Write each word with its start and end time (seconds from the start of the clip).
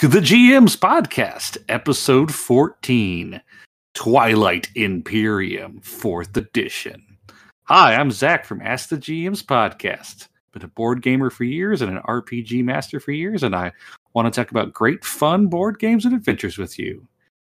Ask 0.00 0.12
the 0.12 0.20
GMs 0.20 0.78
podcast, 0.78 1.58
episode 1.68 2.32
14 2.32 3.38
Twilight 3.92 4.70
Imperium, 4.74 5.82
4th 5.82 6.34
edition. 6.38 7.18
Hi, 7.64 7.94
I'm 7.94 8.10
Zach 8.10 8.46
from 8.46 8.62
Ask 8.62 8.88
the 8.88 8.96
GMs 8.96 9.44
podcast. 9.44 10.28
Been 10.52 10.62
a 10.62 10.68
board 10.68 11.02
gamer 11.02 11.28
for 11.28 11.44
years 11.44 11.82
and 11.82 11.94
an 11.94 12.02
RPG 12.04 12.64
master 12.64 12.98
for 12.98 13.12
years, 13.12 13.42
and 13.42 13.54
I 13.54 13.72
want 14.14 14.24
to 14.24 14.40
talk 14.40 14.50
about 14.50 14.72
great 14.72 15.04
fun 15.04 15.48
board 15.48 15.78
games 15.78 16.06
and 16.06 16.14
adventures 16.14 16.56
with 16.56 16.78
you. 16.78 17.06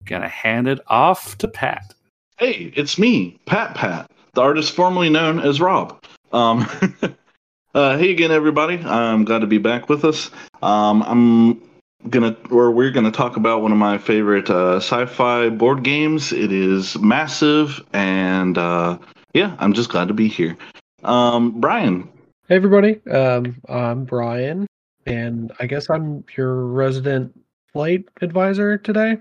Gonna 0.04 0.30
hand 0.30 0.68
it 0.68 0.82
off 0.85 1.40
to 1.40 1.48
Pat. 1.48 1.96
Hey, 2.38 2.71
it's 2.76 2.99
me, 2.99 3.40
Pat 3.48 3.73
Pat, 3.73 4.12
the 4.35 4.41
artist 4.41 4.76
formerly 4.76 5.09
known 5.09 5.40
as 5.40 5.59
Rob. 5.59 5.99
Um, 6.32 6.68
uh, 7.73 7.98
hey 7.98 8.12
again, 8.12 8.30
everybody. 8.30 8.77
I'm 8.77 9.26
glad 9.26 9.40
to 9.40 9.48
be 9.48 9.57
back 9.57 9.90
with 9.90 10.05
us. 10.05 10.30
Um, 10.62 11.02
I'm 11.02 11.74
gonna, 12.09 12.36
or 12.52 12.72
we're 12.72 12.91
gonna 12.91 13.12
talk 13.12 13.38
about 13.38 13.62
one 13.62 13.72
of 13.72 13.77
my 13.77 13.98
favorite 13.98 14.50
uh, 14.50 14.77
sci-fi 14.77 15.49
board 15.49 15.84
games. 15.84 16.32
It 16.32 16.52
is 16.52 16.98
massive, 16.99 17.82
and 17.93 18.57
uh, 18.57 18.98
yeah, 19.34 19.55
I'm 19.60 19.74
just 19.74 19.90
glad 19.90 20.07
to 20.07 20.13
be 20.13 20.27
here. 20.27 20.57
Um, 21.04 21.60
Brian, 21.60 22.10
Hey 22.48 22.57
everybody, 22.57 23.02
um, 23.10 23.55
I'm 23.68 24.05
Brian, 24.05 24.68
and 25.07 25.52
I 25.60 25.66
guess 25.66 25.90
I'm 25.90 26.24
your 26.38 26.68
resident 26.68 27.34
flight 27.74 28.05
advisor 28.22 28.77
today, 28.77 29.18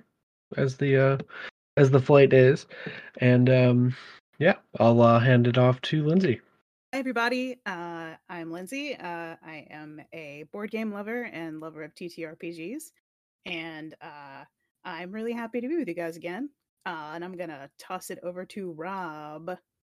as 0.58 0.76
the 0.76 0.98
uh, 0.98 1.18
as 1.78 1.90
the 1.90 2.00
flight 2.00 2.34
is, 2.34 2.66
and 3.22 3.48
um, 3.48 3.96
yeah, 4.38 4.56
I'll 4.78 5.00
uh, 5.00 5.20
hand 5.20 5.46
it 5.46 5.56
off 5.56 5.80
to 5.82 6.04
Lindsay. 6.04 6.42
Hi, 6.94 7.00
everybody. 7.00 7.56
Uh, 7.66 8.10
I'm 8.28 8.52
Lindsay. 8.52 8.94
Uh, 8.94 9.34
I 9.44 9.66
am 9.68 10.00
a 10.12 10.44
board 10.52 10.70
game 10.70 10.92
lover 10.92 11.24
and 11.24 11.58
lover 11.58 11.82
of 11.82 11.92
TTRPGs. 11.92 12.92
And 13.46 13.96
uh, 14.00 14.44
I'm 14.84 15.10
really 15.10 15.32
happy 15.32 15.60
to 15.60 15.66
be 15.66 15.76
with 15.76 15.88
you 15.88 15.94
guys 15.94 16.16
again. 16.16 16.50
Uh, 16.86 17.10
and 17.14 17.24
I'm 17.24 17.36
going 17.36 17.48
to 17.48 17.68
toss 17.80 18.10
it 18.10 18.20
over 18.22 18.44
to 18.44 18.70
Rob. 18.74 19.58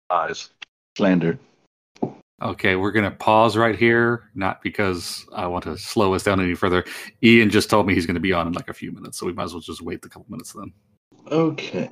eyes, 0.09 0.51
slander. 0.97 1.37
Okay, 2.41 2.77
we're 2.77 2.91
gonna 2.91 3.11
pause 3.11 3.57
right 3.57 3.77
here, 3.77 4.29
not 4.33 4.61
because 4.61 5.25
I 5.33 5.47
want 5.47 5.65
to 5.65 5.77
slow 5.77 6.13
us 6.13 6.23
down 6.23 6.39
any 6.39 6.55
further. 6.55 6.85
Ian 7.23 7.49
just 7.49 7.69
told 7.69 7.87
me 7.87 7.93
he's 7.93 8.05
gonna 8.05 8.19
be 8.19 8.33
on 8.33 8.47
in 8.47 8.53
like 8.53 8.69
a 8.69 8.73
few 8.73 8.91
minutes, 8.91 9.17
so 9.17 9.25
we 9.25 9.33
might 9.33 9.45
as 9.45 9.53
well 9.53 9.61
just 9.61 9.81
wait 9.81 10.05
a 10.05 10.09
couple 10.09 10.25
minutes 10.29 10.51
then. 10.51 10.73
Okay. 11.31 11.89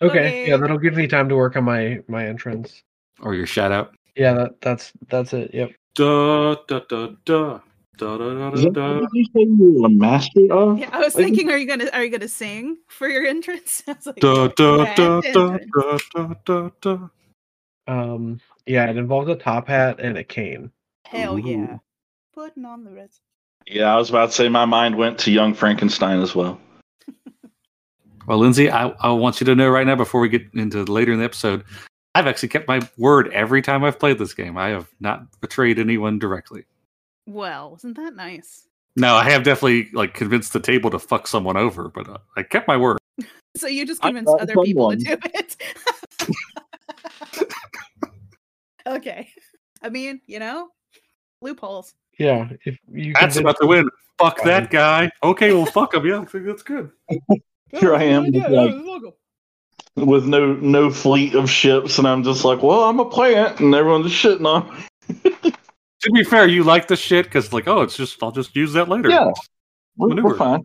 Okay, 0.00 0.48
yeah, 0.48 0.56
that'll 0.56 0.78
give 0.78 0.94
me 0.94 1.06
time 1.06 1.28
to 1.28 1.36
work 1.36 1.56
on 1.56 1.64
my 1.64 2.00
my 2.08 2.26
entrance. 2.26 2.82
Or 3.20 3.34
your 3.34 3.46
shout 3.46 3.70
out. 3.70 3.95
Yeah, 4.16 4.32
that 4.34 4.60
that's 4.60 4.92
that's 5.08 5.32
it. 5.32 5.52
Yep. 5.54 5.72
Da 5.94 6.54
da 6.68 6.80
da 6.88 7.06
da 7.24 7.60
da 7.98 8.18
da 8.18 8.52
Is 8.52 8.62
da 8.64 8.68
that 8.68 8.72
da. 8.74 9.00
what 9.00 9.10
you 9.14 9.24
say 9.24 9.30
you 9.40 9.76
were 9.80 9.86
a 9.86 9.90
master 9.90 10.52
of? 10.52 10.78
Yeah, 10.78 10.90
I 10.92 10.98
was 11.00 11.14
Like- 11.14 11.24
thinking, 11.26 11.50
are 11.50 11.56
you 11.58 11.66
gonna 11.66 11.88
are 11.92 12.04
you 12.04 12.10
gonna 12.10 12.28
sing 12.28 12.76
for 12.88 13.08
your 13.08 13.24
entrance? 13.26 13.82
I 13.88 13.92
was 13.92 14.06
like, 14.06 14.16
Da 14.16 14.48
da 14.48 14.94
da 14.94 15.20
da 15.20 15.58
da 15.72 15.98
da 16.14 16.34
da 16.44 16.70
da. 16.80 17.08
Um, 17.88 18.40
yeah, 18.66 18.90
it 18.90 18.96
involves 18.96 19.28
a 19.30 19.36
top 19.36 19.68
hat 19.68 20.00
and 20.00 20.18
a 20.18 20.24
cane. 20.24 20.70
Hell 21.06 21.38
yeah. 21.38 21.78
Putting 22.34 22.64
on 22.64 22.84
the 22.84 22.90
rest. 22.90 23.20
Yeah, 23.66 23.92
I 23.94 23.96
was 23.96 24.10
about 24.10 24.26
to 24.26 24.32
say 24.32 24.48
my 24.48 24.64
mind 24.64 24.96
went 24.96 25.18
to 25.20 25.30
Young 25.30 25.54
Frankenstein 25.54 26.20
as 26.20 26.34
well. 26.34 26.60
Well, 28.26 28.38
Lindsay, 28.38 28.68
I, 28.70 28.88
I 28.88 29.12
want 29.12 29.40
you 29.40 29.44
to 29.46 29.54
know 29.54 29.68
right 29.68 29.86
now 29.86 29.94
before 29.94 30.20
we 30.20 30.28
get 30.28 30.42
into 30.54 30.82
later 30.84 31.12
in 31.12 31.20
the 31.20 31.24
episode, 31.24 31.62
I've 32.16 32.26
actually 32.26 32.48
kept 32.48 32.66
my 32.66 32.80
word 32.96 33.30
every 33.34 33.60
time 33.60 33.84
I've 33.84 33.98
played 33.98 34.18
this 34.18 34.32
game. 34.32 34.56
I 34.56 34.68
have 34.68 34.88
not 35.00 35.38
betrayed 35.42 35.78
anyone 35.78 36.18
directly. 36.18 36.64
Well, 37.26 37.72
wasn't 37.72 37.96
that 37.96 38.16
nice? 38.16 38.66
No, 38.96 39.16
I 39.16 39.28
have 39.28 39.42
definitely 39.42 39.90
like 39.92 40.14
convinced 40.14 40.54
the 40.54 40.60
table 40.60 40.88
to 40.92 40.98
fuck 40.98 41.26
someone 41.26 41.58
over, 41.58 41.88
but 41.90 42.08
uh, 42.08 42.16
I 42.34 42.42
kept 42.42 42.68
my 42.68 42.76
word. 42.76 42.98
So 43.56 43.68
you 43.68 43.86
just 43.86 44.04
I 44.04 44.08
convinced 44.08 44.30
thought 44.30 44.42
other 44.42 44.54
people 44.62 44.90
to 44.90 44.96
do 44.96 45.16
it. 45.32 45.56
okay. 48.86 49.30
I 49.80 49.88
mean, 49.88 50.20
you 50.26 50.38
know, 50.38 50.68
loopholes. 51.40 51.94
Yeah, 52.18 52.50
if 52.66 52.78
you 52.92 53.14
That's 53.18 53.38
about 53.38 53.56
to 53.62 53.66
win. 53.66 53.88
Fuck 54.18 54.42
that 54.44 54.68
guy. 54.70 55.10
Okay, 55.22 55.54
well, 55.54 55.64
fuck 55.64 55.94
him. 55.94 56.04
Yeah, 56.04 56.20
I 56.20 56.26
think 56.26 56.44
that's 56.44 56.62
good. 56.62 56.90
Here 57.70 57.94
I 57.94 58.02
am 58.02 58.30
with, 58.30 58.46
like, 58.46 59.14
with 59.96 60.26
no 60.26 60.54
no 60.54 60.90
fleet 60.90 61.34
of 61.34 61.50
ships, 61.50 61.98
and 61.98 62.06
I'm 62.06 62.22
just 62.22 62.44
like, 62.44 62.62
well, 62.62 62.84
I'm 62.84 63.00
a 63.00 63.04
plant, 63.04 63.60
and 63.60 63.74
everyone's 63.74 64.12
shitting 64.12 64.46
on. 64.46 64.86
me. 65.42 65.52
To 66.02 66.12
be 66.12 66.22
fair, 66.22 66.46
you 66.46 66.62
like 66.62 66.86
the 66.88 66.94
shit 66.94 67.24
because, 67.24 67.52
like, 67.52 67.66
oh, 67.66 67.80
it's 67.80 67.96
just 67.96 68.22
I'll 68.22 68.30
just 68.30 68.54
use 68.54 68.74
that 68.74 68.88
later. 68.88 69.08
Yeah, 69.08 69.32
we're, 69.96 70.22
we're 70.22 70.36
fine. 70.36 70.62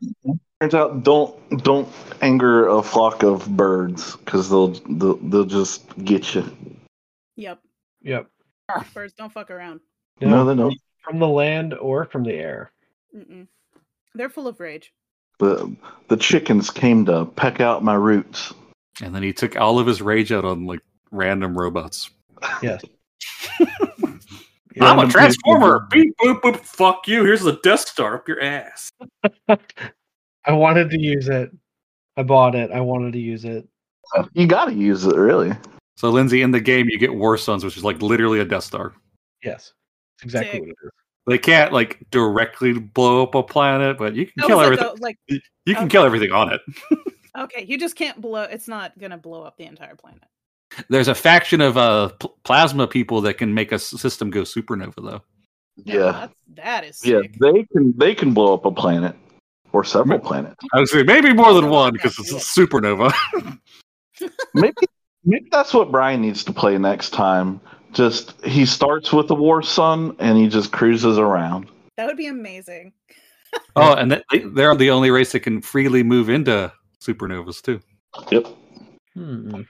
Turns 0.60 0.76
out, 0.76 1.04
don't 1.04 1.64
don't 1.64 1.88
anger 2.22 2.68
a 2.68 2.84
flock 2.84 3.24
of 3.24 3.50
birds 3.56 4.18
because 4.18 4.50
they'll, 4.50 4.74
they'll 4.90 5.16
they'll 5.16 5.46
just 5.46 5.88
get 6.04 6.36
you. 6.36 6.46
Yep. 7.38 7.60
Yep. 8.04 8.28
Ah, 8.70 8.86
birds 8.94 9.14
don't 9.14 9.32
fuck 9.32 9.50
around. 9.50 9.80
No, 10.20 10.46
they 10.46 10.54
don't. 10.54 10.78
from 11.04 11.18
the 11.18 11.28
land 11.28 11.74
or 11.74 12.06
from 12.06 12.24
the 12.24 12.34
air. 12.34 12.72
Mm-mm. 13.16 13.48
They're 14.14 14.30
full 14.30 14.48
of 14.48 14.60
rage. 14.60 14.94
The 15.40 15.76
the 16.10 16.18
chickens 16.18 16.70
came 16.70 17.06
to 17.06 17.26
peck 17.26 17.62
out 17.62 17.84
my 17.84 17.96
roots. 17.96 18.54
And 19.02 19.14
then 19.16 19.24
he 19.24 19.34
took 19.34 19.56
all 19.56 19.80
of 19.80 19.88
his 19.88 20.02
rage 20.02 20.32
out 20.32 20.46
on 20.46 20.66
like 20.66 20.82
random 21.12 21.58
robots. 21.58 22.10
Yes. 22.62 22.82
I'm 24.80 25.00
a 25.00 25.08
transformer. 25.08 25.88
Beep 25.92 26.16
boop 26.18 26.42
boop. 26.42 26.58
Fuck 26.62 27.08
you. 27.08 27.24
Here's 27.26 27.42
the 27.42 27.60
Death 27.64 27.82
Star 27.82 28.16
up 28.16 28.28
your 28.28 28.42
ass. 28.42 28.92
I 29.50 30.52
wanted 30.54 30.90
to 30.92 31.00
use 31.00 31.28
it. 31.30 31.52
I 32.18 32.24
bought 32.24 32.56
it. 32.56 32.72
I 32.72 32.82
wanted 32.82 33.14
to 33.14 33.20
use 33.20 33.46
it. 33.46 33.68
You 34.34 34.48
got 34.48 34.66
to 34.66 34.74
use 34.74 35.06
it, 35.06 35.16
really. 35.16 35.52
So, 35.98 36.10
Lindsay, 36.10 36.42
in 36.42 36.52
the 36.52 36.60
game, 36.60 36.90
you 36.90 36.98
get 36.98 37.14
War 37.14 37.38
Suns, 37.38 37.64
which 37.64 37.78
is 37.78 37.84
like 37.84 38.02
literally 38.02 38.40
a 38.40 38.46
Death 38.46 38.64
Star. 38.64 38.94
Yes. 39.44 39.74
Exactly 40.24 40.52
Sick. 40.52 40.62
what 40.62 40.70
it 40.70 40.76
is. 40.84 40.92
They 41.28 41.38
can't 41.38 41.72
like 41.72 42.00
directly 42.10 42.74
blow 42.74 43.24
up 43.24 43.36
a 43.36 43.44
planet, 43.44 43.98
but 43.98 44.16
you 44.16 44.26
can 44.26 44.34
That 44.38 44.48
kill 44.48 44.58
was 44.58 44.70
like, 44.70 44.80
everything. 44.80 45.00
a, 45.00 45.04
like, 45.04 45.18
You 45.66 45.76
can 45.76 45.84
okay. 45.84 45.90
kill 45.92 46.04
everything 46.04 46.32
on 46.32 46.54
it. 46.54 46.62
okay, 47.38 47.66
you 47.68 47.78
just 47.78 47.96
can't 47.96 48.20
blow. 48.22 48.44
It's 48.44 48.68
not 48.68 48.98
gonna 49.00 49.18
blow 49.18 49.44
up 49.44 49.58
the 49.58 49.66
entire 49.66 49.96
planet. 49.96 50.24
There's 50.90 51.08
a 51.10 51.16
faction 51.16 51.62
of 51.62 51.78
uh 51.78 52.10
pl- 52.20 52.38
plasma 52.44 52.88
people 52.88 53.22
that 53.22 53.36
can 53.36 53.54
make 53.54 53.72
a 53.72 53.80
system 53.80 54.30
go 54.30 54.42
supernova, 54.42 54.96
though. 54.98 55.22
No, 55.86 55.94
Yeah. 55.94 56.12
that's, 56.12 56.34
that 56.56 56.84
is 56.86 57.06
Yeah, 57.06 57.22
sick. 57.22 57.36
they 57.40 57.64
can 57.74 57.94
they 57.98 58.16
can 58.16 58.34
blow 58.34 58.54
up 58.54 58.66
a 58.66 58.72
planet 58.72 59.16
or 59.74 59.84
several 59.84 60.20
planets. 60.20 60.56
I 60.74 60.80
would 60.80 60.90
say 60.90 61.04
maybe 61.04 61.34
more 61.34 61.54
than 61.54 61.70
one 61.70 61.94
because 61.94 62.18
it's 62.20 62.32
a 62.32 62.36
supernova. 62.36 63.14
Maybe 64.54 64.74
maybe 65.24 65.48
that's 65.52 65.74
what 65.74 65.92
Brian 65.92 66.22
needs 66.22 66.44
to 66.44 66.54
play 66.54 66.78
next 66.78 67.10
time. 67.12 67.60
Just 67.94 68.40
he 68.46 68.66
starts 68.66 69.12
with 69.12 69.28
the 69.28 69.36
War 69.36 69.62
Sun 69.64 70.16
and 70.20 70.38
he 70.38 70.48
just 70.48 70.72
cruises 70.72 71.18
around. 71.18 71.68
That 71.98 72.06
would 72.08 72.18
be 72.18 72.28
amazing. 72.28 72.94
oh, 73.76 73.94
and 73.96 74.12
they, 74.12 74.40
they're 74.54 74.76
the 74.76 74.92
only 74.92 75.10
race 75.12 75.32
that 75.32 75.40
can 75.42 75.62
freely 75.62 76.04
move 76.04 76.30
into 76.30 76.72
supernovas 77.02 77.62
too. 77.62 77.80
Yep. 78.32 78.48
Hmm. 79.14 79.62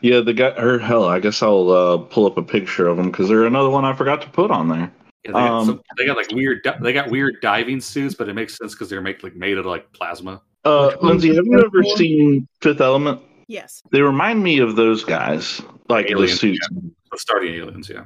Yeah, 0.00 0.20
the 0.20 0.32
guy 0.34 0.48
or 0.58 0.78
hell, 0.78 1.04
I 1.04 1.20
guess 1.20 1.42
I'll 1.42 1.70
uh, 1.70 1.98
pull 1.98 2.26
up 2.26 2.36
a 2.36 2.42
picture 2.42 2.88
of 2.88 2.96
them 2.96 3.10
because 3.10 3.28
they're 3.28 3.46
another 3.46 3.70
one 3.70 3.84
I 3.84 3.92
forgot 3.94 4.20
to 4.22 4.28
put 4.30 4.50
on 4.50 4.68
there. 4.68 4.92
Yeah, 5.24 5.30
they, 5.30 5.32
got 5.32 5.50
Um, 5.52 5.66
some, 5.66 5.80
they 5.96 6.06
got 6.06 6.16
like 6.16 6.30
weird. 6.32 6.66
They 6.80 6.92
got 6.92 7.08
weird 7.10 7.36
diving 7.40 7.80
suits, 7.80 8.14
but 8.16 8.28
it 8.28 8.34
makes 8.34 8.58
sense 8.58 8.74
because 8.74 8.90
they're 8.90 9.00
make, 9.00 9.22
like 9.22 9.36
made 9.36 9.58
of 9.58 9.66
like 9.66 9.92
plasma. 9.92 10.42
Uh, 10.64 10.92
Lindsay, 11.00 11.34
have 11.36 11.46
you 11.46 11.58
ever 11.64 11.82
seen 11.96 12.48
Fifth 12.60 12.80
Element? 12.80 13.20
Yes. 13.46 13.82
They 13.92 14.00
remind 14.00 14.42
me 14.42 14.58
of 14.58 14.74
those 14.76 15.04
guys, 15.04 15.60
like 15.88 16.06
the 16.08 16.14
Aliens, 16.14 16.40
suits. 16.40 16.68
The 17.12 17.18
starting 17.18 17.54
aliens, 17.54 17.88
yeah. 17.88 18.04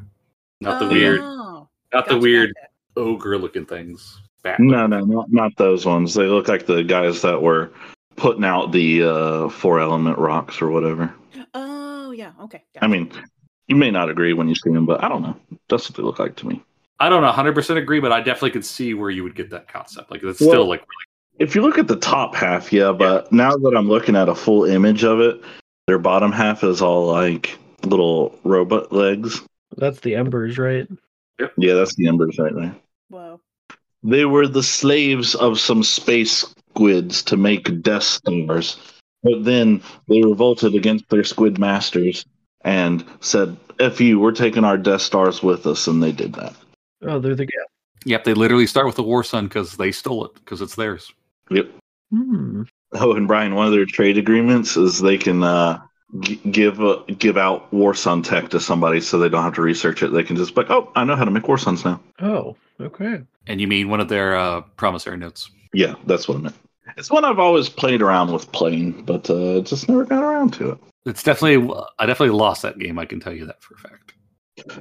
Not 0.60 0.80
the 0.80 0.88
weird, 0.88 1.20
Oh, 1.22 1.68
not 1.94 2.08
the 2.08 2.18
weird 2.18 2.52
gotcha. 2.54 3.08
ogre-looking 3.08 3.66
things. 3.66 4.20
Bat- 4.42 4.60
No, 4.60 4.86
no, 4.86 5.00
not 5.04 5.26
not 5.30 5.52
those 5.56 5.86
ones. 5.86 6.14
They 6.14 6.26
look 6.26 6.48
like 6.48 6.66
the 6.66 6.82
guys 6.82 7.22
that 7.22 7.40
were 7.40 7.72
putting 8.16 8.44
out 8.44 8.72
the 8.72 9.02
uh, 9.02 9.48
four 9.48 9.80
element 9.80 10.18
rocks 10.18 10.60
or 10.60 10.68
whatever. 10.70 11.12
Oh 11.54 12.10
yeah. 12.10 12.32
Okay. 12.42 12.62
I 12.80 12.86
mean, 12.86 13.10
you 13.68 13.76
may 13.76 13.90
not 13.90 14.10
agree 14.10 14.32
when 14.32 14.48
you 14.48 14.54
see 14.54 14.70
them, 14.70 14.86
but 14.86 15.02
I 15.02 15.08
don't 15.08 15.22
know. 15.22 15.36
That's 15.68 15.88
what 15.88 15.96
they 15.96 16.02
look 16.02 16.18
like 16.18 16.36
to 16.36 16.46
me. 16.46 16.62
I 16.98 17.08
don't 17.10 17.22
know 17.22 17.30
100% 17.30 17.76
agree, 17.76 18.00
but 18.00 18.12
I 18.12 18.20
definitely 18.20 18.52
could 18.52 18.64
see 18.64 18.94
where 18.94 19.10
you 19.10 19.22
would 19.22 19.34
get 19.34 19.50
that 19.50 19.68
concept. 19.68 20.10
Like 20.10 20.22
it's 20.22 20.40
Well- 20.40 20.50
still 20.50 20.66
like 20.68 20.84
If 21.38 21.54
you 21.54 21.60
look 21.60 21.76
at 21.76 21.88
the 21.88 21.96
top 21.96 22.34
half, 22.34 22.72
yeah, 22.72 22.92
but 22.92 23.30
now 23.30 23.50
that 23.50 23.74
I'm 23.76 23.88
looking 23.88 24.16
at 24.16 24.28
a 24.30 24.34
full 24.34 24.64
image 24.64 25.04
of 25.04 25.20
it, 25.20 25.42
their 25.86 25.98
bottom 25.98 26.32
half 26.32 26.64
is 26.64 26.80
all 26.80 27.06
like 27.06 27.58
little 27.84 28.38
robot 28.44 28.90
legs. 28.92 29.42
That's 29.76 30.00
the 30.00 30.14
embers, 30.14 30.56
right? 30.56 30.88
Yep. 31.38 31.52
Yeah, 31.58 31.74
that's 31.74 31.94
the 31.94 32.08
embers 32.08 32.38
right 32.38 32.54
there. 32.54 32.74
Whoa. 33.10 33.40
They 34.02 34.24
were 34.24 34.48
the 34.48 34.62
slaves 34.62 35.34
of 35.34 35.60
some 35.60 35.82
space 35.82 36.54
squids 36.76 37.22
to 37.22 37.36
make 37.38 37.82
Death 37.82 38.02
Stars. 38.02 38.76
But 39.22 39.44
then 39.44 39.82
they 40.08 40.22
revolted 40.22 40.74
against 40.74 41.08
their 41.08 41.24
squid 41.24 41.58
masters 41.58 42.26
and 42.64 43.04
said, 43.20 43.56
F 43.80 44.00
you, 44.00 44.20
we're 44.20 44.32
taking 44.32 44.64
our 44.64 44.76
Death 44.76 45.00
Stars 45.00 45.42
with 45.42 45.66
us. 45.66 45.86
And 45.86 46.02
they 46.02 46.12
did 46.12 46.34
that. 46.34 46.54
Oh, 47.02 47.18
there 47.18 47.34
they're 47.34 47.46
the 47.46 47.48
Yep, 48.04 48.24
they 48.24 48.34
literally 48.34 48.66
start 48.66 48.86
with 48.86 48.94
the 48.94 49.02
War 49.02 49.24
Sun 49.24 49.48
because 49.48 49.78
they 49.78 49.90
stole 49.90 50.26
it 50.26 50.34
because 50.34 50.60
it's 50.60 50.76
theirs. 50.76 51.12
Yep. 51.50 51.70
Hmm. 52.10 52.62
Oh, 52.92 53.14
and 53.14 53.26
Brian, 53.26 53.54
one 53.54 53.66
of 53.66 53.72
their 53.72 53.84
trade 53.84 54.16
agreements 54.16 54.76
is 54.76 55.00
they 55.00 55.18
can 55.18 55.42
uh, 55.42 55.80
g- 56.20 56.40
give 56.50 56.80
uh, 56.80 57.02
give 57.18 57.36
out 57.36 57.68
Warsun 57.72 58.22
tech 58.22 58.50
to 58.50 58.60
somebody, 58.60 59.00
so 59.00 59.18
they 59.18 59.28
don't 59.28 59.42
have 59.42 59.54
to 59.54 59.62
research 59.62 60.04
it. 60.04 60.12
They 60.12 60.22
can 60.22 60.36
just 60.36 60.56
like, 60.56 60.70
oh, 60.70 60.92
I 60.94 61.02
know 61.02 61.16
how 61.16 61.24
to 61.24 61.32
make 61.32 61.48
War 61.48 61.58
Suns 61.58 61.84
now. 61.84 62.00
Oh, 62.20 62.56
okay. 62.80 63.22
And 63.48 63.60
you 63.60 63.66
mean 63.66 63.88
one 63.88 64.00
of 64.00 64.08
their 64.08 64.36
uh, 64.36 64.60
promissory 64.76 65.16
notes? 65.16 65.50
Yeah, 65.72 65.96
that's 66.06 66.28
what 66.28 66.38
I 66.38 66.40
meant. 66.42 66.56
It's 66.96 67.10
one 67.10 67.24
I've 67.24 67.38
always 67.38 67.68
played 67.68 68.00
around 68.00 68.32
with 68.32 68.50
playing, 68.52 69.02
but 69.04 69.28
uh, 69.28 69.60
just 69.60 69.88
never 69.88 70.04
got 70.04 70.22
around 70.22 70.52
to 70.54 70.72
it. 70.72 70.78
It's 71.04 71.22
definitely. 71.22 71.72
I 71.98 72.06
definitely 72.06 72.36
lost 72.36 72.62
that 72.62 72.78
game. 72.78 72.98
I 72.98 73.04
can 73.04 73.20
tell 73.20 73.32
you 73.32 73.46
that 73.46 73.62
for 73.62 73.74
a 73.74 73.78
fact. 73.78 74.14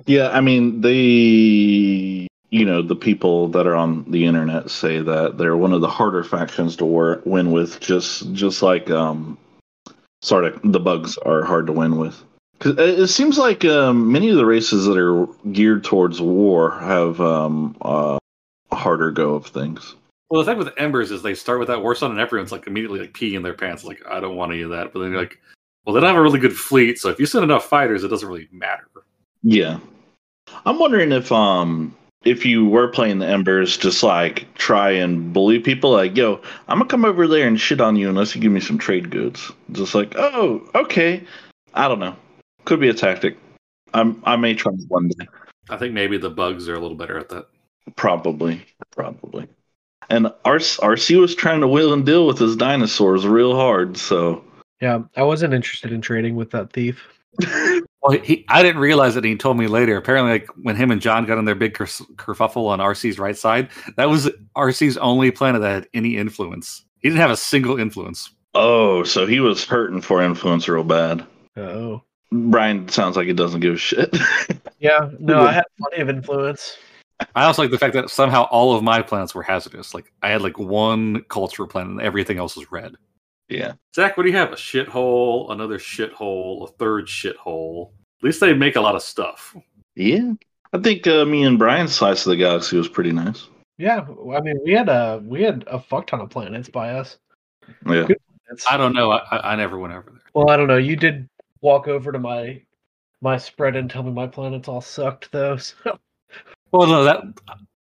Yeah, 0.06 0.29
I 0.29 0.41
mean, 0.41 0.81
they, 0.81 2.27
you 2.50 2.65
know, 2.65 2.81
the 2.81 2.95
people 2.95 3.50
that 3.50 3.67
are 3.67 3.75
on 3.75 4.09
the 4.09 4.25
internet 4.25 4.69
say 4.69 5.01
that 5.01 5.38
they're 5.38 5.57
one 5.57 5.73
of 5.73 5.81
the 5.81 5.89
harder 5.89 6.23
factions 6.23 6.75
to 6.77 6.85
war- 6.85 7.21
win 7.25 7.51
with, 7.51 7.79
just 7.79 8.31
just 8.33 8.61
like 8.61 8.89
um, 8.89 9.38
sort 10.21 10.59
the 10.63 10.79
bugs 10.79 11.18
are 11.19 11.44
hard 11.44 11.68
to 11.68 11.73
win 11.73 11.97
with. 11.97 12.23
Cause 12.59 12.75
it 12.77 13.07
seems 13.07 13.38
like 13.38 13.65
um, 13.65 14.09
many 14.11 14.29
of 14.29 14.38
the 14.38 14.45
races 14.45 14.85
that 14.85 14.97
are 14.97 15.27
geared 15.51 15.83
towards 15.83 16.21
war 16.21 16.79
have 16.79 17.19
um, 17.19 17.75
uh, 17.81 18.18
a 18.71 18.75
harder 18.75 19.11
go 19.11 19.35
of 19.35 19.45
things. 19.45 19.95
Well, 20.35 20.43
the 20.43 20.51
thing 20.51 20.57
with 20.57 20.73
Embers 20.75 21.11
is 21.11 21.21
they 21.21 21.33
start 21.33 21.59
with 21.59 21.69
that 21.69 21.77
Warsun, 21.77 22.09
and 22.09 22.19
everyone's 22.19 22.51
like 22.51 22.67
immediately 22.67 22.99
like 22.99 23.13
peeing 23.13 23.35
in 23.35 23.41
their 23.41 23.53
pants, 23.53 23.85
like 23.85 24.05
I 24.05 24.19
don't 24.19 24.35
want 24.35 24.51
any 24.51 24.63
of 24.63 24.71
that. 24.71 24.91
But 24.91 24.99
then 24.99 25.11
you're 25.11 25.21
like, 25.21 25.39
well, 25.85 25.93
they 25.93 26.01
don't 26.01 26.09
have 26.09 26.17
a 26.17 26.21
really 26.21 26.41
good 26.41 26.57
fleet, 26.57 26.99
so 26.99 27.07
if 27.09 27.21
you 27.21 27.25
send 27.25 27.45
enough 27.45 27.69
fighters, 27.69 28.03
it 28.03 28.09
doesn't 28.09 28.27
really 28.27 28.49
matter. 28.51 28.85
Yeah, 29.43 29.79
I'm 30.65 30.77
wondering 30.77 31.13
if 31.13 31.31
um 31.31 31.95
if 32.25 32.45
you 32.45 32.65
were 32.65 32.89
playing 32.89 33.19
the 33.19 33.27
Embers, 33.27 33.77
just 33.77 34.03
like 34.03 34.45
try 34.55 34.91
and 34.91 35.31
bully 35.31 35.57
people, 35.57 35.91
like 35.91 36.17
yo, 36.17 36.41
I'm 36.67 36.79
gonna 36.79 36.89
come 36.89 37.05
over 37.05 37.29
there 37.29 37.47
and 37.47 37.57
shit 37.57 37.79
on 37.79 37.95
you 37.95 38.09
unless 38.09 38.35
you 38.35 38.41
give 38.41 38.51
me 38.51 38.59
some 38.59 38.77
trade 38.77 39.11
goods. 39.11 39.53
Just 39.71 39.95
like, 39.95 40.15
oh, 40.17 40.69
okay, 40.75 41.23
I 41.75 41.87
don't 41.87 41.99
know, 41.99 42.17
could 42.65 42.81
be 42.81 42.89
a 42.89 42.93
tactic. 42.93 43.37
I'm 43.93 44.21
I 44.25 44.35
may 44.35 44.53
try 44.53 44.73
it 44.73 44.81
one 44.89 45.07
day, 45.17 45.27
I 45.69 45.77
think 45.77 45.93
maybe 45.93 46.17
the 46.17 46.29
bugs 46.29 46.67
are 46.67 46.75
a 46.75 46.79
little 46.79 46.97
better 46.97 47.17
at 47.17 47.29
that. 47.29 47.45
probably, 47.95 48.65
probably. 48.91 49.47
And 50.10 50.28
RC, 50.46 50.80
RC 50.80 51.19
was 51.19 51.36
trying 51.36 51.62
to 51.62 51.68
wheel 51.68 51.94
and 51.94 52.06
deal 52.06 52.28
with 52.28 52.38
his 52.38 52.56
dinosaurs 52.56 53.25
real 53.25 53.56
hard, 53.56 53.98
so 53.98 54.44
Yeah, 54.81 55.00
I 55.16 55.24
wasn't 55.24 55.54
interested 55.54 55.92
in 55.92 56.02
trading 56.02 56.36
with 56.36 56.52
that 56.52 56.72
thief. 56.74 57.04
Well, 58.07 58.19
he, 58.22 58.46
I 58.50 58.62
didn't 58.62 58.81
realize 58.81 59.16
it. 59.16 59.24
He 59.24 59.36
told 59.36 59.57
me 59.57 59.66
later. 59.66 59.98
Apparently, 59.98 60.34
like 60.34 60.48
when 60.62 60.75
him 60.75 60.92
and 60.92 61.02
John 61.02 61.25
got 61.25 61.40
in 61.40 61.46
their 61.46 61.56
big 61.56 61.74
kerf- 61.74 62.04
kerfuffle 62.18 62.68
on 62.68 62.78
RC's 62.78 63.18
right 63.18 63.36
side, 63.36 63.69
that 63.98 64.07
was 64.10 64.30
RC's 64.56 64.96
only 64.98 65.31
planet 65.31 65.63
that 65.63 65.72
had 65.74 65.88
any 65.96 66.16
influence. 66.16 66.86
He 67.00 67.10
didn't 67.10 67.22
have 67.22 67.31
a 67.31 67.36
single 67.38 67.80
influence. 67.80 68.30
oh, 68.54 69.04
so 69.06 69.25
he 69.25 69.40
was 69.40 69.66
hurting 69.66 70.02
for 70.02 70.22
influence 70.22 70.68
real 70.68 70.84
bad. 70.84 71.25
Oh. 71.57 72.04
Brian 72.31 72.88
sounds 72.90 73.18
like 73.18 73.25
he 73.25 73.34
doesn't 73.34 73.62
give 73.62 73.74
a 73.74 73.78
shit. 73.78 74.16
Yeah, 74.78 75.10
no, 75.19 75.42
I 75.42 75.54
had 75.54 75.63
plenty 75.80 76.04
of 76.04 76.10
influence. 76.10 76.78
I 77.35 77.45
also 77.45 77.62
like 77.62 77.71
the 77.71 77.77
fact 77.77 77.94
that 77.94 78.09
somehow 78.09 78.44
all 78.44 78.75
of 78.75 78.83
my 78.83 79.01
planets 79.01 79.33
were 79.33 79.44
hazardous. 79.44 79.94
Like 79.94 80.12
I 80.21 80.29
had 80.29 80.41
like 80.41 80.57
one 80.59 81.23
culture 81.29 81.65
planet, 81.65 81.91
and 81.91 82.01
everything 82.01 82.38
else 82.38 82.56
was 82.56 82.71
red. 82.71 82.95
yeah. 83.50 83.73
Zach, 83.95 84.17
what 84.17 84.23
do 84.23 84.29
you 84.29 84.38
have? 84.38 84.51
A 84.51 84.56
shithole, 84.56 85.51
another 85.51 85.77
shithole, 85.77 86.67
a 86.69 86.71
third 86.73 87.07
shithole. 87.07 87.91
At 88.19 88.23
least 88.23 88.39
they 88.39 88.53
make 88.53 88.75
a 88.75 88.81
lot 88.81 88.95
of 88.95 89.01
stuff. 89.01 89.56
Yeah, 89.95 90.33
I 90.73 90.79
think 90.79 91.07
uh, 91.07 91.23
me 91.25 91.44
and 91.44 91.57
Brian's 91.57 91.95
slice 91.95 92.25
of 92.25 92.31
the 92.31 92.38
galaxy 92.38 92.77
was 92.77 92.89
pretty 92.89 93.12
nice. 93.12 93.47
Yeah, 93.77 94.06
I 94.35 94.41
mean, 94.41 94.59
we 94.65 94.71
had 94.73 94.89
a 94.89 95.21
we 95.23 95.41
had 95.41 95.63
a 95.68 95.79
fuck 95.79 96.07
ton 96.07 96.21
of 96.21 96.29
planets 96.29 96.69
by 96.69 96.91
us. 96.91 97.18
Yeah, 97.85 98.07
I 98.69 98.77
don't 98.77 98.94
know. 98.94 99.11
I, 99.11 99.19
I 99.31 99.53
I 99.53 99.56
never 99.56 99.77
went 99.79 99.94
over 99.94 100.11
there. 100.11 100.21
Well, 100.33 100.50
I 100.50 100.57
don't 100.57 100.68
know. 100.68 100.77
You 100.77 100.95
did 100.95 101.27
walk 101.61 101.88
over 101.88 102.11
to 102.11 102.19
my 102.19 102.61
my 103.21 103.38
spread 103.38 103.75
and 103.75 103.89
tell 103.89 104.03
me 104.03 104.11
my 104.11 104.27
planets 104.27 104.68
all 104.68 104.81
sucked, 104.81 105.31
though. 105.31 105.57
So, 105.83 105.97
Well, 106.71 106.88
no, 106.88 107.03
that 107.06 107.23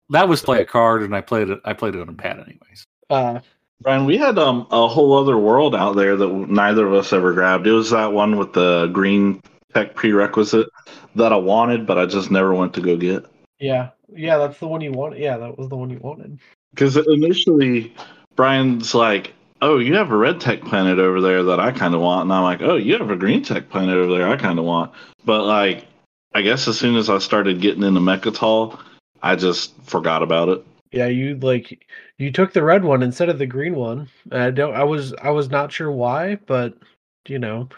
that 0.10 0.28
was 0.28 0.42
play 0.42 0.62
a 0.62 0.66
card, 0.66 1.04
and 1.04 1.16
I 1.16 1.22
played 1.22 1.50
it. 1.50 1.60
I 1.66 1.74
played 1.74 1.96
it 1.96 2.02
on 2.02 2.10
a 2.10 2.14
pad, 2.14 2.38
anyways. 2.40 2.86
uh, 3.10 3.40
Brian, 3.82 4.06
we 4.06 4.18
had 4.18 4.38
um 4.40 4.68
a 4.72 4.88
whole 4.88 5.14
other 5.18 5.38
world 5.38 5.76
out 5.76 5.96
there 5.96 6.16
that 6.16 6.28
neither 6.28 6.88
of 6.88 6.94
us 6.94 7.12
ever 7.14 7.34
grabbed. 7.34 7.68
It 7.68 7.72
was 7.74 7.90
that 7.92 8.14
one 8.14 8.38
with 8.38 8.54
the 8.54 8.88
green 8.94 9.42
tech 9.74 9.96
prerequisite 9.96 10.68
that 11.16 11.34
I 11.34 11.36
wanted, 11.38 11.86
but 11.86 11.98
I 11.98 12.06
just 12.06 12.32
never 12.32 12.54
went 12.54 12.74
to 12.76 12.82
go 12.82 12.96
get. 12.96 13.26
yeah, 13.60 13.90
yeah, 14.14 14.38
that's 14.38 14.60
the 14.60 14.68
one 14.68 14.82
you 14.82 14.92
wanted. 14.92 15.20
Yeah, 15.20 15.38
that 15.38 15.58
was 15.58 15.68
the 15.70 15.76
one 15.76 15.90
you 15.90 16.00
wanted. 16.00 16.40
Because 16.74 16.96
initially, 16.98 17.94
Brian's 18.36 18.94
like, 18.96 19.34
"Oh, 19.62 19.78
you 19.80 19.94
have 19.96 20.12
a 20.12 20.18
red 20.18 20.40
tech 20.40 20.62
planet 20.62 21.00
over 21.00 21.20
there 21.22 21.44
that 21.44 21.60
I 21.60 21.72
kind 21.72 21.94
of 21.96 22.02
want," 22.02 22.24
and 22.24 22.34
I'm 22.34 22.44
like, 22.44 22.62
"Oh, 22.62 22.76
you 22.78 22.98
have 22.98 23.10
a 23.10 23.16
green 23.16 23.44
tech 23.44 23.70
planet 23.70 23.96
over 23.98 24.14
there 24.18 24.28
I 24.28 24.38
kind 24.38 24.60
of 24.60 24.66
want." 24.66 24.92
But 25.26 25.44
like, 25.46 25.86
I 26.36 26.42
guess 26.42 26.68
as 26.68 26.78
soon 26.78 26.98
as 26.98 27.10
I 27.10 27.18
started 27.20 27.62
getting 27.62 27.82
into 27.82 28.02
Mecatol, 28.02 28.78
I 29.24 29.38
just 29.38 29.74
forgot 29.84 30.22
about 30.22 30.50
it. 30.50 30.66
Yeah, 30.92 31.08
you 31.08 31.38
like 31.38 31.88
you 32.18 32.30
took 32.30 32.52
the 32.52 32.62
red 32.62 32.84
one 32.84 33.02
instead 33.02 33.30
of 33.30 33.40
the 33.40 33.46
green 33.46 33.74
one. 33.74 34.10
I 34.34 34.52
don't. 34.52 34.76
I 34.76 34.84
was 34.84 35.14
I 35.14 35.30
was 35.30 35.50
not 35.50 35.72
sure 35.72 35.90
why, 35.90 36.36
but 36.46 36.78
you 37.30 37.40
know, 37.40 37.70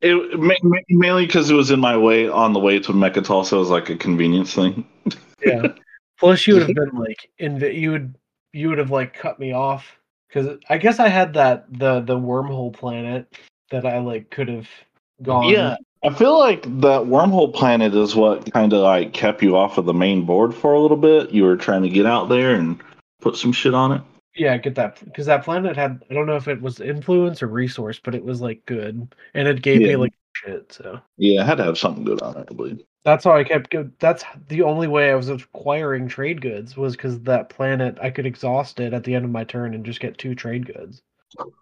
It 0.00 0.16
ma- 0.38 0.54
ma- 0.62 0.78
mainly 0.88 1.26
because 1.26 1.50
it 1.50 1.54
was 1.54 1.70
in 1.70 1.78
my 1.78 1.94
way 1.94 2.26
on 2.26 2.54
the 2.54 2.58
way 2.58 2.78
to 2.80 2.92
Mecatol, 2.92 3.44
so 3.44 3.58
it 3.58 3.60
was 3.60 3.68
like 3.68 3.90
a 3.90 3.96
convenience 3.96 4.54
thing. 4.54 4.86
yeah. 5.44 5.68
Plus, 6.18 6.46
you 6.46 6.54
would 6.54 6.62
have 6.62 6.74
been 6.74 6.98
like, 6.98 7.28
inv- 7.38 7.78
you 7.78 7.90
would 7.90 8.14
you 8.54 8.70
would 8.70 8.78
have 8.78 8.92
like 8.92 9.12
cut 9.12 9.38
me 9.38 9.52
off 9.52 9.98
because 10.28 10.58
I 10.70 10.78
guess 10.78 10.98
I 10.98 11.08
had 11.08 11.34
that 11.34 11.66
the 11.70 12.00
the 12.00 12.16
wormhole 12.16 12.72
planet 12.72 13.36
that 13.70 13.84
I 13.84 13.98
like 13.98 14.30
could 14.30 14.48
have 14.48 14.68
gone. 15.22 15.50
Yeah, 15.50 15.76
I 16.04 16.12
feel 16.12 16.38
like 16.38 16.62
that 16.80 17.02
wormhole 17.02 17.52
planet 17.54 17.94
is 17.94 18.14
what 18.14 18.52
kind 18.52 18.72
of 18.72 18.80
like 18.82 19.14
kept 19.14 19.42
you 19.42 19.56
off 19.56 19.78
of 19.78 19.86
the 19.86 19.94
main 19.94 20.26
board 20.26 20.54
for 20.54 20.74
a 20.74 20.80
little 20.80 20.98
bit. 20.98 21.30
You 21.30 21.44
were 21.44 21.56
trying 21.56 21.82
to 21.82 21.88
get 21.88 22.04
out 22.06 22.28
there 22.28 22.54
and 22.54 22.80
put 23.22 23.36
some 23.36 23.52
shit 23.52 23.72
on 23.74 23.92
it. 23.92 24.02
yeah, 24.36 24.56
get 24.58 24.74
that 24.74 25.02
because 25.04 25.26
that 25.26 25.44
planet 25.44 25.76
had 25.76 26.04
I 26.10 26.14
don't 26.14 26.26
know 26.26 26.36
if 26.36 26.46
it 26.48 26.60
was 26.60 26.80
influence 26.80 27.42
or 27.42 27.46
resource, 27.46 28.00
but 28.02 28.14
it 28.14 28.22
was 28.24 28.40
like 28.42 28.64
good 28.66 29.14
and 29.32 29.48
it 29.48 29.62
gave 29.62 29.80
Yeah. 29.80 29.88
me 29.88 29.96
like 29.96 30.12
shit. 30.34 30.72
So 30.72 31.00
Yeah, 31.16 31.42
I 31.42 31.46
had 31.46 31.56
to 31.56 31.64
have 31.64 31.78
something 31.78 32.04
good 32.04 32.20
on 32.20 32.36
it, 32.36 32.48
I 32.50 32.54
believe. 32.54 32.82
that's 33.04 33.24
how 33.24 33.32
I 33.32 33.44
kept. 33.44 33.70
Go- 33.70 33.90
that's 33.98 34.24
the 34.48 34.60
only 34.62 34.88
way 34.88 35.10
I 35.10 35.14
was 35.14 35.30
acquiring 35.30 36.06
trade 36.08 36.42
goods 36.42 36.76
was 36.76 36.96
because 36.96 37.18
that 37.20 37.48
planet 37.48 37.96
I 38.02 38.10
could 38.10 38.26
exhaust 38.26 38.78
it 38.78 38.92
at 38.92 39.04
the 39.04 39.14
end 39.14 39.24
of 39.24 39.30
my 39.30 39.44
turn 39.44 39.72
and 39.72 39.86
just 39.86 40.00
get 40.00 40.18
two 40.18 40.34
trade 40.34 40.66
goods. 40.66 41.00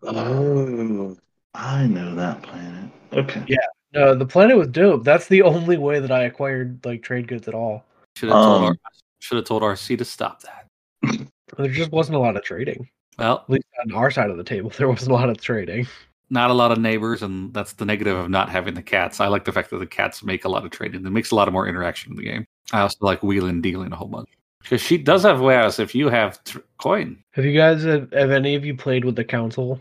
Oh, 0.02 1.16
I 1.54 1.87
know 1.87 2.14
that 2.16 2.42
planet. 2.42 2.90
Okay. 3.12 3.44
Yeah. 3.46 3.58
No, 3.94 4.14
the 4.14 4.26
planet 4.26 4.56
was 4.56 4.68
dope. 4.68 5.04
That's 5.04 5.28
the 5.28 5.42
only 5.42 5.76
way 5.76 6.00
that 6.00 6.11
I 6.11 6.25
acquired 6.25 6.84
like 6.84 7.02
trade 7.02 7.28
goods 7.28 7.46
at 7.49 7.54
all. 7.54 7.84
Should 8.16 8.30
have 8.30 8.42
told 8.42 8.62
Um, 8.62 8.64
our, 8.68 8.76
should 9.20 9.37
have 9.37 9.44
told 9.46 9.62
RC 9.62 9.99
to 9.99 10.04
stop 10.04 10.42
that. 10.42 10.66
There 11.58 11.68
just 11.68 11.92
wasn't 11.92 12.16
a 12.16 12.18
lot 12.18 12.34
of 12.37 12.42
trading. 12.42 12.88
Well, 13.18 13.40
At 13.46 13.50
least 13.50 13.66
on 13.84 13.92
our 13.92 14.11
side 14.11 14.30
of 14.30 14.38
the 14.38 14.44
table, 14.44 14.70
there 14.78 14.88
wasn't 14.88 15.11
a 15.11 15.14
lot 15.14 15.28
of 15.28 15.38
trading. 15.38 15.87
not 16.30 16.50
a 16.50 16.54
lot 16.54 16.72
of 16.72 16.78
neighbors, 16.78 17.22
and 17.22 17.52
that's 17.52 17.75
the 17.75 17.84
negative 17.84 18.16
of 18.16 18.30
not 18.30 18.49
having 18.49 18.72
the 18.72 18.82
cats. 18.82 19.20
I 19.20 19.26
like 19.28 19.44
the 19.44 19.52
fact 19.52 19.68
that 19.68 19.78
the 19.78 19.87
cats 19.87 20.22
make 20.25 20.46
a 20.46 20.49
lot 20.49 20.64
of 20.64 20.70
trading. 20.70 21.04
It 21.04 21.11
makes 21.11 21.30
a 21.30 21.34
lot 21.34 21.49
of 21.49 21.52
more 21.52 21.68
interaction 21.68 22.12
in 22.12 22.16
the 22.16 22.25
game. 22.25 22.46
I 22.72 22.80
also 22.80 22.96
like 23.02 23.22
wheeling 23.22 23.61
dealing 23.61 23.92
a 23.92 23.96
whole 23.96 24.08
bunch 24.08 24.30
because 24.62 24.80
she 24.80 24.96
does 24.96 25.25
have 25.25 25.42
wares. 25.42 25.78
If 25.78 25.94
you 25.94 26.08
have 26.08 26.42
tr- 26.44 26.61
coin, 26.78 27.22
Have 27.32 27.44
you 27.44 27.54
guys 27.54 27.84
have, 27.84 28.11
have 28.14 28.30
any 28.30 28.54
of 28.54 28.64
you 28.64 28.75
played 28.75 29.04
with 29.04 29.16
the 29.16 29.25
council? 29.25 29.78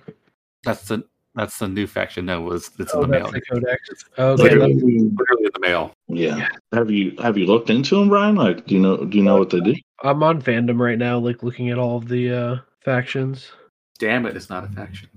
that's 0.64 0.90
the 0.90 1.06
that's 1.36 1.58
the 1.60 1.68
new 1.68 1.88
faction. 1.88 2.26
No, 2.26 2.42
was 2.42 2.72
it's 2.80 2.94
Oh, 2.94 3.04
in 3.04 3.12
the 3.12 3.20
mail. 3.20 3.32
the 3.32 3.42
codex. 3.42 4.06
Okay, 4.18 4.44
literally, 4.44 4.74
that's, 4.74 4.84
literally 4.84 5.46
in 5.46 5.52
the 5.54 5.60
mail. 5.60 5.94
Yeah. 6.08 6.50
Have 6.74 6.92
you 6.92 7.16
have 7.22 7.38
you 7.38 7.46
looked 7.46 7.70
into 7.70 7.96
them, 7.96 8.10
Brian? 8.10 8.36
Like, 8.36 8.66
do 8.66 8.76
you 8.76 8.82
know 8.82 9.06
do 9.06 9.18
you 9.18 9.24
know 9.24 9.38
what 9.38 9.50
they 9.50 9.62
do? 9.62 9.76
I'm 10.04 10.24
on 10.24 10.42
fandom 10.42 10.80
right 10.80 10.98
now, 10.98 11.18
like 11.20 11.44
looking 11.44 11.70
at 11.70 11.78
all 11.78 11.98
of 11.98 12.08
the 12.08 12.32
uh, 12.32 12.58
factions. 12.84 13.52
Damn 14.00 14.26
it, 14.26 14.36
it's 14.36 14.50
not 14.50 14.64
a 14.64 14.68
faction. 14.68 15.10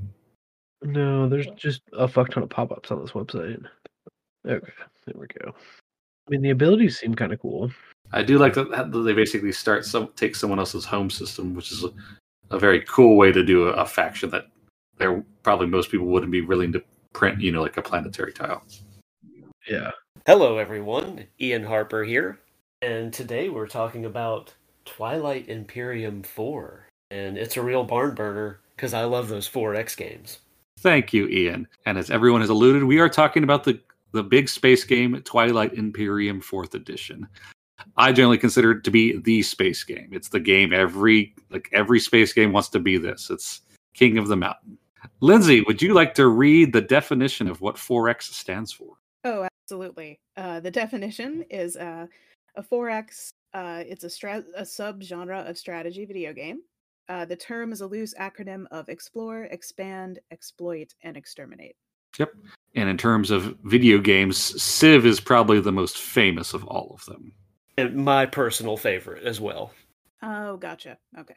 No, 0.83 1.29
there's 1.29 1.47
just 1.57 1.81
a 1.95 2.07
fuck 2.07 2.31
ton 2.31 2.43
of 2.43 2.51
pop-ups 2.51 2.91
on 2.91 3.01
this 3.01 3.13
website. 3.13 3.65
Okay, 4.47 4.73
there 5.07 5.15
we 5.17 5.27
go. 5.43 5.55
I 5.55 6.31
mean, 6.31 6.43
the 6.43 6.51
abilities 6.51 6.99
seem 6.99 7.15
kind 7.15 7.33
of 7.33 7.41
cool. 7.41 7.71
I 8.13 8.23
do 8.23 8.39
like 8.39 8.55
that 8.55 8.71
that 8.71 8.91
they 8.93 9.15
basically 9.15 9.53
start 9.53 9.85
some 9.85 10.11
take 10.17 10.37
someone 10.37 10.59
else's 10.59 10.85
home 10.85 11.11
system, 11.11 11.55
which 11.55 11.73
is 11.73 11.85
a, 11.85 11.91
a 12.51 12.59
very 12.59 12.83
cool 12.83 13.17
way 13.17 13.33
to 13.33 13.43
do 13.43 13.69
a, 13.69 13.73
a 13.73 13.87
faction 13.87 14.31
that 14.31 14.47
there 14.99 15.25
probably 15.43 15.67
most 15.67 15.91
people 15.91 16.07
wouldn't 16.07 16.33
be 16.33 16.41
willing 16.41 16.73
to 16.73 16.83
print. 17.13 17.41
You 17.41 17.53
know, 17.53 17.63
like 17.63 17.77
a 17.77 17.83
planetary 17.83 18.33
tile. 18.33 18.63
Yeah. 19.69 19.91
Hello, 20.27 20.59
everyone. 20.59 21.27
Ian 21.41 21.65
Harper 21.65 22.05
here, 22.05 22.39
and 22.83 23.13
today 23.13 23.49
we're 23.49 23.67
talking 23.67 24.05
about 24.05 24.55
Twilight 24.85 25.49
Imperium 25.49 26.23
4. 26.23 26.89
And 27.11 27.39
it's 27.39 27.57
a 27.57 27.63
real 27.63 27.85
barn 27.85 28.15
burner 28.15 28.61
because 28.75 28.95
I 28.95 29.05
love 29.05 29.29
those 29.29 29.49
4X 29.49 29.97
games. 29.97 30.41
Thank 30.81 31.13
you, 31.13 31.29
Ian. 31.29 31.69
And 31.87 31.97
as 31.97 32.11
everyone 32.11 32.41
has 32.41 32.51
alluded, 32.51 32.85
we 32.85 32.99
are 32.99 33.09
talking 33.09 33.45
about 33.45 33.65
the 33.65 33.81
the 34.13 34.23
big 34.23 34.49
space 34.49 34.85
game 34.85 35.21
Twilight 35.23 35.75
Imperium 35.75 36.41
Fourth 36.41 36.75
Edition. 36.75 37.27
I 37.97 38.13
generally 38.13 38.39
consider 38.39 38.71
it 38.73 38.85
to 38.85 38.91
be 38.91 39.19
the 39.19 39.43
space 39.43 39.83
game. 39.83 40.09
It's 40.13 40.29
the 40.29 40.41
game 40.41 40.73
every 40.73 41.35
like 41.51 41.69
every 41.73 42.01
space 42.01 42.33
game 42.33 42.53
wants 42.53 42.69
to 42.71 42.79
be 42.79 42.97
this. 42.97 43.29
It's 43.31 43.63
King 43.95 44.19
of 44.19 44.29
the 44.29 44.37
Mountain. 44.37 44.79
Lindsay, 45.21 45.61
would 45.63 45.83
you 45.83 45.95
like 45.95 46.15
to 46.15 46.29
read 46.29 46.73
the 46.73 46.81
definition 46.81 47.49
of 47.49 47.61
what 47.61 47.77
4X 47.77 48.23
stands 48.23 48.73
for? 48.73 48.97
Oh, 49.25 49.47
absolutely. 49.63 50.21
Uh, 50.37 50.61
the 50.61 50.71
definition 50.71 51.45
is 51.51 51.77
uh, 51.77 52.07
a 52.57 52.63
4X. 52.63 53.31
Uh, 53.53 53.83
it's 53.87 54.05
a, 54.05 54.11
stra- 54.11 54.45
a 54.57 54.63
subgenre 54.63 55.49
of 55.49 55.57
strategy 55.57 56.05
video 56.05 56.33
game. 56.33 56.61
Uh, 57.09 57.25
the 57.25 57.37
term 57.37 57.73
is 57.73 57.81
a 57.81 57.87
loose 57.87 58.15
acronym 58.15 58.65
of 58.71 58.89
explore, 58.89 59.45
expand, 59.45 60.19
exploit, 60.31 60.95
and 61.03 61.17
exterminate. 61.17 61.77
Yep. 62.19 62.33
And 62.75 62.89
in 62.89 62.97
terms 62.97 63.31
of 63.31 63.57
video 63.65 63.99
games, 63.99 64.39
Civ 64.63 65.05
is 65.05 65.21
probably 65.21 65.61
the 65.61 65.73
most 65.73 65.99
famous 65.99 66.55
of 66.55 66.65
all 66.65 66.95
of 66.95 67.05
them. 67.07 67.33
And 67.77 67.97
my 67.97 68.27
personal 68.27 68.77
favorite 68.77 69.25
as 69.25 69.41
well. 69.41 69.73
Oh, 70.23 70.57
gotcha. 70.57 70.97
Okay. 71.19 71.37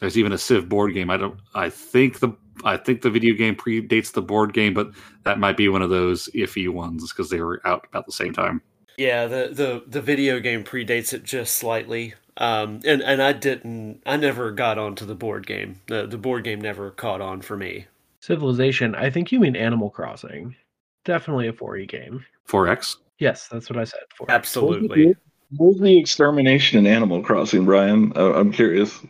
There's 0.00 0.18
even 0.18 0.32
a 0.32 0.38
Civ 0.38 0.68
board 0.68 0.94
game. 0.94 1.10
I 1.10 1.16
don't. 1.16 1.38
I 1.54 1.70
think 1.70 2.20
the 2.20 2.32
I 2.64 2.76
think 2.76 3.02
the 3.02 3.10
video 3.10 3.34
game 3.34 3.54
predates 3.54 4.12
the 4.12 4.22
board 4.22 4.52
game, 4.52 4.74
but 4.74 4.90
that 5.24 5.38
might 5.38 5.56
be 5.56 5.68
one 5.68 5.82
of 5.82 5.90
those 5.90 6.28
iffy 6.34 6.68
ones 6.68 7.12
because 7.12 7.30
they 7.30 7.40
were 7.40 7.60
out 7.64 7.86
about 7.88 8.06
the 8.06 8.12
same 8.12 8.32
time. 8.32 8.62
Yeah, 8.96 9.26
the, 9.26 9.50
the 9.52 9.82
the 9.86 10.02
video 10.02 10.40
game 10.40 10.64
predates 10.64 11.12
it 11.12 11.24
just 11.24 11.56
slightly. 11.56 12.14
Um, 12.36 12.80
and 12.86 13.02
and 13.02 13.22
I 13.22 13.32
didn't. 13.32 14.02
I 14.06 14.16
never 14.16 14.50
got 14.50 14.78
onto 14.78 15.04
the 15.04 15.14
board 15.14 15.46
game. 15.46 15.80
The 15.86 16.06
the 16.06 16.18
board 16.18 16.44
game 16.44 16.60
never 16.60 16.90
caught 16.90 17.20
on 17.20 17.42
for 17.42 17.56
me. 17.56 17.86
Civilization. 18.20 18.94
I 18.94 19.10
think 19.10 19.32
you 19.32 19.40
mean 19.40 19.56
Animal 19.56 19.90
Crossing. 19.90 20.54
Definitely 21.04 21.48
a 21.48 21.52
4E 21.54 21.88
game. 21.88 22.24
4X. 22.46 22.96
Yes, 23.18 23.48
that's 23.48 23.70
what 23.70 23.78
I 23.78 23.84
said. 23.84 24.00
4X. 24.20 24.28
Absolutely. 24.28 25.14
What 25.56 25.68
was 25.68 25.80
the 25.80 25.98
extermination 25.98 26.78
in 26.78 26.86
Animal 26.86 27.22
Crossing, 27.22 27.64
Brian? 27.64 28.12
I'm 28.14 28.52
curious. 28.52 29.00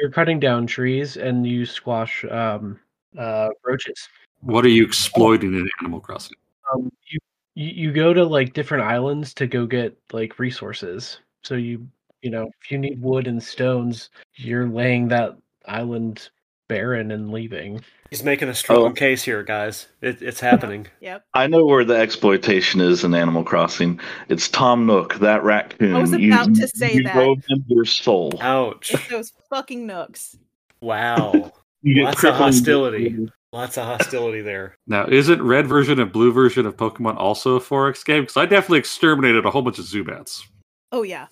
You're 0.00 0.10
cutting 0.10 0.38
down 0.38 0.66
trees 0.66 1.16
and 1.16 1.46
you 1.46 1.66
squash 1.66 2.24
um, 2.30 2.78
uh, 3.18 3.48
roaches. 3.64 4.08
What 4.40 4.64
are 4.64 4.70
you 4.70 4.84
exploiting 4.84 5.54
in 5.54 5.68
Animal 5.80 6.00
Crossing? 6.00 6.36
Um, 6.72 6.92
you, 7.10 7.18
you 7.54 7.88
you 7.88 7.92
go 7.92 8.14
to 8.14 8.24
like 8.24 8.52
different 8.52 8.84
islands 8.84 9.34
to 9.34 9.46
go 9.46 9.66
get 9.66 9.98
like 10.12 10.38
resources. 10.38 11.18
So 11.42 11.54
you 11.54 11.86
you 12.22 12.30
know 12.30 12.48
if 12.62 12.70
you 12.70 12.78
need 12.78 13.00
wood 13.00 13.26
and 13.26 13.42
stones, 13.42 14.10
you're 14.36 14.68
laying 14.68 15.08
that 15.08 15.36
island 15.66 16.30
barren 16.68 17.10
and 17.10 17.32
leaving. 17.32 17.82
He's 18.10 18.22
making 18.22 18.48
a 18.48 18.54
strong 18.54 18.78
Oh. 18.78 18.90
case 18.92 19.22
here, 19.22 19.42
guys. 19.42 19.86
It, 20.00 20.22
it's 20.22 20.40
happening. 20.40 20.86
Yep. 21.00 21.24
I 21.34 21.46
know 21.46 21.64
where 21.64 21.84
the 21.84 21.96
exploitation 21.96 22.80
is 22.80 23.04
in 23.04 23.14
Animal 23.14 23.42
Crossing. 23.44 23.98
It's 24.28 24.48
Tom 24.48 24.86
Nook, 24.86 25.14
that 25.16 25.42
raccoon. 25.42 25.94
I 25.94 26.00
was 26.00 26.12
You- 26.12 26.32
about 26.32 26.54
to 26.54 26.68
say 26.68 26.92
you 26.92 27.02
that. 27.04 27.14
drove 27.14 27.38
him 27.48 27.64
your 27.68 27.84
soul. 27.84 28.32
Ouch! 28.40 28.92
It's 28.94 29.08
those 29.08 29.32
fucking 29.50 29.86
nooks. 29.86 30.36
Wow. 30.80 31.52
You 31.82 32.02
Lots 32.02 32.16
of 32.16 32.18
crippling- 32.20 32.42
hostility. 32.42 33.28
Lots 33.52 33.78
of 33.78 33.84
hostility 33.84 34.40
there. 34.40 34.76
Now, 34.88 35.06
isn't 35.06 35.40
red 35.40 35.68
version 35.68 36.00
and 36.00 36.10
blue 36.10 36.32
version 36.32 36.66
of 36.66 36.76
Pokemon 36.76 37.16
also 37.18 37.54
a 37.54 37.60
4X 37.60 38.04
game? 38.04 38.22
Because 38.22 38.36
I 38.36 38.46
definitely 38.46 38.80
exterminated 38.80 39.46
a 39.46 39.50
whole 39.52 39.62
bunch 39.62 39.78
of 39.78 39.84
Zubats. 39.84 40.42
Oh 40.90 41.04
yeah. 41.04 41.26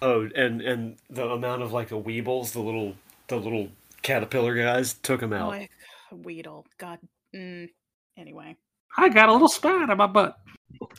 Oh, 0.00 0.26
and 0.34 0.62
and 0.62 0.96
the 1.10 1.28
amount 1.28 1.60
of 1.60 1.74
like 1.74 1.90
the 1.90 2.00
Weebles, 2.00 2.52
the 2.52 2.60
little 2.60 2.94
the 3.28 3.36
little 3.36 3.68
caterpillar 4.06 4.54
guys, 4.54 4.94
took 4.94 5.20
him 5.20 5.32
out. 5.32 5.52
I, 5.52 5.68
Weedle. 6.12 6.64
God. 6.78 6.98
Mm. 7.34 7.68
Anyway. 8.16 8.56
I 8.96 9.08
got 9.08 9.28
a 9.28 9.32
little 9.32 9.48
spot 9.48 9.90
on 9.90 9.96
my 9.96 10.06
butt 10.06 10.38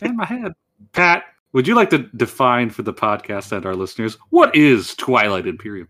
and 0.02 0.18
my 0.18 0.26
head. 0.26 0.52
Pat, 0.92 1.24
would 1.54 1.68
you 1.68 1.74
like 1.74 1.90
to 1.92 2.00
define 2.18 2.70
for 2.70 2.84
the 2.84 2.94
podcast 2.94 3.54
and 3.54 3.66
our 3.66 3.76
listeners 3.76 4.18
what 4.30 4.54
is 4.54 4.94
Twilight 4.96 5.48
Imperium? 5.48 5.88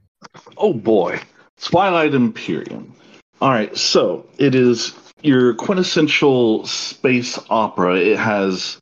Oh 0.57 0.74
boy, 0.74 1.19
Twilight 1.59 2.13
Imperium. 2.13 2.93
All 3.41 3.50
right, 3.50 3.75
so 3.75 4.25
it 4.38 4.53
is 4.53 4.93
your 5.24 5.55
quintessential 5.55 6.65
space 6.67 7.39
opera. 7.50 7.95
It 7.95 8.17
has 8.17 8.79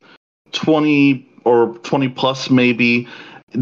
20 0.52 1.26
or 1.44 1.74
20 1.78 2.10
plus 2.10 2.50
maybe 2.50 3.08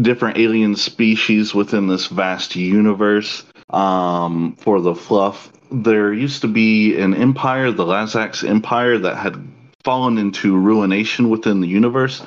different 0.01 0.37
alien 0.37 0.75
species 0.75 1.55
within 1.55 1.87
this 1.87 2.07
vast 2.07 2.55
universe. 2.55 3.43
Um, 3.69 4.55
for 4.59 4.79
the 4.79 4.95
fluff, 4.95 5.51
there 5.71 6.13
used 6.13 6.41
to 6.41 6.47
be 6.47 6.97
an 6.99 7.15
empire, 7.15 7.71
the 7.71 7.85
Lazax 7.85 8.47
Empire, 8.47 8.97
that 8.99 9.17
had 9.17 9.35
fallen 9.83 10.17
into 10.17 10.57
ruination 10.57 11.29
within 11.29 11.61
the 11.61 11.67
universe 11.67 12.21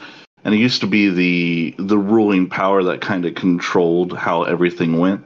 and 0.44 0.54
it 0.54 0.58
used 0.58 0.80
to 0.80 0.86
be 0.86 1.10
the 1.10 1.74
the 1.78 1.98
ruling 1.98 2.48
power 2.48 2.82
that 2.84 3.00
kind 3.00 3.24
of 3.26 3.34
controlled 3.34 4.16
how 4.16 4.44
everything 4.44 4.98
went. 4.98 5.24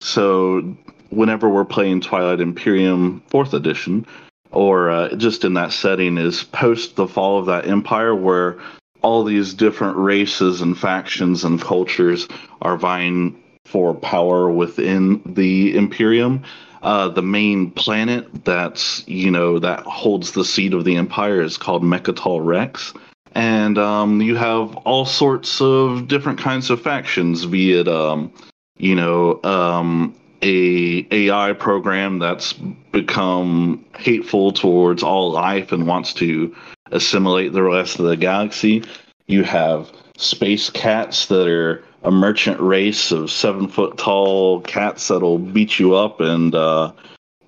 So 0.00 0.76
whenever 1.10 1.48
we're 1.48 1.64
playing 1.64 2.00
Twilight 2.00 2.40
Imperium 2.40 3.22
Fourth 3.28 3.54
Edition, 3.54 4.06
or 4.50 4.90
uh, 4.90 5.14
just 5.16 5.44
in 5.44 5.54
that 5.54 5.72
setting, 5.72 6.18
is 6.18 6.42
post 6.44 6.96
the 6.96 7.06
fall 7.06 7.38
of 7.38 7.46
that 7.46 7.66
empire, 7.66 8.14
where 8.14 8.58
all 9.02 9.22
these 9.22 9.54
different 9.54 9.96
races 9.96 10.60
and 10.60 10.78
factions 10.78 11.44
and 11.44 11.60
cultures 11.60 12.26
are 12.62 12.76
vying 12.76 13.40
for 13.64 13.94
power 13.94 14.50
within 14.50 15.22
the 15.24 15.76
Imperium. 15.76 16.42
Uh, 16.82 17.08
the 17.08 17.22
main 17.22 17.70
planet 17.70 18.44
that's 18.44 19.02
you 19.08 19.30
know 19.30 19.58
that 19.58 19.80
holds 19.80 20.32
the 20.32 20.44
seat 20.44 20.74
of 20.74 20.84
the 20.84 20.96
empire 20.96 21.40
is 21.40 21.56
called 21.56 21.82
Mecatol 21.82 22.44
Rex 22.44 22.92
and 23.34 23.78
um, 23.78 24.20
you 24.20 24.36
have 24.36 24.76
all 24.78 25.04
sorts 25.04 25.60
of 25.60 26.08
different 26.08 26.38
kinds 26.38 26.70
of 26.70 26.80
factions, 26.80 27.46
be 27.46 27.72
it 27.72 27.88
um, 27.88 28.32
you 28.76 28.94
know 28.94 29.42
um, 29.42 30.14
a 30.42 31.06
AI 31.10 31.52
program 31.52 32.18
that's 32.18 32.52
become 32.52 33.84
hateful 33.98 34.52
towards 34.52 35.02
all 35.02 35.32
life 35.32 35.72
and 35.72 35.86
wants 35.86 36.14
to 36.14 36.54
assimilate 36.92 37.52
the 37.52 37.62
rest 37.62 37.98
of 37.98 38.06
the 38.06 38.16
galaxy. 38.16 38.84
You 39.26 39.42
have 39.42 39.90
space 40.16 40.70
cats 40.70 41.26
that 41.26 41.48
are 41.48 41.82
a 42.04 42.10
merchant 42.10 42.60
race 42.60 43.10
of 43.10 43.30
seven 43.30 43.68
foot 43.68 43.96
tall 43.98 44.60
cats 44.60 45.08
that'll 45.08 45.38
beat 45.38 45.78
you 45.78 45.94
up 45.94 46.20
and 46.20 46.54
uh, 46.54 46.92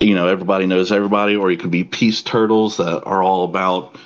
you 0.00 0.14
know 0.14 0.28
everybody 0.28 0.66
knows 0.66 0.90
everybody 0.90 1.36
or 1.36 1.50
you 1.50 1.58
could 1.58 1.70
be 1.70 1.84
peace 1.84 2.22
turtles 2.22 2.76
that 2.78 3.04
are 3.04 3.22
all 3.22 3.44
about 3.44 3.96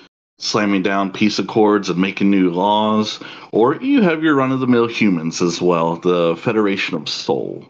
slamming 0.41 0.83
down 0.83 1.13
peace 1.13 1.39
accords 1.39 1.89
and 1.91 2.01
making 2.01 2.31
new 2.31 2.51
laws, 2.51 3.21
or 3.53 3.77
you 3.77 4.01
have 4.03 4.25
your 4.25 4.35
run 4.35 4.51
of 4.51 4.61
the 4.61 4.67
mill 4.67 4.89
humans 4.89 5.41
as 5.43 5.61
well, 5.61 5.97
the 5.97 6.35
Federation 6.37 6.97
of 6.97 7.09
Sol. 7.09 7.65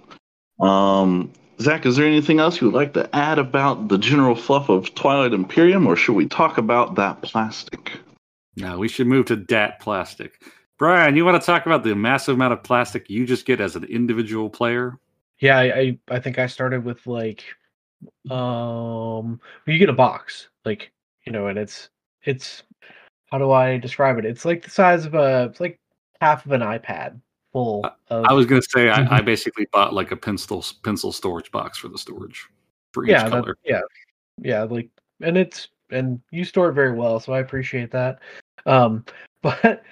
Um, 0.60 1.32
Zach, 1.60 1.84
is 1.84 1.96
there 1.96 2.06
anything 2.06 2.38
else 2.38 2.60
you 2.60 2.68
would 2.68 2.76
like 2.76 2.94
to 2.94 3.14
add 3.14 3.38
about 3.38 3.88
the 3.88 3.98
general 3.98 4.36
fluff 4.36 4.68
of 4.68 4.94
Twilight 4.94 5.32
Imperium, 5.32 5.86
or 5.86 5.96
should 5.96 6.14
we 6.14 6.26
talk 6.26 6.58
about 6.58 6.94
that 6.94 7.22
plastic? 7.22 7.92
Now 8.56 8.78
we 8.78 8.88
should 8.88 9.06
move 9.06 9.26
to 9.26 9.36
DAT 9.36 9.80
plastic. 9.80 10.32
Brian, 10.80 11.14
you 11.14 11.26
want 11.26 11.40
to 11.40 11.44
talk 11.44 11.66
about 11.66 11.84
the 11.84 11.94
massive 11.94 12.36
amount 12.36 12.54
of 12.54 12.62
plastic 12.62 13.10
you 13.10 13.26
just 13.26 13.44
get 13.44 13.60
as 13.60 13.76
an 13.76 13.84
individual 13.84 14.48
player? 14.48 14.98
Yeah, 15.38 15.58
I, 15.58 15.98
I 16.08 16.18
think 16.18 16.38
I 16.38 16.46
started 16.46 16.86
with 16.86 17.06
like 17.06 17.44
um 18.30 19.38
you 19.66 19.78
get 19.78 19.90
a 19.90 19.92
box, 19.92 20.48
like, 20.64 20.90
you 21.26 21.32
know, 21.32 21.48
and 21.48 21.58
it's 21.58 21.90
it's 22.24 22.62
how 23.26 23.36
do 23.36 23.50
I 23.50 23.76
describe 23.76 24.16
it? 24.18 24.24
It's 24.24 24.46
like 24.46 24.64
the 24.64 24.70
size 24.70 25.04
of 25.04 25.12
a 25.12 25.48
it's 25.50 25.60
like 25.60 25.78
half 26.22 26.46
of 26.46 26.52
an 26.52 26.62
iPad 26.62 27.20
full 27.52 27.84
of 28.08 28.24
I 28.24 28.32
was 28.32 28.46
going 28.46 28.62
to 28.62 28.68
say. 28.70 28.88
I, 28.88 29.18
I 29.18 29.20
basically 29.34 29.66
bought 29.72 29.92
like 29.92 30.12
a 30.12 30.16
pencil 30.16 30.64
pencil 30.82 31.12
storage 31.12 31.50
box 31.50 31.76
for 31.76 31.88
the 31.88 31.98
storage 31.98 32.46
for 32.92 33.04
each 33.04 33.10
yeah, 33.10 33.24
that- 33.24 33.30
color. 33.30 33.58
yeah. 33.64 33.82
Yeah, 34.38 34.62
like 34.62 34.88
and 35.20 35.36
it's 35.36 35.68
and 35.90 36.22
you 36.30 36.42
store 36.42 36.70
it 36.70 36.72
very 36.72 36.92
well, 36.92 37.20
so 37.20 37.34
I 37.34 37.40
appreciate 37.40 37.90
that. 37.90 38.20
Um 38.64 39.04
but 39.42 39.82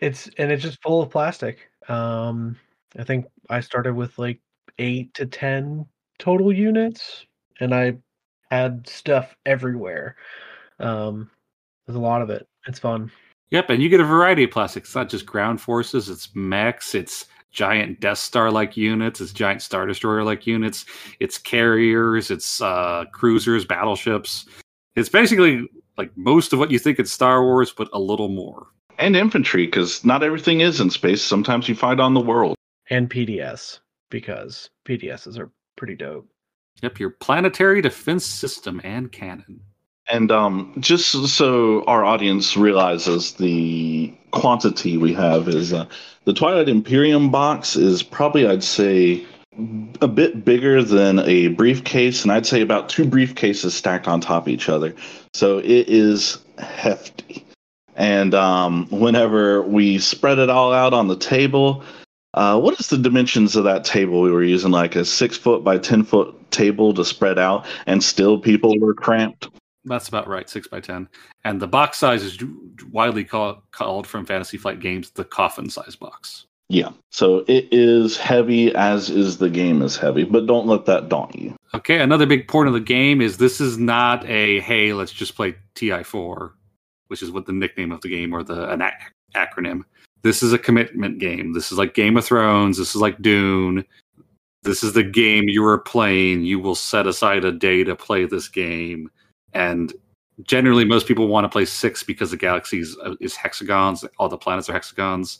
it's 0.00 0.28
and 0.38 0.50
it's 0.50 0.62
just 0.62 0.82
full 0.82 1.02
of 1.02 1.10
plastic. 1.10 1.70
Um 1.88 2.56
I 2.98 3.04
think 3.04 3.26
I 3.50 3.60
started 3.60 3.94
with 3.94 4.18
like 4.18 4.40
8 4.78 5.12
to 5.14 5.26
10 5.26 5.86
total 6.18 6.52
units 6.52 7.26
and 7.60 7.74
I 7.74 7.96
had 8.50 8.86
stuff 8.88 9.36
everywhere. 9.46 10.16
Um 10.78 11.30
there's 11.86 11.96
a 11.96 12.00
lot 12.00 12.22
of 12.22 12.30
it. 12.30 12.48
It's 12.66 12.78
fun. 12.78 13.10
Yep, 13.50 13.70
and 13.70 13.82
you 13.82 13.88
get 13.88 14.00
a 14.00 14.04
variety 14.04 14.44
of 14.44 14.50
plastics. 14.50 14.88
It's 14.88 14.96
not 14.96 15.08
just 15.08 15.24
ground 15.24 15.60
forces, 15.60 16.08
it's 16.08 16.34
mechs, 16.34 16.94
it's 16.96 17.26
giant 17.52 18.00
Death 18.00 18.18
Star 18.18 18.50
like 18.50 18.76
units, 18.76 19.20
it's 19.20 19.32
giant 19.32 19.62
Star 19.62 19.86
Destroyer 19.86 20.24
like 20.24 20.46
units, 20.46 20.84
it's 21.20 21.38
carriers, 21.38 22.30
it's 22.30 22.60
uh, 22.60 23.04
cruisers, 23.12 23.64
battleships. 23.64 24.46
It's 24.96 25.08
basically 25.08 25.68
like 25.96 26.10
most 26.16 26.52
of 26.52 26.58
what 26.58 26.70
you 26.70 26.78
think 26.78 26.98
in 26.98 27.06
Star 27.06 27.42
Wars, 27.44 27.72
but 27.72 27.88
a 27.92 28.00
little 28.00 28.28
more. 28.28 28.66
And 28.98 29.16
infantry, 29.16 29.66
because 29.66 30.04
not 30.04 30.22
everything 30.22 30.60
is 30.60 30.80
in 30.80 30.90
space. 30.90 31.22
Sometimes 31.22 31.68
you 31.68 31.74
fight 31.74 32.00
on 32.00 32.14
the 32.14 32.20
world. 32.20 32.56
And 32.88 33.10
PDS 33.10 33.80
because 34.10 34.70
PDSs 34.86 35.38
are 35.38 35.50
pretty 35.76 35.94
dope. 35.94 36.28
Yep, 36.82 36.98
your 36.98 37.10
planetary 37.10 37.80
defense 37.80 38.24
system 38.24 38.80
and 38.84 39.10
cannon. 39.10 39.60
And 40.08 40.30
um, 40.30 40.74
just 40.78 41.10
so 41.28 41.82
our 41.84 42.04
audience 42.04 42.56
realizes 42.56 43.32
the 43.32 44.14
quantity 44.30 44.96
we 44.96 45.12
have 45.14 45.48
is 45.48 45.72
uh, 45.72 45.86
the 46.24 46.34
Twilight 46.34 46.68
Imperium 46.68 47.30
box 47.30 47.76
is 47.76 48.02
probably 48.02 48.46
I'd 48.46 48.62
say 48.62 49.24
a 50.00 50.08
bit 50.08 50.44
bigger 50.44 50.82
than 50.82 51.20
a 51.20 51.48
briefcase, 51.48 52.22
and 52.22 52.30
I'd 52.30 52.46
say 52.46 52.60
about 52.60 52.88
two 52.88 53.04
briefcases 53.04 53.70
stacked 53.70 54.06
on 54.06 54.20
top 54.20 54.44
of 54.44 54.48
each 54.48 54.68
other. 54.68 54.94
So 55.32 55.58
it 55.58 55.88
is 55.88 56.38
hefty. 56.58 57.45
And 57.96 58.34
um, 58.34 58.86
whenever 58.90 59.62
we 59.62 59.98
spread 59.98 60.38
it 60.38 60.50
all 60.50 60.72
out 60.72 60.92
on 60.92 61.08
the 61.08 61.16
table, 61.16 61.82
uh, 62.34 62.60
what 62.60 62.78
is 62.78 62.88
the 62.88 62.98
dimensions 62.98 63.56
of 63.56 63.64
that 63.64 63.84
table 63.84 64.20
we 64.20 64.30
were 64.30 64.42
using? 64.42 64.70
Like 64.70 64.94
a 64.94 65.04
six 65.04 65.36
foot 65.36 65.64
by 65.64 65.78
ten 65.78 66.04
foot 66.04 66.34
table 66.50 66.92
to 66.94 67.04
spread 67.04 67.38
out, 67.38 67.66
and 67.86 68.04
still 68.04 68.38
people 68.38 68.78
were 68.78 68.94
cramped. 68.94 69.48
That's 69.86 70.08
about 70.08 70.28
right, 70.28 70.48
six 70.48 70.68
by 70.68 70.80
ten. 70.80 71.08
And 71.44 71.60
the 71.60 71.66
box 71.66 71.96
size 71.96 72.22
is 72.22 72.38
widely 72.90 73.24
call, 73.24 73.62
called 73.70 74.06
from 74.06 74.26
Fantasy 74.26 74.58
Flight 74.58 74.80
games 74.80 75.10
the 75.10 75.24
coffin 75.24 75.70
size 75.70 75.96
box. 75.96 76.46
Yeah, 76.68 76.90
so 77.10 77.44
it 77.46 77.68
is 77.70 78.18
heavy, 78.18 78.74
as 78.74 79.08
is 79.08 79.38
the 79.38 79.48
game 79.48 79.82
is 79.82 79.96
heavy, 79.96 80.24
but 80.24 80.46
don't 80.46 80.66
let 80.66 80.84
that 80.86 81.08
daunt 81.08 81.38
you. 81.38 81.54
Okay, 81.74 82.00
another 82.00 82.26
big 82.26 82.48
point 82.48 82.66
of 82.66 82.74
the 82.74 82.80
game 82.80 83.20
is 83.20 83.36
this 83.36 83.60
is 83.60 83.78
not 83.78 84.28
a 84.28 84.60
hey, 84.60 84.92
let's 84.92 85.12
just 85.12 85.36
play 85.36 85.54
TI4, 85.76 86.50
which 87.08 87.22
is 87.22 87.30
what 87.30 87.46
the 87.46 87.52
nickname 87.52 87.92
of 87.92 88.00
the 88.00 88.08
game 88.08 88.32
or 88.32 88.42
the 88.42 88.70
an 88.70 88.82
ac- 88.82 88.94
acronym. 89.34 89.82
This 90.22 90.42
is 90.42 90.52
a 90.52 90.58
commitment 90.58 91.18
game. 91.18 91.52
This 91.52 91.70
is 91.70 91.78
like 91.78 91.94
Game 91.94 92.16
of 92.16 92.24
Thrones. 92.24 92.78
This 92.78 92.94
is 92.94 93.00
like 93.00 93.20
Dune. 93.22 93.84
This 94.62 94.82
is 94.82 94.92
the 94.92 95.04
game 95.04 95.44
you 95.48 95.64
are 95.64 95.78
playing. 95.78 96.44
You 96.44 96.58
will 96.58 96.74
set 96.74 97.06
aside 97.06 97.44
a 97.44 97.52
day 97.52 97.84
to 97.84 97.94
play 97.94 98.24
this 98.24 98.48
game, 98.48 99.10
and 99.52 99.92
generally, 100.42 100.84
most 100.84 101.06
people 101.06 101.28
want 101.28 101.44
to 101.44 101.48
play 101.48 101.64
six 101.64 102.02
because 102.02 102.30
the 102.30 102.36
galaxy 102.36 102.80
is, 102.80 102.96
uh, 103.04 103.14
is 103.20 103.36
hexagons. 103.36 104.04
All 104.18 104.28
the 104.28 104.36
planets 104.36 104.68
are 104.68 104.72
hexagons, 104.72 105.38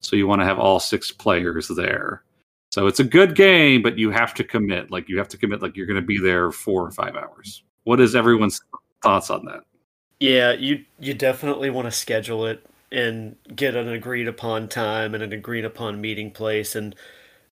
so 0.00 0.16
you 0.16 0.26
want 0.26 0.40
to 0.40 0.44
have 0.46 0.58
all 0.58 0.80
six 0.80 1.10
players 1.10 1.68
there. 1.68 2.22
So 2.70 2.86
it's 2.86 3.00
a 3.00 3.04
good 3.04 3.34
game, 3.34 3.82
but 3.82 3.98
you 3.98 4.10
have 4.10 4.34
to 4.34 4.44
commit. 4.44 4.90
Like 4.90 5.08
you 5.08 5.16
have 5.18 5.28
to 5.28 5.38
commit. 5.38 5.62
Like 5.62 5.76
you're 5.76 5.86
going 5.86 6.00
to 6.00 6.06
be 6.06 6.18
there 6.18 6.52
four 6.52 6.86
or 6.86 6.90
five 6.90 7.16
hours. 7.16 7.62
What 7.84 8.00
is 8.00 8.14
everyone's 8.14 8.60
thoughts 9.02 9.30
on 9.30 9.46
that? 9.46 9.62
Yeah, 10.20 10.52
you 10.52 10.84
you 10.98 11.14
definitely 11.14 11.70
want 11.70 11.86
to 11.86 11.92
schedule 11.92 12.46
it 12.46 12.64
and 12.90 13.36
get 13.54 13.76
an 13.76 13.88
agreed 13.88 14.26
upon 14.28 14.68
time 14.68 15.14
and 15.14 15.22
an 15.22 15.32
agreed 15.32 15.64
upon 15.64 16.00
meeting 16.00 16.30
place 16.30 16.74
and 16.74 16.94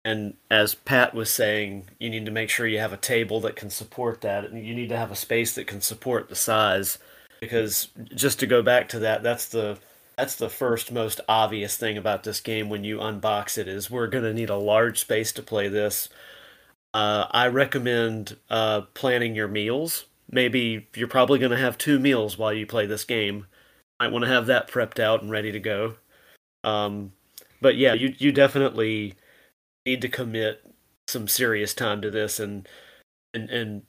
and 0.04 0.34
as 0.50 0.74
Pat 0.74 1.14
was 1.14 1.30
saying, 1.30 1.88
you 1.98 2.10
need 2.10 2.24
to 2.26 2.30
make 2.32 2.50
sure 2.50 2.66
you 2.66 2.78
have 2.78 2.92
a 2.92 2.96
table 2.98 3.40
that 3.42 3.56
can 3.56 3.70
support 3.70 4.22
that 4.22 4.44
and 4.46 4.66
you 4.66 4.74
need 4.74 4.88
to 4.90 4.96
have 4.96 5.10
a 5.12 5.16
space 5.16 5.54
that 5.54 5.66
can 5.66 5.80
support 5.82 6.28
the 6.28 6.36
size 6.36 6.98
because 7.40 7.88
just 8.14 8.40
to 8.40 8.46
go 8.46 8.62
back 8.62 8.88
to 8.90 9.00
that, 9.00 9.22
that's 9.22 9.46
the 9.48 9.78
that's 10.16 10.36
the 10.36 10.48
first 10.50 10.92
most 10.92 11.20
obvious 11.28 11.76
thing 11.76 11.96
about 11.98 12.24
this 12.24 12.40
game 12.40 12.68
when 12.70 12.84
you 12.84 12.98
unbox 12.98 13.58
it 13.58 13.68
is 13.68 13.90
we're 13.90 14.08
going 14.08 14.24
to 14.24 14.34
need 14.34 14.50
a 14.50 14.56
large 14.56 14.98
space 15.00 15.32
to 15.32 15.42
play 15.42 15.68
this. 15.68 16.08
Uh, 16.94 17.26
I 17.30 17.48
recommend 17.48 18.36
uh, 18.50 18.82
planning 18.94 19.34
your 19.34 19.48
meals. 19.48 20.06
Maybe 20.30 20.88
you're 20.94 21.08
probably 21.08 21.38
going 21.38 21.52
to 21.52 21.56
have 21.56 21.78
two 21.78 21.98
meals 21.98 22.36
while 22.36 22.52
you 22.52 22.66
play 22.66 22.86
this 22.86 23.04
game 23.04 23.46
might 24.00 24.12
want 24.12 24.24
to 24.24 24.30
have 24.30 24.46
that 24.46 24.70
prepped 24.70 25.00
out 25.00 25.22
and 25.22 25.30
ready 25.30 25.52
to 25.52 25.60
go. 25.60 25.94
Um, 26.64 27.12
but 27.60 27.76
yeah, 27.76 27.94
you 27.94 28.14
you 28.18 28.32
definitely 28.32 29.14
need 29.86 30.02
to 30.02 30.08
commit 30.08 30.64
some 31.08 31.26
serious 31.28 31.74
time 31.74 32.02
to 32.02 32.10
this 32.10 32.38
and 32.38 32.68
and 33.34 33.50
and 33.50 33.82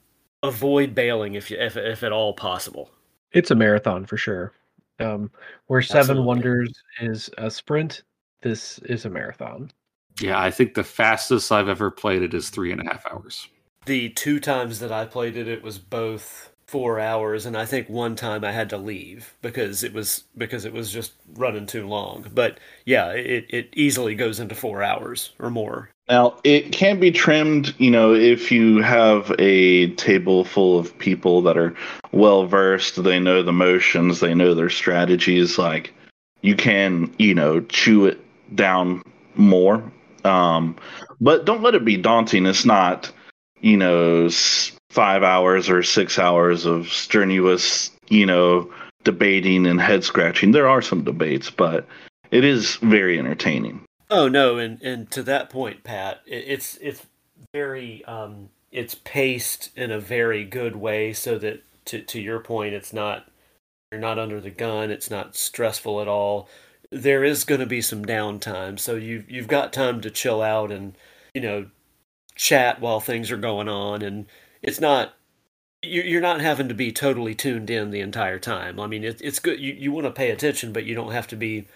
avoid 0.44 0.96
bailing 0.96 1.36
if 1.36 1.52
you 1.52 1.58
if 1.58 1.78
if 1.78 2.04
at 2.04 2.12
all 2.12 2.34
possible. 2.34 2.92
It's 3.32 3.52
a 3.52 3.56
marathon 3.56 4.06
for 4.06 4.18
sure. 4.18 4.54
Um, 5.00 5.32
where 5.68 5.82
Seven 5.82 6.00
Absolutely. 6.00 6.26
Wonders 6.26 6.84
is 7.00 7.30
a 7.38 7.50
sprint, 7.50 8.04
this 8.42 8.80
is 8.80 9.06
a 9.06 9.10
marathon. 9.10 9.72
Yeah, 10.20 10.40
I 10.40 10.52
think 10.52 10.74
the 10.74 10.84
fastest 10.84 11.52
I've 11.52 11.70
ever 11.70 11.90
played 11.90 12.22
it 12.22 12.34
is 12.34 12.50
three 12.50 12.74
and 12.74 12.82
a 12.82 12.86
half 12.86 13.06
hours. 13.10 13.48
The 13.86 14.10
two 14.10 14.40
times 14.40 14.80
that 14.80 14.92
I 14.92 15.06
played 15.06 15.36
it, 15.38 15.48
it 15.48 15.64
was 15.64 15.80
both 15.80 16.50
four 16.70 17.00
hours 17.00 17.48
and 17.48 17.58
i 17.58 17.66
think 17.66 17.90
one 17.90 18.16
time 18.16 18.46
i 18.46 18.52
had 18.52 18.70
to 18.70 18.78
leave 18.78 19.34
because 19.42 19.84
it 19.84 19.92
was 19.92 20.26
because 20.38 20.66
it 20.66 20.72
was 20.72 20.92
just 20.92 21.14
running 21.34 21.66
too 21.66 21.88
long. 21.88 22.24
But 22.32 22.60
yeah 22.86 23.10
it, 23.12 23.48
it 23.50 23.70
easily 23.74 24.14
goes 24.14 24.40
into 24.40 24.54
four 24.54 24.84
hours 24.84 25.32
or 25.40 25.50
more. 25.50 25.90
Now 26.08 26.38
it 26.44 26.72
can 26.72 27.00
be 27.00 27.10
trimmed 27.12 27.74
you 27.80 27.90
know 27.90 28.14
if 28.14 28.52
you 28.52 28.84
have 28.84 29.34
a 29.40 29.90
table 29.96 30.46
full 30.46 30.78
of 30.78 30.96
people 31.00 31.42
that 31.42 31.58
are 31.58 31.74
well 32.12 32.46
versed 32.46 33.04
they 33.04 33.20
know 33.20 33.42
the 33.42 33.52
motions 33.52 34.20
they 34.20 34.36
know 34.36 34.54
their 34.54 34.70
strategies 34.70 35.58
like 35.58 35.92
you 36.42 36.56
can 36.56 37.12
you 37.18 37.34
know 37.34 37.62
chew 37.62 38.06
it 38.06 38.20
down 38.56 39.02
more. 39.34 39.92
Um 40.24 40.76
but 41.20 41.46
don't 41.46 41.64
let 41.64 41.74
it 41.74 41.84
be 41.84 41.98
daunting. 41.98 42.46
It's 42.46 42.64
not 42.64 43.12
you 43.62 43.78
know 43.78 44.30
five 44.90 45.24
hours 45.24 45.70
or 45.70 45.84
six 45.84 46.18
hours 46.18 46.66
of 46.66 46.90
strenuous, 46.90 47.92
you 48.08 48.26
know, 48.26 48.72
debating 49.04 49.66
and 49.66 49.80
head 49.80 50.04
scratching. 50.04 50.52
There 50.52 50.68
are 50.68 50.82
some 50.82 51.04
debates, 51.04 51.50
but 51.50 51.88
it 52.32 52.44
is 52.44 52.76
very 52.78 53.20
entertaining. 53.20 53.84
Oh 54.10 54.28
no, 54.28 54.58
and 54.58 54.82
and 54.82 55.10
to 55.12 55.24
that 55.24 55.50
point, 55.50 55.84
Pat, 55.84 56.22
it's 56.26 56.78
it's 56.78 57.06
very 57.54 58.04
um, 58.06 58.50
it's 58.72 58.96
paced 58.96 59.70
in 59.76 59.92
a 59.92 60.00
very 60.00 60.44
good 60.44 60.76
way, 60.76 61.14
so 61.14 61.38
that 61.38 61.64
to 61.86 62.02
to 62.02 62.20
your 62.20 62.40
point, 62.40 62.74
it's 62.74 62.94
not 62.94 63.28
you're 63.92 64.02
not 64.02 64.20
under 64.20 64.42
the 64.42 64.50
gun. 64.50 64.92
It's 64.92 65.10
not 65.10 65.36
stressful 65.36 66.02
at 66.02 66.08
all. 66.08 66.50
There 66.92 67.24
is 67.24 67.44
going 67.44 67.62
to 67.62 67.68
be 67.68 67.82
some 67.82 68.04
downtime, 68.04 68.80
so 68.80 68.96
you've 68.96 69.30
you've 69.30 69.48
got 69.48 69.74
time 69.74 70.02
to 70.02 70.10
chill 70.10 70.42
out 70.42 70.72
and 70.72 70.96
you 71.36 71.42
know 71.42 71.68
chat 72.40 72.80
while 72.80 73.02
things 73.02 73.32
are 73.32 73.38
going 73.38 73.68
on 73.68 74.02
and 74.02 74.26
it's 74.62 74.80
not 74.80 75.14
you're 75.82 76.22
not 76.22 76.40
having 76.40 76.70
to 76.70 76.74
be 76.74 76.92
totally 76.92 77.36
tuned 77.36 77.70
in 77.70 77.92
the 77.92 78.02
entire 78.02 78.40
time. 78.40 78.80
I 78.80 78.88
mean, 78.88 79.04
it's 79.04 79.40
good. 79.40 79.60
You, 79.62 79.74
you 79.74 79.94
want 79.94 80.08
to 80.08 80.12
pay 80.12 80.30
attention, 80.30 80.74
but 80.74 80.84
you 80.86 80.94
don't 80.94 81.14
have 81.14 81.28
to 81.28 81.38
be 81.38 81.68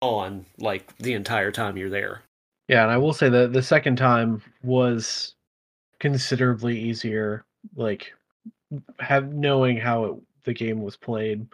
on 0.00 0.46
like 0.58 0.96
the 0.98 1.14
entire 1.14 1.52
time 1.52 1.76
you're 1.76 1.90
there. 1.90 2.22
Yeah, 2.66 2.82
and 2.82 2.90
I 2.90 2.96
will 2.96 3.12
say 3.12 3.28
that 3.28 3.52
the 3.52 3.62
second 3.62 3.96
time 3.96 4.42
was 4.64 5.34
considerably 6.00 6.78
easier. 6.78 7.44
Like, 7.76 8.12
have 8.98 9.32
knowing 9.32 9.76
how 9.76 10.04
it, 10.04 10.16
the 10.44 10.54
game 10.54 10.82
was 10.82 10.96
played, 10.96 11.46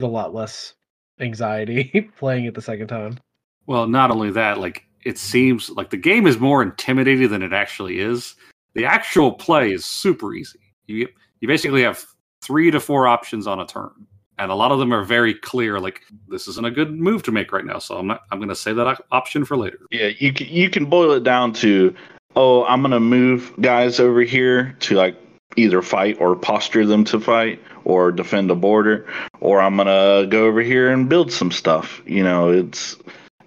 a 0.00 0.06
lot 0.06 0.34
less 0.34 0.74
anxiety 1.20 2.10
playing 2.16 2.46
it 2.46 2.54
the 2.54 2.62
second 2.62 2.88
time. 2.88 3.18
Well, 3.66 3.86
not 3.86 4.10
only 4.10 4.30
that, 4.32 4.58
like 4.58 4.84
it 5.04 5.18
seems 5.18 5.70
like 5.70 5.90
the 5.90 5.96
game 5.96 6.26
is 6.26 6.38
more 6.38 6.62
intimidating 6.62 7.28
than 7.28 7.42
it 7.42 7.52
actually 7.52 8.00
is. 8.00 8.34
The 8.74 8.84
actual 8.84 9.32
play 9.32 9.72
is 9.72 9.84
super 9.84 10.34
easy. 10.34 10.60
You 10.86 11.08
you 11.40 11.48
basically 11.48 11.82
have 11.82 12.04
three 12.42 12.70
to 12.70 12.80
four 12.80 13.06
options 13.06 13.46
on 13.46 13.60
a 13.60 13.66
turn, 13.66 13.90
and 14.38 14.50
a 14.50 14.54
lot 14.54 14.72
of 14.72 14.78
them 14.78 14.92
are 14.92 15.04
very 15.04 15.34
clear. 15.34 15.78
Like 15.78 16.00
this 16.28 16.48
isn't 16.48 16.66
a 16.66 16.70
good 16.70 16.92
move 16.92 17.22
to 17.24 17.32
make 17.32 17.52
right 17.52 17.64
now, 17.64 17.78
so 17.78 17.98
I'm 17.98 18.06
not. 18.06 18.22
I'm 18.30 18.38
going 18.38 18.48
to 18.48 18.54
say 18.54 18.72
that 18.72 19.00
option 19.12 19.44
for 19.44 19.56
later. 19.56 19.78
Yeah, 19.90 20.10
you 20.18 20.32
can, 20.32 20.48
you 20.48 20.70
can 20.70 20.86
boil 20.86 21.12
it 21.12 21.22
down 21.22 21.52
to, 21.54 21.94
oh, 22.34 22.64
I'm 22.64 22.80
going 22.80 22.92
to 22.92 23.00
move 23.00 23.52
guys 23.60 24.00
over 24.00 24.22
here 24.22 24.74
to 24.80 24.94
like 24.96 25.16
either 25.56 25.82
fight 25.82 26.16
or 26.20 26.34
posture 26.34 26.84
them 26.84 27.04
to 27.04 27.20
fight 27.20 27.60
or 27.84 28.10
defend 28.10 28.50
a 28.50 28.54
border, 28.54 29.06
or 29.40 29.60
I'm 29.60 29.76
going 29.76 29.86
to 29.86 30.26
go 30.28 30.46
over 30.46 30.62
here 30.62 30.90
and 30.90 31.08
build 31.08 31.30
some 31.30 31.52
stuff. 31.52 32.02
You 32.06 32.24
know, 32.24 32.48
it's 32.48 32.96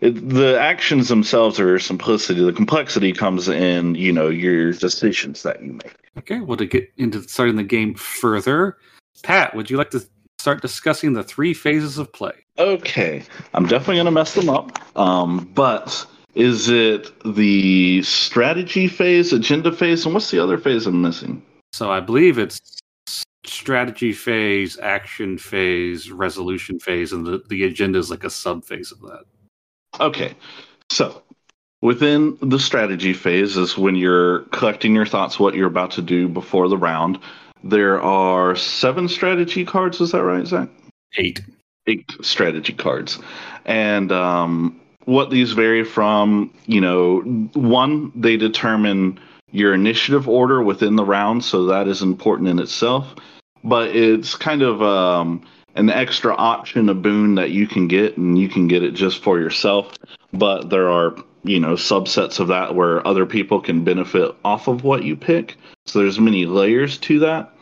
it, 0.01 0.29
the 0.29 0.59
actions 0.59 1.09
themselves 1.09 1.59
are 1.59 1.79
simplicity. 1.79 2.43
The 2.43 2.53
complexity 2.53 3.13
comes 3.13 3.47
in, 3.49 3.95
you 3.95 4.11
know, 4.11 4.29
your 4.29 4.73
decisions 4.73 5.43
that 5.43 5.61
you 5.63 5.73
make. 5.73 5.95
Okay, 6.17 6.39
well, 6.39 6.57
to 6.57 6.65
get 6.65 6.91
into 6.97 7.21
starting 7.23 7.55
the 7.55 7.63
game 7.63 7.93
further, 7.95 8.77
Pat, 9.23 9.55
would 9.55 9.69
you 9.69 9.77
like 9.77 9.91
to 9.91 10.03
start 10.39 10.61
discussing 10.61 11.13
the 11.13 11.23
three 11.23 11.53
phases 11.53 11.97
of 11.97 12.11
play? 12.13 12.33
Okay, 12.57 13.23
I'm 13.53 13.67
definitely 13.67 13.95
going 13.95 14.05
to 14.05 14.11
mess 14.11 14.33
them 14.33 14.49
up. 14.49 14.79
Um, 14.97 15.51
but 15.53 16.05
is 16.35 16.69
it 16.69 17.11
the 17.23 18.01
strategy 18.03 18.87
phase, 18.87 19.33
agenda 19.33 19.71
phase, 19.71 20.05
and 20.05 20.13
what's 20.13 20.31
the 20.31 20.39
other 20.39 20.57
phase 20.57 20.85
I'm 20.85 21.01
missing? 21.01 21.41
So 21.73 21.91
I 21.91 21.99
believe 21.99 22.37
it's 22.37 22.61
strategy 23.45 24.13
phase, 24.13 24.77
action 24.79 25.37
phase, 25.37 26.11
resolution 26.11 26.79
phase, 26.79 27.13
and 27.13 27.25
the, 27.25 27.43
the 27.49 27.63
agenda 27.63 27.97
is 27.97 28.11
like 28.11 28.23
a 28.23 28.29
sub 28.29 28.63
phase 28.65 28.91
of 28.91 29.01
that. 29.01 29.23
Okay. 29.99 30.33
So 30.89 31.21
within 31.81 32.37
the 32.41 32.59
strategy 32.59 33.13
phase 33.13 33.57
is 33.57 33.77
when 33.77 33.95
you're 33.95 34.39
collecting 34.51 34.95
your 34.95 35.05
thoughts, 35.05 35.39
what 35.39 35.55
you're 35.55 35.67
about 35.67 35.91
to 35.91 36.01
do 36.01 36.27
before 36.27 36.67
the 36.67 36.77
round. 36.77 37.19
There 37.63 38.01
are 38.01 38.55
seven 38.55 39.07
strategy 39.07 39.65
cards. 39.65 39.99
Is 39.99 40.11
that 40.11 40.23
right, 40.23 40.45
Zach? 40.45 40.69
Eight. 41.17 41.41
Eight 41.87 42.05
strategy 42.21 42.73
cards. 42.73 43.19
And 43.65 44.11
um, 44.11 44.79
what 45.05 45.29
these 45.29 45.53
vary 45.53 45.83
from, 45.83 46.53
you 46.65 46.81
know, 46.81 47.21
one, 47.53 48.11
they 48.15 48.37
determine 48.37 49.19
your 49.51 49.73
initiative 49.73 50.27
order 50.27 50.61
within 50.61 50.95
the 50.95 51.05
round. 51.05 51.43
So 51.43 51.65
that 51.67 51.87
is 51.87 52.01
important 52.01 52.49
in 52.49 52.59
itself. 52.59 53.15
But 53.63 53.95
it's 53.95 54.35
kind 54.35 54.61
of 54.61 54.81
um, 54.81 55.45
an 55.77 55.89
extra 55.89 56.33
option, 56.35 56.89
a 56.89 56.93
boon 56.93 57.35
that 57.35 57.51
you 57.51 57.67
can 57.67 57.87
get, 57.87 58.17
and 58.17 58.37
you 58.37 58.49
can 58.49 58.67
get 58.67 58.83
it 58.83 58.91
just 58.91 59.23
for 59.23 59.39
yourself. 59.39 59.93
But 60.33 60.69
there 60.69 60.89
are, 60.89 61.15
you 61.43 61.59
know, 61.59 61.73
subsets 61.73 62.39
of 62.39 62.47
that 62.47 62.75
where 62.75 63.05
other 63.07 63.25
people 63.25 63.61
can 63.61 63.83
benefit 63.83 64.35
off 64.43 64.67
of 64.67 64.83
what 64.83 65.03
you 65.03 65.15
pick. 65.15 65.55
So 65.85 65.99
there's 65.99 66.19
many 66.19 66.45
layers 66.45 66.97
to 66.99 67.19
that. 67.19 67.53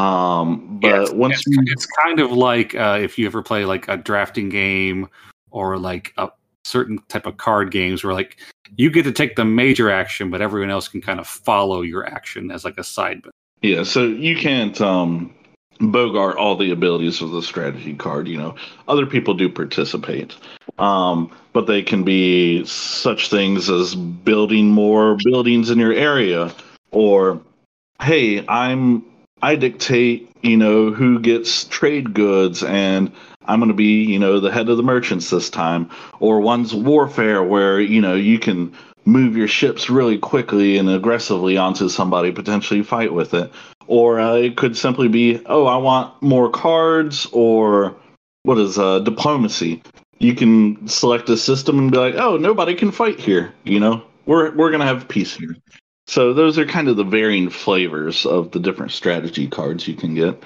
Um, 0.00 0.78
but 0.80 0.88
Yeah, 0.88 1.02
it's, 1.02 1.12
once 1.12 1.34
it's, 1.34 1.46
you, 1.46 1.62
it's 1.66 1.86
kind 1.86 2.20
of 2.20 2.30
like 2.30 2.74
uh, 2.74 2.98
if 3.00 3.18
you 3.18 3.26
ever 3.26 3.42
play 3.42 3.64
like 3.64 3.88
a 3.88 3.96
drafting 3.96 4.48
game 4.48 5.08
or 5.50 5.78
like 5.78 6.12
a 6.18 6.30
certain 6.64 6.98
type 7.08 7.26
of 7.26 7.36
card 7.36 7.70
games 7.70 8.04
where 8.04 8.12
like 8.12 8.36
you 8.76 8.90
get 8.90 9.04
to 9.04 9.12
take 9.12 9.36
the 9.36 9.44
major 9.44 9.90
action, 9.90 10.30
but 10.30 10.42
everyone 10.42 10.70
else 10.70 10.88
can 10.88 11.00
kind 11.00 11.18
of 11.18 11.26
follow 11.26 11.82
your 11.82 12.06
action 12.06 12.50
as 12.50 12.64
like 12.64 12.78
a 12.78 12.84
side. 12.84 13.22
Yeah, 13.62 13.84
so 13.84 14.04
you 14.04 14.36
can't 14.36 14.78
um, 14.80 15.34
bogart 15.80 16.36
all 16.36 16.56
the 16.56 16.70
abilities 16.70 17.20
of 17.20 17.30
the 17.30 17.42
strategy 17.42 17.94
card. 17.94 18.28
You 18.28 18.38
know, 18.38 18.54
other 18.88 19.06
people 19.06 19.34
do 19.34 19.48
participate, 19.48 20.34
um, 20.78 21.30
but 21.52 21.66
they 21.66 21.82
can 21.82 22.04
be 22.04 22.64
such 22.66 23.30
things 23.30 23.68
as 23.68 23.94
building 23.94 24.68
more 24.70 25.16
buildings 25.24 25.70
in 25.70 25.78
your 25.78 25.92
area, 25.92 26.54
or 26.90 27.40
hey, 28.00 28.44
I'm 28.46 29.04
I 29.42 29.56
dictate, 29.56 30.30
you 30.42 30.56
know, 30.56 30.90
who 30.90 31.20
gets 31.20 31.64
trade 31.64 32.14
goods, 32.14 32.62
and 32.62 33.12
I'm 33.44 33.60
going 33.60 33.68
to 33.68 33.74
be, 33.74 34.02
you 34.02 34.18
know, 34.18 34.40
the 34.40 34.50
head 34.50 34.68
of 34.68 34.76
the 34.76 34.82
merchants 34.82 35.30
this 35.30 35.50
time, 35.50 35.90
or 36.20 36.40
one's 36.40 36.74
warfare 36.74 37.42
where 37.44 37.80
you 37.80 38.00
know 38.00 38.14
you 38.14 38.38
can 38.38 38.72
move 39.04 39.36
your 39.36 39.48
ships 39.48 39.88
really 39.88 40.18
quickly 40.18 40.78
and 40.78 40.90
aggressively 40.90 41.56
onto 41.56 41.88
somebody, 41.88 42.32
potentially 42.32 42.82
fight 42.82 43.12
with 43.12 43.34
it. 43.34 43.52
Or 43.88 44.18
uh, 44.18 44.34
it 44.34 44.56
could 44.56 44.76
simply 44.76 45.08
be, 45.08 45.40
oh, 45.46 45.66
I 45.66 45.76
want 45.76 46.20
more 46.22 46.50
cards, 46.50 47.26
or 47.32 47.94
what 48.42 48.58
is 48.58 48.78
uh, 48.78 49.00
diplomacy? 49.00 49.82
You 50.18 50.34
can 50.34 50.88
select 50.88 51.28
a 51.28 51.36
system 51.36 51.78
and 51.78 51.90
be 51.90 51.98
like, 51.98 52.14
oh, 52.14 52.36
nobody 52.36 52.74
can 52.74 52.90
fight 52.90 53.20
here. 53.20 53.52
You 53.64 53.80
know, 53.80 54.02
we're 54.24 54.54
we're 54.54 54.70
gonna 54.70 54.86
have 54.86 55.08
peace 55.08 55.34
here. 55.36 55.56
So 56.06 56.32
those 56.32 56.58
are 56.58 56.64
kind 56.64 56.88
of 56.88 56.96
the 56.96 57.04
varying 57.04 57.50
flavors 57.50 58.24
of 58.26 58.52
the 58.52 58.60
different 58.60 58.92
strategy 58.92 59.48
cards 59.48 59.88
you 59.88 59.94
can 59.94 60.14
get. 60.14 60.42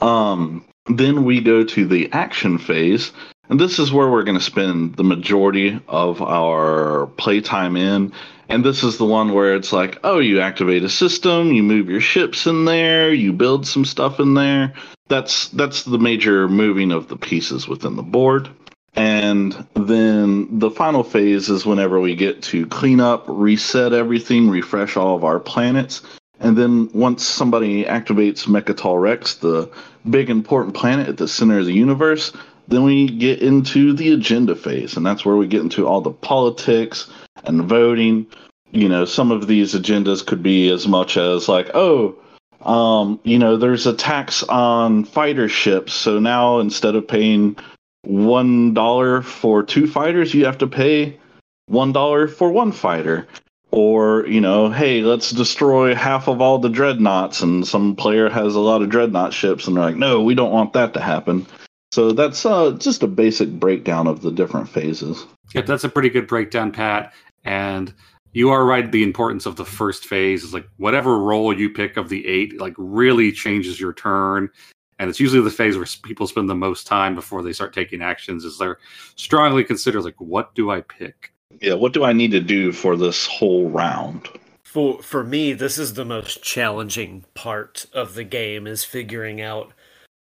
Um, 0.00 0.64
then 0.86 1.24
we 1.24 1.40
go 1.40 1.64
to 1.64 1.86
the 1.86 2.12
action 2.12 2.58
phase, 2.58 3.12
and 3.48 3.58
this 3.58 3.78
is 3.78 3.92
where 3.92 4.10
we're 4.10 4.24
going 4.24 4.38
to 4.38 4.44
spend 4.44 4.96
the 4.96 5.04
majority 5.04 5.80
of 5.88 6.20
our 6.20 7.06
playtime 7.16 7.76
in. 7.76 8.12
And 8.48 8.64
this 8.64 8.84
is 8.84 8.98
the 8.98 9.04
one 9.06 9.32
where 9.32 9.54
it's 9.54 9.72
like, 9.72 9.98
oh, 10.04 10.18
you 10.18 10.40
activate 10.40 10.84
a 10.84 10.88
system, 10.88 11.52
you 11.52 11.62
move 11.62 11.88
your 11.88 12.00
ships 12.00 12.46
in 12.46 12.64
there, 12.64 13.12
you 13.12 13.32
build 13.32 13.66
some 13.66 13.84
stuff 13.84 14.20
in 14.20 14.34
there. 14.34 14.72
That's 15.08 15.48
that's 15.50 15.84
the 15.84 15.98
major 15.98 16.48
moving 16.48 16.92
of 16.92 17.08
the 17.08 17.16
pieces 17.16 17.68
within 17.68 17.96
the 17.96 18.02
board. 18.02 18.48
And 18.96 19.66
then 19.74 20.58
the 20.58 20.70
final 20.70 21.02
phase 21.02 21.50
is 21.50 21.66
whenever 21.66 22.00
we 22.00 22.14
get 22.14 22.42
to 22.44 22.66
clean 22.66 23.00
up, 23.00 23.24
reset 23.26 23.92
everything, 23.92 24.48
refresh 24.48 24.96
all 24.96 25.16
of 25.16 25.24
our 25.24 25.40
planets. 25.40 26.02
And 26.40 26.56
then 26.56 26.90
once 26.92 27.24
somebody 27.24 27.84
activates 27.84 28.46
Mecatol 28.46 29.00
Rex, 29.00 29.34
the 29.36 29.70
big 30.10 30.30
important 30.30 30.74
planet 30.74 31.08
at 31.08 31.16
the 31.16 31.26
center 31.26 31.58
of 31.58 31.66
the 31.66 31.72
universe, 31.72 32.32
then 32.68 32.84
we 32.84 33.08
get 33.08 33.40
into 33.40 33.92
the 33.92 34.12
agenda 34.12 34.54
phase. 34.54 34.96
And 34.96 35.04
that's 35.04 35.24
where 35.24 35.36
we 35.36 35.46
get 35.46 35.62
into 35.62 35.86
all 35.86 36.00
the 36.00 36.10
politics 36.10 37.10
and 37.42 37.62
voting. 37.62 38.26
You 38.70 38.88
know, 38.88 39.04
some 39.04 39.30
of 39.30 39.46
these 39.46 39.74
agendas 39.74 40.24
could 40.24 40.42
be 40.42 40.68
as 40.70 40.86
much 40.86 41.16
as 41.16 41.48
like, 41.48 41.70
oh, 41.74 42.16
um, 42.62 43.20
you 43.24 43.38
know, 43.38 43.56
there's 43.56 43.86
a 43.86 43.94
tax 43.94 44.42
on 44.44 45.04
fighter 45.04 45.48
ships. 45.48 45.92
So 45.92 46.18
now 46.18 46.58
instead 46.58 46.94
of 46.94 47.06
paying 47.06 47.56
one 48.02 48.74
dollar 48.74 49.22
for 49.22 49.62
two 49.62 49.86
fighters, 49.86 50.34
you 50.34 50.44
have 50.44 50.58
to 50.58 50.66
pay 50.66 51.18
one 51.66 51.92
dollar 51.92 52.28
for 52.28 52.50
one 52.50 52.72
fighter. 52.72 53.26
Or, 53.70 54.24
you 54.28 54.40
know, 54.40 54.70
hey, 54.70 55.02
let's 55.02 55.32
destroy 55.32 55.96
half 55.96 56.28
of 56.28 56.40
all 56.40 56.58
the 56.60 56.68
dreadnoughts, 56.68 57.42
and 57.42 57.66
some 57.66 57.96
player 57.96 58.28
has 58.28 58.54
a 58.54 58.60
lot 58.60 58.82
of 58.82 58.88
dreadnought 58.88 59.32
ships, 59.32 59.66
and 59.66 59.76
they're 59.76 59.82
like, 59.82 59.96
no, 59.96 60.22
we 60.22 60.36
don't 60.36 60.52
want 60.52 60.74
that 60.74 60.94
to 60.94 61.00
happen. 61.00 61.44
So 61.90 62.12
that's 62.12 62.46
uh, 62.46 62.76
just 62.78 63.02
a 63.02 63.08
basic 63.08 63.50
breakdown 63.50 64.06
of 64.06 64.22
the 64.22 64.30
different 64.30 64.68
phases. 64.68 65.26
Yep, 65.54 65.66
that's 65.66 65.82
a 65.82 65.88
pretty 65.88 66.08
good 66.08 66.28
breakdown, 66.28 66.70
Pat. 66.70 67.12
And 67.44 67.92
you 68.32 68.50
are 68.50 68.64
right. 68.64 68.90
The 68.90 69.02
importance 69.02 69.46
of 69.46 69.56
the 69.56 69.64
first 69.64 70.06
phase 70.06 70.42
is 70.42 70.52
like 70.52 70.68
whatever 70.76 71.18
role 71.18 71.56
you 71.56 71.70
pick 71.70 71.96
of 71.96 72.08
the 72.08 72.26
eight, 72.26 72.60
like 72.60 72.74
really 72.76 73.32
changes 73.32 73.80
your 73.80 73.92
turn. 73.92 74.50
And 74.98 75.10
it's 75.10 75.20
usually 75.20 75.42
the 75.42 75.50
phase 75.50 75.76
where 75.76 75.86
people 76.02 76.26
spend 76.26 76.48
the 76.48 76.54
most 76.54 76.86
time 76.86 77.14
before 77.14 77.42
they 77.42 77.52
start 77.52 77.74
taking 77.74 78.02
actions. 78.02 78.44
Is 78.44 78.58
they're 78.58 78.78
strongly 79.16 79.64
consider 79.64 80.00
like, 80.00 80.20
what 80.20 80.54
do 80.54 80.70
I 80.70 80.82
pick? 80.82 81.32
Yeah, 81.60 81.74
what 81.74 81.92
do 81.92 82.04
I 82.04 82.12
need 82.12 82.32
to 82.32 82.40
do 82.40 82.72
for 82.72 82.96
this 82.96 83.26
whole 83.26 83.70
round? 83.70 84.28
For 84.64 85.00
for 85.02 85.22
me, 85.22 85.52
this 85.52 85.78
is 85.78 85.94
the 85.94 86.04
most 86.04 86.42
challenging 86.42 87.24
part 87.34 87.86
of 87.92 88.14
the 88.14 88.24
game 88.24 88.66
is 88.66 88.82
figuring 88.82 89.40
out 89.40 89.72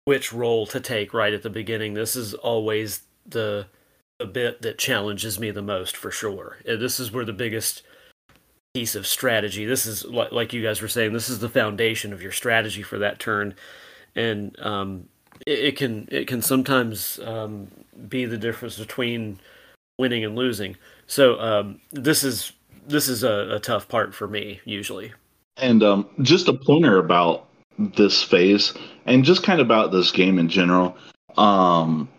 which 0.05 0.31
role 0.31 0.65
to 0.67 0.79
take 0.79 1.13
right 1.13 1.33
at 1.33 1.43
the 1.43 1.49
beginning. 1.49 1.93
This 1.93 2.15
is 2.15 2.33
always 2.33 3.01
the 3.25 3.67
the 4.19 4.25
bit 4.25 4.61
that 4.61 4.77
challenges 4.77 5.39
me 5.39 5.51
the 5.51 5.61
most 5.61 5.95
for 5.95 6.11
sure. 6.11 6.57
Uh, 6.67 6.75
This 6.75 6.99
is 6.99 7.11
where 7.11 7.25
the 7.25 7.33
biggest 7.33 7.83
piece 8.73 8.95
of 8.95 9.07
strategy. 9.07 9.65
This 9.65 9.85
is 9.85 10.05
like 10.05 10.31
like 10.31 10.53
you 10.53 10.63
guys 10.63 10.81
were 10.81 10.87
saying. 10.87 11.13
This 11.13 11.29
is 11.29 11.39
the 11.39 11.49
foundation 11.49 12.13
of 12.13 12.21
your 12.21 12.31
strategy 12.31 12.83
for 12.83 12.97
that 12.99 13.19
turn, 13.19 13.55
and 14.15 14.57
um, 14.59 15.07
it, 15.45 15.59
it 15.59 15.77
can 15.77 16.07
it 16.11 16.27
can 16.27 16.41
sometimes 16.41 17.19
um, 17.23 17.67
be 18.07 18.25
the 18.25 18.37
difference 18.37 18.77
between 18.77 19.39
winning 19.97 20.23
and 20.23 20.35
losing. 20.35 20.75
So 21.07 21.39
um, 21.39 21.81
this 21.91 22.23
is 22.23 22.51
this 22.87 23.07
is 23.07 23.23
a, 23.23 23.55
a 23.55 23.59
tough 23.59 23.87
part 23.87 24.13
for 24.13 24.27
me 24.27 24.61
usually. 24.65 25.13
And 25.57 25.81
um, 25.81 26.07
just 26.21 26.47
a 26.47 26.53
pointer 26.53 26.99
about 26.99 27.47
this 27.77 28.23
phase, 28.23 28.73
and 29.05 29.23
just 29.23 29.43
kind 29.43 29.59
of 29.59 29.67
about 29.67 29.91
this 29.91 30.11
game 30.11 30.37
in 30.37 30.49
general. 30.49 30.95
Um, 31.37 32.09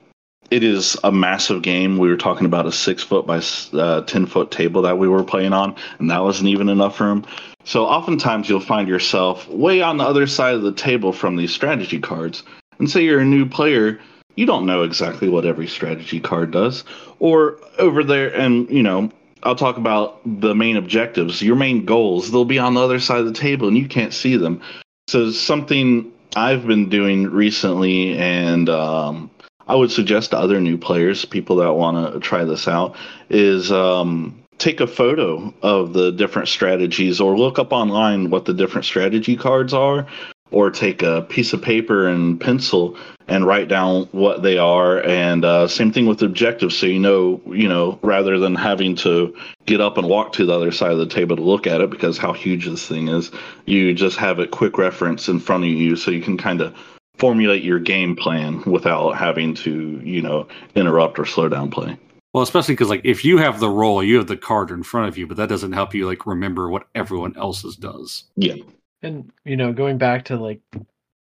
it 0.51 0.65
is 0.65 0.97
a 1.05 1.13
massive 1.13 1.63
game. 1.63 1.99
We 1.99 2.09
were 2.09 2.17
talking 2.17 2.47
about 2.47 2.67
a 2.67 2.73
six 2.73 3.03
foot 3.03 3.27
by 3.27 3.43
uh, 3.73 4.03
ten 4.03 4.27
foot 4.27 4.51
table 4.51 4.83
that 4.83 4.99
we 4.99 5.09
were 5.09 5.25
playing 5.25 5.53
on, 5.53 5.77
and 5.99 6.11
that 6.11 6.23
wasn't 6.23 6.49
even 6.49 6.69
enough 6.69 7.01
room. 7.01 7.27
So 7.65 7.85
oftentimes 7.85 8.49
you'll 8.49 8.61
find 8.61 8.89
yourself 8.89 9.47
way 9.49 9.83
on 9.83 9.99
the 9.99 10.05
other 10.05 10.27
side 10.27 10.55
of 10.55 10.63
the 10.63 10.73
table 10.73 11.13
from 11.13 11.37
these 11.37 11.53
strategy 11.53 11.99
cards. 11.99 12.43
And 12.79 12.91
say 12.91 13.05
you're 13.05 13.21
a 13.21 13.25
new 13.25 13.45
player, 13.45 14.01
you 14.37 14.47
don't 14.47 14.67
know 14.67 14.85
exactly 14.85 15.29
what 15.29 15.45
every 15.45 15.67
strategy 15.67 16.21
card 16.21 16.51
does. 16.51 16.85
Or 17.19 17.59
over 17.79 18.05
there, 18.05 18.35
and 18.35 18.71
you 18.71 18.83
know, 18.83 19.11
I'll 19.43 19.57
talk 19.57 19.77
about 19.77 20.21
the 20.25 20.55
main 20.55 20.77
objectives, 20.77 21.43
your 21.43 21.57
main 21.57 21.85
goals. 21.85 22.31
They'll 22.31 22.45
be 22.45 22.59
on 22.59 22.75
the 22.75 22.81
other 22.81 23.01
side 23.01 23.21
of 23.21 23.27
the 23.27 23.33
table, 23.33 23.69
and 23.69 23.77
you 23.77 23.87
can't 23.87 24.15
see 24.15 24.37
them. 24.37 24.63
So 25.09 25.31
something 25.31 26.11
I've 26.37 26.67
been 26.67 26.89
doing 26.89 27.25
recently, 27.25 28.17
and 28.19 28.69
um, 28.69 29.31
I 29.69 29.75
would 29.75 29.91
suggest 29.91 30.31
to 30.31 30.39
other 30.39 30.61
new 30.61 30.79
players, 30.79 31.25
people 31.25 31.57
that 31.57 31.73
want 31.75 32.13
to 32.13 32.21
try 32.21 32.45
this 32.45 32.67
out, 32.67 32.97
is 33.29 33.71
um, 33.71 34.43
take 34.57 34.81
a 34.81 34.87
photo 34.87 35.53
of 35.63 35.93
the 35.93 36.11
different 36.11 36.49
strategies, 36.49 37.21
or 37.21 37.39
look 37.39 37.59
up 37.59 37.73
online 37.73 38.31
what 38.31 38.47
the 38.47 38.55
different 38.55 38.87
strategy 38.87 39.37
cards 39.37 39.75
are, 39.75 40.07
or 40.51 40.71
take 40.71 41.03
a 41.03 41.21
piece 41.23 41.53
of 41.53 41.61
paper 41.61 42.09
and 42.09 42.41
pencil 42.41 42.97
and 43.29 43.47
write 43.47 43.69
down 43.69 44.09
what 44.13 44.43
they 44.43 44.57
are. 44.57 45.03
And 45.05 45.45
uh, 45.45 45.69
same 45.69 45.93
thing 45.93 46.07
with 46.07 46.23
objectives, 46.23 46.75
so 46.75 46.87
you 46.87 46.99
know, 46.99 47.43
you 47.47 47.69
know, 47.69 47.99
rather 48.01 48.39
than 48.39 48.55
having 48.55 48.97
to 48.97 49.37
get 49.67 49.83
up 49.83 49.99
and 49.99 50.09
walk 50.09 50.33
to 50.33 50.47
the 50.47 50.55
other 50.55 50.73
side 50.73 50.93
of 50.93 50.99
the 50.99 51.07
table 51.07 51.37
to 51.37 51.43
look 51.43 51.67
at 51.67 51.83
it, 51.83 51.91
because 51.91 52.17
how 52.17 52.33
huge 52.33 52.65
this 52.65 52.89
thing 52.89 53.09
is, 53.09 53.31
you 53.67 53.93
just 53.93 54.17
have 54.17 54.39
a 54.39 54.47
quick 54.47 54.79
reference 54.79 55.29
in 55.29 55.39
front 55.39 55.65
of 55.65 55.71
you, 55.71 55.95
so 55.95 56.11
you 56.11 56.23
can 56.23 56.39
kind 56.39 56.63
of 56.63 56.75
formulate 57.19 57.63
your 57.63 57.79
game 57.79 58.15
plan 58.17 58.63
without 58.63 59.13
having 59.13 59.55
to, 59.55 60.01
you 60.05 60.23
know, 60.23 60.47
interrupt 60.75 61.19
or 61.19 61.25
slow 61.25 61.49
down 61.49 61.71
play. 61.71 61.97
Well, 62.35 62.43
especially 62.43 62.75
because 62.75 62.91
like 62.91 63.01
if 63.05 63.25
you 63.25 63.39
have 63.39 63.59
the 63.59 63.71
role, 63.71 64.03
you 64.03 64.17
have 64.17 64.27
the 64.27 64.37
card 64.37 64.71
in 64.71 64.83
front 64.83 65.09
of 65.09 65.19
you, 65.19 65.27
but 65.27 65.37
that 65.37 65.49
doesn't 65.49 65.73
help 65.73 65.95
you 65.95 66.07
like 66.07 66.27
remember 66.27 66.69
what 66.69 66.87
everyone 66.95 67.37
else's 67.37 67.77
does. 67.77 68.25
Yeah. 68.37 68.57
And 69.03 69.31
you 69.45 69.57
know, 69.57 69.73
going 69.73 69.99
back 69.99 70.25
to 70.27 70.37
like 70.37 70.61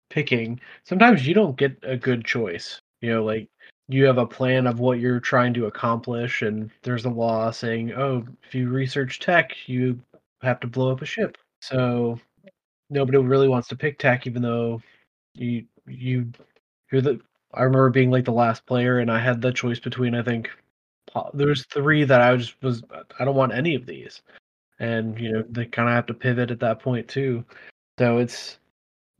picking, 0.09 0.59
sometimes 0.83 1.25
you 1.25 1.33
don't 1.33 1.57
get 1.57 1.77
a 1.83 1.97
good 1.97 2.25
choice. 2.25 2.79
You 3.01 3.13
know, 3.13 3.23
like 3.23 3.47
you 3.87 4.05
have 4.05 4.17
a 4.17 4.25
plan 4.25 4.67
of 4.67 4.79
what 4.79 4.99
you're 4.99 5.19
trying 5.19 5.53
to 5.53 5.67
accomplish, 5.67 6.41
and 6.41 6.69
there's 6.83 7.05
a 7.05 7.09
law 7.09 7.51
saying, 7.51 7.93
oh, 7.93 8.25
if 8.43 8.53
you 8.53 8.69
research 8.69 9.19
tech, 9.19 9.55
you 9.65 9.99
have 10.41 10.59
to 10.59 10.67
blow 10.67 10.91
up 10.91 11.01
a 11.01 11.05
ship. 11.05 11.37
So 11.61 12.19
nobody 12.89 13.17
really 13.17 13.47
wants 13.47 13.67
to 13.69 13.75
pick 13.75 13.97
tech, 13.97 14.27
even 14.27 14.41
though 14.41 14.81
you 15.35 15.65
you 15.87 16.31
you're 16.91 17.01
the. 17.01 17.19
I 17.53 17.63
remember 17.63 17.89
being 17.89 18.11
like 18.11 18.25
the 18.25 18.31
last 18.31 18.65
player, 18.65 18.99
and 18.99 19.11
I 19.11 19.19
had 19.19 19.41
the 19.41 19.51
choice 19.51 19.79
between 19.79 20.15
I 20.15 20.21
think 20.21 20.49
po- 21.11 21.31
there's 21.33 21.65
three 21.67 22.03
that 22.03 22.21
I 22.21 22.33
was 22.33 22.55
was 22.61 22.83
I 23.19 23.25
don't 23.25 23.35
want 23.35 23.53
any 23.53 23.75
of 23.75 23.85
these, 23.85 24.21
and 24.79 25.19
you 25.19 25.31
know 25.31 25.43
they 25.49 25.65
kind 25.65 25.89
of 25.89 25.95
have 25.95 26.05
to 26.07 26.13
pivot 26.13 26.51
at 26.51 26.59
that 26.59 26.79
point 26.79 27.07
too. 27.07 27.43
So 27.99 28.17
it's 28.19 28.59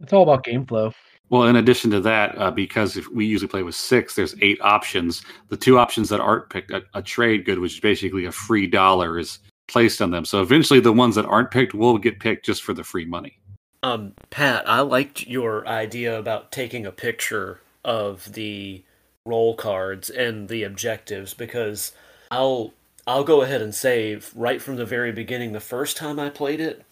It's 0.02 0.14
all 0.14 0.24
about 0.24 0.44
game 0.44 0.66
flow. 0.66 0.94
Well, 1.30 1.44
in 1.48 1.58
addition 1.58 1.92
to 1.92 2.00
that, 2.02 2.38
uh, 2.38 2.52
because 2.52 2.96
if 2.96 3.10
we 3.10 3.26
usually 3.26 3.50
play 3.50 3.64
with 3.64 3.76
six, 3.76 4.16
there's 4.16 4.36
eight 4.42 4.60
options. 4.62 5.24
The 5.50 5.58
two 5.58 5.78
options 5.78 6.08
that 6.10 6.22
aren't 6.22 6.50
picked, 6.50 6.72
a, 6.72 6.84
a 6.94 7.02
trade 7.02 7.44
good, 7.46 7.60
which 7.60 7.74
is 7.74 7.80
basically 7.82 8.26
a 8.26 8.32
free 8.32 8.68
dollar, 8.68 9.20
is 9.20 9.40
placed 9.68 10.02
on 10.02 10.12
them. 10.12 10.24
So 10.24 10.42
eventually, 10.42 10.80
the 10.80 10.94
ones 10.94 11.16
that 11.16 11.26
aren't 11.26 11.52
picked 11.52 11.74
will 11.74 11.98
get 11.98 12.20
picked 12.20 12.46
just 12.46 12.64
for 12.64 12.74
the 12.74 12.84
free 12.84 13.06
money. 13.06 13.40
Um, 13.88 14.15
Pat, 14.30 14.67
I 14.69 14.82
liked 14.82 15.28
your 15.28 15.65
idea 15.65 16.19
about 16.19 16.52
taking 16.52 16.86
a 16.86 16.91
picture 16.91 17.62
of 17.86 18.34
the 18.34 18.84
role 19.23 19.56
cards 19.56 20.10
and 20.10 20.50
the 20.50 20.63
objectives 20.63 21.34
because 21.34 21.93
I'll 22.30 22.73
I'll 23.06 23.23
go 23.23 23.43
ahead 23.43 23.62
and 23.62 23.73
say 23.73 24.19
right 24.36 24.62
from 24.62 24.76
the 24.76 24.86
very 24.86 25.13
beginning, 25.13 25.54
the 25.54 25.62
first 25.62 25.95
time 25.95 26.19
I 26.19 26.30
played 26.30 26.60
it, 26.60 26.84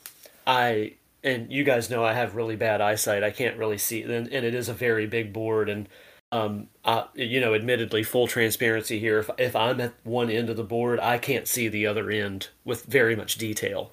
I 0.47 0.93
and 1.21 1.51
you 1.51 1.65
guys 1.65 1.89
know 1.89 2.05
I 2.05 2.13
have 2.13 2.33
really 2.33 2.55
bad 2.55 2.79
eyesight. 2.79 3.23
I 3.23 3.31
can't 3.31 3.57
really 3.57 3.77
see, 3.77 4.03
and, 4.03 4.27
and 4.31 4.45
it 4.45 4.55
is 4.55 4.69
a 4.69 4.73
very 4.73 5.05
big 5.05 5.33
board. 5.33 5.67
And 5.67 5.89
um, 6.31 6.69
I, 6.85 7.07
you 7.13 7.41
know, 7.41 7.55
admittedly, 7.55 8.03
full 8.03 8.27
transparency 8.27 8.99
here. 8.99 9.19
If 9.19 9.29
if 9.37 9.53
I'm 9.53 9.81
at 9.81 9.95
one 10.05 10.29
end 10.29 10.49
of 10.49 10.55
the 10.55 10.63
board, 10.63 11.01
I 11.01 11.17
can't 11.17 11.45
see 11.45 11.67
the 11.67 11.87
other 11.87 12.09
end 12.09 12.47
with 12.63 12.85
very 12.85 13.17
much 13.17 13.37
detail. 13.37 13.91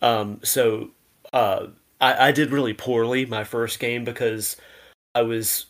Um, 0.00 0.38
so 0.44 0.90
uh, 1.32 1.66
I, 2.02 2.28
I 2.28 2.32
did 2.32 2.50
really 2.50 2.74
poorly 2.74 3.24
my 3.24 3.44
first 3.44 3.78
game 3.78 4.04
because 4.04 4.56
I 5.14 5.22
was 5.22 5.66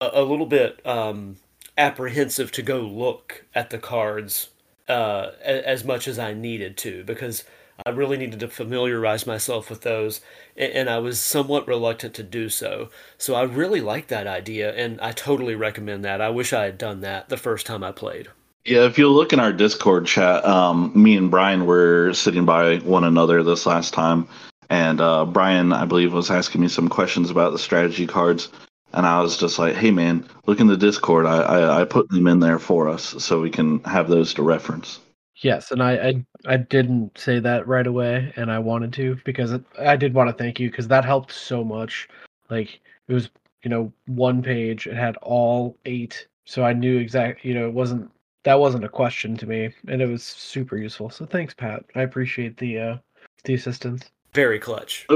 a, 0.00 0.10
a 0.14 0.22
little 0.24 0.46
bit 0.46 0.84
um, 0.84 1.36
apprehensive 1.78 2.50
to 2.52 2.62
go 2.62 2.80
look 2.80 3.44
at 3.54 3.70
the 3.70 3.78
cards 3.78 4.48
uh, 4.88 5.30
as 5.44 5.84
much 5.84 6.08
as 6.08 6.18
I 6.18 6.34
needed 6.34 6.76
to 6.78 7.04
because 7.04 7.44
I 7.84 7.90
really 7.90 8.16
needed 8.16 8.40
to 8.40 8.48
familiarize 8.48 9.26
myself 9.26 9.68
with 9.68 9.80
those, 9.80 10.20
and 10.56 10.88
I 10.88 10.98
was 10.98 11.18
somewhat 11.18 11.66
reluctant 11.66 12.14
to 12.14 12.22
do 12.22 12.48
so. 12.48 12.90
So 13.18 13.34
I 13.34 13.42
really 13.42 13.80
like 13.80 14.06
that 14.08 14.28
idea, 14.28 14.72
and 14.74 15.00
I 15.00 15.10
totally 15.10 15.56
recommend 15.56 16.04
that. 16.04 16.20
I 16.20 16.28
wish 16.28 16.52
I 16.52 16.66
had 16.66 16.78
done 16.78 17.00
that 17.00 17.30
the 17.30 17.36
first 17.36 17.66
time 17.66 17.82
I 17.82 17.90
played. 17.90 18.28
Yeah, 18.64 18.84
if 18.84 18.96
you 18.96 19.08
look 19.10 19.32
in 19.32 19.40
our 19.40 19.52
Discord 19.52 20.06
chat, 20.06 20.44
um, 20.44 20.92
me 20.94 21.16
and 21.16 21.30
Brian 21.30 21.66
were 21.66 22.14
sitting 22.14 22.46
by 22.46 22.78
one 22.78 23.02
another 23.02 23.42
this 23.42 23.66
last 23.66 23.92
time, 23.92 24.28
and 24.70 25.00
uh, 25.00 25.24
Brian, 25.24 25.72
I 25.72 25.84
believe, 25.84 26.12
was 26.12 26.30
asking 26.30 26.60
me 26.60 26.68
some 26.68 26.88
questions 26.88 27.30
about 27.30 27.52
the 27.52 27.58
strategy 27.58 28.06
cards, 28.06 28.48
and 28.92 29.06
I 29.06 29.20
was 29.20 29.36
just 29.36 29.58
like, 29.58 29.74
"Hey, 29.74 29.90
man, 29.90 30.26
look 30.46 30.60
in 30.60 30.66
the 30.66 30.76
Discord. 30.76 31.26
I, 31.26 31.38
I, 31.42 31.80
I 31.80 31.84
put 31.84 32.08
them 32.08 32.26
in 32.26 32.40
there 32.40 32.58
for 32.58 32.88
us 32.88 33.14
so 33.22 33.40
we 33.40 33.50
can 33.50 33.80
have 33.84 34.08
those 34.08 34.34
to 34.34 34.42
reference." 34.42 35.00
Yes, 35.36 35.72
and 35.72 35.82
I, 35.82 35.92
I 35.92 36.26
I 36.46 36.56
didn't 36.56 37.18
say 37.18 37.40
that 37.40 37.66
right 37.66 37.86
away, 37.86 38.32
and 38.36 38.50
I 38.50 38.58
wanted 38.60 38.92
to 38.94 39.18
because 39.24 39.52
it, 39.52 39.64
I 39.78 39.96
did 39.96 40.14
want 40.14 40.30
to 40.30 40.42
thank 40.42 40.60
you 40.60 40.70
because 40.70 40.88
that 40.88 41.04
helped 41.04 41.32
so 41.32 41.64
much. 41.64 42.08
Like 42.50 42.80
it 43.08 43.12
was, 43.12 43.30
you 43.62 43.70
know, 43.70 43.92
one 44.06 44.42
page. 44.42 44.86
It 44.86 44.94
had 44.94 45.16
all 45.18 45.76
eight, 45.86 46.28
so 46.44 46.64
I 46.64 46.72
knew 46.72 46.98
exactly. 46.98 47.50
You 47.50 47.58
know, 47.58 47.66
it 47.66 47.74
wasn't 47.74 48.10
that 48.44 48.60
wasn't 48.60 48.84
a 48.84 48.88
question 48.88 49.36
to 49.38 49.46
me, 49.46 49.74
and 49.88 50.00
it 50.00 50.08
was 50.08 50.22
super 50.22 50.76
useful. 50.76 51.10
So 51.10 51.26
thanks, 51.26 51.52
Pat. 51.52 51.84
I 51.96 52.02
appreciate 52.02 52.56
the 52.56 52.78
uh 52.78 52.96
the 53.44 53.54
assistance. 53.54 54.10
Very 54.34 54.58
clutch. 54.58 55.06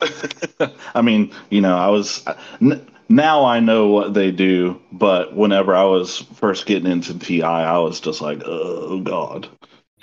I 0.94 1.02
mean, 1.02 1.32
you 1.50 1.60
know, 1.60 1.76
I 1.76 1.88
was 1.88 2.24
n- 2.60 2.86
now 3.08 3.44
I 3.44 3.60
know 3.60 3.88
what 3.88 4.14
they 4.14 4.30
do, 4.30 4.80
but 4.90 5.36
whenever 5.36 5.74
I 5.74 5.84
was 5.84 6.18
first 6.34 6.66
getting 6.66 6.90
into 6.90 7.18
TI, 7.18 7.42
I 7.42 7.78
was 7.78 8.00
just 8.00 8.20
like, 8.20 8.42
oh 8.44 9.00
god. 9.00 9.48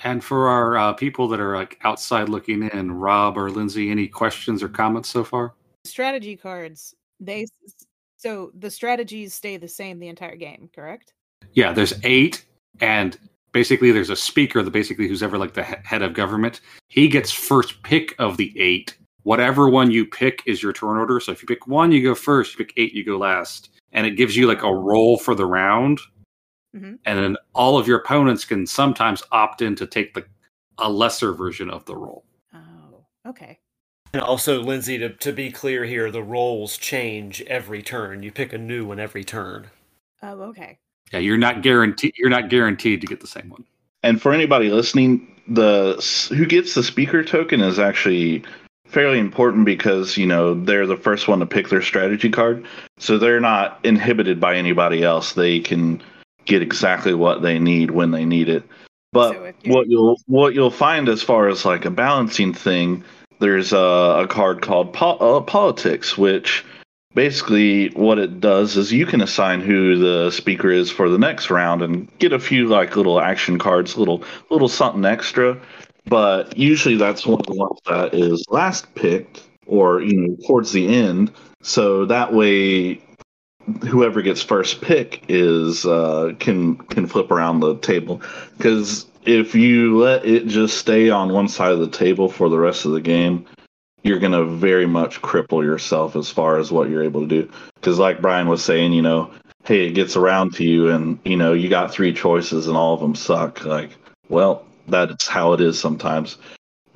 And 0.02 0.24
for 0.24 0.48
our 0.48 0.78
uh, 0.78 0.92
people 0.94 1.28
that 1.28 1.40
are 1.40 1.56
like 1.56 1.78
outside 1.84 2.28
looking 2.28 2.70
in, 2.70 2.92
Rob 2.92 3.36
or 3.36 3.50
Lindsay, 3.50 3.90
any 3.90 4.08
questions 4.08 4.62
or 4.62 4.68
comments 4.68 5.10
so 5.10 5.24
far? 5.24 5.54
Strategy 5.84 6.36
cards, 6.36 6.94
they 7.18 7.46
so 8.16 8.50
the 8.54 8.70
strategies 8.70 9.34
stay 9.34 9.56
the 9.56 9.68
same 9.68 9.98
the 9.98 10.08
entire 10.08 10.36
game, 10.36 10.70
correct? 10.74 11.12
Yeah, 11.52 11.72
there's 11.72 11.94
eight, 12.04 12.44
and 12.80 13.18
basically 13.52 13.92
there's 13.92 14.10
a 14.10 14.16
speaker 14.16 14.62
that 14.62 14.70
basically 14.70 15.08
who's 15.08 15.22
ever 15.22 15.38
like 15.38 15.54
the 15.54 15.62
head 15.62 16.02
of 16.02 16.14
government. 16.14 16.60
He 16.88 17.08
gets 17.08 17.30
first 17.30 17.82
pick 17.82 18.14
of 18.18 18.36
the 18.36 18.58
eight. 18.58 18.96
Whatever 19.22 19.68
one 19.68 19.90
you 19.90 20.06
pick 20.06 20.42
is 20.46 20.62
your 20.62 20.72
turn 20.72 20.96
order. 20.96 21.20
So 21.20 21.32
if 21.32 21.42
you 21.42 21.46
pick 21.46 21.66
one, 21.66 21.92
you 21.92 22.02
go 22.02 22.14
first. 22.14 22.52
You 22.52 22.64
pick 22.64 22.72
eight, 22.76 22.94
you 22.94 23.04
go 23.04 23.18
last, 23.18 23.70
and 23.92 24.06
it 24.06 24.12
gives 24.12 24.36
you 24.36 24.46
like 24.46 24.62
a 24.62 24.74
role 24.74 25.18
for 25.18 25.34
the 25.34 25.46
round. 25.46 26.00
Mhm. 26.74 26.98
And 27.04 27.18
then 27.18 27.36
all 27.54 27.76
of 27.78 27.86
your 27.86 27.98
opponents 27.98 28.44
can 28.44 28.66
sometimes 28.66 29.22
opt 29.32 29.60
in 29.62 29.74
to 29.76 29.86
take 29.86 30.14
the 30.14 30.24
a 30.78 30.90
lesser 30.90 31.32
version 31.32 31.68
of 31.70 31.84
the 31.84 31.96
role. 31.96 32.24
Oh, 32.54 33.04
okay. 33.26 33.58
And 34.12 34.22
also, 34.22 34.60
Lindsay, 34.62 34.98
to, 34.98 35.10
to 35.10 35.32
be 35.32 35.52
clear 35.52 35.84
here, 35.84 36.10
the 36.10 36.22
roles 36.22 36.76
change 36.76 37.42
every 37.42 37.82
turn. 37.82 38.22
You 38.22 38.32
pick 38.32 38.52
a 38.52 38.58
new 38.58 38.86
one 38.86 38.98
every 38.98 39.22
turn. 39.22 39.70
Oh, 40.22 40.40
okay. 40.44 40.78
Yeah, 41.12 41.18
you're 41.20 41.38
not 41.38 41.62
guaranteed. 41.62 42.14
You're 42.16 42.30
not 42.30 42.48
guaranteed 42.48 43.00
to 43.00 43.06
get 43.06 43.20
the 43.20 43.26
same 43.26 43.48
one. 43.48 43.64
And 44.02 44.20
for 44.20 44.32
anybody 44.32 44.70
listening, 44.70 45.26
the 45.48 45.96
who 46.34 46.46
gets 46.46 46.74
the 46.74 46.82
speaker 46.82 47.24
token 47.24 47.60
is 47.60 47.78
actually 47.78 48.44
fairly 48.86 49.18
important 49.18 49.64
because 49.64 50.16
you 50.16 50.26
know 50.26 50.54
they're 50.54 50.86
the 50.86 50.96
first 50.96 51.28
one 51.28 51.40
to 51.40 51.46
pick 51.46 51.68
their 51.68 51.82
strategy 51.82 52.30
card, 52.30 52.64
so 52.98 53.18
they're 53.18 53.40
not 53.40 53.78
inhibited 53.84 54.40
by 54.40 54.56
anybody 54.56 55.02
else. 55.02 55.32
They 55.32 55.60
can 55.60 56.02
get 56.44 56.62
exactly 56.62 57.14
what 57.14 57.42
they 57.42 57.58
need 57.58 57.90
when 57.90 58.10
they 58.12 58.24
need 58.24 58.48
it. 58.48 58.64
But 59.12 59.32
So 59.32 59.52
what 59.66 59.88
you'll 59.88 60.16
what 60.26 60.54
you'll 60.54 60.70
find 60.70 61.08
as 61.08 61.22
far 61.22 61.48
as 61.48 61.64
like 61.64 61.84
a 61.84 61.90
balancing 61.90 62.54
thing, 62.54 63.02
there's 63.40 63.72
a, 63.72 63.76
a 64.22 64.26
card 64.28 64.62
called 64.62 64.92
po- 64.92 65.16
uh, 65.16 65.40
politics, 65.40 66.16
which 66.16 66.64
basically 67.14 67.88
what 67.90 68.18
it 68.18 68.40
does 68.40 68.76
is 68.76 68.92
you 68.92 69.06
can 69.06 69.20
assign 69.20 69.60
who 69.60 69.96
the 69.96 70.30
speaker 70.30 70.70
is 70.70 70.90
for 70.90 71.08
the 71.08 71.18
next 71.18 71.50
round 71.50 71.82
and 71.82 72.08
get 72.18 72.32
a 72.32 72.38
few 72.38 72.68
like 72.68 72.96
little 72.96 73.20
action 73.20 73.58
cards, 73.58 73.96
little 73.96 74.22
little 74.50 74.68
something 74.68 75.04
extra. 75.04 75.60
But 76.06 76.56
usually 76.56 76.96
that's 76.96 77.26
one 77.26 77.40
of 77.40 77.46
the 77.46 77.54
ones 77.54 77.78
that 77.86 78.14
is 78.14 78.44
last 78.48 78.94
picked 78.94 79.42
or 79.66 80.02
you 80.02 80.20
know 80.20 80.36
towards 80.46 80.72
the 80.72 80.88
end. 80.88 81.32
So 81.62 82.06
that 82.06 82.32
way 82.32 83.00
whoever 83.88 84.22
gets 84.22 84.42
first 84.42 84.80
pick 84.80 85.24
is 85.28 85.84
uh, 85.84 86.32
can 86.38 86.76
can 86.76 87.06
flip 87.06 87.30
around 87.30 87.60
the 87.60 87.76
table 87.78 88.22
because 88.56 89.06
if 89.26 89.54
you 89.54 89.98
let 89.98 90.24
it 90.24 90.46
just 90.46 90.78
stay 90.78 91.10
on 91.10 91.32
one 91.32 91.48
side 91.48 91.72
of 91.72 91.80
the 91.80 91.90
table 91.90 92.28
for 92.28 92.48
the 92.48 92.58
rest 92.58 92.86
of 92.86 92.92
the 92.92 93.00
game, 93.00 93.44
you're 94.02 94.18
gonna 94.18 94.44
very 94.44 94.86
much 94.86 95.20
cripple 95.22 95.62
yourself 95.62 96.16
as 96.16 96.30
far 96.30 96.58
as 96.58 96.72
what 96.72 96.88
you're 96.88 97.04
able 97.04 97.20
to 97.22 97.42
do. 97.42 97.50
Because 97.74 97.98
like 97.98 98.20
Brian 98.20 98.48
was 98.48 98.64
saying, 98.64 98.92
you 98.92 99.02
know, 99.02 99.30
hey, 99.64 99.86
it 99.86 99.92
gets 99.92 100.16
around 100.16 100.54
to 100.54 100.64
you, 100.64 100.88
and 100.88 101.18
you 101.24 101.36
know 101.36 101.52
you 101.52 101.68
got 101.68 101.92
three 101.92 102.12
choices 102.12 102.66
and 102.66 102.76
all 102.76 102.94
of 102.94 103.00
them 103.00 103.14
suck. 103.14 103.64
Like, 103.64 103.90
well, 104.28 104.64
that's 104.88 105.28
how 105.28 105.52
it 105.52 105.60
is 105.60 105.78
sometimes. 105.78 106.38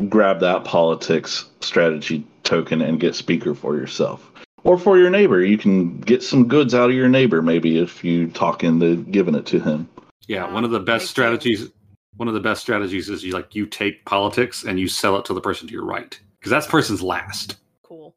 Grab 0.08 0.40
that 0.40 0.64
politics 0.64 1.44
strategy 1.60 2.26
token 2.42 2.82
and 2.82 3.00
get 3.00 3.14
speaker 3.14 3.54
for 3.54 3.76
yourself 3.76 4.30
or 4.64 4.78
for 4.78 4.98
your 4.98 5.10
neighbor. 5.10 5.44
You 5.44 5.56
can 5.56 6.00
get 6.00 6.22
some 6.22 6.48
goods 6.48 6.74
out 6.74 6.90
of 6.90 6.96
your 6.96 7.08
neighbor, 7.08 7.42
maybe 7.42 7.78
if 7.78 8.02
you 8.02 8.28
talk 8.28 8.64
into 8.64 9.04
giving 9.04 9.34
it 9.34 9.46
to 9.46 9.60
him. 9.60 9.88
Yeah, 10.26 10.46
Ah, 10.46 10.52
one 10.52 10.64
of 10.64 10.70
the 10.70 10.80
best 10.80 11.08
strategies. 11.08 11.70
One 12.16 12.28
of 12.28 12.34
the 12.34 12.40
best 12.40 12.60
strategies 12.60 13.08
is 13.08 13.24
you 13.24 13.32
like 13.32 13.54
you 13.54 13.66
take 13.66 14.04
politics 14.04 14.64
and 14.64 14.78
you 14.78 14.88
sell 14.88 15.16
it 15.16 15.24
to 15.26 15.34
the 15.34 15.40
person 15.40 15.66
to 15.66 15.72
your 15.72 15.84
right 15.84 16.18
because 16.44 16.62
that 16.62 16.70
person's 16.70 17.02
last. 17.02 17.56
Cool. 17.82 18.14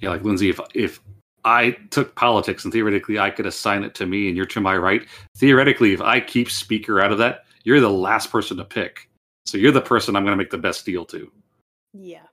Yeah, 0.00 0.08
like 0.08 0.22
Lindsay, 0.22 0.48
if 0.48 0.58
if 0.74 1.00
I 1.44 1.72
took 1.90 2.14
politics 2.14 2.64
and 2.64 2.72
theoretically 2.72 3.18
I 3.18 3.28
could 3.30 3.44
assign 3.44 3.84
it 3.84 3.94
to 3.96 4.06
me 4.06 4.28
and 4.28 4.36
you're 4.36 4.46
to 4.46 4.62
my 4.62 4.78
right, 4.78 5.02
theoretically, 5.36 5.92
if 5.92 6.00
I 6.00 6.20
keep 6.20 6.50
speaker 6.50 7.02
out 7.02 7.12
of 7.12 7.18
that, 7.18 7.44
you're 7.64 7.80
the 7.80 7.90
last 7.90 8.32
person 8.32 8.56
to 8.56 8.64
pick. 8.64 9.10
So 9.44 9.58
you're 9.58 9.72
the 9.72 9.82
person 9.82 10.16
I'm 10.16 10.24
going 10.24 10.32
to 10.32 10.42
make 10.42 10.50
the 10.50 10.58
best 10.58 10.86
deal 10.86 11.04
to. 11.06 11.30
Yeah. 11.92 12.26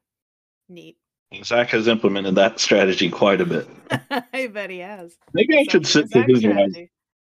Neat. 0.69 0.95
Zach 1.43 1.69
has 1.69 1.87
implemented 1.87 2.35
that 2.35 2.59
strategy 2.59 3.09
quite 3.09 3.41
a 3.41 3.45
bit. 3.45 3.67
I 4.33 4.47
bet 4.47 4.69
he 4.69 4.79
has. 4.79 5.17
Maybe 5.33 5.57
I 5.57 5.63
should 5.63 5.85
sit 5.85 6.09
Sounds 6.09 6.25
to 6.25 6.31
his 6.31 6.41
Zach 6.41 6.55
one. 6.55 6.89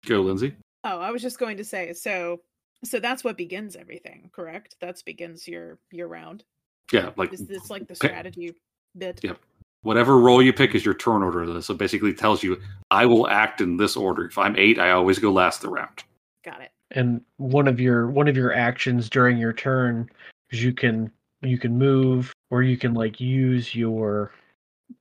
Go, 0.06 0.22
Lindsay. 0.22 0.56
Oh, 0.84 1.00
I 1.00 1.12
was 1.12 1.22
just 1.22 1.38
going 1.38 1.58
to 1.58 1.64
say, 1.64 1.94
so 1.94 2.40
so 2.84 3.00
that's 3.00 3.24
what 3.24 3.38
begins 3.38 3.76
everything, 3.76 4.32
correct? 4.34 4.78
That's 4.82 5.04
begins 5.04 5.48
your 5.48 5.78
your 5.92 6.08
round. 6.08 6.44
Yeah, 6.92 7.12
like 7.18 7.34
Is 7.34 7.46
this 7.46 7.70
like 7.70 7.82
the 7.88 7.96
pick- 7.96 8.10
strategy 8.12 8.56
bit? 8.98 9.20
Yep. 9.24 9.40
whatever 9.84 10.18
role 10.20 10.42
you 10.42 10.52
pick 10.52 10.76
is 10.76 10.84
your 10.84 10.94
turn 10.96 11.24
order. 11.24 11.62
So 11.62 11.74
basically, 11.74 12.14
tells 12.14 12.44
you 12.44 12.60
I 12.92 13.06
will 13.06 13.28
act 13.28 13.62
in 13.62 13.78
this 13.78 13.96
order. 13.96 14.26
If 14.26 14.38
I'm 14.38 14.56
eight, 14.58 14.80
I 14.80 14.92
always 14.92 15.20
go 15.20 15.32
last 15.32 15.62
the 15.62 15.70
round. 15.70 16.04
Got 16.44 16.62
it. 16.62 16.72
and 16.92 17.22
one 17.38 17.68
of 17.68 17.80
your 17.80 18.08
one 18.10 18.28
of 18.28 18.36
your 18.36 18.54
actions 18.54 19.10
during 19.10 19.38
your 19.38 19.54
turn 19.54 20.10
is 20.52 20.64
you 20.64 20.74
can 20.74 21.12
you 21.42 21.58
can 21.58 21.78
move 21.78 22.34
or 22.50 22.64
you 22.64 22.78
can 22.78 22.94
like 22.94 23.20
use 23.20 23.76
your 23.76 24.32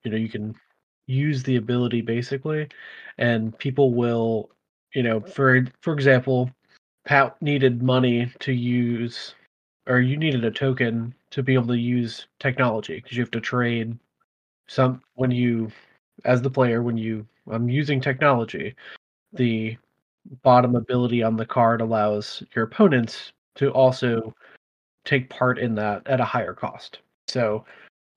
you 0.04 0.10
know 0.10 0.16
you 0.16 0.28
can 0.28 0.54
use 1.06 1.42
the 1.42 1.56
ability 1.56 2.02
basically 2.02 2.68
and 3.16 3.56
people 3.58 3.94
will 3.94 4.50
you 4.94 5.02
know 5.02 5.20
for 5.20 5.64
for 5.80 5.94
example 5.94 6.50
pat 7.06 7.40
needed 7.40 7.82
money 7.82 8.30
to 8.40 8.52
use 8.52 9.34
or 9.86 10.00
you 10.00 10.16
needed 10.18 10.44
a 10.44 10.50
token 10.50 11.14
to 11.30 11.42
be 11.42 11.54
able 11.54 11.68
to 11.68 11.78
use 11.78 12.26
technology 12.38 12.96
because 12.96 13.16
you 13.16 13.22
have 13.22 13.30
to 13.32 13.40
trade 13.40 13.98
some 14.68 15.02
when 15.14 15.30
you 15.30 15.70
as 16.24 16.42
the 16.42 16.50
player 16.50 16.82
when 16.82 16.96
you 16.96 17.26
I'm 17.50 17.68
using 17.70 18.00
technology, 18.00 18.74
the 19.32 19.76
bottom 20.42 20.76
ability 20.76 21.22
on 21.22 21.36
the 21.36 21.46
card 21.46 21.80
allows 21.80 22.42
your 22.54 22.64
opponents 22.66 23.32
to 23.56 23.70
also 23.72 24.34
take 25.04 25.30
part 25.30 25.58
in 25.58 25.74
that 25.76 26.06
at 26.06 26.20
a 26.20 26.24
higher 26.24 26.54
cost. 26.54 27.00
So 27.28 27.64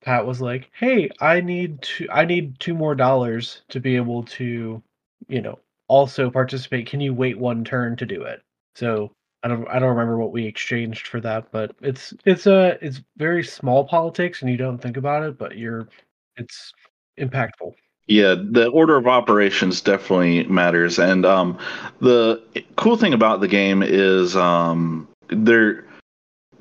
Pat 0.03 0.25
was 0.25 0.41
like, 0.41 0.69
"Hey, 0.73 1.09
I 1.21 1.41
need 1.41 1.81
to 1.83 2.07
I 2.11 2.25
need 2.25 2.59
two 2.59 2.73
more 2.73 2.95
dollars 2.95 3.63
to 3.69 3.79
be 3.79 3.95
able 3.95 4.23
to, 4.23 4.81
you 5.29 5.41
know, 5.41 5.59
also 5.87 6.29
participate. 6.31 6.87
Can 6.87 7.01
you 7.01 7.13
wait 7.13 7.37
one 7.39 7.63
turn 7.63 7.95
to 7.97 8.05
do 8.05 8.23
it?" 8.23 8.41
So 8.75 9.11
I 9.43 9.47
don't 9.47 9.67
I 9.67 9.79
don't 9.79 9.89
remember 9.89 10.17
what 10.17 10.31
we 10.31 10.45
exchanged 10.45 11.07
for 11.07 11.19
that, 11.21 11.51
but 11.51 11.75
it's 11.81 12.13
it's 12.25 12.45
a 12.45 12.77
it's 12.81 13.01
very 13.17 13.43
small 13.43 13.83
politics 13.83 14.41
and 14.41 14.51
you 14.51 14.57
don't 14.57 14.77
think 14.77 14.97
about 14.97 15.23
it, 15.23 15.37
but 15.37 15.57
you're 15.57 15.87
it's 16.37 16.73
impactful. 17.19 17.73
Yeah, 18.07 18.35
the 18.35 18.67
order 18.67 18.97
of 18.97 19.07
operations 19.07 19.79
definitely 19.81 20.43
matters, 20.45 20.99
and 20.99 21.25
um, 21.25 21.57
the 22.01 22.41
cool 22.75 22.97
thing 22.97 23.13
about 23.13 23.39
the 23.39 23.47
game 23.47 23.81
is 23.83 24.35
um, 24.35 25.07
there 25.29 25.85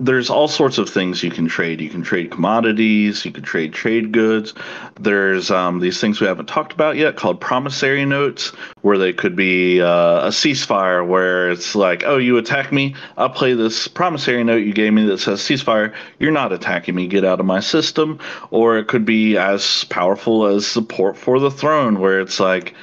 there's 0.00 0.30
all 0.30 0.48
sorts 0.48 0.78
of 0.78 0.88
things 0.88 1.22
you 1.22 1.30
can 1.30 1.46
trade. 1.46 1.80
You 1.80 1.90
can 1.90 2.02
trade 2.02 2.30
commodities, 2.30 3.24
you 3.24 3.30
can 3.30 3.44
trade 3.44 3.74
trade 3.74 4.12
goods. 4.12 4.54
There's 4.98 5.50
um, 5.50 5.80
these 5.80 6.00
things 6.00 6.20
we 6.20 6.26
haven't 6.26 6.46
talked 6.46 6.72
about 6.72 6.96
yet 6.96 7.16
called 7.16 7.38
promissory 7.38 8.06
notes, 8.06 8.48
where 8.80 8.96
they 8.96 9.12
could 9.12 9.36
be 9.36 9.82
uh, 9.82 10.26
a 10.26 10.28
ceasefire, 10.28 11.06
where 11.06 11.50
it's 11.50 11.74
like, 11.74 12.02
oh, 12.06 12.16
you 12.16 12.38
attack 12.38 12.72
me, 12.72 12.94
I'll 13.18 13.28
play 13.28 13.52
this 13.52 13.86
promissory 13.86 14.42
note 14.42 14.64
you 14.64 14.72
gave 14.72 14.94
me 14.94 15.04
that 15.04 15.18
says 15.18 15.40
ceasefire. 15.40 15.94
You're 16.18 16.32
not 16.32 16.52
attacking 16.52 16.94
me, 16.94 17.06
get 17.06 17.24
out 17.24 17.38
of 17.38 17.46
my 17.46 17.60
system. 17.60 18.18
Or 18.50 18.78
it 18.78 18.88
could 18.88 19.04
be 19.04 19.36
as 19.36 19.84
powerful 19.84 20.46
as 20.46 20.66
support 20.66 21.18
for 21.18 21.38
the 21.38 21.50
throne, 21.50 22.00
where 22.00 22.20
it's 22.20 22.40
like, 22.40 22.74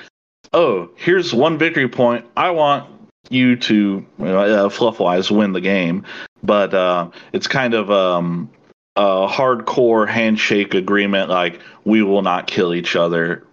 oh, 0.54 0.90
here's 0.96 1.34
one 1.34 1.58
victory 1.58 1.90
point. 1.90 2.26
I 2.38 2.52
want 2.52 2.88
you 3.30 3.56
to 3.56 4.06
uh, 4.20 4.70
fluff 4.70 5.00
wise 5.00 5.32
win 5.32 5.52
the 5.52 5.62
game 5.62 6.06
but 6.44 6.74
uh, 6.74 7.10
it's 7.34 7.48
kind 7.48 7.74
of 7.74 7.92
um, 7.92 8.50
a 8.96 9.28
hardcore 9.28 10.08
handshake 10.08 10.74
agreement 10.74 11.30
like 11.30 11.62
we 11.86 12.02
will 12.02 12.22
not 12.22 12.48
kill 12.48 12.74
each 12.74 12.96
other. 12.96 13.46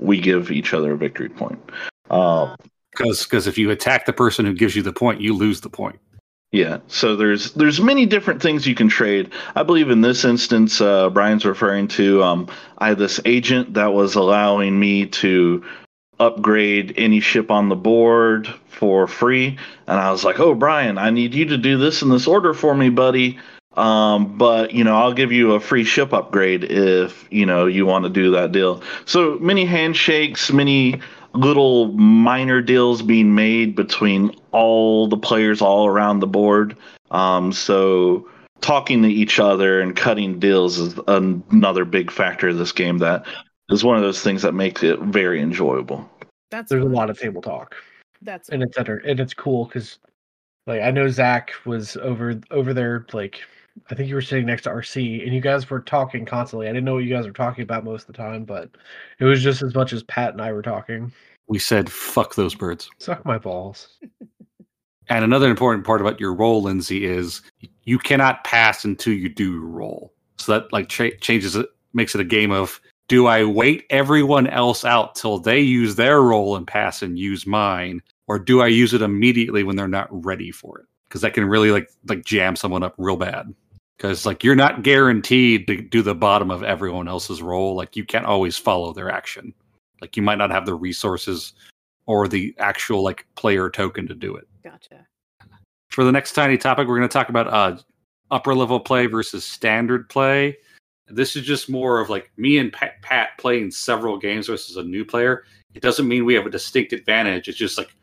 We 0.00 0.20
give 0.20 0.50
each 0.50 0.72
other 0.72 0.92
a 0.92 0.96
victory 0.96 1.28
point. 1.28 1.60
Because 2.04 2.52
uh, 3.22 3.24
because 3.24 3.46
if 3.46 3.58
you 3.58 3.70
attack 3.70 4.06
the 4.06 4.12
person 4.12 4.44
who 4.44 4.54
gives 4.54 4.76
you 4.76 4.82
the 4.82 4.92
point 4.92 5.20
you 5.20 5.34
lose 5.34 5.60
the 5.60 5.70
point. 5.70 5.98
Yeah 6.52 6.78
so 6.86 7.16
there's 7.16 7.52
there's 7.54 7.80
many 7.80 8.06
different 8.06 8.40
things 8.40 8.66
you 8.66 8.74
can 8.76 8.88
trade. 8.88 9.32
I 9.56 9.64
believe 9.64 9.90
in 9.90 10.00
this 10.00 10.24
instance 10.24 10.80
uh, 10.80 11.10
brian's 11.10 11.44
referring 11.44 11.88
to 11.88 12.22
um, 12.22 12.48
i 12.78 12.88
had 12.88 12.98
this 12.98 13.20
agent 13.24 13.74
that 13.74 13.92
was 13.92 14.14
allowing 14.14 14.78
me 14.78 15.06
to 15.06 15.64
upgrade 16.20 16.94
any 16.96 17.20
ship 17.20 17.50
on 17.50 17.68
the 17.68 17.76
board 17.76 18.46
for 18.68 19.06
free. 19.06 19.58
And 19.86 19.98
I 19.98 20.10
was 20.10 20.24
like, 20.24 20.40
oh, 20.40 20.54
Brian, 20.54 20.98
I 20.98 21.10
need 21.10 21.34
you 21.34 21.44
to 21.46 21.58
do 21.58 21.78
this 21.78 22.02
in 22.02 22.08
this 22.08 22.26
order 22.26 22.54
for 22.54 22.74
me, 22.74 22.90
buddy. 22.90 23.38
Um, 23.76 24.38
but 24.38 24.72
you 24.72 24.84
know, 24.84 24.96
I'll 24.96 25.12
give 25.12 25.32
you 25.32 25.54
a 25.54 25.60
free 25.60 25.84
ship 25.84 26.12
upgrade 26.12 26.64
if 26.64 27.26
you 27.32 27.44
know 27.44 27.66
you 27.66 27.86
want 27.86 28.04
to 28.04 28.10
do 28.10 28.30
that 28.32 28.52
deal. 28.52 28.82
So 29.04 29.38
many 29.40 29.64
handshakes, 29.64 30.52
many 30.52 31.00
little 31.32 31.88
minor 31.92 32.62
deals 32.62 33.02
being 33.02 33.34
made 33.34 33.74
between 33.74 34.30
all 34.52 35.08
the 35.08 35.16
players 35.16 35.60
all 35.60 35.86
around 35.86 36.20
the 36.20 36.28
board. 36.28 36.76
Um, 37.10 37.52
so 37.52 38.28
talking 38.60 39.02
to 39.02 39.08
each 39.08 39.38
other 39.38 39.80
and 39.80 39.96
cutting 39.96 40.38
deals 40.38 40.78
is 40.78 40.98
another 41.08 41.84
big 41.84 42.10
factor 42.10 42.48
of 42.48 42.58
this 42.58 42.72
game 42.72 42.98
that 42.98 43.26
is 43.70 43.84
one 43.84 43.96
of 43.96 44.02
those 44.02 44.22
things 44.22 44.42
that 44.42 44.54
makes 44.54 44.82
it 44.82 44.98
very 45.00 45.40
enjoyable. 45.40 46.08
That's 46.50 46.70
there's 46.70 46.82
fun. 46.82 46.92
a 46.92 46.94
lot 46.94 47.10
of 47.10 47.18
table 47.18 47.42
talk. 47.42 47.74
That's 48.22 48.48
and 48.48 48.62
it's 48.62 48.78
under 48.78 48.98
and 48.98 49.20
it's 49.20 49.34
cool 49.34 49.66
because 49.66 49.98
like 50.66 50.82
I 50.82 50.90
know 50.90 51.08
Zach 51.08 51.52
was 51.64 51.96
over 51.98 52.40
over 52.50 52.72
there 52.72 53.06
like 53.12 53.40
I 53.90 53.94
think 53.94 54.08
you 54.08 54.14
were 54.14 54.22
sitting 54.22 54.46
next 54.46 54.62
to 54.62 54.70
RC 54.70 55.24
and 55.24 55.34
you 55.34 55.40
guys 55.40 55.68
were 55.68 55.80
talking 55.80 56.24
constantly. 56.24 56.68
I 56.68 56.70
didn't 56.70 56.84
know 56.84 56.94
what 56.94 57.04
you 57.04 57.14
guys 57.14 57.26
were 57.26 57.32
talking 57.32 57.62
about 57.62 57.84
most 57.84 58.02
of 58.02 58.06
the 58.08 58.12
time, 58.12 58.44
but 58.44 58.70
it 59.18 59.24
was 59.24 59.42
just 59.42 59.62
as 59.62 59.74
much 59.74 59.92
as 59.92 60.02
Pat 60.04 60.32
and 60.32 60.40
I 60.40 60.52
were 60.52 60.62
talking. 60.62 61.12
We 61.48 61.58
said 61.58 61.90
fuck 61.90 62.34
those 62.34 62.54
birds. 62.54 62.88
Suck 62.98 63.24
my 63.24 63.36
balls. 63.38 63.98
and 65.08 65.24
another 65.24 65.50
important 65.50 65.84
part 65.84 66.00
about 66.00 66.20
your 66.20 66.34
role, 66.34 66.62
Lindsay, 66.62 67.04
is 67.04 67.42
you 67.82 67.98
cannot 67.98 68.44
pass 68.44 68.84
until 68.84 69.12
you 69.12 69.28
do 69.28 69.60
role. 69.60 70.12
So 70.38 70.52
that 70.52 70.72
like 70.72 70.88
cha- 70.88 71.16
changes 71.20 71.56
it, 71.56 71.66
makes 71.92 72.14
it 72.14 72.20
a 72.20 72.24
game 72.24 72.52
of 72.52 72.80
do 73.08 73.26
I 73.26 73.44
wait 73.44 73.84
everyone 73.90 74.46
else 74.46 74.84
out 74.84 75.14
till 75.14 75.38
they 75.38 75.60
use 75.60 75.96
their 75.96 76.22
role 76.22 76.56
and 76.56 76.66
pass 76.66 77.02
and 77.02 77.18
use 77.18 77.46
mine, 77.46 78.02
or 78.26 78.38
do 78.38 78.62
I 78.62 78.68
use 78.68 78.94
it 78.94 79.02
immediately 79.02 79.62
when 79.62 79.76
they're 79.76 79.88
not 79.88 80.08
ready 80.24 80.50
for 80.50 80.78
it? 80.78 80.86
Because 81.08 81.20
that 81.20 81.34
can 81.34 81.44
really 81.44 81.70
like 81.70 81.90
like 82.08 82.24
jam 82.24 82.56
someone 82.56 82.82
up 82.82 82.94
real 82.98 83.16
bad. 83.16 83.54
Because 83.96 84.26
like 84.26 84.42
you're 84.42 84.54
not 84.54 84.82
guaranteed 84.82 85.66
to 85.66 85.80
do 85.80 86.02
the 86.02 86.14
bottom 86.14 86.50
of 86.50 86.62
everyone 86.62 87.06
else's 87.06 87.42
role. 87.42 87.74
Like 87.74 87.96
you 87.96 88.04
can't 88.04 88.26
always 88.26 88.56
follow 88.56 88.92
their 88.92 89.10
action. 89.10 89.54
Like 90.00 90.16
you 90.16 90.22
might 90.22 90.38
not 90.38 90.50
have 90.50 90.66
the 90.66 90.74
resources 90.74 91.52
or 92.06 92.26
the 92.26 92.54
actual 92.58 93.02
like 93.02 93.26
player 93.36 93.70
token 93.70 94.08
to 94.08 94.14
do 94.14 94.34
it. 94.34 94.46
Gotcha. 94.62 95.06
For 95.90 96.04
the 96.04 96.12
next 96.12 96.32
tiny 96.32 96.58
topic, 96.58 96.88
we're 96.88 96.98
going 96.98 97.08
to 97.08 97.12
talk 97.12 97.28
about 97.28 97.46
uh, 97.46 97.78
upper 98.30 98.54
level 98.54 98.80
play 98.80 99.06
versus 99.06 99.44
standard 99.44 100.08
play. 100.08 100.56
This 101.08 101.36
is 101.36 101.44
just 101.44 101.68
more 101.68 102.00
of 102.00 102.08
like 102.08 102.30
me 102.36 102.58
and 102.58 102.72
Pat, 102.72 103.02
Pat 103.02 103.30
playing 103.38 103.70
several 103.70 104.18
games 104.18 104.46
versus 104.46 104.76
a 104.76 104.82
new 104.82 105.04
player. 105.04 105.44
It 105.74 105.82
doesn't 105.82 106.08
mean 106.08 106.24
we 106.24 106.34
have 106.34 106.46
a 106.46 106.50
distinct 106.50 106.92
advantage. 106.92 107.48
It's 107.48 107.58
just 107.58 107.76
like 107.76 107.94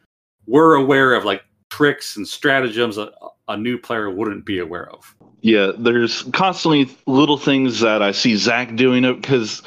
we're 0.46 0.76
aware 0.76 1.14
of 1.14 1.26
like 1.26 1.44
tricks 1.70 2.18
and 2.18 2.28
stratagems 2.28 2.98
a, 2.98 3.10
new 3.58 3.78
player 3.78 4.10
wouldn't 4.10 4.46
be 4.46 4.60
aware 4.60 4.90
of. 4.92 5.14
Yeah, 5.42 5.74
there's 5.78 6.24
constantly 6.32 6.90
little 7.06 7.38
things 7.38 7.82
that 7.82 8.02
I 8.02 8.14
see 8.14 8.38
Zach 8.38 8.78
doing 8.78 9.04
it 9.04 9.16
because 9.16 9.62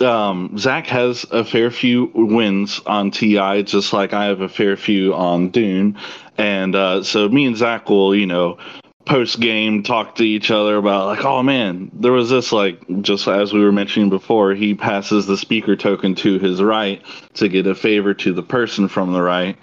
um, 0.00 0.56
Zach 0.58 0.86
has 0.88 1.24
a 1.30 1.42
fair 1.42 1.70
few 1.70 2.10
wins 2.14 2.80
on 2.84 3.10
TI, 3.10 3.62
just 3.62 3.94
like 3.94 4.12
I 4.12 4.26
have 4.26 4.42
a 4.42 4.50
fair 4.50 4.76
few 4.76 5.14
on 5.14 5.48
Dune. 5.48 5.96
And 6.36 6.74
uh, 6.74 7.02
so 7.02 7.28
me 7.30 7.46
and 7.46 7.56
Zach 7.56 7.88
will, 7.88 8.14
you 8.14 8.26
know, 8.26 8.58
post 9.04 9.40
game 9.40 9.82
talk 9.82 10.14
to 10.14 10.22
each 10.22 10.50
other 10.50 10.76
about 10.76 11.06
like 11.06 11.24
oh 11.24 11.42
man 11.42 11.90
there 11.94 12.12
was 12.12 12.30
this 12.30 12.52
like 12.52 12.80
just 13.02 13.26
as 13.26 13.52
we 13.52 13.62
were 13.62 13.72
mentioning 13.72 14.08
before 14.08 14.54
he 14.54 14.74
passes 14.74 15.26
the 15.26 15.36
speaker 15.36 15.74
token 15.74 16.14
to 16.14 16.38
his 16.38 16.62
right 16.62 17.02
to 17.34 17.48
get 17.48 17.66
a 17.66 17.74
favor 17.74 18.14
to 18.14 18.32
the 18.32 18.42
person 18.42 18.86
from 18.88 19.12
the 19.12 19.22
right. 19.22 19.56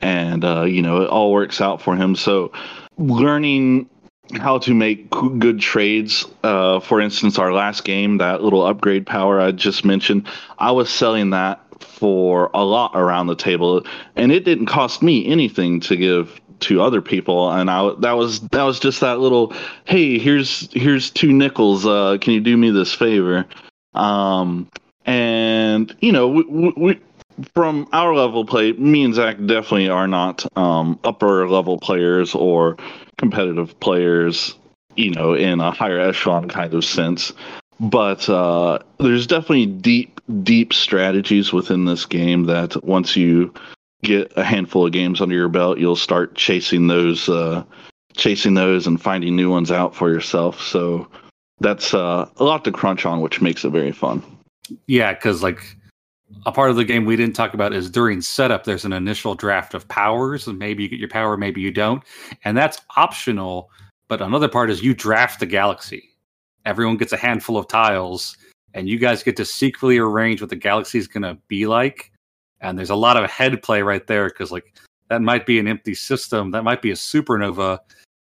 And 0.00 0.44
uh, 0.44 0.62
you 0.62 0.80
know 0.80 1.02
it 1.02 1.10
all 1.10 1.32
works 1.32 1.60
out 1.60 1.82
for 1.82 1.96
him. 1.96 2.14
So 2.14 2.52
learning 2.96 3.90
how 4.34 4.58
to 4.58 4.74
make 4.74 5.10
good 5.10 5.58
trades 5.60 6.26
uh, 6.44 6.80
for 6.80 7.00
instance 7.00 7.38
our 7.38 7.52
last 7.52 7.84
game 7.84 8.18
that 8.18 8.42
little 8.42 8.62
upgrade 8.62 9.06
power 9.06 9.40
i 9.40 9.50
just 9.50 9.86
mentioned 9.86 10.28
i 10.58 10.70
was 10.70 10.90
selling 10.90 11.30
that 11.30 11.64
for 11.98 12.50
a 12.54 12.64
lot 12.64 12.92
around 12.94 13.26
the 13.26 13.34
table. 13.34 13.84
And 14.16 14.32
it 14.32 14.44
didn't 14.44 14.66
cost 14.66 15.02
me 15.02 15.26
anything 15.26 15.80
to 15.80 15.96
give 15.96 16.40
to 16.60 16.82
other 16.82 17.00
people 17.00 17.50
and 17.50 17.70
I 17.70 17.92
that 18.00 18.12
was 18.12 18.40
that 18.48 18.62
was 18.62 18.80
just 18.80 19.00
that 19.00 19.20
little 19.20 19.52
hey 19.84 20.18
here's 20.18 20.72
here's 20.72 21.10
two 21.10 21.32
nickels 21.32 21.86
uh 21.86 22.18
can 22.20 22.32
you 22.34 22.40
do 22.40 22.56
me 22.56 22.70
this 22.70 22.92
favor? 22.94 23.46
Um 23.94 24.68
and 25.04 25.94
you 26.00 26.12
know 26.12 26.28
we, 26.28 26.72
we 26.76 27.00
from 27.54 27.88
our 27.92 28.14
level 28.14 28.44
play 28.44 28.72
me 28.72 29.04
and 29.04 29.14
Zach 29.14 29.36
definitely 29.38 29.88
are 29.88 30.08
not 30.08 30.44
um 30.56 30.98
upper 31.04 31.48
level 31.48 31.78
players 31.78 32.34
or 32.34 32.76
competitive 33.16 33.78
players 33.80 34.56
you 34.96 35.10
know 35.10 35.34
in 35.34 35.60
a 35.60 35.70
higher 35.70 36.00
echelon 36.00 36.48
kind 36.48 36.74
of 36.74 36.84
sense. 36.84 37.32
But 37.80 38.28
uh 38.28 38.80
there's 38.98 39.26
definitely 39.26 39.66
deep 39.66 40.20
deep 40.42 40.72
strategies 40.72 41.52
within 41.52 41.84
this 41.84 42.04
game 42.04 42.44
that 42.44 42.84
once 42.84 43.16
you 43.16 43.52
get 44.02 44.32
a 44.36 44.44
handful 44.44 44.86
of 44.86 44.92
games 44.92 45.20
under 45.20 45.34
your 45.34 45.48
belt, 45.48 45.78
you'll 45.78 45.96
start 45.96 46.34
chasing 46.34 46.86
those, 46.86 47.28
uh, 47.28 47.64
chasing 48.14 48.54
those 48.54 48.86
and 48.86 49.00
finding 49.00 49.36
new 49.36 49.50
ones 49.50 49.70
out 49.70 49.94
for 49.94 50.10
yourself. 50.10 50.60
So 50.60 51.08
that's 51.60 51.94
uh, 51.94 52.28
a 52.36 52.44
lot 52.44 52.64
to 52.64 52.72
crunch 52.72 53.04
on, 53.04 53.20
which 53.20 53.40
makes 53.40 53.64
it 53.64 53.70
very 53.70 53.92
fun. 53.92 54.22
Yeah, 54.86 55.14
because 55.14 55.42
like 55.42 55.76
a 56.46 56.52
part 56.52 56.70
of 56.70 56.76
the 56.76 56.84
game 56.84 57.04
we 57.04 57.16
didn't 57.16 57.34
talk 57.34 57.54
about 57.54 57.72
is 57.72 57.90
during 57.90 58.20
setup, 58.20 58.64
there's 58.64 58.84
an 58.84 58.92
initial 58.92 59.34
draft 59.34 59.74
of 59.74 59.88
powers, 59.88 60.46
and 60.46 60.58
maybe 60.58 60.82
you 60.82 60.88
get 60.88 61.00
your 61.00 61.08
power, 61.08 61.36
maybe 61.36 61.60
you 61.60 61.72
don't, 61.72 62.02
and 62.44 62.56
that's 62.56 62.80
optional. 62.96 63.70
But 64.08 64.22
another 64.22 64.48
part 64.48 64.70
is 64.70 64.82
you 64.82 64.94
draft 64.94 65.40
the 65.40 65.46
galaxy. 65.46 66.10
Everyone 66.64 66.96
gets 66.96 67.12
a 67.12 67.16
handful 67.16 67.56
of 67.56 67.66
tiles, 67.68 68.36
and 68.74 68.88
you 68.88 68.98
guys 68.98 69.22
get 69.22 69.36
to 69.36 69.44
secretly 69.44 69.98
arrange 69.98 70.40
what 70.40 70.50
the 70.50 70.56
galaxy 70.56 70.98
is 70.98 71.08
going 71.08 71.22
to 71.22 71.38
be 71.48 71.66
like 71.66 72.12
and 72.60 72.78
there's 72.78 72.90
a 72.90 72.96
lot 72.96 73.16
of 73.16 73.28
head 73.30 73.62
play 73.62 73.82
right 73.82 74.06
there 74.06 74.28
because 74.28 74.50
like 74.50 74.74
that 75.08 75.22
might 75.22 75.46
be 75.46 75.58
an 75.58 75.68
empty 75.68 75.94
system 75.94 76.50
that 76.50 76.64
might 76.64 76.82
be 76.82 76.90
a 76.90 76.94
supernova 76.94 77.78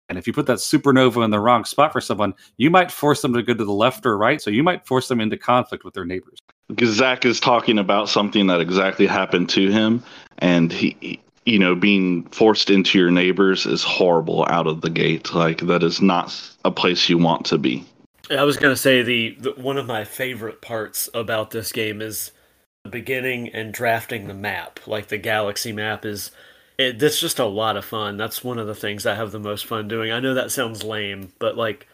and 0.10 0.18
if 0.18 0.28
you 0.28 0.34
put 0.34 0.46
that 0.46 0.58
supernova 0.58 1.24
in 1.24 1.32
the 1.32 1.40
wrong 1.40 1.66
spot 1.66 1.92
for 1.92 2.02
someone 2.02 2.34
you 2.58 2.70
might 2.70 2.92
force 2.92 3.22
them 3.22 3.34
to 3.34 3.42
go 3.44 3.54
to 3.54 3.66
the 3.66 3.72
left 3.72 4.06
or 4.06 4.18
right 4.18 4.42
so 4.42 4.50
you 4.50 4.64
might 4.64 4.86
force 4.86 5.08
them 5.08 5.22
into 5.22 5.38
conflict 5.38 5.84
with 5.84 5.94
their 5.94 6.06
neighbors 6.06 6.40
because 6.70 6.96
Zach 6.96 7.26
is 7.26 7.40
talking 7.40 7.78
about 7.78 8.10
something 8.10 8.48
that 8.48 8.62
exactly 8.62 9.06
happened 9.06 9.50
to 9.50 9.70
him, 9.70 10.04
and 10.40 10.72
he, 10.72 10.96
he- 11.02 11.20
you 11.46 11.60
know, 11.60 11.76
being 11.76 12.24
forced 12.30 12.70
into 12.70 12.98
your 12.98 13.12
neighbors 13.12 13.66
is 13.66 13.84
horrible 13.84 14.46
out 14.50 14.66
of 14.66 14.80
the 14.80 14.90
gate. 14.90 15.34
Like 15.34 15.60
that 15.62 15.84
is 15.84 16.02
not 16.02 16.34
a 16.64 16.72
place 16.72 17.10
you 17.10 17.18
want 17.18 17.46
to 17.48 17.58
be. 17.58 17.86
I 18.32 18.44
was 18.44 18.56
gonna 18.56 18.78
say 18.78 19.02
the, 19.02 19.36
the 19.40 19.52
one 19.52 19.78
of 19.78 19.86
my 19.86 20.06
favorite 20.06 20.62
parts 20.62 21.10
about 21.14 21.52
this 21.52 21.74
game 21.74 22.02
is 22.02 22.32
the 22.32 22.43
beginning 22.90 23.50
and 23.50 23.74
drafting 23.74 24.28
the 24.28 24.34
map. 24.34 24.80
Like 24.86 25.08
the 25.08 25.18
galaxy 25.18 25.72
map 25.72 26.06
is, 26.06 26.32
it, 26.78 27.00
that's 27.00 27.20
just 27.20 27.40
a 27.40 27.46
lot 27.46 27.78
of 27.78 27.86
fun. 27.86 28.18
That's 28.18 28.44
one 28.44 28.60
of 28.60 28.68
the 28.68 28.76
things 28.76 29.06
I 29.06 29.16
have 29.16 29.32
the 29.32 29.40
most 29.40 29.66
fun 29.66 29.88
doing. 29.88 30.12
I 30.12 30.20
know 30.20 30.34
that 30.34 30.52
sounds 30.52 30.84
lame, 30.84 31.32
but 31.40 31.58
like 31.58 31.88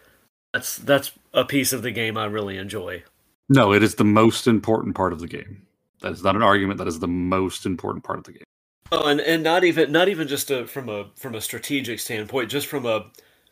that's 0.52 0.76
that's 0.76 1.12
a 1.32 1.44
piece 1.44 1.72
of 1.72 1.82
the 1.82 1.90
game 1.90 2.16
I 2.16 2.24
really 2.24 2.56
enjoy. 2.56 3.04
No, 3.48 3.72
it 3.72 3.82
is 3.82 3.96
the 3.96 4.04
most 4.04 4.46
important 4.46 4.94
part 4.94 5.12
of 5.12 5.20
the 5.20 5.26
game. 5.26 5.66
That 6.02 6.12
is 6.12 6.22
not 6.22 6.36
an 6.36 6.42
argument. 6.42 6.78
That 6.78 6.88
is 6.88 7.00
the 7.00 7.08
most 7.08 7.66
important 7.66 8.04
part 8.04 8.18
of 8.18 8.24
the 8.24 8.32
game. 8.32 8.44
Oh, 8.92 9.06
and, 9.06 9.20
and 9.20 9.42
not 9.42 9.64
even 9.64 9.92
not 9.92 10.08
even 10.08 10.26
just 10.26 10.50
a, 10.50 10.66
from 10.66 10.88
a 10.88 11.10
from 11.14 11.34
a 11.34 11.40
strategic 11.40 12.00
standpoint, 12.00 12.50
just 12.50 12.66
from 12.66 12.86
a, 12.86 13.06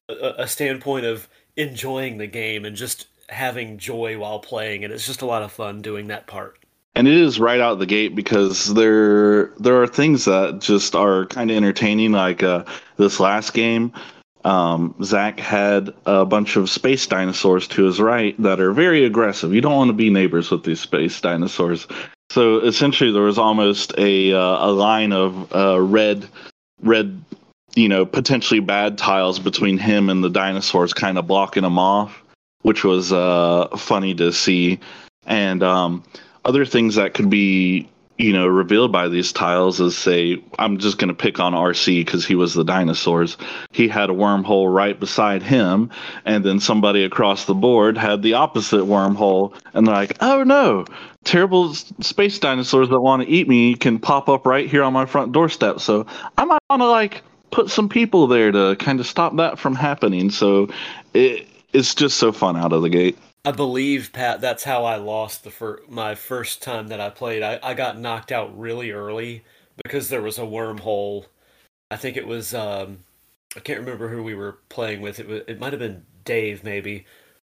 a 0.08 0.34
a 0.38 0.48
standpoint 0.48 1.04
of 1.04 1.28
enjoying 1.56 2.18
the 2.18 2.26
game 2.26 2.64
and 2.64 2.74
just 2.74 3.06
having 3.28 3.78
joy 3.78 4.18
while 4.18 4.40
playing, 4.40 4.84
and 4.84 4.92
it's 4.92 5.06
just 5.06 5.22
a 5.22 5.26
lot 5.26 5.42
of 5.42 5.52
fun 5.52 5.82
doing 5.82 6.08
that 6.08 6.26
part. 6.26 6.58
And 6.98 7.06
it 7.06 7.14
is 7.14 7.38
right 7.38 7.60
out 7.60 7.78
the 7.78 7.86
gate 7.86 8.16
because 8.16 8.74
there 8.74 9.46
there 9.60 9.80
are 9.80 9.86
things 9.86 10.24
that 10.24 10.58
just 10.58 10.96
are 10.96 11.26
kind 11.26 11.48
of 11.48 11.56
entertaining. 11.56 12.10
Like 12.10 12.42
uh, 12.42 12.64
this 12.96 13.20
last 13.20 13.54
game, 13.54 13.92
um, 14.44 14.96
Zach 15.04 15.38
had 15.38 15.94
a 16.06 16.24
bunch 16.24 16.56
of 16.56 16.68
space 16.68 17.06
dinosaurs 17.06 17.68
to 17.68 17.84
his 17.84 18.00
right 18.00 18.34
that 18.42 18.58
are 18.58 18.72
very 18.72 19.04
aggressive. 19.04 19.54
You 19.54 19.60
don't 19.60 19.76
want 19.76 19.90
to 19.90 19.94
be 19.94 20.10
neighbors 20.10 20.50
with 20.50 20.64
these 20.64 20.80
space 20.80 21.20
dinosaurs. 21.20 21.86
So 22.30 22.58
essentially, 22.58 23.12
there 23.12 23.22
was 23.22 23.38
almost 23.38 23.94
a 23.96 24.32
uh, 24.32 24.66
a 24.66 24.72
line 24.72 25.12
of 25.12 25.54
uh, 25.54 25.80
red 25.80 26.26
red 26.82 27.22
you 27.76 27.88
know 27.88 28.06
potentially 28.06 28.58
bad 28.58 28.98
tiles 28.98 29.38
between 29.38 29.78
him 29.78 30.10
and 30.10 30.24
the 30.24 30.30
dinosaurs, 30.30 30.94
kind 30.94 31.16
of 31.16 31.28
blocking 31.28 31.62
him 31.62 31.78
off, 31.78 32.20
which 32.62 32.82
was 32.82 33.12
uh, 33.12 33.68
funny 33.76 34.16
to 34.16 34.32
see. 34.32 34.80
And 35.26 35.62
um, 35.62 36.02
other 36.48 36.64
things 36.64 36.94
that 36.94 37.12
could 37.12 37.28
be 37.28 37.86
you 38.16 38.32
know 38.32 38.46
revealed 38.46 38.90
by 38.90 39.06
these 39.06 39.32
tiles 39.32 39.80
is 39.80 39.96
say 39.96 40.42
i'm 40.58 40.78
just 40.78 40.96
going 40.96 41.08
to 41.08 41.14
pick 41.14 41.38
on 41.38 41.52
rc 41.52 41.86
because 41.86 42.24
he 42.24 42.34
was 42.34 42.54
the 42.54 42.64
dinosaurs. 42.64 43.36
He 43.70 43.86
had 43.86 44.08
a 44.08 44.14
wormhole 44.14 44.74
right 44.74 44.98
beside 44.98 45.42
him 45.42 45.90
and 46.24 46.42
then 46.44 46.58
somebody 46.58 47.04
across 47.04 47.44
the 47.44 47.54
board 47.54 47.98
had 47.98 48.22
the 48.22 48.32
opposite 48.32 48.80
wormhole 48.80 49.54
and 49.74 49.86
they're 49.86 49.94
like 49.94 50.16
oh 50.20 50.42
no 50.42 50.86
terrible 51.22 51.74
space 51.74 52.38
dinosaurs 52.38 52.88
that 52.88 53.00
want 53.00 53.22
to 53.22 53.28
eat 53.28 53.46
me 53.46 53.74
can 53.74 53.98
pop 53.98 54.30
up 54.30 54.46
right 54.46 54.70
here 54.70 54.82
on 54.82 54.94
my 54.94 55.04
front 55.04 55.32
doorstep. 55.32 55.80
So 55.80 56.06
i 56.38 56.46
might 56.46 56.62
want 56.70 56.80
to 56.80 56.88
like 56.88 57.22
put 57.50 57.68
some 57.68 57.90
people 57.90 58.26
there 58.26 58.50
to 58.50 58.74
kind 58.76 59.00
of 59.00 59.06
stop 59.06 59.36
that 59.36 59.58
from 59.58 59.74
happening. 59.74 60.30
So 60.30 60.68
it, 61.12 61.46
it's 61.72 61.94
just 61.94 62.16
so 62.16 62.32
fun 62.32 62.56
out 62.56 62.72
of 62.72 62.82
the 62.82 62.88
gate 62.88 63.18
I 63.48 63.50
believe 63.50 64.12
Pat. 64.12 64.42
That's 64.42 64.64
how 64.64 64.84
I 64.84 64.96
lost 64.96 65.42
the 65.42 65.50
fir- 65.50 65.80
my 65.88 66.14
first 66.14 66.60
time 66.62 66.88
that 66.88 67.00
I 67.00 67.08
played. 67.08 67.42
I, 67.42 67.58
I 67.62 67.72
got 67.72 67.98
knocked 67.98 68.30
out 68.30 68.58
really 68.58 68.90
early 68.90 69.42
because 69.82 70.10
there 70.10 70.20
was 70.20 70.36
a 70.38 70.42
wormhole. 70.42 71.24
I 71.90 71.96
think 71.96 72.18
it 72.18 72.26
was 72.26 72.52
um, 72.52 73.04
I 73.56 73.60
can't 73.60 73.80
remember 73.80 74.10
who 74.10 74.22
we 74.22 74.34
were 74.34 74.58
playing 74.68 75.00
with. 75.00 75.18
It 75.18 75.28
was, 75.28 75.42
it 75.48 75.58
might 75.58 75.72
have 75.72 75.80
been 75.80 76.04
Dave 76.26 76.62
maybe, 76.62 77.06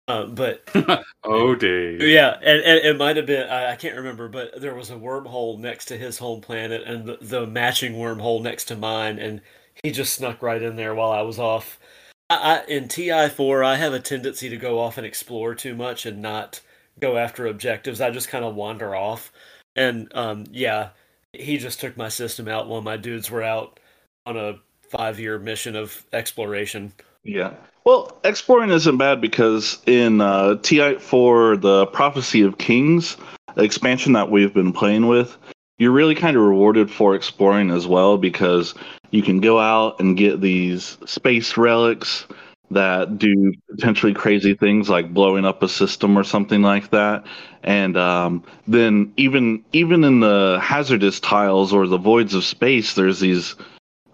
uh, 0.07 0.25
but 0.25 0.67
Oh, 1.23 1.53
Dave. 1.53 2.01
yeah, 2.01 2.39
and, 2.41 2.63
and 2.63 2.79
it 2.79 2.97
might 2.97 3.17
have 3.17 3.27
been 3.27 3.47
I, 3.47 3.73
I 3.73 3.75
can't 3.75 3.95
remember, 3.95 4.27
but 4.27 4.59
there 4.59 4.73
was 4.73 4.89
a 4.89 4.95
wormhole 4.95 5.59
next 5.59 5.85
to 5.85 5.97
his 5.97 6.17
home 6.17 6.41
planet 6.41 6.81
and 6.87 7.05
the, 7.05 7.19
the 7.21 7.45
matching 7.45 7.93
wormhole 7.93 8.41
next 8.41 8.65
to 8.65 8.75
mine, 8.75 9.19
and 9.19 9.41
he 9.83 9.91
just 9.91 10.13
snuck 10.13 10.41
right 10.41 10.63
in 10.63 10.75
there 10.75 10.95
while 10.95 11.11
I 11.11 11.21
was 11.21 11.37
off. 11.37 11.79
I, 12.41 12.71
in 12.71 12.87
TI 12.87 13.29
four, 13.29 13.63
I 13.63 13.75
have 13.75 13.93
a 13.93 13.99
tendency 13.99 14.49
to 14.49 14.57
go 14.57 14.79
off 14.79 14.97
and 14.97 15.05
explore 15.05 15.55
too 15.55 15.75
much 15.75 16.05
and 16.05 16.21
not 16.21 16.61
go 16.99 17.17
after 17.17 17.47
objectives. 17.47 18.01
I 18.01 18.11
just 18.11 18.29
kind 18.29 18.45
of 18.45 18.55
wander 18.55 18.95
off, 18.95 19.31
and 19.75 20.11
um, 20.15 20.45
yeah, 20.51 20.89
he 21.33 21.57
just 21.57 21.79
took 21.79 21.97
my 21.97 22.09
system 22.09 22.47
out 22.47 22.67
while 22.67 22.81
my 22.81 22.97
dudes 22.97 23.31
were 23.31 23.43
out 23.43 23.79
on 24.25 24.37
a 24.37 24.59
five 24.89 25.19
year 25.19 25.39
mission 25.39 25.75
of 25.75 26.05
exploration. 26.13 26.93
Yeah. 27.23 27.53
Well, 27.85 28.17
exploring 28.23 28.69
isn't 28.69 28.97
bad 28.97 29.19
because 29.19 29.81
in 29.85 30.21
uh, 30.21 30.55
TI4, 30.61 31.59
the 31.59 31.85
Prophecy 31.87 32.41
of 32.41 32.57
Kings 32.57 33.17
expansion 33.57 34.13
that 34.13 34.31
we've 34.31 34.53
been 34.53 34.71
playing 34.71 35.07
with, 35.07 35.37
you're 35.77 35.91
really 35.91 36.15
kind 36.15 36.37
of 36.37 36.43
rewarded 36.43 36.89
for 36.89 37.15
exploring 37.15 37.71
as 37.71 37.87
well 37.87 38.17
because 38.17 38.73
you 39.13 39.21
can 39.21 39.39
go 39.39 39.59
out 39.59 39.99
and 39.99 40.17
get 40.17 40.41
these 40.41 40.97
space 41.05 41.55
relics 41.55 42.25
that 42.71 43.19
do 43.19 43.53
potentially 43.69 44.11
crazy 44.11 44.55
things 44.55 44.89
like 44.89 45.13
blowing 45.13 45.45
up 45.45 45.61
a 45.61 45.69
system 45.69 46.17
or 46.17 46.23
something 46.23 46.63
like 46.63 46.89
that. 46.89 47.23
And 47.61 47.95
um, 47.95 48.43
then 48.67 49.13
even 49.15 49.63
even 49.71 50.03
in 50.03 50.19
the 50.19 50.57
hazardous 50.59 51.19
tiles 51.19 51.71
or 51.71 51.85
the 51.85 51.99
voids 51.99 52.33
of 52.33 52.43
space 52.43 52.95
there's 52.95 53.19
these 53.19 53.55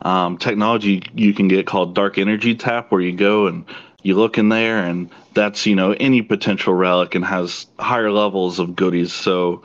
um, 0.01 0.37
technology 0.37 1.01
you 1.15 1.33
can 1.33 1.47
get 1.47 1.65
called 1.65 1.95
dark 1.95 2.17
energy 2.17 2.53
tap 2.53 2.91
where 2.91 3.01
you 3.01 3.13
go 3.13 3.47
and 3.47 3.63
you 4.03 4.15
look 4.15 4.37
in 4.37 4.49
there 4.49 4.79
and 4.79 5.09
that's 5.33 5.65
you 5.65 5.77
know 5.77 5.93
any 5.93 6.21
potential 6.21 6.73
relic 6.73 7.15
and 7.15 7.23
has 7.23 7.67
higher 7.79 8.11
levels 8.11 8.59
of 8.59 8.75
goodies. 8.75 9.13
So 9.13 9.63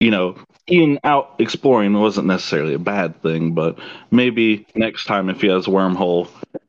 you 0.00 0.10
know 0.10 0.36
being 0.70 0.98
out 1.04 1.34
exploring 1.38 1.92
wasn't 1.92 2.26
necessarily 2.26 2.72
a 2.72 2.78
bad 2.78 3.20
thing 3.22 3.52
but 3.52 3.78
maybe 4.10 4.66
next 4.74 5.04
time 5.04 5.28
if 5.28 5.42
he 5.42 5.48
has 5.48 5.66
a 5.66 5.70
wormhole 5.70 6.28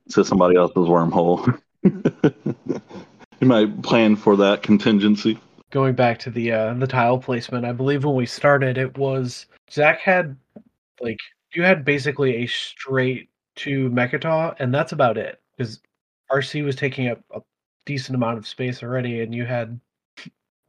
to 0.10 0.26
somebody 0.26 0.58
else's 0.58 0.76
wormhole. 0.76 1.58
You 3.42 3.48
might 3.48 3.82
plan 3.82 4.16
for 4.16 4.36
that 4.38 4.62
contingency. 4.62 5.40
Going 5.72 5.96
back 5.96 6.20
to 6.20 6.30
the 6.30 6.52
uh, 6.52 6.74
the 6.76 6.86
tile 6.86 7.18
placement, 7.18 7.66
I 7.66 7.72
believe 7.72 8.06
when 8.06 8.16
we 8.16 8.28
started, 8.28 8.78
it 8.78 8.96
was 8.98 9.48
Zach 9.72 10.00
had 10.00 10.38
like 11.02 11.18
you 11.54 11.64
had 11.64 11.84
basically 11.84 12.44
a 12.44 12.46
straight 12.46 13.30
to 13.56 13.90
Mecatol, 13.90 14.56
and 14.60 14.74
that's 14.74 14.92
about 14.92 15.18
it 15.18 15.42
because 15.58 15.82
RC 16.32 16.64
was 16.64 16.76
taking 16.76 17.08
up 17.08 17.20
a 17.34 17.42
decent 17.86 18.16
amount 18.16 18.38
of 18.38 18.46
space 18.46 18.84
already, 18.84 19.22
and 19.22 19.34
you 19.34 19.46
had 19.46 19.80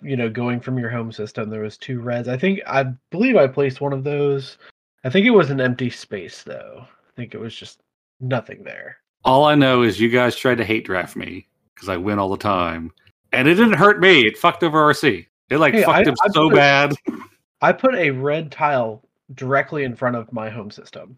you 0.03 0.17
know 0.17 0.29
going 0.29 0.61
from 0.61 0.79
your 0.79 0.91
home 0.91 1.13
system 1.13 1.49
there 1.51 1.63
was 1.63 1.77
two 1.77 2.01
reds. 2.01 2.29
I 2.29 2.37
think 2.37 2.61
I 2.67 2.85
believe 3.11 3.37
I 3.37 3.47
placed 3.47 3.81
one 3.81 3.93
of 3.93 4.05
those. 4.05 4.59
I 5.05 5.11
think 5.11 5.27
it 5.27 5.31
was 5.31 5.51
an 5.51 5.61
empty 5.61 5.91
space 5.91 6.43
though. 6.43 6.85
I 6.85 7.11
think 7.17 7.35
it 7.35 7.41
was 7.41 7.55
just 7.55 7.81
nothing 8.21 8.63
there. 8.63 8.97
All 9.25 9.45
I 9.45 9.55
know 9.55 9.83
is 9.83 10.01
you 10.01 10.09
guys 10.09 10.37
tried 10.37 10.59
to 10.59 10.65
hate 10.65 10.85
draft 10.85 11.17
me 11.17 11.47
because 11.75 11.89
I 11.89 11.97
win 11.97 12.19
all 12.19 12.29
the 12.31 12.37
time, 12.37 12.93
and 13.33 13.47
it 13.49 13.55
didn't 13.55 13.75
hurt 13.75 14.01
me. 14.01 14.27
It 14.27 14.37
fucked 14.39 14.63
over 14.63 14.79
RC. 14.93 15.27
It 15.51 15.59
like 15.59 15.75
Hey, 15.75 15.83
fucked 15.83 16.07
I- 16.07 16.11
him 16.11 16.17
I 16.25 16.29
so 16.33 16.51
bad. 16.51 16.95
I 17.61 17.73
put 17.73 17.95
a 17.95 18.11
red 18.11 18.51
tile 18.51 19.03
directly 19.35 19.85
in 19.85 19.95
front 19.95 20.17
of 20.17 20.33
my 20.33 20.51
home 20.51 20.71
system. 20.71 21.17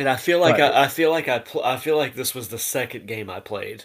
And 0.00 0.08
I 0.08 0.16
feel 0.16 0.40
like 0.40 0.58
Right. 0.58 0.72
I, 0.72 0.84
I 0.84 0.88
feel 0.88 1.10
like 1.12 1.28
I 1.28 1.38
pl- 1.38 1.62
I 1.64 1.76
feel 1.76 1.96
like 1.96 2.14
this 2.16 2.34
was 2.34 2.48
the 2.48 2.58
second 2.58 3.06
game 3.06 3.30
I 3.30 3.38
played. 3.38 3.84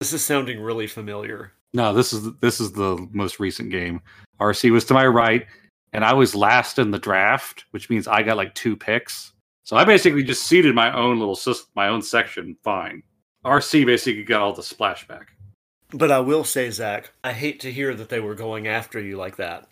This 0.00 0.14
is 0.14 0.24
sounding 0.24 0.60
really 0.60 0.86
familiar. 0.86 1.52
No, 1.72 1.94
this 1.94 2.12
is 2.12 2.32
this 2.40 2.60
is 2.60 2.72
the 2.72 3.06
most 3.12 3.38
recent 3.38 3.70
game. 3.70 4.00
RC 4.40 4.70
was 4.72 4.84
to 4.86 4.94
my 4.94 5.06
right, 5.06 5.46
and 5.92 6.04
I 6.04 6.12
was 6.12 6.34
last 6.34 6.78
in 6.78 6.90
the 6.90 6.98
draft, 6.98 7.64
which 7.70 7.90
means 7.90 8.08
I 8.08 8.22
got 8.22 8.36
like 8.36 8.54
two 8.54 8.76
picks. 8.76 9.32
So 9.64 9.76
I 9.76 9.84
basically 9.84 10.24
just 10.24 10.44
seeded 10.44 10.74
my 10.74 10.92
own 10.96 11.18
little 11.18 11.36
sys- 11.36 11.66
my 11.76 11.88
own 11.88 12.02
section. 12.02 12.56
Fine. 12.64 13.02
RC 13.44 13.86
basically 13.86 14.24
got 14.24 14.42
all 14.42 14.52
the 14.52 14.62
splashback. 14.62 15.26
But 15.92 16.10
I 16.10 16.20
will 16.20 16.44
say, 16.44 16.70
Zach, 16.70 17.12
I 17.24 17.32
hate 17.32 17.60
to 17.60 17.72
hear 17.72 17.94
that 17.94 18.08
they 18.08 18.20
were 18.20 18.34
going 18.34 18.68
after 18.68 19.00
you 19.00 19.16
like 19.16 19.36
that. 19.36 19.66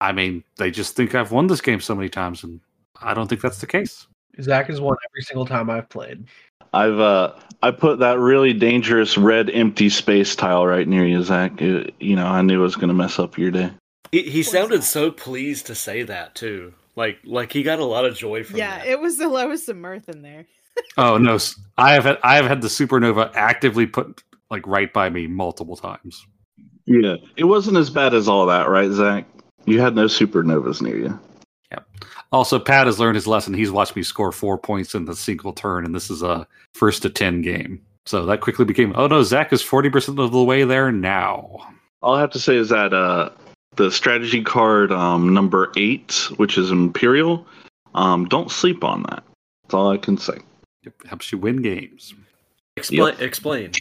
I 0.00 0.12
mean, 0.12 0.42
they 0.56 0.70
just 0.70 0.96
think 0.96 1.14
I've 1.14 1.32
won 1.32 1.46
this 1.46 1.60
game 1.60 1.80
so 1.80 1.94
many 1.94 2.08
times, 2.08 2.42
and 2.42 2.60
I 3.00 3.14
don't 3.14 3.28
think 3.28 3.40
that's 3.40 3.60
the 3.60 3.66
case. 3.66 4.06
Zach 4.40 4.66
has 4.66 4.80
won 4.80 4.96
every 5.10 5.22
single 5.22 5.46
time 5.46 5.68
I've 5.68 5.88
played. 5.88 6.26
I've 6.72 6.98
uh 6.98 7.34
I 7.62 7.70
put 7.70 8.00
that 8.00 8.18
really 8.18 8.52
dangerous 8.52 9.16
red 9.16 9.48
empty 9.50 9.88
space 9.88 10.34
tile 10.34 10.66
right 10.66 10.88
near 10.88 11.04
you, 11.06 11.22
Zach. 11.22 11.60
It- 11.62 11.94
you 12.00 12.16
know, 12.16 12.26
I 12.26 12.42
knew 12.42 12.60
it 12.60 12.62
was 12.62 12.76
gonna 12.76 12.94
mess 12.94 13.18
up 13.18 13.38
your 13.38 13.50
day. 13.50 13.70
He, 14.10 14.22
he 14.22 14.42
sounded 14.42 14.84
so 14.84 15.10
pleased 15.10 15.66
to 15.66 15.74
say 15.74 16.02
that 16.02 16.34
too. 16.34 16.74
Like 16.96 17.18
like 17.24 17.52
he 17.52 17.62
got 17.62 17.78
a 17.78 17.84
lot 17.84 18.04
of 18.04 18.16
joy 18.16 18.44
from 18.44 18.58
that. 18.58 18.58
Yeah, 18.58 18.78
that. 18.78 18.86
it 18.86 19.00
was 19.00 19.18
there 19.18 19.28
was 19.28 19.64
some 19.64 19.80
mirth 19.80 20.08
in 20.08 20.22
there. 20.22 20.46
Oh 20.96 21.18
no, 21.18 21.38
I 21.76 21.92
have 21.92 22.04
had, 22.04 22.18
I 22.22 22.36
have 22.36 22.46
had 22.46 22.62
the 22.62 22.68
supernova 22.68 23.30
actively 23.34 23.84
put 23.86 24.22
like 24.50 24.66
right 24.66 24.90
by 24.90 25.10
me 25.10 25.26
multiple 25.26 25.76
times. 25.76 26.26
Yeah, 26.86 27.16
it 27.36 27.44
wasn't 27.44 27.76
as 27.76 27.90
bad 27.90 28.14
as 28.14 28.26
all 28.26 28.46
that, 28.46 28.70
right, 28.70 28.90
Zach? 28.90 29.26
You 29.66 29.80
had 29.80 29.94
no 29.94 30.06
supernovas 30.06 30.80
near 30.80 30.96
you. 30.96 31.20
Also, 32.32 32.58
Pat 32.58 32.86
has 32.86 32.98
learned 32.98 33.14
his 33.16 33.26
lesson. 33.26 33.52
He's 33.54 33.70
watched 33.70 33.94
me 33.96 34.02
score 34.02 34.32
four 34.32 34.56
points 34.58 34.94
in 34.94 35.04
the 35.04 35.14
single 35.14 35.52
turn, 35.52 35.84
and 35.84 35.94
this 35.94 36.10
is 36.10 36.22
a 36.22 36.46
first 36.74 37.02
to 37.02 37.10
ten 37.10 37.42
game. 37.42 37.80
So 38.06 38.26
that 38.26 38.40
quickly 38.40 38.64
became, 38.64 38.92
oh 38.96 39.06
no, 39.06 39.22
Zach 39.22 39.52
is 39.52 39.62
forty 39.62 39.90
percent 39.90 40.18
of 40.18 40.32
the 40.32 40.42
way 40.42 40.64
there 40.64 40.90
now. 40.90 41.58
All 42.02 42.14
I 42.14 42.20
have 42.20 42.30
to 42.30 42.40
say 42.40 42.56
is 42.56 42.68
that 42.70 42.92
uh, 42.92 43.30
the 43.76 43.90
strategy 43.90 44.42
card 44.42 44.90
um, 44.90 45.32
number 45.32 45.70
eight, 45.76 46.28
which 46.36 46.58
is 46.58 46.70
Imperial. 46.70 47.46
Um, 47.94 48.24
don't 48.26 48.50
sleep 48.50 48.82
on 48.82 49.02
that. 49.10 49.22
That's 49.64 49.74
all 49.74 49.90
I 49.90 49.98
can 49.98 50.16
say. 50.16 50.38
It 50.82 50.94
helps 51.06 51.30
you 51.30 51.38
win 51.38 51.62
games. 51.62 52.14
Explain. 52.76 53.14
Explain. 53.20 53.72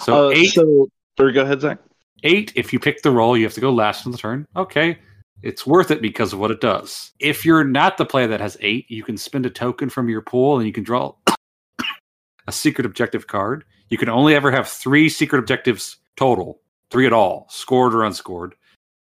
So 0.00 0.28
Uh, 0.28 0.32
eight, 0.32 0.52
So, 0.52 0.88
or 1.18 1.30
go 1.32 1.42
ahead, 1.42 1.60
Zach. 1.60 1.78
eight. 2.24 2.52
If 2.56 2.72
you 2.72 2.78
pick 2.80 3.02
the 3.02 3.10
role, 3.10 3.36
you 3.36 3.44
have 3.44 3.54
to 3.54 3.60
go 3.60 3.72
last 3.72 4.04
on 4.04 4.12
the 4.12 4.18
turn. 4.18 4.46
Okay, 4.56 4.98
it's 5.42 5.66
worth 5.66 5.90
it 5.90 6.02
because 6.02 6.32
of 6.32 6.38
what 6.38 6.50
it 6.50 6.60
does. 6.60 7.12
If 7.18 7.44
you're 7.44 7.64
not 7.64 7.96
the 7.96 8.06
player 8.06 8.26
that 8.26 8.40
has 8.40 8.56
eight, 8.60 8.90
you 8.90 9.02
can 9.02 9.16
spend 9.16 9.46
a 9.46 9.50
token 9.50 9.88
from 9.88 10.08
your 10.08 10.20
pool 10.20 10.58
and 10.58 10.66
you 10.66 10.72
can 10.72 10.84
draw 10.84 11.14
a 12.46 12.52
secret 12.52 12.86
objective 12.86 13.26
card. 13.26 13.64
You 13.88 13.98
can 13.98 14.08
only 14.08 14.34
ever 14.34 14.50
have 14.50 14.68
three 14.68 15.08
secret 15.08 15.38
objectives 15.38 15.96
total, 16.16 16.60
three 16.90 17.06
at 17.06 17.12
all, 17.12 17.46
scored 17.48 17.94
or 17.94 18.04
unscored. 18.04 18.54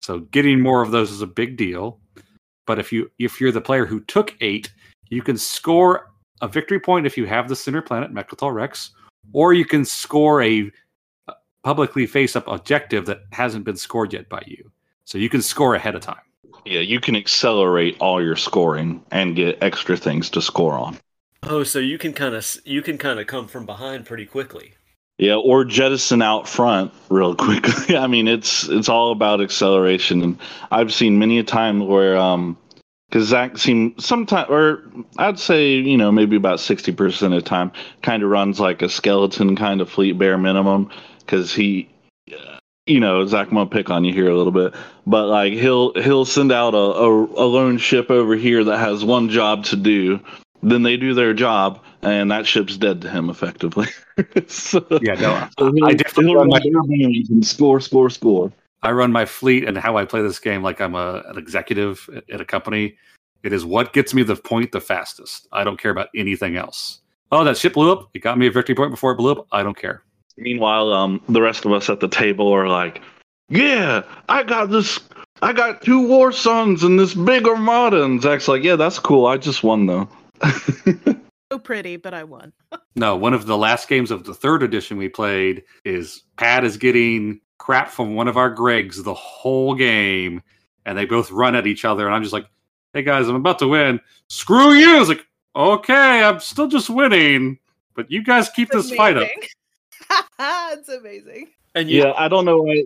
So 0.02 0.20
getting 0.20 0.60
more 0.60 0.82
of 0.82 0.90
those 0.90 1.10
is 1.10 1.22
a 1.22 1.26
big 1.26 1.56
deal. 1.56 2.00
But 2.66 2.78
if 2.78 2.92
you 2.92 3.10
if 3.18 3.40
you're 3.40 3.52
the 3.52 3.60
player 3.60 3.86
who 3.86 4.00
took 4.00 4.36
eight, 4.40 4.72
you 5.10 5.22
can 5.22 5.38
score 5.38 6.10
a 6.40 6.48
victory 6.48 6.80
point 6.80 7.06
if 7.06 7.16
you 7.16 7.26
have 7.26 7.48
the 7.48 7.56
center 7.56 7.82
planet 7.82 8.12
Mecatol 8.12 8.52
Rex, 8.52 8.90
or 9.32 9.54
you 9.54 9.64
can 9.64 9.84
score 9.84 10.42
a 10.42 10.70
uh, 11.28 11.32
publicly 11.62 12.06
face 12.06 12.36
up 12.36 12.48
objective 12.48 13.06
that 13.06 13.20
hasn't 13.32 13.64
been 13.64 13.76
scored 13.76 14.12
yet 14.12 14.28
by 14.28 14.42
you. 14.46 14.70
So 15.04 15.18
you 15.18 15.28
can 15.28 15.42
score 15.42 15.74
ahead 15.74 15.94
of 15.94 16.02
time. 16.02 16.20
Yeah, 16.64 16.80
you 16.80 17.00
can 17.00 17.14
accelerate 17.14 17.96
all 18.00 18.22
your 18.22 18.36
scoring 18.36 19.02
and 19.10 19.36
get 19.36 19.62
extra 19.62 19.96
things 19.96 20.30
to 20.30 20.40
score 20.40 20.74
on. 20.74 20.98
Oh, 21.42 21.62
so 21.62 21.78
you 21.78 21.98
can 21.98 22.14
kind 22.14 22.34
of 22.34 22.56
you 22.64 22.80
can 22.80 22.96
kind 22.96 23.20
of 23.20 23.26
come 23.26 23.46
from 23.48 23.66
behind 23.66 24.06
pretty 24.06 24.24
quickly. 24.24 24.72
Yeah, 25.18 25.36
or 25.36 25.64
jettison 25.64 26.22
out 26.22 26.48
front 26.48 26.92
real 27.08 27.34
quickly. 27.36 27.96
I 27.96 28.06
mean, 28.06 28.26
it's 28.28 28.68
it's 28.68 28.88
all 28.88 29.12
about 29.12 29.40
acceleration, 29.40 30.22
and 30.22 30.38
I've 30.70 30.92
seen 30.92 31.18
many 31.18 31.38
a 31.38 31.44
time 31.44 31.86
where 31.86 32.16
um, 32.16 32.56
because 33.08 33.28
Zach 33.28 33.58
seemed 33.58 34.02
sometimes, 34.02 34.48
or 34.48 34.82
I'd 35.18 35.38
say 35.38 35.74
you 35.74 35.96
know 35.96 36.10
maybe 36.10 36.36
about 36.36 36.60
sixty 36.60 36.92
percent 36.92 37.34
of 37.34 37.44
the 37.44 37.48
time, 37.48 37.70
kind 38.02 38.22
of 38.22 38.30
runs 38.30 38.58
like 38.58 38.82
a 38.82 38.88
skeleton 38.88 39.54
kind 39.54 39.80
of 39.80 39.88
fleet 39.88 40.18
bare 40.18 40.38
minimum, 40.38 40.90
because 41.20 41.54
he, 41.54 41.88
uh, 42.32 42.58
you 42.86 43.00
know, 43.00 43.26
Zach, 43.26 43.48
I'm 43.48 43.54
gonna 43.54 43.70
pick 43.70 43.90
on 43.90 44.04
you 44.04 44.12
here 44.12 44.30
a 44.30 44.36
little 44.36 44.52
bit, 44.52 44.74
but 45.06 45.26
like 45.26 45.54
he'll 45.54 45.94
he'll 45.94 46.24
send 46.24 46.52
out 46.52 46.74
a 46.74 46.76
a, 46.76 47.08
a 47.08 47.46
lone 47.46 47.78
ship 47.78 48.10
over 48.10 48.36
here 48.36 48.62
that 48.64 48.78
has 48.78 49.04
one 49.04 49.28
job 49.30 49.64
to 49.66 49.76
do. 49.76 50.20
Then 50.62 50.82
they 50.82 50.96
do 50.96 51.12
their 51.12 51.34
job, 51.34 51.82
and 52.02 52.30
that 52.30 52.46
ship's 52.46 52.76
dead 52.78 53.02
to 53.02 53.10
him 53.10 53.28
effectively. 53.28 53.86
so, 54.46 54.86
Yeah, 55.02 55.14
no, 55.14 55.48
so 55.58 55.72
I 55.84 55.92
definitely 55.94 56.34
run 56.34 56.48
my- 56.48 56.60
and 56.64 57.46
score, 57.46 57.80
score, 57.80 58.08
score. 58.08 58.50
I 58.82 58.92
run 58.92 59.12
my 59.12 59.24
fleet 59.24 59.64
and 59.66 59.76
how 59.76 59.96
I 59.96 60.04
play 60.04 60.22
this 60.22 60.38
game 60.38 60.62
like 60.62 60.80
I'm 60.80 60.94
a, 60.94 61.22
an 61.26 61.38
executive 61.38 62.08
at, 62.14 62.30
at 62.30 62.40
a 62.40 62.44
company. 62.44 62.96
It 63.42 63.52
is 63.52 63.64
what 63.64 63.92
gets 63.92 64.14
me 64.14 64.22
the 64.22 64.36
point 64.36 64.72
the 64.72 64.80
fastest. 64.80 65.48
I 65.52 65.64
don't 65.64 65.78
care 65.78 65.90
about 65.90 66.08
anything 66.14 66.56
else. 66.56 67.00
Oh, 67.32 67.44
that 67.44 67.58
ship 67.58 67.74
blew 67.74 67.92
up. 67.92 68.08
It 68.14 68.20
got 68.20 68.38
me 68.38 68.46
a 68.46 68.50
victory 68.50 68.74
point 68.74 68.90
before 68.90 69.12
it 69.12 69.16
blew 69.16 69.32
up. 69.32 69.46
I 69.52 69.62
don't 69.62 69.76
care. 69.76 70.03
Meanwhile, 70.36 70.92
um, 70.92 71.20
the 71.28 71.42
rest 71.42 71.64
of 71.64 71.72
us 71.72 71.88
at 71.88 72.00
the 72.00 72.08
table 72.08 72.48
are 72.52 72.68
like, 72.68 73.00
"Yeah, 73.48 74.02
I 74.28 74.42
got 74.42 74.70
this. 74.70 75.00
I 75.42 75.52
got 75.52 75.82
two 75.82 76.06
War 76.06 76.32
Suns 76.32 76.82
and 76.82 76.98
this 76.98 77.14
big 77.14 77.46
armada." 77.46 78.02
And 78.02 78.20
Zach's 78.20 78.48
like, 78.48 78.62
"Yeah, 78.62 78.76
that's 78.76 78.98
cool. 78.98 79.26
I 79.26 79.36
just 79.36 79.62
won 79.62 79.86
though." 79.86 80.08
So 81.52 81.58
pretty, 81.60 81.96
but 81.96 82.12
I 82.14 82.24
won. 82.24 82.52
No, 82.96 83.16
one 83.16 83.34
of 83.34 83.46
the 83.46 83.58
last 83.58 83.88
games 83.88 84.12
of 84.12 84.22
the 84.22 84.34
third 84.34 84.62
edition 84.62 84.96
we 84.96 85.08
played 85.08 85.64
is 85.84 86.22
Pat 86.36 86.64
is 86.64 86.76
getting 86.76 87.40
crap 87.58 87.88
from 87.88 88.14
one 88.14 88.28
of 88.28 88.36
our 88.36 88.54
Gregs 88.54 89.02
the 89.02 89.14
whole 89.14 89.74
game, 89.74 90.42
and 90.86 90.96
they 90.96 91.04
both 91.04 91.30
run 91.32 91.56
at 91.56 91.66
each 91.66 91.84
other, 91.84 92.06
and 92.06 92.14
I'm 92.14 92.22
just 92.22 92.32
like, 92.32 92.46
"Hey 92.92 93.02
guys, 93.02 93.28
I'm 93.28 93.34
about 93.34 93.58
to 93.60 93.68
win. 93.68 94.00
Screw 94.28 94.74
you!" 94.74 95.00
It's 95.00 95.08
like, 95.08 95.26
"Okay, 95.56 96.22
I'm 96.22 96.38
still 96.38 96.68
just 96.68 96.88
winning, 96.88 97.58
but 97.94 98.10
you 98.12 98.22
guys 98.22 98.48
keep 98.48 98.68
It's 98.72 98.88
this 98.88 98.96
fight 98.96 99.16
up." 99.16 99.28
amazing. 100.38 100.78
it's 100.78 100.88
amazing. 100.88 101.48
And 101.74 101.90
you, 101.90 102.04
yeah, 102.04 102.12
I 102.16 102.28
don't 102.28 102.44
know 102.44 102.62
why 102.62 102.84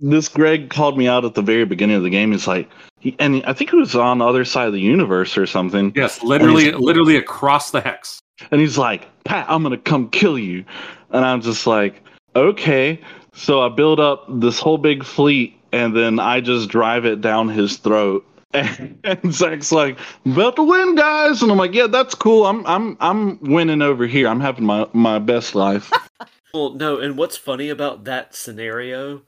this 0.00 0.28
Greg 0.28 0.70
called 0.70 0.98
me 0.98 1.06
out 1.06 1.24
at 1.24 1.34
the 1.34 1.42
very 1.42 1.64
beginning 1.64 1.96
of 1.96 2.02
the 2.02 2.10
game. 2.10 2.32
He's 2.32 2.46
like, 2.46 2.68
he, 2.98 3.14
and 3.18 3.42
I 3.46 3.52
think 3.52 3.70
he 3.70 3.76
was 3.76 3.94
on 3.94 4.18
the 4.18 4.26
other 4.26 4.44
side 4.44 4.66
of 4.66 4.72
the 4.72 4.80
universe 4.80 5.38
or 5.38 5.46
something. 5.46 5.92
Yes, 5.94 6.22
literally, 6.22 6.72
literally 6.72 7.16
across 7.16 7.70
the 7.70 7.80
hex. 7.80 8.20
And 8.50 8.60
he's 8.60 8.76
like, 8.76 9.08
Pat, 9.24 9.46
I'm 9.48 9.62
gonna 9.62 9.78
come 9.78 10.10
kill 10.10 10.38
you. 10.38 10.64
And 11.10 11.24
I'm 11.24 11.40
just 11.40 11.66
like, 11.66 12.02
okay. 12.34 13.00
So 13.34 13.62
I 13.62 13.68
build 13.68 14.00
up 14.00 14.26
this 14.28 14.58
whole 14.58 14.78
big 14.78 15.04
fleet 15.04 15.58
and 15.72 15.96
then 15.96 16.18
I 16.18 16.40
just 16.40 16.68
drive 16.68 17.04
it 17.04 17.20
down 17.20 17.48
his 17.48 17.76
throat. 17.76 18.26
And, 18.52 18.98
and 19.04 19.32
Zach's 19.32 19.72
like, 19.72 19.98
about 20.26 20.56
to 20.56 20.62
win, 20.62 20.94
guys. 20.94 21.42
And 21.42 21.50
I'm 21.50 21.58
like, 21.58 21.74
yeah, 21.74 21.86
that's 21.86 22.14
cool. 22.14 22.46
I'm 22.46 22.66
I'm 22.66 22.96
I'm 23.00 23.38
winning 23.40 23.82
over 23.82 24.06
here. 24.06 24.28
I'm 24.28 24.40
having 24.40 24.64
my, 24.64 24.86
my 24.92 25.18
best 25.18 25.54
life. 25.54 25.90
well, 26.54 26.70
no. 26.74 26.98
And 26.98 27.18
what's 27.18 27.36
funny 27.36 27.68
about 27.68 28.04
that 28.04 28.34
scenario 28.34 29.22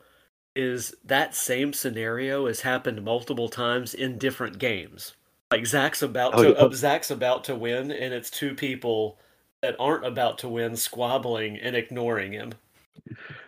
is 0.56 0.94
that 1.04 1.34
same 1.34 1.72
scenario 1.72 2.46
has 2.46 2.62
happened 2.62 3.04
multiple 3.04 3.48
times 3.48 3.94
in 3.94 4.18
different 4.18 4.58
games. 4.58 5.14
Like 5.50 5.64
Zach's 5.66 6.02
about 6.02 6.36
Oh, 6.36 6.42
to 6.42 6.54
yeah. 6.58 6.66
uh, 6.66 6.70
Zach's 6.70 7.10
about 7.10 7.44
to 7.44 7.54
win, 7.56 7.90
and 7.90 8.12
it's 8.12 8.28
two 8.30 8.54
people 8.54 9.18
that 9.62 9.74
aren't 9.78 10.04
about 10.04 10.36
to 10.40 10.50
win 10.50 10.76
squabbling 10.76 11.56
and 11.58 11.74
ignoring 11.74 12.32
him. 12.32 12.52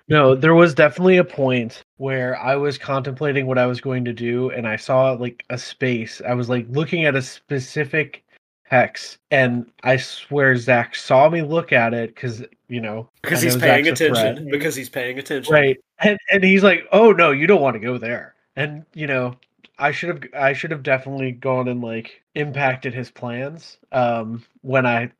No, 0.09 0.35
there 0.35 0.55
was 0.55 0.74
definitely 0.74 1.16
a 1.18 1.24
point 1.24 1.85
where 1.97 2.37
I 2.39 2.57
was 2.57 2.79
contemplating 2.79 3.47
what 3.47 3.59
I 3.59 3.66
was 3.66 3.81
going 3.81 4.05
to 4.05 4.12
do, 4.12 4.51
and 4.51 4.66
I 4.66 4.77
saw 4.77 5.12
like 5.12 5.45
a 5.51 5.59
space. 5.59 6.20
I 6.27 6.35
was 6.35 6.49
like 6.49 6.66
looking 6.70 7.05
at 7.05 7.16
a 7.16 7.22
specific 7.22 8.24
hex, 8.69 9.19
and 9.31 9.71
I 9.83 9.97
swear 9.97 10.57
Zach 10.57 10.95
saw 10.95 11.29
me 11.29 11.43
look 11.43 11.73
at 11.73 11.95
it 11.95 12.14
because 12.14 12.43
you 12.69 12.81
know 12.81 13.09
Because 13.23 13.43
he's 13.43 13.57
paying 13.57 13.85
Zach's 13.85 14.01
attention. 14.01 14.51
Because 14.51 14.75
he's 14.75 14.89
paying 14.89 15.19
attention. 15.19 15.53
right, 15.53 15.79
and 16.01 16.19
and 16.31 16.45
he's 16.45 16.62
like, 16.62 16.87
"Oh 16.93 17.12
no, 17.12 17.31
you 17.31 17.47
don't 17.47 17.62
want 17.62 17.75
to 17.75 17.81
go 17.81 17.99
there," 17.99 18.35
and 18.57 18.85
you 18.95 19.07
know. 19.07 19.37
I 19.79 19.91
should 19.91 20.09
have 20.09 20.23
I 20.33 20.55
should 20.55 20.71
have 20.71 20.83
definitely 20.83 21.33
gone 21.33 21.69
and 21.69 21.83
like 21.83 22.23
impacted 22.35 22.95
his 22.95 23.11
plans 23.11 23.77
um 23.93 24.43
when 24.62 24.87
I 24.87 25.12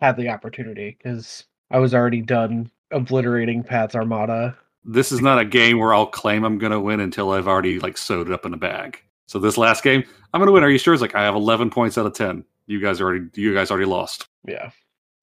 had 0.00 0.16
the 0.16 0.30
opportunity 0.30 0.96
because 0.96 1.44
I 1.70 1.80
was 1.80 1.92
already 1.92 2.22
done 2.22 2.70
obliterating 2.92 3.62
Pat's 3.62 3.94
armada 3.94 4.56
This 4.84 5.12
is 5.12 5.20
not 5.20 5.38
a 5.38 5.44
game 5.44 5.78
where 5.78 5.92
I'll 5.92 6.06
claim 6.06 6.44
I'm 6.44 6.56
going 6.56 6.72
to 6.72 6.80
win 6.80 7.00
until 7.00 7.30
I've 7.32 7.46
already 7.46 7.78
like 7.78 7.98
sewed 7.98 8.28
it 8.28 8.32
up 8.32 8.46
in 8.46 8.54
a 8.54 8.56
bag. 8.56 9.02
So 9.26 9.38
this 9.38 9.58
last 9.58 9.84
game, 9.84 10.02
I'm 10.32 10.40
going 10.40 10.46
to 10.46 10.52
win. 10.52 10.64
Are 10.64 10.70
you 10.70 10.78
sure? 10.78 10.94
It's 10.94 11.02
like 11.02 11.14
I 11.14 11.22
have 11.22 11.34
11 11.34 11.70
points 11.70 11.98
out 11.98 12.06
of 12.06 12.14
10. 12.14 12.44
You 12.70 12.80
guys 12.80 13.00
already, 13.00 13.26
you 13.34 13.52
guys 13.52 13.72
already 13.72 13.86
lost. 13.86 14.28
Yeah. 14.46 14.70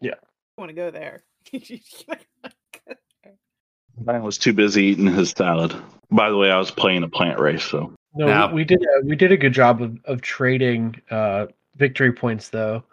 Yeah. 0.02 0.16
I 0.58 0.62
want 0.62 0.68
to 0.68 0.76
go 0.76 0.92
there. 0.92 1.24
Brian 4.00 4.22
was 4.22 4.38
too 4.38 4.52
busy 4.52 4.84
eating 4.84 5.08
his 5.08 5.30
salad. 5.32 5.74
By 6.12 6.30
the 6.30 6.36
way, 6.36 6.52
I 6.52 6.58
was 6.58 6.72
playing 6.72 7.04
a 7.04 7.08
plant 7.08 7.40
race, 7.40 7.64
so 7.64 7.94
No, 8.16 8.26
Now- 8.28 8.52
we 8.52 8.66
did 8.66 8.82
a, 8.82 9.06
we 9.06 9.16
did 9.16 9.32
a 9.32 9.38
good 9.38 9.54
job 9.54 9.82
of, 9.82 9.98
of 10.04 10.20
trading 10.22 11.02
uh 11.10 11.46
victory 11.78 12.12
points 12.12 12.50
though. 12.50 12.84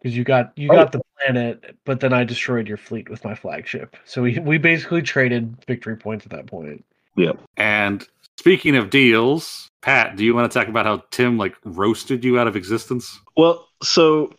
Because 0.00 0.16
you 0.16 0.22
got 0.22 0.52
you 0.56 0.68
Oh. 0.70 0.76
got 0.76 0.92
the 0.92 1.00
planet, 1.18 1.76
but 1.84 1.98
then 1.98 2.12
I 2.12 2.22
destroyed 2.22 2.68
your 2.68 2.76
fleet 2.76 3.08
with 3.10 3.24
my 3.24 3.34
flagship. 3.34 3.96
So 4.04 4.22
we, 4.22 4.38
we 4.38 4.58
basically 4.58 5.02
traded 5.02 5.56
victory 5.66 5.96
points 5.96 6.24
at 6.24 6.30
that 6.30 6.46
point. 6.46 6.84
Yep. 7.16 7.40
And 7.56 8.06
speaking 8.38 8.76
of 8.76 8.90
deals, 8.90 9.68
Pat, 9.82 10.16
do 10.16 10.24
you 10.24 10.34
want 10.34 10.50
to 10.50 10.58
talk 10.58 10.68
about 10.68 10.86
how 10.86 11.02
Tim 11.10 11.36
like 11.38 11.54
roasted 11.64 12.24
you 12.24 12.38
out 12.38 12.46
of 12.46 12.56
existence? 12.56 13.20
Well, 13.36 13.68
so 13.82 14.32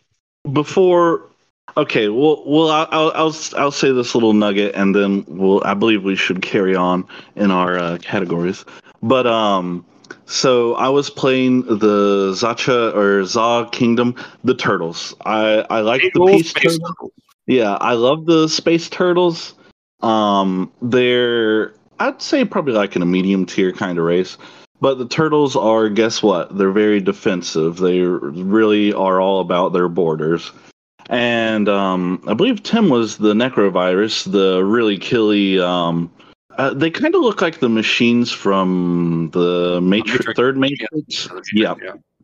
before, 0.52 1.30
okay, 1.76 2.08
well, 2.08 2.42
well, 2.46 2.68
I'll, 2.70 2.88
I'll, 2.90 3.12
I'll, 3.14 3.36
I'll 3.56 3.70
say 3.70 3.92
this 3.92 4.14
little 4.14 4.32
nugget, 4.32 4.74
and 4.74 4.94
then 4.94 5.24
we'll. 5.28 5.62
I 5.64 5.74
believe 5.74 6.02
we 6.02 6.16
should 6.16 6.42
carry 6.42 6.74
on 6.74 7.06
in 7.36 7.50
our 7.50 7.78
uh, 7.78 7.98
categories. 7.98 8.64
But 9.02 9.26
um, 9.26 9.84
so 10.26 10.74
I 10.74 10.88
was 10.88 11.10
playing 11.10 11.62
the 11.62 12.32
Xxcha 12.32 12.94
or 12.94 13.24
Za 13.24 13.68
Kingdom, 13.70 14.16
the 14.42 14.54
turtles. 14.54 15.14
I 15.24 15.64
I 15.70 15.80
like 15.80 16.02
the 16.14 16.24
peace 16.26 16.52
turtles. 16.52 16.78
Turtles. 16.78 17.12
Yeah, 17.46 17.74
I 17.74 17.92
love 17.94 18.26
the 18.26 18.48
space 18.48 18.88
turtles. 18.88 19.54
Um, 20.00 20.72
they're 20.82 21.74
I'd 21.98 22.20
say 22.20 22.44
probably 22.44 22.74
like 22.74 22.96
in 22.96 23.02
a 23.02 23.06
medium 23.06 23.46
tier 23.46 23.72
kind 23.72 23.98
of 23.98 24.04
race. 24.04 24.36
But 24.80 24.98
the 24.98 25.08
turtles 25.08 25.56
are 25.56 25.88
guess 25.88 26.22
what? 26.22 26.56
They're 26.56 26.70
very 26.70 27.00
defensive. 27.00 27.78
They 27.78 28.00
really 28.00 28.92
are 28.92 29.20
all 29.20 29.40
about 29.40 29.72
their 29.72 29.88
borders. 29.88 30.52
And 31.08 31.68
um, 31.68 32.22
I 32.26 32.34
believe 32.34 32.62
Tim 32.62 32.90
was 32.90 33.16
the 33.16 33.32
Nekro 33.32 33.70
Virus, 33.70 34.24
the 34.24 34.64
really 34.64 34.98
killy. 34.98 35.58
Um, 35.60 36.12
uh, 36.58 36.74
they 36.74 36.90
kind 36.90 37.14
of 37.14 37.22
look 37.22 37.40
like 37.40 37.60
the 37.60 37.68
machines 37.68 38.32
from 38.32 39.30
the 39.32 39.80
Matrix, 39.80 40.20
Matrix. 40.20 40.36
third 40.36 40.56
Matrix. 40.56 41.28
Yeah, 41.52 41.74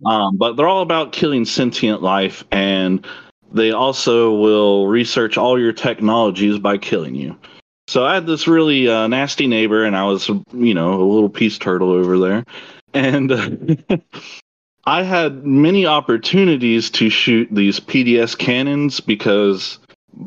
um, 0.05 0.37
but 0.37 0.57
they're 0.57 0.69
all 0.69 0.83
about 0.83 1.13
killing 1.13 1.45
sentient 1.45 2.03
life, 2.03 2.43
and 2.51 3.07
they 3.53 3.71
also 3.71 4.35
will 4.35 4.89
research 4.89 5.37
all 5.37 5.59
your 5.59 5.73
technologies 5.73 6.59
by 6.59 6.79
killing 6.79 7.15
you. 7.15 7.37
So 7.93 8.07
I 8.07 8.15
had 8.15 8.25
this 8.25 8.49
really 8.49 8.89
uh, 8.89 9.07
nasty 9.07 9.47
neighbor, 9.47 9.85
and 9.85 9.95
I 9.95 10.05
was, 10.05 10.27
you 10.55 10.73
know, 10.73 10.95
a 10.95 11.05
little 11.05 11.29
peace 11.29 11.59
turtle 11.59 11.91
over 11.91 12.19
there. 12.19 12.43
and 12.95 13.31
uh, 13.31 13.51
I 14.87 15.03
had 15.03 15.45
many 15.45 15.85
opportunities 15.85 16.89
to 16.89 17.11
shoot 17.11 17.49
these 17.53 17.81
PDS 17.81 18.39
cannons 18.39 19.01
because 19.01 19.79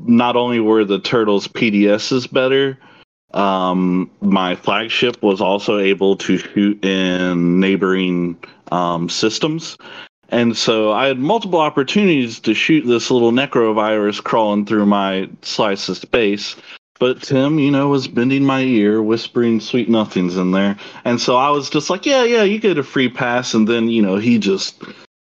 not 0.05 0.35
only 0.35 0.59
were 0.59 0.85
the 0.85 0.99
turtles 0.99 1.47
PDSs 1.47 2.31
better, 2.31 2.77
um, 3.33 4.11
my 4.21 4.53
flagship 4.53 5.19
was 5.23 5.41
also 5.41 5.79
able 5.79 6.17
to 6.17 6.37
shoot 6.37 6.85
in 6.85 7.59
neighboring 7.59 8.37
um, 8.71 9.09
systems. 9.09 9.75
And 10.29 10.55
so 10.55 10.91
I 10.91 11.07
had 11.07 11.17
multiple 11.17 11.61
opportunities 11.61 12.39
to 12.41 12.53
shoot 12.53 12.85
this 12.85 13.09
little 13.09 13.31
Nekro 13.31 13.73
Virus 13.73 14.21
crawling 14.21 14.67
through 14.67 14.85
my 14.85 15.27
slice 15.41 15.89
of 15.89 15.97
space. 15.97 16.55
But 16.99 17.21
Tim, 17.21 17.59
you 17.59 17.71
know, 17.71 17.89
was 17.89 18.07
bending 18.07 18.43
my 18.43 18.61
ear, 18.61 19.03
whispering 19.03 19.59
sweet 19.59 19.89
nothings 19.89 20.37
in 20.37 20.51
there. 20.51 20.77
And 21.03 21.19
so 21.19 21.35
I 21.35 21.49
was 21.49 21.69
just 21.69 21.89
like, 21.89 22.05
yeah, 22.05 22.23
yeah, 22.23 22.43
you 22.43 22.57
get 22.57 22.77
a 22.77 22.83
free 22.83 23.09
pass. 23.09 23.53
And 23.53 23.67
then, 23.67 23.89
you 23.89 24.01
know, 24.01 24.15
he 24.15 24.39
just 24.39 24.81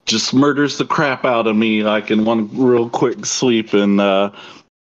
just 0.06 0.34
murders 0.34 0.80
the 0.80 0.86
crap 0.86 1.24
out 1.24 1.46
of 1.46 1.56
me 1.56 1.84
like 1.84 2.10
in 2.10 2.26
one 2.26 2.50
real 2.58 2.90
quick 2.90 3.26
sweep. 3.26 3.74
And 3.74 4.02
uh, 4.02 4.32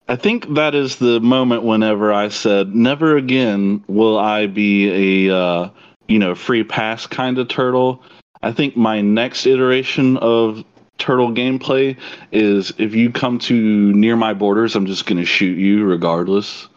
I 0.08 0.16
think 0.16 0.54
that 0.54 0.74
is 0.74 0.96
the 0.96 1.20
moment 1.20 1.64
whenever 1.64 2.12
I 2.12 2.28
said, 2.28 2.74
never 2.74 3.18
again 3.18 3.84
will 3.88 4.18
I 4.18 4.46
be 4.46 5.28
a, 5.28 5.36
uh, 5.36 5.70
you 6.08 6.18
know, 6.18 6.34
free 6.34 6.64
pass 6.64 7.06
kind 7.06 7.38
of 7.38 7.48
turtle. 7.48 8.02
I 8.42 8.52
think 8.52 8.76
my 8.76 9.02
next 9.02 9.46
iteration 9.46 10.16
of 10.16 10.64
turtle 11.02 11.32
gameplay 11.32 11.96
is 12.30 12.72
if 12.78 12.94
you 12.94 13.10
come 13.10 13.38
to 13.40 13.92
near 13.92 14.16
my 14.16 14.32
borders, 14.32 14.76
I'm 14.76 14.86
just 14.86 15.04
going 15.06 15.18
to 15.18 15.26
shoot 15.26 15.58
you 15.58 15.84
regardless. 15.84 16.68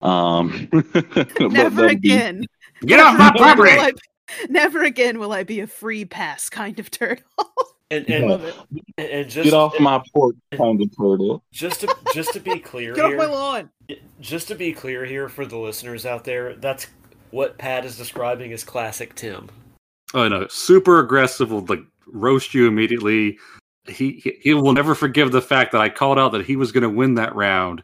Um, 0.00 0.68
Never 1.40 1.86
again. 1.86 2.46
Be... 2.80 2.86
Get 2.86 3.00
off 3.00 3.18
my 3.18 3.30
property! 3.36 3.70
I, 3.72 3.92
never 4.48 4.82
again 4.82 5.18
will 5.18 5.32
I 5.32 5.42
be 5.42 5.60
a 5.60 5.66
free 5.66 6.04
pass 6.04 6.48
kind 6.50 6.78
of 6.78 6.90
turtle. 6.90 7.24
and, 7.90 8.08
and, 8.10 8.54
and 8.98 9.30
just 9.30 9.44
get 9.44 9.54
off 9.54 9.78
my 9.78 10.02
porch 10.12 10.36
kind 10.56 10.80
of 10.82 10.90
turtle. 10.96 11.42
Just 11.52 11.80
to 11.80 11.96
just 12.12 12.32
to 12.32 12.40
be 12.40 12.58
clear 12.72 12.94
get 12.94 13.06
here, 13.06 13.20
off 13.20 13.28
my 13.28 13.32
lawn. 13.32 13.70
Just 14.20 14.48
to 14.48 14.54
be 14.54 14.72
clear 14.72 15.04
here 15.04 15.28
for 15.28 15.46
the 15.46 15.56
listeners 15.56 16.04
out 16.04 16.24
there, 16.24 16.54
that's 16.56 16.88
what 17.30 17.58
Pat 17.58 17.84
is 17.84 17.96
describing 17.96 18.52
as 18.52 18.64
classic 18.64 19.14
Tim. 19.14 19.48
Oh 20.12 20.28
no, 20.28 20.46
super 20.48 20.98
aggressive 20.98 21.50
will 21.50 21.64
like 21.66 21.84
roast 22.06 22.54
you 22.54 22.66
immediately. 22.66 23.38
He, 23.86 24.12
he 24.12 24.38
he 24.40 24.54
will 24.54 24.72
never 24.72 24.94
forgive 24.94 25.32
the 25.32 25.42
fact 25.42 25.72
that 25.72 25.80
I 25.80 25.88
called 25.88 26.18
out 26.18 26.32
that 26.32 26.46
he 26.46 26.56
was 26.56 26.72
going 26.72 26.82
to 26.82 26.88
win 26.88 27.14
that 27.14 27.34
round. 27.34 27.82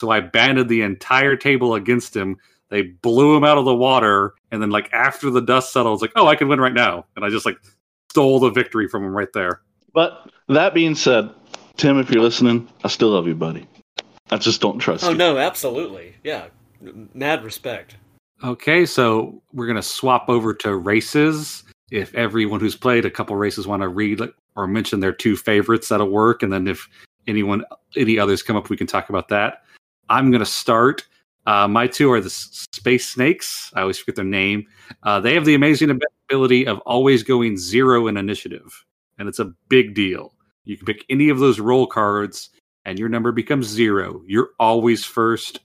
So 0.00 0.10
I 0.10 0.20
banded 0.20 0.68
the 0.68 0.82
entire 0.82 1.36
table 1.36 1.74
against 1.74 2.14
him. 2.14 2.36
They 2.70 2.82
blew 2.82 3.36
him 3.36 3.44
out 3.44 3.58
of 3.58 3.64
the 3.64 3.74
water, 3.74 4.34
and 4.50 4.60
then 4.60 4.70
like 4.70 4.92
after 4.92 5.30
the 5.30 5.40
dust 5.40 5.72
settled, 5.72 5.94
it's 5.94 6.02
like, 6.02 6.12
oh, 6.16 6.26
I 6.26 6.36
can 6.36 6.48
win 6.48 6.60
right 6.60 6.72
now, 6.72 7.06
and 7.16 7.24
I 7.24 7.30
just 7.30 7.46
like 7.46 7.56
stole 8.10 8.40
the 8.40 8.50
victory 8.50 8.88
from 8.88 9.04
him 9.04 9.16
right 9.16 9.32
there. 9.32 9.62
But 9.94 10.30
that 10.48 10.74
being 10.74 10.94
said, 10.94 11.30
Tim, 11.76 11.98
if 11.98 12.10
you're 12.10 12.22
listening, 12.22 12.68
I 12.84 12.88
still 12.88 13.10
love 13.10 13.26
you, 13.26 13.34
buddy. 13.34 13.66
I 14.30 14.36
just 14.36 14.60
don't 14.60 14.78
trust 14.78 15.04
oh, 15.04 15.10
you. 15.10 15.16
no, 15.16 15.38
absolutely, 15.38 16.14
yeah, 16.22 16.48
mad 17.14 17.42
respect. 17.42 17.96
Okay, 18.44 18.84
so 18.84 19.42
we're 19.52 19.66
gonna 19.66 19.82
swap 19.82 20.28
over 20.28 20.52
to 20.54 20.76
races 20.76 21.64
if 21.90 22.14
everyone 22.14 22.60
who's 22.60 22.76
played 22.76 23.04
a 23.04 23.10
couple 23.10 23.34
races 23.36 23.66
want 23.66 23.82
to 23.82 23.88
read 23.88 24.20
or 24.58 24.66
mention 24.66 24.98
their 24.98 25.12
two 25.12 25.36
favorites, 25.36 25.88
that'll 25.88 26.10
work. 26.10 26.42
And 26.42 26.52
then 26.52 26.66
if 26.66 26.88
anyone, 27.28 27.64
any 27.96 28.18
others 28.18 28.42
come 28.42 28.56
up, 28.56 28.68
we 28.68 28.76
can 28.76 28.88
talk 28.88 29.08
about 29.08 29.28
that. 29.28 29.62
I'm 30.08 30.32
going 30.32 30.40
to 30.40 30.46
start. 30.46 31.06
Uh, 31.46 31.68
my 31.68 31.86
two 31.86 32.10
are 32.12 32.20
the 32.20 32.28
Space 32.28 33.08
Snakes. 33.08 33.72
I 33.74 33.82
always 33.82 33.98
forget 33.98 34.16
their 34.16 34.24
name. 34.24 34.66
Uh, 35.04 35.20
they 35.20 35.32
have 35.34 35.44
the 35.44 35.54
amazing 35.54 35.96
ability 36.28 36.66
of 36.66 36.78
always 36.80 37.22
going 37.22 37.56
zero 37.56 38.08
in 38.08 38.16
initiative, 38.16 38.84
and 39.18 39.28
it's 39.28 39.38
a 39.38 39.52
big 39.68 39.94
deal. 39.94 40.34
You 40.64 40.76
can 40.76 40.86
pick 40.86 41.04
any 41.08 41.28
of 41.28 41.38
those 41.38 41.60
role 41.60 41.86
cards, 41.86 42.50
and 42.84 42.98
your 42.98 43.08
number 43.08 43.30
becomes 43.30 43.66
zero. 43.66 44.22
You're 44.26 44.50
always 44.58 45.04
first 45.04 45.60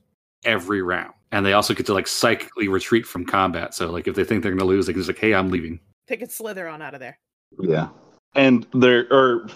every 0.45 0.83
round. 0.83 1.13
And 1.31 1.43
they 1.43 1.53
also 1.53 1.73
get 1.73 1.87
to 1.87 1.93
like 1.95 2.07
psychically 2.07 2.67
retreat 2.67 3.07
from 3.07 3.25
combat. 3.25 3.73
So 3.73 3.89
like 3.89 4.07
if 4.07 4.13
they 4.13 4.23
think 4.23 4.43
they're 4.43 4.51
going 4.51 4.59
to 4.59 4.65
lose, 4.65 4.85
they 4.85 4.93
can 4.93 5.01
just 5.01 5.09
like, 5.09 5.17
"Hey, 5.17 5.33
I'm 5.33 5.49
leaving." 5.49 5.79
They 6.07 6.15
could 6.15 6.31
slither 6.31 6.67
on 6.67 6.81
out 6.83 6.93
of 6.93 6.99
there. 6.99 7.17
Yeah, 7.59 7.89
and 8.35 8.65
they're 8.73 9.07
or 9.11 9.47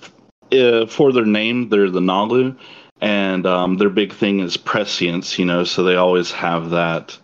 uh, 0.52 0.86
for 0.88 1.12
their 1.12 1.26
name, 1.26 1.70
they're 1.70 1.90
the 1.90 2.00
Naalu, 2.00 2.56
and 3.02 3.46
um, 3.46 3.78
their 3.78 3.90
big 3.90 4.14
thing 4.14 4.40
is 4.40 4.58
prescience. 4.58 5.38
You 5.38 5.46
know, 5.46 5.64
so 5.64 5.84
they 5.84 5.96
always 5.96 6.32
have 6.32 6.70
that 6.72 7.18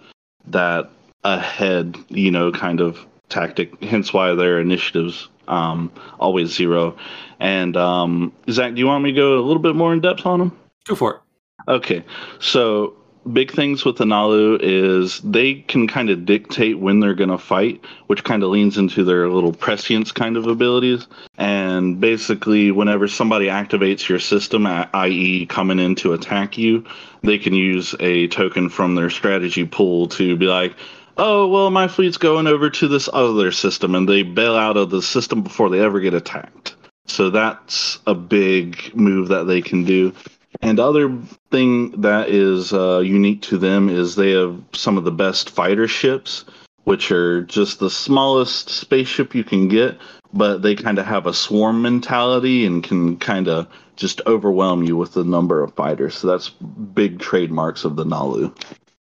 that 0.47 0.89
ahead, 1.23 1.97
you 2.09 2.31
know, 2.31 2.51
kind 2.51 2.81
of 2.81 3.05
tactic. 3.29 3.81
Hence 3.83 4.13
why 4.13 4.33
their 4.35 4.59
initiatives 4.59 5.29
um, 5.47 5.91
always 6.19 6.53
zero. 6.53 6.97
And 7.39 7.75
um, 7.77 8.33
Zach, 8.49 8.73
do 8.73 8.79
you 8.79 8.87
want 8.87 9.03
me 9.03 9.11
to 9.11 9.15
go 9.15 9.39
a 9.39 9.41
little 9.41 9.61
bit 9.61 9.75
more 9.75 9.93
in 9.93 10.01
depth 10.01 10.25
on 10.25 10.39
them? 10.39 10.59
Go 10.85 10.95
for 10.95 11.15
it. 11.15 11.19
Okay, 11.67 12.03
so 12.39 12.93
big 13.31 13.51
things 13.51 13.85
with 13.85 13.97
the 13.97 14.05
Naalu 14.05 14.59
is 14.61 15.21
they 15.21 15.55
can 15.55 15.87
kind 15.87 16.09
of 16.09 16.25
dictate 16.25 16.79
when 16.79 16.99
they're 16.99 17.13
going 17.13 17.29
to 17.29 17.37
fight, 17.37 17.81
which 18.07 18.23
kind 18.23 18.43
of 18.43 18.49
leans 18.49 18.77
into 18.77 19.03
their 19.03 19.29
little 19.29 19.53
prescience 19.53 20.11
kind 20.11 20.35
of 20.35 20.47
abilities. 20.47 21.07
And 21.37 21.99
basically, 21.99 22.71
whenever 22.71 23.07
somebody 23.07 23.45
activates 23.45 24.07
your 24.09 24.19
system, 24.19 24.67
i.e., 24.67 25.45
coming 25.45 25.79
in 25.79 25.95
to 25.95 26.13
attack 26.13 26.57
you, 26.57 26.83
they 27.21 27.37
can 27.37 27.53
use 27.53 27.95
a 27.99 28.27
token 28.27 28.69
from 28.69 28.95
their 28.95 29.09
strategy 29.09 29.65
pool 29.65 30.07
to 30.09 30.35
be 30.35 30.47
like, 30.47 30.75
oh, 31.17 31.47
well, 31.47 31.69
my 31.69 31.87
fleet's 31.87 32.17
going 32.17 32.47
over 32.47 32.69
to 32.69 32.87
this 32.87 33.07
other 33.13 33.51
system, 33.51 33.95
and 33.95 34.09
they 34.09 34.23
bail 34.23 34.55
out 34.55 34.77
of 34.77 34.89
the 34.89 35.01
system 35.01 35.41
before 35.41 35.69
they 35.69 35.79
ever 35.79 35.99
get 35.99 36.13
attacked. 36.13 36.75
So 37.05 37.29
that's 37.29 37.99
a 38.07 38.15
big 38.15 38.95
move 38.95 39.27
that 39.27 39.43
they 39.43 39.61
can 39.61 39.83
do. 39.83 40.13
And 40.61 40.79
other 40.79 41.17
thing 41.53 41.91
that 42.01 42.29
is 42.29 42.73
uh, 42.73 42.97
unique 42.99 43.43
to 43.43 43.59
them 43.59 43.87
is 43.87 44.15
they 44.15 44.31
have 44.31 44.59
some 44.73 44.97
of 44.97 45.03
the 45.03 45.11
best 45.11 45.51
fighter 45.51 45.87
ships, 45.87 46.45
which 46.85 47.11
are 47.11 47.43
just 47.43 47.79
the 47.79 47.91
smallest 47.91 48.69
spaceship 48.69 49.35
you 49.35 49.43
can 49.43 49.67
get, 49.67 49.95
but 50.33 50.63
they 50.63 50.73
kind 50.73 50.97
of 50.97 51.05
have 51.05 51.27
a 51.27 51.33
swarm 51.33 51.83
mentality 51.83 52.65
and 52.65 52.83
can 52.83 53.17
kind 53.17 53.47
of 53.47 53.67
just 53.97 54.19
overwhelm 54.25 54.81
you 54.81 54.97
with 54.97 55.13
the 55.13 55.23
number 55.23 55.61
of 55.61 55.75
fighters. 55.75 56.15
So 56.15 56.25
that's 56.25 56.49
big 56.49 57.19
trademarks 57.19 57.85
of 57.85 57.97
the 57.97 58.03
Naalu. 58.03 58.51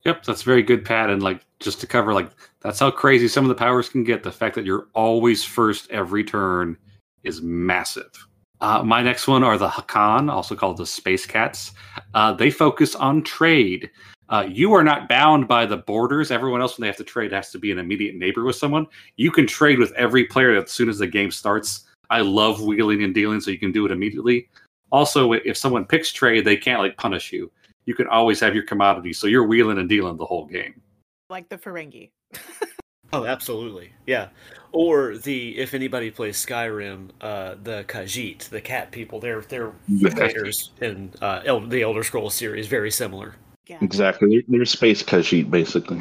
Yep, 0.04 0.24
that's 0.24 0.42
very 0.42 0.64
good, 0.64 0.84
Pat. 0.84 1.08
And 1.08 1.22
like 1.22 1.46
just 1.60 1.80
to 1.82 1.86
cover, 1.86 2.12
like 2.12 2.30
that's 2.62 2.80
how 2.80 2.90
crazy 2.90 3.28
some 3.28 3.44
of 3.44 3.48
the 3.48 3.54
powers 3.54 3.88
can 3.88 4.02
get. 4.02 4.24
The 4.24 4.32
fact 4.32 4.56
that 4.56 4.66
you're 4.66 4.88
always 4.92 5.44
first 5.44 5.88
every 5.92 6.24
turn 6.24 6.76
is 7.22 7.40
massive. 7.42 8.26
Uh, 8.60 8.82
my 8.82 9.02
next 9.02 9.26
one 9.26 9.42
are 9.42 9.56
the 9.56 9.68
Hacan, 9.68 10.30
also 10.30 10.54
called 10.54 10.76
the 10.76 10.86
Space 10.86 11.24
Cats. 11.24 11.72
Uh, 12.14 12.32
they 12.32 12.50
focus 12.50 12.94
on 12.94 13.22
trade. 13.22 13.90
Uh, 14.28 14.46
you 14.48 14.72
are 14.74 14.84
not 14.84 15.08
bound 15.08 15.48
by 15.48 15.66
the 15.66 15.78
borders. 15.78 16.30
Everyone 16.30 16.60
else, 16.60 16.76
when 16.76 16.82
they 16.82 16.88
have 16.88 16.96
to 16.96 17.04
trade, 17.04 17.32
has 17.32 17.50
to 17.50 17.58
be 17.58 17.72
an 17.72 17.78
immediate 17.78 18.14
neighbor 18.14 18.44
with 18.44 18.56
someone. 18.56 18.86
You 19.16 19.30
can 19.30 19.46
trade 19.46 19.78
with 19.78 19.92
every 19.92 20.24
player 20.24 20.54
as 20.54 20.70
soon 20.70 20.88
as 20.88 20.98
the 20.98 21.06
game 21.06 21.30
starts. 21.30 21.86
I 22.10 22.20
love 22.20 22.60
wheeling 22.60 23.02
and 23.02 23.14
dealing, 23.14 23.40
so 23.40 23.50
you 23.50 23.58
can 23.58 23.72
do 23.72 23.86
it 23.86 23.92
immediately. 23.92 24.48
Also, 24.92 25.32
if 25.32 25.56
someone 25.56 25.84
picks 25.84 26.12
trade, 26.12 26.44
they 26.44 26.56
can't 26.56 26.80
like 26.80 26.96
punish 26.96 27.32
you. 27.32 27.50
You 27.86 27.94
can 27.94 28.08
always 28.08 28.40
have 28.40 28.54
your 28.54 28.64
commodity, 28.64 29.12
so 29.12 29.26
you're 29.26 29.46
wheeling 29.46 29.78
and 29.78 29.88
dealing 29.88 30.16
the 30.16 30.26
whole 30.26 30.46
game. 30.46 30.80
Like 31.28 31.48
the 31.48 31.56
Ferengi. 31.56 32.10
oh, 33.12 33.24
absolutely, 33.24 33.92
yeah. 34.06 34.28
Or 34.72 35.16
the 35.16 35.58
if 35.58 35.74
anybody 35.74 36.10
plays 36.10 36.36
Skyrim, 36.36 37.10
uh, 37.20 37.56
the 37.62 37.84
Khajiit, 37.88 38.48
the 38.50 38.60
cat 38.60 38.92
people, 38.92 39.18
they're 39.18 39.40
they're 39.40 39.72
invaders 39.88 40.70
in 40.80 41.12
uh, 41.20 41.42
El- 41.44 41.66
the 41.66 41.82
Elder 41.82 42.04
Scrolls 42.04 42.34
series, 42.34 42.66
very 42.66 42.90
similar. 42.90 43.34
Yeah. 43.66 43.78
Exactly, 43.82 44.28
they're, 44.28 44.42
they're 44.58 44.64
space 44.64 45.02
Khajiit 45.02 45.50
basically. 45.50 46.00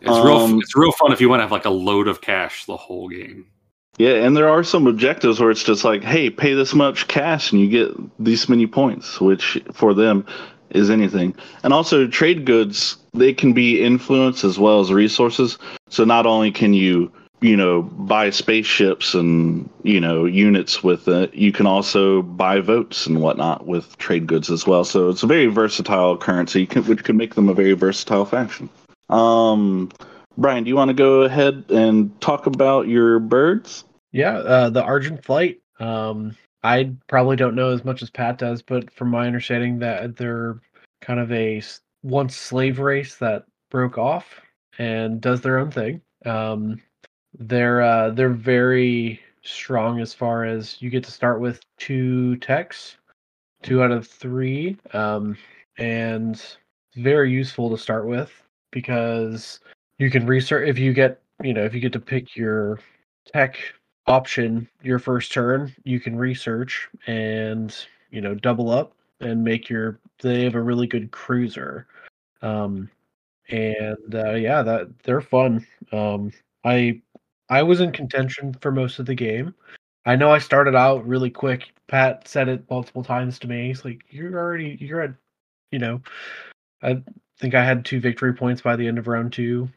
It's 0.00 0.10
um, 0.10 0.26
real. 0.26 0.60
It's 0.60 0.76
real 0.76 0.92
fun 0.92 1.12
if 1.12 1.20
you 1.20 1.28
want 1.28 1.40
to 1.40 1.44
have 1.44 1.52
like 1.52 1.64
a 1.64 1.70
load 1.70 2.06
of 2.06 2.20
cash 2.20 2.64
the 2.66 2.76
whole 2.76 3.08
game. 3.08 3.46
Yeah, 3.98 4.14
and 4.26 4.36
there 4.36 4.48
are 4.48 4.62
some 4.62 4.86
objectives 4.86 5.40
where 5.40 5.50
it's 5.50 5.62
just 5.64 5.82
like, 5.82 6.04
hey, 6.04 6.28
pay 6.28 6.52
this 6.52 6.74
much 6.74 7.08
cash 7.08 7.50
and 7.50 7.60
you 7.60 7.68
get 7.68 8.22
these 8.22 8.46
many 8.48 8.66
points, 8.66 9.20
which 9.20 9.58
for 9.72 9.94
them 9.94 10.26
is 10.70 10.90
anything. 10.90 11.34
And 11.62 11.72
also, 11.72 12.06
trade 12.06 12.44
goods 12.44 12.96
they 13.14 13.32
can 13.32 13.52
be 13.52 13.82
influence 13.82 14.44
as 14.44 14.58
well 14.58 14.80
as 14.80 14.92
resources. 14.92 15.58
So 15.88 16.04
not 16.04 16.26
only 16.26 16.50
can 16.50 16.74
you 16.74 17.10
you 17.40 17.56
know 17.56 17.82
buy 17.82 18.30
spaceships 18.30 19.14
and 19.14 19.68
you 19.82 20.00
know 20.00 20.24
units 20.24 20.82
with 20.82 21.06
it 21.06 21.34
you 21.34 21.52
can 21.52 21.66
also 21.66 22.22
buy 22.22 22.60
votes 22.60 23.06
and 23.06 23.20
whatnot 23.20 23.66
with 23.66 23.96
trade 23.98 24.26
goods 24.26 24.50
as 24.50 24.66
well 24.66 24.84
so 24.84 25.10
it's 25.10 25.22
a 25.22 25.26
very 25.26 25.46
versatile 25.46 26.16
currency 26.16 26.64
which 26.64 27.04
could 27.04 27.14
make 27.14 27.34
them 27.34 27.48
a 27.48 27.54
very 27.54 27.72
versatile 27.72 28.24
faction 28.24 28.68
um 29.10 29.90
brian 30.38 30.64
do 30.64 30.68
you 30.68 30.76
want 30.76 30.88
to 30.88 30.94
go 30.94 31.22
ahead 31.22 31.64
and 31.68 32.18
talk 32.20 32.46
about 32.46 32.88
your 32.88 33.18
birds 33.18 33.84
yeah 34.12 34.38
uh, 34.38 34.70
the 34.70 34.82
argent 34.82 35.22
flight 35.22 35.60
um 35.78 36.34
i 36.66 36.90
probably 37.06 37.36
don't 37.36 37.54
know 37.54 37.70
as 37.70 37.84
much 37.84 38.02
as 38.02 38.10
pat 38.10 38.38
does 38.38 38.62
but 38.62 38.90
from 38.92 39.08
my 39.08 39.26
understanding 39.26 39.78
that 39.78 40.16
they're 40.16 40.60
kind 41.00 41.20
of 41.20 41.30
a 41.32 41.62
once 42.02 42.36
slave 42.36 42.78
race 42.78 43.16
that 43.16 43.44
broke 43.70 43.98
off 43.98 44.40
and 44.78 45.20
does 45.20 45.40
their 45.40 45.58
own 45.58 45.70
thing. 45.70 46.00
Um 46.24 46.80
they're 47.38 47.82
uh, 47.82 48.10
they're 48.10 48.30
very 48.30 49.20
strong 49.42 50.00
as 50.00 50.14
far 50.14 50.44
as 50.44 50.80
you 50.80 50.90
get 50.90 51.04
to 51.04 51.10
start 51.10 51.40
with 51.40 51.60
two 51.78 52.36
techs, 52.36 52.96
two 53.62 53.82
out 53.82 53.90
of 53.92 54.06
three, 54.06 54.76
um, 54.94 55.36
and 55.78 56.56
very 56.94 57.30
useful 57.30 57.68
to 57.70 57.76
start 57.76 58.06
with 58.06 58.30
because 58.72 59.60
you 59.98 60.10
can 60.10 60.26
research 60.26 60.68
if 60.68 60.78
you 60.78 60.94
get 60.94 61.20
you 61.42 61.52
know 61.52 61.64
if 61.64 61.74
you 61.74 61.80
get 61.80 61.92
to 61.92 62.00
pick 62.00 62.36
your 62.36 62.78
tech 63.26 63.58
option 64.06 64.68
your 64.82 64.98
first 64.98 65.32
turn 65.32 65.74
you 65.84 65.98
can 65.98 66.16
research 66.16 66.88
and 67.06 67.86
you 68.10 68.20
know 68.20 68.34
double 68.34 68.70
up 68.70 68.92
and 69.20 69.42
make 69.42 69.68
your 69.68 69.98
they 70.20 70.44
have 70.44 70.54
a 70.54 70.62
really 70.62 70.86
good 70.86 71.10
cruiser. 71.10 71.86
Um 72.42 72.90
and 73.48 74.14
uh, 74.14 74.34
yeah 74.34 74.62
that 74.62 74.88
they're 75.02 75.20
fun. 75.20 75.66
Um 75.92 76.32
i 76.64 77.00
i 77.48 77.62
was 77.62 77.80
in 77.80 77.92
contention 77.92 78.54
for 78.60 78.70
most 78.70 78.98
of 78.98 79.06
the 79.06 79.14
game. 79.14 79.54
I 80.04 80.14
know 80.16 80.30
i 80.30 80.38
started 80.38 80.74
out 80.74 81.06
really 81.06 81.30
quick. 81.30 81.72
Pat 81.88 82.28
said 82.28 82.48
it 82.48 82.68
multiple 82.70 83.04
times 83.04 83.38
to 83.40 83.48
me. 83.48 83.68
He's 83.68 83.84
like 83.84 84.04
you're 84.10 84.38
already 84.38 84.76
you're 84.80 85.00
at 85.00 85.14
you 85.72 85.80
know 85.80 86.00
i 86.82 87.02
think 87.38 87.54
i 87.54 87.64
had 87.64 87.84
two 87.84 88.00
victory 88.00 88.32
points 88.32 88.62
by 88.62 88.76
the 88.76 88.86
end 88.86 88.98
of 88.98 89.08
round 89.08 89.32
two. 89.32 89.68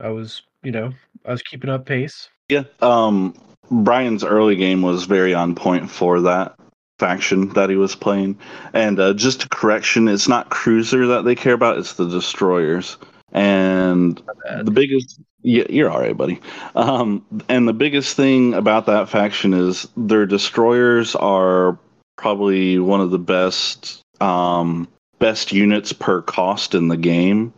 I 0.00 0.08
was 0.08 0.42
you 0.62 0.70
know 0.70 0.92
i 1.24 1.32
was 1.32 1.42
keeping 1.42 1.70
up 1.70 1.84
pace. 1.86 2.28
Yeah. 2.48 2.64
Um, 2.80 3.34
Brian's 3.72 4.22
early 4.22 4.56
game 4.56 4.82
was 4.82 5.04
very 5.04 5.34
on 5.34 5.54
point 5.54 5.90
for 5.90 6.20
that 6.20 6.54
faction 6.98 7.48
that 7.54 7.70
he 7.70 7.76
was 7.76 7.96
playing. 7.96 8.38
And 8.72 9.00
uh, 9.00 9.14
just 9.14 9.44
a 9.44 9.48
correction, 9.48 10.08
it's 10.08 10.28
not 10.28 10.50
cruiser 10.50 11.06
that 11.08 11.24
they 11.24 11.34
care 11.34 11.54
about; 11.54 11.78
it's 11.78 11.94
the 11.94 12.08
destroyers. 12.08 12.98
And 13.32 14.22
the 14.62 14.70
biggest, 14.70 15.18
yeah, 15.40 15.64
you're 15.70 15.90
all 15.90 16.00
right, 16.00 16.16
buddy. 16.16 16.38
Um, 16.76 17.24
and 17.48 17.66
the 17.66 17.72
biggest 17.72 18.14
thing 18.14 18.52
about 18.52 18.86
that 18.86 19.08
faction 19.08 19.54
is 19.54 19.88
their 19.96 20.26
destroyers 20.26 21.16
are 21.16 21.78
probably 22.16 22.78
one 22.78 23.00
of 23.00 23.10
the 23.10 23.18
best 23.18 24.02
um, 24.20 24.86
best 25.18 25.50
units 25.50 25.92
per 25.92 26.20
cost 26.20 26.74
in 26.74 26.88
the 26.88 26.96
game. 26.96 27.52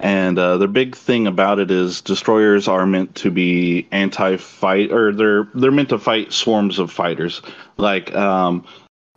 And 0.00 0.38
uh, 0.38 0.58
the 0.58 0.68
big 0.68 0.94
thing 0.94 1.26
about 1.26 1.58
it 1.58 1.70
is 1.70 2.00
destroyers 2.00 2.68
are 2.68 2.86
meant 2.86 3.16
to 3.16 3.30
be 3.30 3.88
anti-fight, 3.90 4.92
or 4.92 5.12
they're 5.12 5.48
they're 5.54 5.72
meant 5.72 5.88
to 5.88 5.98
fight 5.98 6.32
swarms 6.32 6.78
of 6.78 6.92
fighters, 6.92 7.42
like 7.78 8.14
um, 8.14 8.64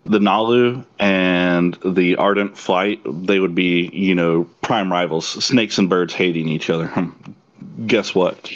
the 0.05 0.17
Naalu 0.19 0.83
and 0.97 1.77
the 1.85 2.15
Argent 2.15 2.57
Flight. 2.57 3.01
They 3.05 3.39
would 3.39 3.53
be, 3.53 3.89
you 3.93 4.15
know, 4.15 4.45
prime 4.61 4.91
rivals. 4.91 5.27
Snakes 5.27 5.77
and 5.77 5.89
birds 5.89 6.13
hating 6.13 6.47
each 6.47 6.69
other. 6.69 6.91
Guess 7.85 8.15
what? 8.15 8.51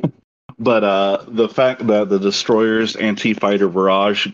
but 0.58 0.84
uh, 0.84 1.24
the 1.28 1.48
fact 1.48 1.86
that 1.86 2.08
the 2.08 2.18
destroyers 2.18 2.96
anti-fighter 2.96 3.68
barrage 3.68 4.26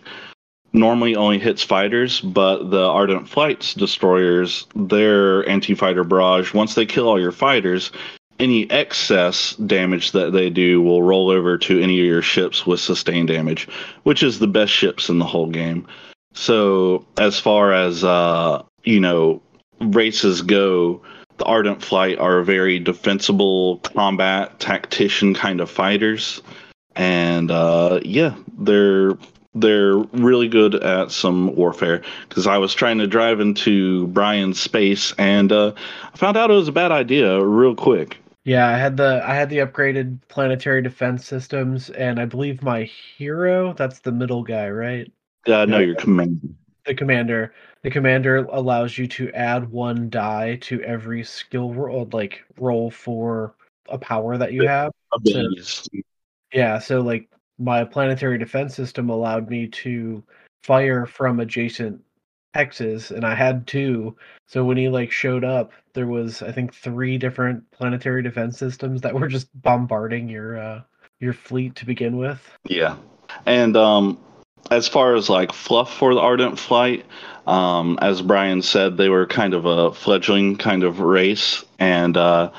normally 0.77 1.17
only 1.17 1.39
hits 1.39 1.63
fighters, 1.63 2.21
but 2.21 2.71
the 2.71 2.85
Argent 2.85 3.29
Flight's 3.29 3.75
destroyers, 3.75 4.67
their 4.75 5.49
anti-fighter 5.49 6.05
barrage, 6.05 6.55
once 6.55 6.75
they 6.75 6.87
kill 6.87 7.09
all 7.09 7.21
your 7.21 7.33
fighters, 7.33 7.91
any 8.39 8.71
excess 8.71 9.57
damage 9.57 10.13
that 10.13 10.33
they 10.33 10.51
do 10.51 10.83
will 10.83 11.03
roll 11.03 11.31
over 11.31 11.57
to 11.57 11.81
any 11.81 11.99
of 12.01 12.07
your 12.07 12.23
ships 12.23 12.67
with 12.67 12.81
sustained 12.81 13.29
damage, 13.29 13.67
which 14.03 14.23
is 14.23 14.39
the 14.39 14.47
best 14.47 14.73
ships 14.73 15.09
in 15.09 15.19
the 15.19 15.25
whole 15.25 15.49
game. 15.49 15.87
So 16.35 17.07
as 17.17 17.41
far 17.41 17.73
as 17.73 18.05
uh, 18.05 18.63
you 18.85 19.01
know, 19.01 19.43
races 19.81 20.43
go, 20.43 21.03
the 21.39 21.45
Argent 21.45 21.83
Flight 21.83 22.19
are 22.19 22.43
very 22.43 22.79
defensible 22.79 23.79
combat 23.79 24.59
tactician 24.59 25.35
kind 25.35 25.61
of 25.61 25.71
fighters. 25.71 26.43
And 26.95 27.51
uh, 27.51 28.01
yeah, 28.03 28.35
they're 28.59 29.19
they're 29.61 29.97
really 29.97 30.49
good 30.49 30.75
at 30.77 31.11
some 31.11 31.55
warfare 31.57 32.03
because 32.29 32.47
I 32.47 32.59
was 32.59 32.75
trying 32.75 32.99
to 32.99 33.07
drive 33.07 33.41
into 33.41 34.07
Brian's 34.09 34.61
space 34.61 35.13
and 35.19 35.53
uh, 35.53 35.73
I 36.13 36.17
found 36.17 36.37
out 36.37 36.51
it 36.51 36.55
was 36.55 36.69
a 36.69 36.73
bad 36.73 36.93
idea 36.93 37.43
real 37.45 37.75
quick. 37.75 38.19
Yeah, 38.45 38.69
I 38.69 38.79
had 38.79 38.97
the 38.97 39.23
I 39.27 39.35
had 39.35 39.51
the 39.51 39.59
upgraded 39.59 40.21
planetary 40.29 40.81
defense 40.81 41.27
systems, 41.27 41.91
and 41.91 42.21
I 42.21 42.27
believe 42.27 42.63
my 42.63 42.85
hero, 42.85 43.73
that's 43.73 43.99
the 43.99 44.13
middle 44.13 44.45
guy, 44.45 44.71
right? 44.71 45.11
Know 45.49 45.65
Yeah. 45.65 45.79
your 45.81 45.97
command. 45.97 46.55
The 46.85 46.95
commander. 46.95 47.55
The 47.83 47.91
commander 47.91 48.45
allows 48.53 48.99
you 48.99 49.09
to 49.09 49.33
add 49.33 49.69
one 49.71 50.11
die 50.11 50.57
to 50.63 50.81
every 50.83 51.25
skill 51.25 51.75
roll, 51.75 52.09
like 52.13 52.45
roll 52.59 52.89
for 52.91 53.55
a 53.89 53.99
power 53.99 54.39
that 54.39 54.53
you 54.53 54.67
have. 54.67 54.93
abilities. 55.13 55.89
Yeah, 56.53 56.79
so 56.79 57.01
like 57.01 57.29
my 57.59 57.85
planetary 57.85 58.39
defense 58.39 58.75
system 58.75 59.09
allowed 59.11 59.49
me 59.49 59.67
to 59.69 60.23
fire 60.63 61.07
from 61.07 61.41
adjacent 61.41 62.03
hexes, 62.55 63.11
and 63.11 63.25
I 63.25 63.35
had 63.35 63.67
two. 63.67 64.17
So 64.47 64.65
when 64.65 64.77
he 64.77 64.89
like 64.89 65.11
showed 65.11 65.45
up, 65.45 65.73
there 65.93 66.07
was 66.07 66.43
I 66.43 66.53
think 66.53 66.75
three 66.75 67.19
different 67.19 67.71
planetary 67.71 68.23
defense 68.23 68.59
systems 68.59 69.01
that 69.03 69.15
were 69.15 69.29
just 69.29 69.49
bombarding 69.63 70.29
your 70.29 70.59
uh 70.59 70.83
your 71.21 71.33
fleet 71.33 71.75
to 71.77 71.87
begin 71.87 72.17
with. 72.17 72.41
Yeah. 72.65 72.97
And 73.45 73.77
um, 73.77 74.19
as 74.71 74.89
far 74.89 75.15
as 75.15 75.29
like 75.29 75.53
fluff 75.53 75.97
for 75.97 76.15
the 76.15 76.21
Argent 76.21 76.59
Flight, 76.59 77.07
um, 77.47 77.99
as 78.03 78.23
Brian 78.23 78.63
said, 78.63 78.97
they 78.97 79.09
were 79.09 79.27
kind 79.27 79.55
of 79.55 79.65
a 79.65 79.93
fledgling 79.93 80.57
kind 80.57 80.83
of 80.83 81.01
race, 81.01 81.65
and 81.79 82.17
uh, 82.17 82.51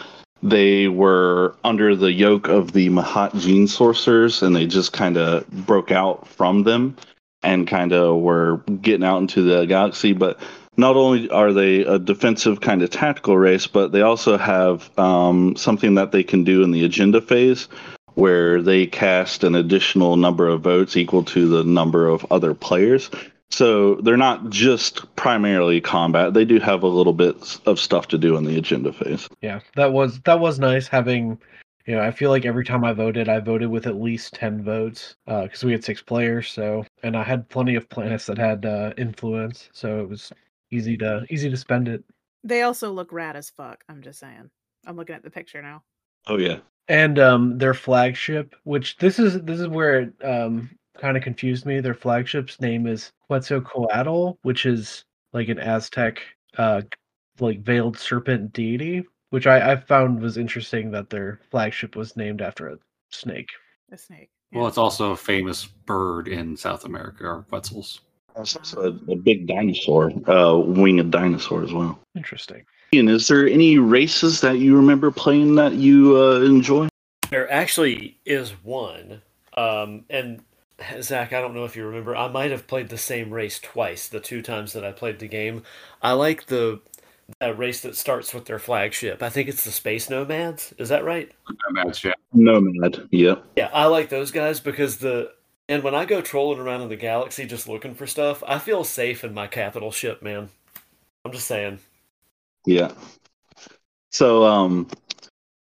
they 0.43 0.87
were 0.87 1.55
under 1.63 1.95
the 1.95 2.11
yoke 2.11 2.47
of 2.47 2.71
the 2.71 2.89
Mahact 2.89 3.39
gene 3.39 3.67
sorcerers, 3.67 4.41
and 4.43 4.55
they 4.55 4.67
just 4.67 4.93
kind 4.93 5.17
of 5.17 5.47
broke 5.49 5.91
out 5.91 6.27
from 6.27 6.63
them 6.63 6.95
and 7.43 7.67
kind 7.67 7.93
of 7.93 8.21
were 8.21 8.57
getting 8.81 9.05
out 9.05 9.19
into 9.19 9.41
the 9.41 9.65
galaxy. 9.65 10.13
But 10.13 10.39
not 10.77 10.95
only 10.95 11.29
are 11.29 11.53
they 11.53 11.81
a 11.81 11.97
defensive 11.97 12.61
kind 12.61 12.81
of 12.81 12.89
tactical 12.89 13.37
race, 13.37 13.67
but 13.67 13.91
they 13.91 14.01
also 14.01 14.37
have 14.37 14.89
um, 14.99 15.55
something 15.55 15.95
that 15.95 16.11
they 16.11 16.23
can 16.23 16.43
do 16.43 16.63
in 16.63 16.71
the 16.71 16.85
agenda 16.85 17.21
phase 17.21 17.67
where 18.13 18.63
they 18.63 18.87
cast 18.87 19.43
an 19.43 19.53
additional 19.53 20.17
number 20.17 20.47
of 20.47 20.61
votes 20.61 20.97
equal 20.97 21.23
to 21.23 21.47
the 21.47 21.63
number 21.63 22.07
of 22.07 22.25
other 22.31 22.55
players. 22.55 23.11
So 23.49 23.95
they're 23.95 24.17
not 24.17 24.49
just 24.49 25.15
primarily 25.15 25.79
combat. 25.81 26.33
They 26.33 26.45
do 26.45 26.59
have 26.59 26.83
a 26.83 26.87
little 26.87 27.13
bit 27.13 27.59
of 27.65 27.79
stuff 27.79 28.07
to 28.09 28.17
do 28.17 28.35
in 28.35 28.43
the 28.43 28.57
agenda 28.57 28.91
phase. 28.93 29.27
Yeah, 29.41 29.61
that 29.75 29.93
was 29.93 30.19
that 30.21 30.39
was 30.39 30.59
nice 30.59 30.87
having. 30.87 31.39
You 31.85 31.95
know, 31.95 32.01
I 32.01 32.11
feel 32.11 32.29
like 32.31 32.45
every 32.45 32.65
time 32.65 32.83
I 32.83 32.91
voted, 32.91 33.29
I 33.29 33.39
voted 33.39 33.69
with 33.69 33.87
at 33.87 33.95
least 33.95 34.33
ten 34.33 34.61
votes 34.61 35.15
because 35.25 35.63
we 35.63 35.71
had 35.71 35.83
six 35.85 36.01
players. 36.01 36.51
So, 36.51 36.83
and 37.03 37.15
I 37.15 37.23
had 37.23 37.47
plenty 37.47 37.75
of 37.75 37.87
planets 37.89 38.25
that 38.25 38.37
had 38.37 38.65
uh, 38.65 38.91
influence, 38.97 39.69
so 39.71 40.01
it 40.01 40.09
was 40.09 40.31
easy 40.69 40.97
to 40.97 41.25
easy 41.29 41.49
to 41.49 41.55
spend 41.57 41.87
it. 41.87 42.03
They 42.43 42.63
also 42.63 42.91
look 42.91 43.13
rad 43.13 43.37
as 43.37 43.49
fuck. 43.49 43.83
I'm 43.87 44.01
just 44.01 44.19
saying. 44.19 44.49
I'm 44.85 44.97
looking 44.97 45.15
at 45.15 45.23
the 45.23 45.31
picture 45.31 45.61
now. 45.61 45.83
Oh 46.27 46.37
yeah. 46.37 46.57
and 46.89 47.19
um 47.19 47.57
their 47.57 47.73
flagship 47.73 48.55
which 48.63 48.97
this 48.97 49.17
is 49.19 49.41
this 49.43 49.59
is 49.59 49.67
where 49.67 50.01
it 50.01 50.13
um 50.23 50.69
kind 50.99 51.17
of 51.17 51.23
confused 51.23 51.65
me 51.65 51.79
their 51.79 51.93
flagship's 51.93 52.59
name 52.61 52.87
is 52.87 53.11
Quetzalcoatl 53.29 54.37
which 54.41 54.65
is 54.65 55.03
like 55.33 55.49
an 55.49 55.59
aztec 55.59 56.21
uh 56.57 56.81
like 57.39 57.61
veiled 57.61 57.97
serpent 57.97 58.53
deity 58.53 59.03
which 59.29 59.47
i 59.47 59.73
i 59.73 59.75
found 59.75 60.21
was 60.21 60.37
interesting 60.37 60.91
that 60.91 61.09
their 61.09 61.39
flagship 61.51 61.95
was 61.95 62.17
named 62.17 62.41
after 62.41 62.67
a 62.67 62.77
snake 63.11 63.49
A 63.91 63.97
snake. 63.97 64.29
Well, 64.53 64.67
it's 64.67 64.77
also 64.77 65.11
a 65.11 65.17
famous 65.17 65.65
bird 65.65 66.29
in 66.29 66.55
South 66.55 66.85
America, 66.85 67.25
are 67.25 67.45
Quetzals. 67.49 67.99
It's 68.37 68.55
also 68.55 68.81
a, 68.83 69.11
a 69.11 69.15
big 69.15 69.45
dinosaur, 69.47 70.11
uh, 70.29 70.57
winged 70.57 71.11
dinosaur 71.11 71.63
as 71.63 71.73
well. 71.73 71.99
interesting 72.15 72.63
Ian, 72.93 73.09
is 73.09 73.27
there 73.27 73.47
any 73.47 73.77
races 73.77 74.39
that 74.41 74.59
you 74.59 74.75
remember 74.77 75.11
playing 75.11 75.55
that 75.55 75.73
you 75.73 76.17
uh, 76.17 76.39
enjoy? 76.41 76.87
There 77.29 77.51
actually 77.51 78.19
is 78.25 78.51
one. 78.63 79.21
Um, 79.57 80.05
and 80.09 80.41
Zach, 81.01 81.33
I 81.33 81.41
don't 81.41 81.55
know 81.55 81.65
if 81.65 81.75
you 81.75 81.85
remember, 81.85 82.15
I 82.15 82.27
might 82.27 82.51
have 82.51 82.67
played 82.67 82.89
the 82.89 82.97
same 82.97 83.33
race 83.33 83.59
twice, 83.59 84.07
the 84.07 84.19
two 84.19 84.41
times 84.41 84.73
that 84.73 84.85
I 84.85 84.91
played 84.91 85.19
the 85.19 85.27
game. 85.27 85.63
I 86.01 86.11
like 86.13 86.47
the 86.47 86.81
that 87.39 87.57
race 87.57 87.81
that 87.81 87.95
starts 87.95 88.33
with 88.33 88.45
their 88.45 88.59
flagship. 88.59 89.21
I 89.21 89.29
think 89.29 89.49
it's 89.49 89.63
the 89.63 89.71
Space 89.71 90.09
Nomads. 90.09 90.73
Is 90.77 90.89
that 90.89 91.03
right? 91.03 91.31
That's 91.83 92.03
yeah. 92.03 92.13
Nomad. 92.33 93.07
Yep. 93.11 93.43
Yeah, 93.57 93.69
I 93.73 93.85
like 93.85 94.09
those 94.09 94.31
guys 94.31 94.59
because 94.59 94.97
the 94.97 95.33
and 95.69 95.83
when 95.83 95.95
I 95.95 96.05
go 96.05 96.21
trolling 96.21 96.59
around 96.59 96.81
in 96.81 96.89
the 96.89 96.95
galaxy 96.95 97.45
just 97.45 97.67
looking 97.67 97.93
for 97.93 98.07
stuff, 98.07 98.43
I 98.47 98.59
feel 98.59 98.83
safe 98.83 99.23
in 99.23 99.33
my 99.33 99.47
capital 99.47 99.91
ship, 99.91 100.21
man. 100.21 100.49
I'm 101.25 101.31
just 101.31 101.47
saying. 101.47 101.79
Yeah. 102.65 102.93
So 104.11 104.45
um 104.45 104.87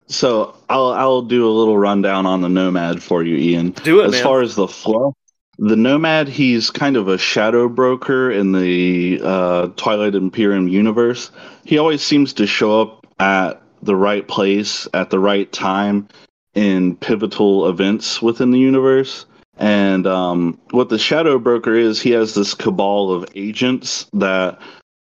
so 0.07 0.55
I'll 0.69 0.91
I'll 0.93 1.21
do 1.21 1.47
a 1.47 1.51
little 1.51 1.77
rundown 1.77 2.25
on 2.25 2.41
the 2.41 2.49
Nomad 2.49 3.03
for 3.03 3.23
you, 3.23 3.35
Ian. 3.35 3.71
Do 3.71 4.01
it, 4.01 4.05
as 4.05 4.11
man. 4.13 4.23
far 4.23 4.41
as 4.41 4.55
the 4.55 4.67
flow, 4.67 5.13
the 5.59 5.75
Nomad, 5.75 6.27
he's 6.27 6.69
kind 6.69 6.97
of 6.97 7.07
a 7.07 7.17
shadow 7.17 7.67
broker 7.67 8.31
in 8.31 8.51
the 8.51 9.19
uh, 9.23 9.67
Twilight 9.75 10.15
Imperium 10.15 10.67
universe. 10.67 11.31
He 11.65 11.77
always 11.77 12.03
seems 12.03 12.33
to 12.33 12.47
show 12.47 12.81
up 12.81 13.05
at 13.19 13.61
the 13.81 13.95
right 13.95 14.27
place 14.27 14.87
at 14.93 15.09
the 15.09 15.19
right 15.19 15.51
time 15.51 16.07
in 16.53 16.95
pivotal 16.97 17.67
events 17.69 18.21
within 18.21 18.51
the 18.51 18.59
universe. 18.59 19.25
And 19.57 20.05
um, 20.05 20.59
what 20.71 20.89
the 20.89 20.99
Shadow 20.99 21.39
Broker 21.39 21.73
is, 21.73 21.99
he 21.99 22.11
has 22.11 22.35
this 22.35 22.53
cabal 22.53 23.11
of 23.11 23.25
agents 23.35 24.07
that 24.13 24.59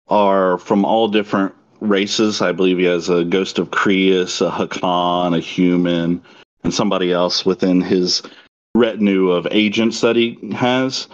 are 0.07 0.57
from 0.57 0.83
all 0.83 1.07
different 1.07 1.55
races. 1.81 2.41
I 2.41 2.51
believe 2.51 2.77
he 2.77 2.85
has 2.85 3.09
a 3.09 3.25
Ghost 3.25 3.59
of 3.59 3.71
Creuss, 3.71 4.41
a 4.41 4.49
Hacan, 4.49 5.35
a 5.35 5.39
human, 5.39 6.23
and 6.63 6.73
somebody 6.73 7.11
else 7.11 7.45
within 7.45 7.81
his 7.81 8.21
retinue 8.75 9.31
of 9.31 9.47
agents 9.51 10.01
that 10.01 10.15
he 10.15 10.37
has. 10.53 11.07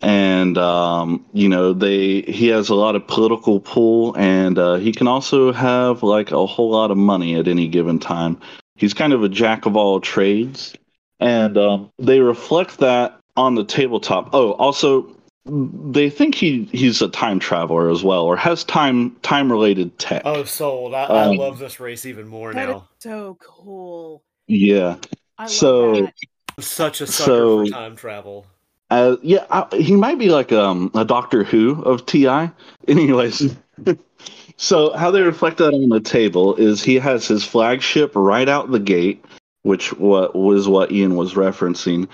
And 0.00 0.58
um, 0.58 1.24
you 1.32 1.48
know, 1.48 1.72
they 1.72 2.20
he 2.22 2.48
has 2.48 2.68
a 2.68 2.74
lot 2.74 2.94
of 2.94 3.06
political 3.06 3.60
pull, 3.60 4.16
and 4.16 4.58
uh, 4.58 4.74
he 4.74 4.92
can 4.92 5.08
also 5.08 5.52
have 5.52 6.02
like 6.02 6.30
a 6.30 6.46
whole 6.46 6.70
lot 6.70 6.90
of 6.90 6.98
money 6.98 7.34
at 7.34 7.48
any 7.48 7.66
given 7.66 7.98
time. 7.98 8.38
He's 8.76 8.94
kind 8.94 9.12
of 9.12 9.24
a 9.24 9.28
jack 9.28 9.66
of 9.66 9.76
all 9.76 10.00
trades 10.00 10.74
and 11.20 11.58
um, 11.58 11.90
they 11.98 12.20
reflect 12.20 12.78
that 12.78 13.18
on 13.36 13.54
the 13.54 13.64
tabletop. 13.64 14.30
Oh, 14.32 14.52
also, 14.52 15.16
they 15.48 16.10
think 16.10 16.34
he 16.34 16.64
he's 16.72 17.00
a 17.02 17.08
time 17.08 17.38
traveler 17.38 17.90
as 17.90 18.02
well, 18.04 18.24
or 18.24 18.36
has 18.36 18.64
time 18.64 19.12
time 19.22 19.50
related 19.50 19.98
tech. 19.98 20.22
Oh, 20.24 20.44
sold! 20.44 20.94
I, 20.94 21.04
I 21.04 21.26
Um, 21.28 21.36
love 21.36 21.58
this 21.58 21.80
race 21.80 22.04
even 22.06 22.28
more 22.28 22.52
That 22.52 22.68
is 22.68 22.74
now. 22.74 22.88
so 23.00 23.36
cool. 23.40 24.22
Yeah. 24.46 24.96
I 25.38 25.42
love 25.44 25.50
So- 25.50 25.92
that. 26.02 26.14
Such 26.60 27.00
a 27.00 27.06
sucker 27.06 27.24
So- 27.30 27.64
for 27.66 27.70
time 27.70 27.94
travel. 27.96 28.44
Uh, 28.90 29.16
yeah, 29.22 29.44
I, 29.50 29.66
he 29.76 29.94
might 29.94 30.18
be 30.18 30.30
like 30.30 30.50
um, 30.50 30.90
a 30.94 31.04
Doctor 31.04 31.44
Who 31.44 31.82
of 31.82 32.06
TI. 32.06 32.50
Anyways, 32.88 33.54
so 34.56 34.92
how 34.96 35.10
they 35.10 35.20
reflect 35.20 35.58
that 35.58 35.74
on 35.74 35.88
the 35.90 36.00
table 36.00 36.54
is 36.56 36.82
he 36.82 36.94
has 36.96 37.28
his 37.28 37.44
flagship 37.44 38.12
right 38.14 38.48
out 38.48 38.70
the 38.70 38.80
gate, 38.80 39.24
which 39.62 39.92
what 39.92 40.34
was 40.34 40.66
what 40.68 40.90
Ian 40.90 41.16
was 41.16 41.34
referencing, 41.34 42.08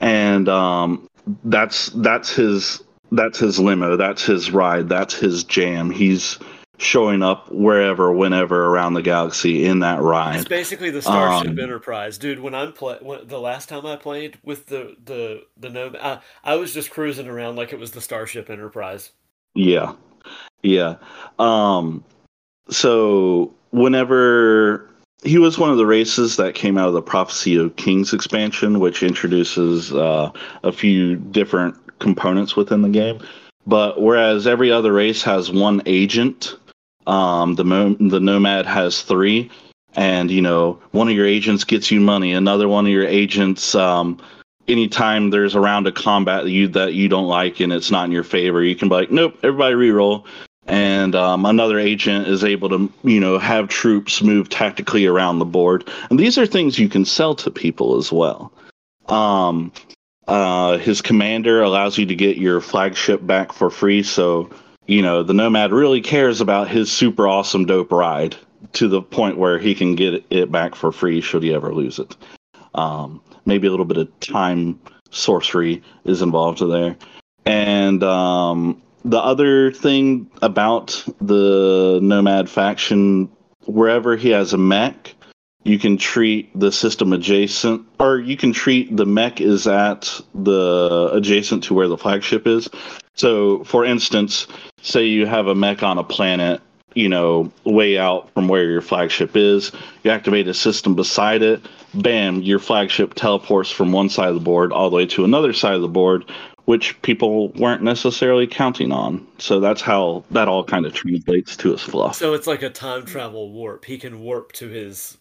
and 0.00 0.48
um, 0.48 1.08
that's 1.44 1.90
that's 1.90 2.34
his 2.34 2.82
that's 3.10 3.38
his 3.38 3.58
limo, 3.58 3.96
that's 3.96 4.24
his 4.24 4.50
ride, 4.50 4.88
that's 4.88 5.14
his 5.14 5.44
jam. 5.44 5.90
He's 5.90 6.38
showing 6.78 7.22
up 7.22 7.50
wherever, 7.52 8.12
whenever 8.12 8.66
around 8.66 8.94
the 8.94 9.02
galaxy 9.02 9.64
in 9.64 9.80
that 9.80 10.00
ride. 10.00 10.36
It's 10.36 10.48
basically 10.48 10.90
the 10.90 11.02
Starship 11.02 11.52
Um, 11.52 11.58
Enterprise, 11.58 12.18
dude. 12.18 12.40
When 12.40 12.54
I'm 12.54 12.72
play, 12.72 12.98
when, 13.00 13.26
the 13.26 13.38
last 13.38 13.68
time 13.68 13.86
I 13.86 13.96
played 13.96 14.38
with 14.42 14.66
the 14.66 14.96
the 15.04 15.42
the 15.56 15.70
no, 15.70 15.92
I, 16.00 16.20
I 16.42 16.56
was 16.56 16.74
just 16.74 16.90
cruising 16.90 17.28
around 17.28 17.56
like 17.56 17.72
it 17.72 17.78
was 17.78 17.92
the 17.92 18.00
Starship 18.00 18.50
Enterprise. 18.50 19.12
Yeah. 19.54 19.94
Yeah. 20.62 20.96
Um 21.38 22.04
so 22.70 23.54
whenever 23.70 24.88
he 25.22 25.38
was 25.38 25.58
one 25.58 25.70
of 25.70 25.76
the 25.76 25.86
races 25.86 26.36
that 26.36 26.54
came 26.54 26.76
out 26.76 26.88
of 26.88 26.94
the 26.94 27.02
Prophecy 27.02 27.56
of 27.56 27.76
Kings 27.76 28.12
expansion, 28.12 28.80
which 28.80 29.02
introduces 29.02 29.92
uh, 29.92 30.30
a 30.62 30.72
few 30.72 31.16
different 31.16 31.76
components 31.98 32.56
within 32.56 32.82
the 32.82 32.88
game. 32.88 33.20
But 33.66 34.02
whereas 34.02 34.46
every 34.46 34.72
other 34.72 34.92
race 34.92 35.22
has 35.22 35.50
one 35.50 35.82
agent, 35.86 36.56
um, 37.06 37.54
the 37.54 37.64
Mo- 37.64 37.96
the 38.00 38.18
Nomad 38.18 38.66
has 38.66 39.02
three, 39.02 39.50
and 39.94 40.30
you 40.30 40.42
know 40.42 40.80
one 40.90 41.08
of 41.08 41.14
your 41.14 41.26
agents 41.26 41.62
gets 41.62 41.90
you 41.90 42.00
money, 42.00 42.32
another 42.32 42.68
one 42.68 42.86
of 42.86 42.92
your 42.92 43.06
agents 43.06 43.76
um, 43.76 44.20
anytime 44.68 45.30
there's 45.30 45.54
a 45.54 45.60
round 45.60 45.86
of 45.86 45.94
combat 45.94 46.44
that 46.44 46.50
you 46.50 46.68
that 46.68 46.94
you 46.94 47.08
don't 47.08 47.26
like 47.26 47.60
and 47.60 47.72
it's 47.72 47.90
not 47.90 48.06
in 48.06 48.12
your 48.12 48.24
favor, 48.24 48.62
you 48.62 48.74
can 48.74 48.88
be 48.88 48.94
like, 48.94 49.10
nope, 49.10 49.38
everybody 49.42 49.74
reroll. 49.74 50.24
And 50.66 51.14
um, 51.16 51.44
another 51.44 51.78
agent 51.78 52.28
is 52.28 52.44
able 52.44 52.68
to, 52.68 52.92
you 53.02 53.18
know, 53.18 53.38
have 53.38 53.68
troops 53.68 54.22
move 54.22 54.48
tactically 54.48 55.06
around 55.06 55.38
the 55.38 55.44
board. 55.44 55.88
And 56.08 56.18
these 56.18 56.38
are 56.38 56.46
things 56.46 56.78
you 56.78 56.88
can 56.88 57.04
sell 57.04 57.34
to 57.36 57.50
people 57.50 57.96
as 57.96 58.12
well. 58.12 58.52
Um, 59.08 59.72
uh, 60.28 60.78
his 60.78 61.02
commander 61.02 61.62
allows 61.62 61.98
you 61.98 62.06
to 62.06 62.14
get 62.14 62.36
your 62.36 62.60
flagship 62.60 63.26
back 63.26 63.52
for 63.52 63.70
free. 63.70 64.04
So, 64.04 64.50
you 64.86 65.02
know, 65.02 65.22
the 65.22 65.34
Nomad 65.34 65.72
really 65.72 66.00
cares 66.00 66.40
about 66.40 66.68
his 66.68 66.92
super 66.92 67.26
awesome, 67.26 67.66
dope 67.66 67.90
ride 67.90 68.36
to 68.74 68.86
the 68.86 69.02
point 69.02 69.38
where 69.38 69.58
he 69.58 69.74
can 69.74 69.96
get 69.96 70.24
it 70.30 70.52
back 70.52 70.76
for 70.76 70.92
free 70.92 71.20
should 71.20 71.42
he 71.42 71.52
ever 71.52 71.74
lose 71.74 71.98
it. 71.98 72.16
Um, 72.74 73.20
maybe 73.44 73.66
a 73.66 73.70
little 73.70 73.84
bit 73.84 73.96
of 73.98 74.20
time 74.20 74.78
sorcery 75.10 75.82
is 76.04 76.22
involved 76.22 76.60
there. 76.60 76.96
And 77.44 78.02
um, 78.04 78.80
the 79.04 79.18
other 79.18 79.72
thing 79.72 80.30
about 80.40 81.04
the 81.20 81.98
Nomad 82.02 82.48
faction, 82.48 83.30
wherever 83.66 84.16
he 84.16 84.30
has 84.30 84.52
a 84.52 84.58
mech, 84.58 85.14
you 85.64 85.78
can 85.78 85.96
treat 85.96 86.58
the 86.58 86.72
system 86.72 87.12
adjacent, 87.12 87.86
or 88.00 88.18
you 88.18 88.36
can 88.36 88.52
treat 88.52 88.96
the 88.96 89.06
mech 89.06 89.40
is 89.40 89.66
at 89.66 90.20
the 90.34 91.10
adjacent 91.12 91.64
to 91.64 91.74
where 91.74 91.88
the 91.88 91.98
flagship 91.98 92.46
is. 92.46 92.68
So, 93.14 93.62
for 93.64 93.84
instance, 93.84 94.46
say 94.80 95.06
you 95.06 95.26
have 95.26 95.46
a 95.46 95.54
mech 95.54 95.82
on 95.82 95.98
a 95.98 96.04
planet, 96.04 96.60
you 96.94 97.08
know, 97.08 97.52
way 97.64 97.98
out 97.98 98.32
from 98.34 98.48
where 98.48 98.64
your 98.64 98.80
flagship 98.80 99.36
is. 99.36 99.70
You 100.02 100.10
activate 100.10 100.48
a 100.48 100.54
system 100.54 100.94
beside 100.94 101.42
it. 101.42 101.62
Bam, 101.94 102.42
your 102.42 102.58
flagship 102.58 103.14
teleports 103.14 103.70
from 103.70 103.92
one 103.92 104.08
side 104.08 104.28
of 104.28 104.34
the 104.34 104.40
board 104.40 104.72
all 104.72 104.90
the 104.90 104.96
way 104.96 105.06
to 105.06 105.24
another 105.24 105.52
side 105.52 105.74
of 105.74 105.82
the 105.82 105.88
board, 105.88 106.24
which 106.64 107.00
people 107.02 107.48
weren't 107.52 107.82
necessarily 107.82 108.46
counting 108.46 108.92
on. 108.92 109.26
So 109.38 109.58
that's 109.60 109.80
how 109.80 110.24
that 110.30 110.48
all 110.48 110.62
kind 110.64 110.86
of 110.86 110.92
translates 110.94 111.56
to 111.58 111.72
his 111.72 111.82
fluff. 111.82 112.16
So 112.16 112.34
it's 112.34 112.46
like 112.46 112.62
a 112.62 112.70
time 112.70 113.04
travel 113.04 113.52
warp. 113.52 113.84
He 113.84 113.98
can 113.98 114.20
warp 114.20 114.52
to 114.52 114.68
his 114.68 115.18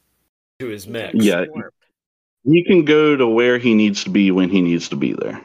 to 0.59 0.67
his 0.67 0.87
mech. 0.87 1.11
Yeah. 1.15 1.45
Warp. 1.49 1.73
He 2.43 2.63
can 2.63 2.85
go 2.85 3.15
to 3.15 3.27
where 3.27 3.57
he 3.57 3.73
needs 3.73 4.03
to 4.03 4.09
be 4.09 4.31
when 4.31 4.49
he 4.49 4.61
needs 4.61 4.89
to 4.89 4.95
be 4.95 5.13
there. 5.13 5.41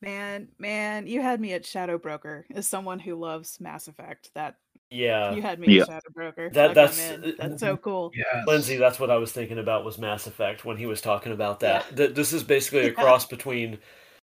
Man, 0.00 0.48
man, 0.58 1.06
you 1.06 1.20
had 1.22 1.40
me 1.40 1.52
at 1.54 1.66
Shadow 1.66 1.98
Broker 1.98 2.46
as 2.54 2.68
someone 2.68 2.98
who 2.98 3.14
loves 3.16 3.58
Mass 3.60 3.88
Effect. 3.88 4.30
That 4.34 4.56
Yeah. 4.90 5.32
you 5.34 5.42
had 5.42 5.58
me 5.58 5.74
Yeah. 5.74 5.82
at 5.82 5.88
Shadow 5.88 6.10
Broker. 6.14 6.50
That- 6.50 6.66
Like, 6.68 6.74
that's- 6.74 7.10
uh, 7.10 7.32
that's 7.38 7.60
so 7.60 7.76
cool. 7.76 8.12
Yeah. 8.14 8.44
Lindsay, 8.46 8.76
that's 8.76 9.00
what 9.00 9.10
I 9.10 9.16
was 9.16 9.32
thinking 9.32 9.58
about 9.58 9.84
was 9.84 9.98
Mass 9.98 10.26
Effect 10.26 10.64
when 10.64 10.76
he 10.76 10.86
was 10.86 11.00
talking 11.00 11.32
about 11.32 11.60
that. 11.60 11.86
Yeah. 11.90 11.96
Th- 11.96 12.14
this 12.14 12.32
is 12.32 12.42
basically 12.44 12.80
a 12.80 12.82
Yeah. 12.88 12.90
cross 12.92 13.26
between 13.26 13.78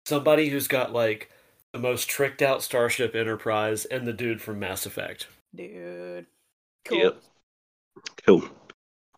somebody 0.06 0.50
who's 0.50 0.68
got 0.68 0.94
like 0.94 1.30
the 1.74 1.80
most 1.80 2.10
tricked 2.10 2.42
out 2.42 2.64
Starship 2.64 3.16
Enterprise 3.16 3.86
and 3.86 4.08
the 4.08 4.14
dude 4.14 4.42
from 4.42 4.60
Mass 4.60 4.86
Effect. 4.86 5.28
Dude. 5.56 6.26
Cool. 6.86 6.98
Yep. 6.98 7.22
Cool. 8.26 8.44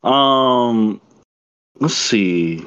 Um, 0.03 1.01
let's 1.79 1.95
see. 1.95 2.65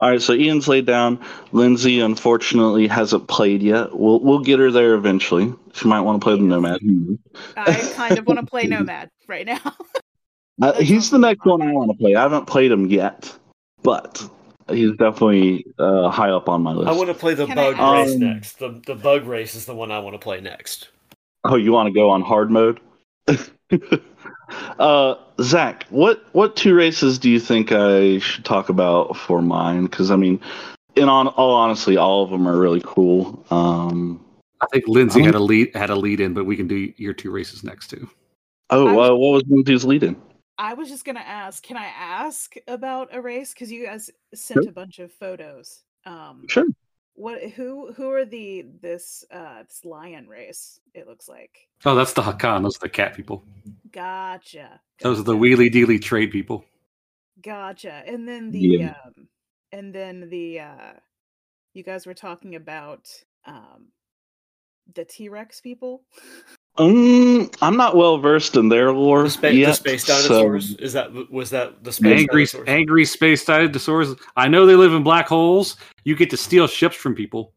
All 0.00 0.10
right, 0.10 0.22
so 0.22 0.32
Ian's 0.32 0.68
laid 0.68 0.86
down. 0.86 1.18
Lindsay 1.50 1.98
unfortunately 2.00 2.86
hasn't 2.86 3.26
played 3.26 3.62
yet. 3.62 3.98
We'll 3.98 4.20
we'll 4.20 4.38
get 4.38 4.60
her 4.60 4.70
there 4.70 4.94
eventually. 4.94 5.52
She 5.72 5.88
might 5.88 6.02
want 6.02 6.20
to 6.20 6.24
play 6.24 6.36
the 6.36 6.42
Nomad. 6.42 6.78
I 7.56 7.92
kind 7.94 8.16
of 8.16 8.24
want 8.24 8.38
to 8.38 8.46
play 8.46 8.66
Nomad 8.66 9.10
right 9.26 9.46
now. 9.46 9.60
Uh, 10.60 10.72
he's 10.80 11.10
the 11.10 11.18
next 11.20 11.46
one 11.46 11.62
I 11.62 11.70
want 11.70 11.88
to 11.88 11.96
play. 11.96 12.16
I 12.16 12.22
haven't 12.22 12.46
played 12.46 12.72
him 12.72 12.86
yet, 12.86 13.32
but 13.84 14.28
he's 14.70 14.90
definitely 14.92 15.64
uh, 15.78 16.08
high 16.10 16.30
up 16.30 16.48
on 16.48 16.62
my 16.62 16.72
list. 16.72 16.88
I 16.88 16.92
want 16.92 17.08
to 17.08 17.14
play 17.14 17.34
the 17.34 17.46
Can 17.46 17.58
I 17.58 17.72
bug 17.72 17.78
race 17.98 18.10
ask- 18.10 18.18
next. 18.18 18.58
The 18.58 18.80
the 18.86 18.94
bug 18.94 19.26
race 19.26 19.54
is 19.54 19.66
the 19.66 19.74
one 19.74 19.90
I 19.90 19.98
want 19.98 20.14
to 20.14 20.18
play 20.18 20.40
next. 20.40 20.88
Oh, 21.44 21.56
you 21.56 21.72
want 21.72 21.86
to 21.86 21.92
go 21.92 22.10
on 22.10 22.22
hard 22.22 22.50
mode? 22.50 22.80
uh, 24.78 25.14
Zach, 25.40 25.84
what 25.90 26.24
what 26.32 26.56
two 26.56 26.74
races 26.74 27.18
do 27.18 27.30
you 27.30 27.40
think 27.40 27.72
I 27.72 28.18
should 28.18 28.44
talk 28.44 28.68
about 28.68 29.16
for 29.16 29.42
mine? 29.42 29.84
Because 29.84 30.10
I 30.10 30.16
mean, 30.16 30.40
in 30.96 31.08
on 31.08 31.28
all 31.28 31.54
honestly, 31.54 31.96
all 31.96 32.24
of 32.24 32.30
them 32.30 32.46
are 32.48 32.58
really 32.58 32.82
cool. 32.84 33.44
Um, 33.50 34.24
I 34.60 34.66
think 34.72 34.88
Lindsay 34.88 35.20
Um, 35.20 35.26
had 35.26 35.34
a 35.34 35.40
lead 35.40 35.74
had 35.74 35.90
a 35.90 35.96
lead 35.96 36.20
in, 36.20 36.34
but 36.34 36.44
we 36.44 36.56
can 36.56 36.66
do 36.66 36.92
your 36.96 37.12
two 37.12 37.30
races 37.30 37.62
next 37.62 37.88
too. 37.88 38.08
oh, 38.70 38.88
uh, 38.88 39.14
what 39.14 39.30
was 39.32 39.42
Lindsay's 39.48 39.84
lead 39.84 40.02
in? 40.02 40.16
I 40.58 40.74
was 40.74 40.88
just 40.88 41.04
gonna 41.04 41.20
ask, 41.20 41.62
can 41.62 41.76
I 41.76 41.86
ask 41.86 42.54
about 42.66 43.14
a 43.14 43.20
race? 43.22 43.54
Because 43.54 43.70
you 43.70 43.86
guys 43.86 44.10
sent 44.34 44.64
Sure. 44.64 44.70
a 44.70 44.72
bunch 44.72 44.98
of 44.98 45.12
photos. 45.12 45.84
Um 46.04 46.46
Sure. 46.48 46.66
what 47.14 47.42
who 47.50 47.92
who 47.92 48.10
are 48.10 48.24
the 48.24 48.62
this 48.80 49.24
uh 49.30 49.62
this 49.62 49.84
lion 49.84 50.28
race, 50.28 50.80
it 50.94 51.06
looks 51.06 51.28
like. 51.28 51.68
Oh, 51.84 51.94
that's 51.94 52.12
the 52.12 52.22
Hacan. 52.22 52.62
Those 52.62 52.76
are 52.76 52.80
the 52.80 52.88
cat 52.88 53.14
people. 53.14 53.44
Gotcha. 53.92 54.80
Those 55.00 55.20
are 55.20 55.22
the 55.22 55.34
gotcha, 55.34 55.42
wheelie 55.44 55.70
dealy 55.72 56.00
trade 56.02 56.30
people. 56.32 56.64
Gotcha. 57.40 58.02
And 58.06 58.26
then 58.28 58.50
the 58.50 58.58
Yeah. 58.60 58.94
um 59.04 59.28
and 59.72 59.94
then 59.94 60.28
the 60.28 60.60
uh 60.60 60.92
you 61.74 61.84
guys 61.84 62.06
were 62.06 62.14
talking 62.14 62.56
about 62.56 63.08
um 63.44 63.92
the 64.94 65.04
T-Rex 65.04 65.60
people. 65.60 66.02
Um, 66.78 67.50
I'm 67.60 67.76
not 67.76 67.96
well 67.96 68.18
versed 68.18 68.56
in 68.56 68.68
their 68.68 68.92
lore 68.92 69.24
The, 69.24 69.30
spa- 69.30 69.46
yet. 69.48 69.66
the 69.66 69.74
space 69.74 70.04
so- 70.04 70.54
is 70.54 70.92
that 70.92 71.10
was 71.30 71.50
that 71.50 71.82
the 71.84 71.92
space 71.92 72.20
Angry, 72.20 72.42
dinosaurs? 72.44 72.68
angry 72.68 73.04
space 73.04 73.44
dinosaurs. 73.44 74.14
I 74.36 74.48
know 74.48 74.64
they 74.66 74.76
live 74.76 74.92
in 74.92 75.02
black 75.02 75.26
holes. 75.28 75.76
You 76.04 76.14
get 76.16 76.30
to 76.30 76.36
steal 76.36 76.66
ships 76.66 76.96
from 76.96 77.14
people, 77.14 77.52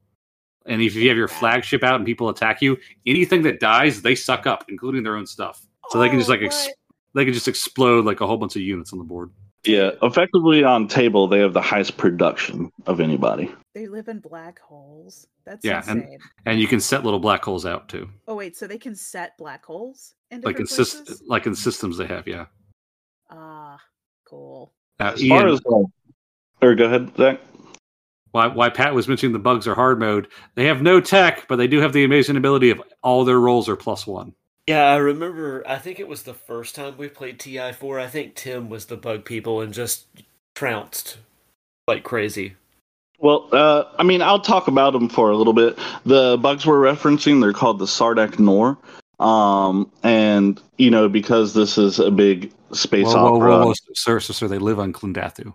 and 0.66 0.82
if 0.82 0.96
you 0.96 1.08
have 1.10 1.18
your 1.18 1.28
flagship 1.28 1.84
out 1.84 1.96
and 1.96 2.06
people 2.06 2.30
attack 2.30 2.62
you, 2.62 2.78
anything 3.06 3.44
that 3.44 3.60
dies, 3.60 4.02
they 4.02 4.16
suck 4.16 4.48
up, 4.48 4.66
including 4.70 5.04
their 5.04 5.16
own 5.16 5.26
stuff. 5.28 5.66
So 5.90 6.00
they 6.00 6.10
can 6.10 6.18
just 6.18 6.30
Oh, 6.30 6.34
like 6.34 6.42
ex- 6.44 6.70
they 7.14 7.26
can 7.26 7.34
just 7.34 7.48
explode 7.48 8.06
like 8.06 8.22
a 8.22 8.28
whole 8.28 8.38
bunch 8.38 8.56
of 8.56 8.62
units 8.62 8.92
on 8.94 9.00
the 9.00 9.06
board. 9.06 9.30
Yeah, 9.66 9.92
effectively 10.02 10.64
on 10.64 10.88
table, 10.88 11.28
they 11.28 11.40
have 11.40 11.54
the 11.54 11.62
highest 11.62 11.98
production 11.98 12.72
of 12.88 13.00
anybody. 13.00 13.54
They 13.74 13.88
live 13.88 14.08
in 14.10 14.20
black 14.20 14.60
holes. 14.60 15.28
That's 15.46 15.64
Yeah, 15.64 15.82
and- 15.88 16.02
insane. 16.02 16.20
And 16.46 16.60
you 16.60 16.68
can 16.68 16.80
set 16.80 17.04
little 17.04 17.20
black 17.20 17.44
holes 17.44 17.66
out 17.66 17.88
too, 17.90 18.10
Oh 18.28 18.36
wait, 18.36 18.58
so 18.58 18.68
they 18.68 18.78
can 18.78 18.96
set 18.96 19.38
black 19.38 19.64
holes 19.66 20.16
in 20.30 20.42
like 20.42 20.60
in 20.60 20.66
different 20.66 20.90
sys- 21.08 21.22
like 21.28 21.46
in 21.46 21.56
systems 21.56 21.98
they 21.98 22.06
have. 22.08 22.28
Yeah. 22.28 22.46
Ah, 23.30 23.80
cool. 24.26 24.74
Now, 25.00 25.14
As 25.14 25.26
far 25.28 25.48
as, 25.48 25.60
uh, 25.66 25.84
or 26.62 26.76
go 26.76 26.86
ahead, 26.86 27.16
Zach. 27.16 27.40
why 28.32 28.48
why 28.48 28.70
Pat 28.70 28.94
was 28.94 29.08
mentioning 29.08 29.34
the 29.34 29.40
bugs 29.40 29.68
are 29.68 29.76
hard 29.76 30.00
mode. 30.00 30.28
They 30.56 30.66
have 30.66 30.82
no 30.82 31.00
tech, 31.00 31.48
but 31.48 31.56
they 31.56 31.68
do 31.68 31.80
have 31.80 31.94
the 31.94 32.04
amazing 32.04 32.36
ability 32.38 32.70
of 32.72 32.82
all 33.04 33.24
their 33.26 33.40
rolls 33.40 33.68
are 33.70 33.76
plus 33.78 34.06
one. 34.06 34.34
Yeah, 34.68 34.84
I 34.86 34.98
remember. 34.98 35.64
I 35.68 35.78
think 35.80 36.00
it 36.00 36.08
was 36.08 36.24
the 36.24 36.34
first 36.36 36.76
time 36.76 36.96
we 36.98 37.08
played 37.08 37.40
TI4. 37.40 38.00
I 38.00 38.08
think 38.08 38.36
Tim 38.36 38.70
was 38.70 38.86
the 38.86 38.96
bug 38.98 39.26
people 39.26 39.60
and 39.62 39.74
just 39.74 40.06
trounced 40.56 41.18
like 41.88 42.04
crazy. 42.04 42.56
Well, 43.22 43.48
uh, 43.52 43.86
I 43.98 44.04
mean, 44.04 44.22
I'll 44.22 44.40
talk 44.40 44.68
about 44.68 44.94
them 44.94 45.08
for 45.08 45.30
a 45.30 45.38
little 45.38 45.54
bit. 45.54 45.78
The 46.06 46.38
bugs 46.42 46.66
we're 46.66 46.82
referencing, 46.82 47.40
they're 47.40 47.54
called 47.54 47.80
the 47.80 47.86
Sardakk 47.86 48.38
N'orr. 48.38 48.78
Um, 49.24 49.92
and, 50.02 50.60
you 50.78 50.90
know, 50.90 51.08
because 51.08 51.54
this 51.54 51.78
is 51.78 52.00
a 52.00 52.10
big 52.10 52.52
space 52.74 53.06
Whoa, 53.06 53.14
whoa, 53.14 53.36
opera. 53.36 53.50
whoa, 53.52 53.66
whoa, 53.68 53.74
sir, 53.94 54.20
sir, 54.20 54.34
sir, 54.34 54.48
they 54.48 54.58
live 54.58 54.80
on 54.80 54.92
Klendathu. 54.92 55.54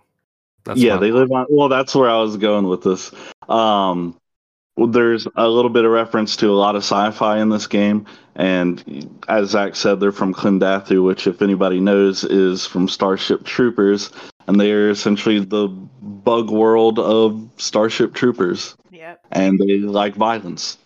That's 0.63 0.79
yeah, 0.79 0.97
they 0.97 1.11
live 1.11 1.31
on. 1.31 1.45
Well, 1.49 1.69
that's 1.69 1.93
where 1.93 2.09
I 2.09 2.17
was 2.21 2.37
going 2.37 2.67
with 2.67 2.83
this. 2.83 3.11
Um, 3.49 4.17
there's 4.77 5.27
a 5.35 5.47
little 5.47 5.71
bit 5.71 5.85
of 5.85 5.91
reference 5.91 6.35
to 6.37 6.49
a 6.49 6.53
lot 6.53 6.75
of 6.75 6.83
sci-fi 6.83 7.39
in 7.39 7.49
this 7.49 7.67
game, 7.67 8.05
and 8.35 9.09
as 9.27 9.49
Zach 9.49 9.75
said, 9.75 9.99
they're 9.99 10.11
from 10.11 10.33
Klendathu, 10.33 11.03
which, 11.03 11.25
if 11.25 11.41
anybody 11.41 11.79
knows, 11.79 12.23
is 12.23 12.65
from 12.65 12.87
Starship 12.87 13.43
Troopers, 13.43 14.11
and 14.47 14.59
they're 14.59 14.89
essentially 14.89 15.39
the 15.39 15.67
bug 15.67 16.49
world 16.49 16.99
of 16.99 17.49
Starship 17.57 18.13
Troopers 18.13 18.75
Yep. 18.91 19.25
and 19.31 19.59
they 19.59 19.77
like 19.79 20.15
violence. 20.15 20.77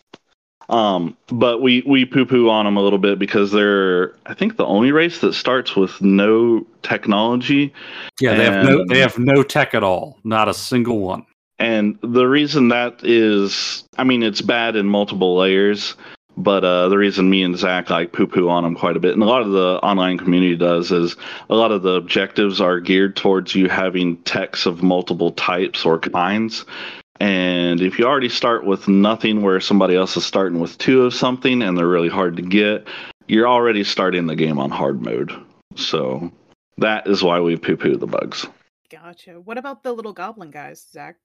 Um, 0.69 1.17
but 1.27 1.61
we 1.61 1.83
we 1.85 2.05
poo 2.05 2.25
poo 2.25 2.49
on 2.49 2.63
them 2.65 2.77
a 2.77 2.81
little 2.81 2.99
bit 2.99 3.19
because 3.19 3.51
they're 3.51 4.13
I 4.25 4.33
think 4.33 4.55
the 4.55 4.65
only 4.65 4.91
race 4.93 5.19
that 5.19 5.33
starts 5.33 5.75
with 5.75 6.01
no 6.01 6.65
technology, 6.81 7.73
yeah, 8.21 8.35
they 8.35 8.45
have 8.45 8.65
no 8.65 8.85
they 8.87 8.99
have 8.99 9.19
no 9.19 9.43
tech 9.43 9.73
at 9.73 9.83
all, 9.83 10.17
not 10.23 10.47
a 10.47 10.53
single 10.53 10.99
one. 10.99 11.25
and 11.59 11.97
the 12.01 12.25
reason 12.25 12.69
that 12.69 13.01
is 13.03 13.83
I 13.97 14.05
mean 14.05 14.23
it's 14.23 14.41
bad 14.41 14.75
in 14.77 14.85
multiple 14.87 15.35
layers. 15.35 15.95
But 16.41 16.63
uh, 16.63 16.89
the 16.89 16.97
reason 16.97 17.29
me 17.29 17.43
and 17.43 17.57
Zach 17.57 17.89
like 17.89 18.13
poo 18.13 18.25
poo 18.25 18.49
on 18.49 18.63
them 18.63 18.75
quite 18.75 18.97
a 18.97 18.99
bit, 18.99 19.13
and 19.13 19.21
a 19.21 19.27
lot 19.27 19.41
of 19.41 19.51
the 19.51 19.79
online 19.83 20.17
community 20.17 20.55
does, 20.55 20.91
is 20.91 21.15
a 21.49 21.55
lot 21.55 21.71
of 21.71 21.83
the 21.83 21.93
objectives 21.93 22.59
are 22.59 22.79
geared 22.79 23.15
towards 23.15 23.53
you 23.53 23.69
having 23.69 24.17
techs 24.23 24.65
of 24.65 24.81
multiple 24.81 25.31
types 25.31 25.85
or 25.85 25.99
kinds. 25.99 26.65
And 27.19 27.81
if 27.81 27.99
you 27.99 28.05
already 28.05 28.29
start 28.29 28.65
with 28.65 28.87
nothing 28.87 29.43
where 29.43 29.59
somebody 29.59 29.95
else 29.95 30.17
is 30.17 30.25
starting 30.25 30.59
with 30.59 30.77
two 30.79 31.03
of 31.03 31.13
something 31.13 31.61
and 31.61 31.77
they're 31.77 31.87
really 31.87 32.09
hard 32.09 32.35
to 32.37 32.41
get, 32.41 32.87
you're 33.27 33.47
already 33.47 33.83
starting 33.83 34.25
the 34.25 34.35
game 34.35 34.57
on 34.57 34.71
hard 34.71 35.01
mode. 35.01 35.31
So 35.75 36.31
that 36.77 37.05
is 37.05 37.21
why 37.21 37.39
we 37.39 37.57
poo 37.57 37.77
poo 37.77 37.97
the 37.97 38.07
bugs. 38.07 38.47
Gotcha. 38.89 39.39
What 39.39 39.59
about 39.59 39.83
the 39.83 39.93
little 39.93 40.13
goblin 40.13 40.49
guys, 40.49 40.87
Zach? 40.91 41.17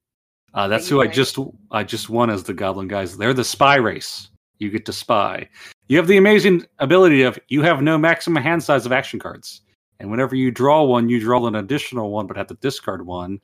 Uh, 0.53 0.69
that's 0.69 0.91
you 0.91 0.97
who 0.97 1.03
I 1.03 1.07
just 1.07 1.39
I 1.71 1.85
just 1.85 2.09
won 2.09 2.31
as 2.31 2.45
the 2.45 2.55
Goblin 2.55 2.89
guys. 2.89 3.17
They're 3.17 3.35
the 3.35 3.45
spy 3.45 3.77
race. 3.77 4.31
You 4.59 4.71
get 4.71 4.87
to 4.87 4.93
spy. 4.93 5.49
You 5.89 5.97
have 5.99 6.07
the 6.07 6.17
amazing 6.17 6.67
ability 6.79 7.23
of 7.23 7.39
you 7.49 7.63
have 7.63 7.83
no 7.83 7.99
maximum 7.99 8.43
hand 8.43 8.63
size 8.63 8.87
of 8.87 8.93
action 8.93 9.19
cards, 9.19 9.63
and 10.01 10.11
whenever 10.11 10.35
you 10.35 10.51
draw 10.51 10.83
one, 10.83 11.09
you 11.09 11.21
draw 11.21 11.47
an 11.47 11.55
additional 11.55 12.11
one, 12.11 12.27
but 12.27 12.37
have 12.37 12.49
to 12.49 12.55
discard 12.55 13.07
one. 13.07 13.41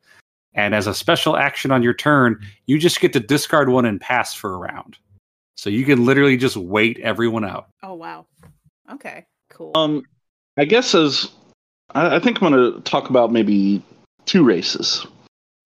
And 0.55 0.75
as 0.75 0.87
a 0.87 0.95
special 0.95 1.37
action 1.37 1.71
on 1.71 1.83
your 1.83 1.95
turn, 1.95 2.41
you 2.67 2.79
just 2.79 3.01
get 3.01 3.13
to 3.15 3.21
discard 3.21 3.71
one 3.71 3.87
and 3.87 4.01
pass 4.01 4.35
for 4.35 4.55
a 4.55 4.59
round. 4.59 4.99
So 5.57 5.71
you 5.71 5.85
can 5.85 6.05
literally 6.05 6.37
just 6.37 6.57
wait 6.57 6.99
everyone 7.01 7.45
out. 7.45 7.69
Oh 7.83 7.95
wow. 7.95 8.27
Okay. 8.93 9.25
Cool. 9.51 9.73
Um, 9.75 10.03
I 10.59 10.65
guess 10.65 10.95
as 10.95 11.31
I, 11.95 12.17
I 12.17 12.19
think 12.19 12.43
I'm 12.43 12.53
going 12.53 12.75
to 12.75 12.81
talk 12.81 13.11
about 13.11 13.33
maybe 13.33 13.83
two 14.27 14.45
races. 14.45 15.07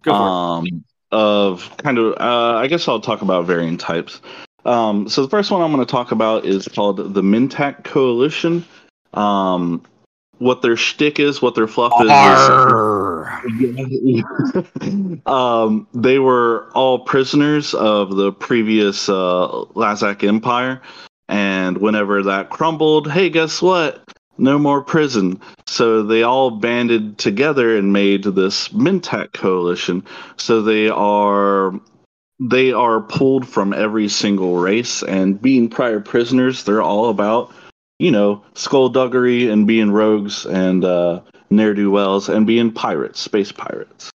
Go 0.02 0.12
for 0.12 0.16
it. 0.16 0.70
um, 0.70 0.84
of 1.12 1.76
kind 1.78 1.98
of 1.98 2.14
uh, 2.20 2.56
I 2.56 2.66
guess 2.66 2.88
I'll 2.88 3.00
talk 3.00 3.22
about 3.22 3.46
varying 3.46 3.78
types. 3.78 4.20
Um, 4.66 5.08
so 5.08 5.22
the 5.22 5.28
first 5.28 5.50
one 5.50 5.62
I'm 5.62 5.72
going 5.72 5.84
to 5.84 5.90
talk 5.90 6.10
about 6.10 6.44
is 6.44 6.66
called 6.66 7.14
the 7.14 7.22
Mentak 7.22 7.84
Coalition. 7.84 8.64
Um, 9.14 9.82
what 10.38 10.60
their 10.60 10.76
shtick 10.76 11.18
is, 11.18 11.40
what 11.40 11.54
their 11.54 11.68
fluff 11.68 11.92
is. 12.00 12.10
is 13.62 15.18
um, 15.26 15.86
they 15.94 16.18
were 16.18 16.68
all 16.74 16.98
prisoners 16.98 17.72
of 17.74 18.16
the 18.16 18.32
previous 18.32 19.08
uh, 19.08 19.48
Lazax 19.74 20.24
Empire, 20.24 20.82
and 21.28 21.78
whenever 21.78 22.22
that 22.24 22.50
crumbled, 22.50 23.10
hey, 23.10 23.30
guess 23.30 23.62
what? 23.62 24.02
No 24.36 24.58
more 24.58 24.82
prison. 24.82 25.40
So 25.66 26.02
they 26.02 26.22
all 26.22 26.50
banded 26.50 27.16
together 27.16 27.74
and 27.76 27.92
made 27.92 28.24
this 28.24 28.68
Mentak 28.68 29.32
coalition. 29.32 30.04
So 30.36 30.60
they 30.60 30.90
are 30.90 31.72
they 32.38 32.72
are 32.72 33.00
pulled 33.00 33.48
from 33.48 33.72
every 33.72 34.08
single 34.08 34.56
race, 34.56 35.02
and 35.02 35.40
being 35.40 35.68
prior 35.68 36.00
prisoners, 36.00 36.64
they're 36.64 36.82
all 36.82 37.08
about 37.08 37.52
you 37.98 38.10
know 38.10 38.42
skullduggery 38.54 39.48
and 39.48 39.66
being 39.66 39.90
rogues 39.90 40.44
and 40.46 40.84
uh, 40.84 41.20
ne'er 41.50 41.74
do 41.74 41.90
wells 41.90 42.28
and 42.28 42.46
being 42.46 42.72
pirates, 42.72 43.20
space 43.20 43.52
pirates. 43.52 44.10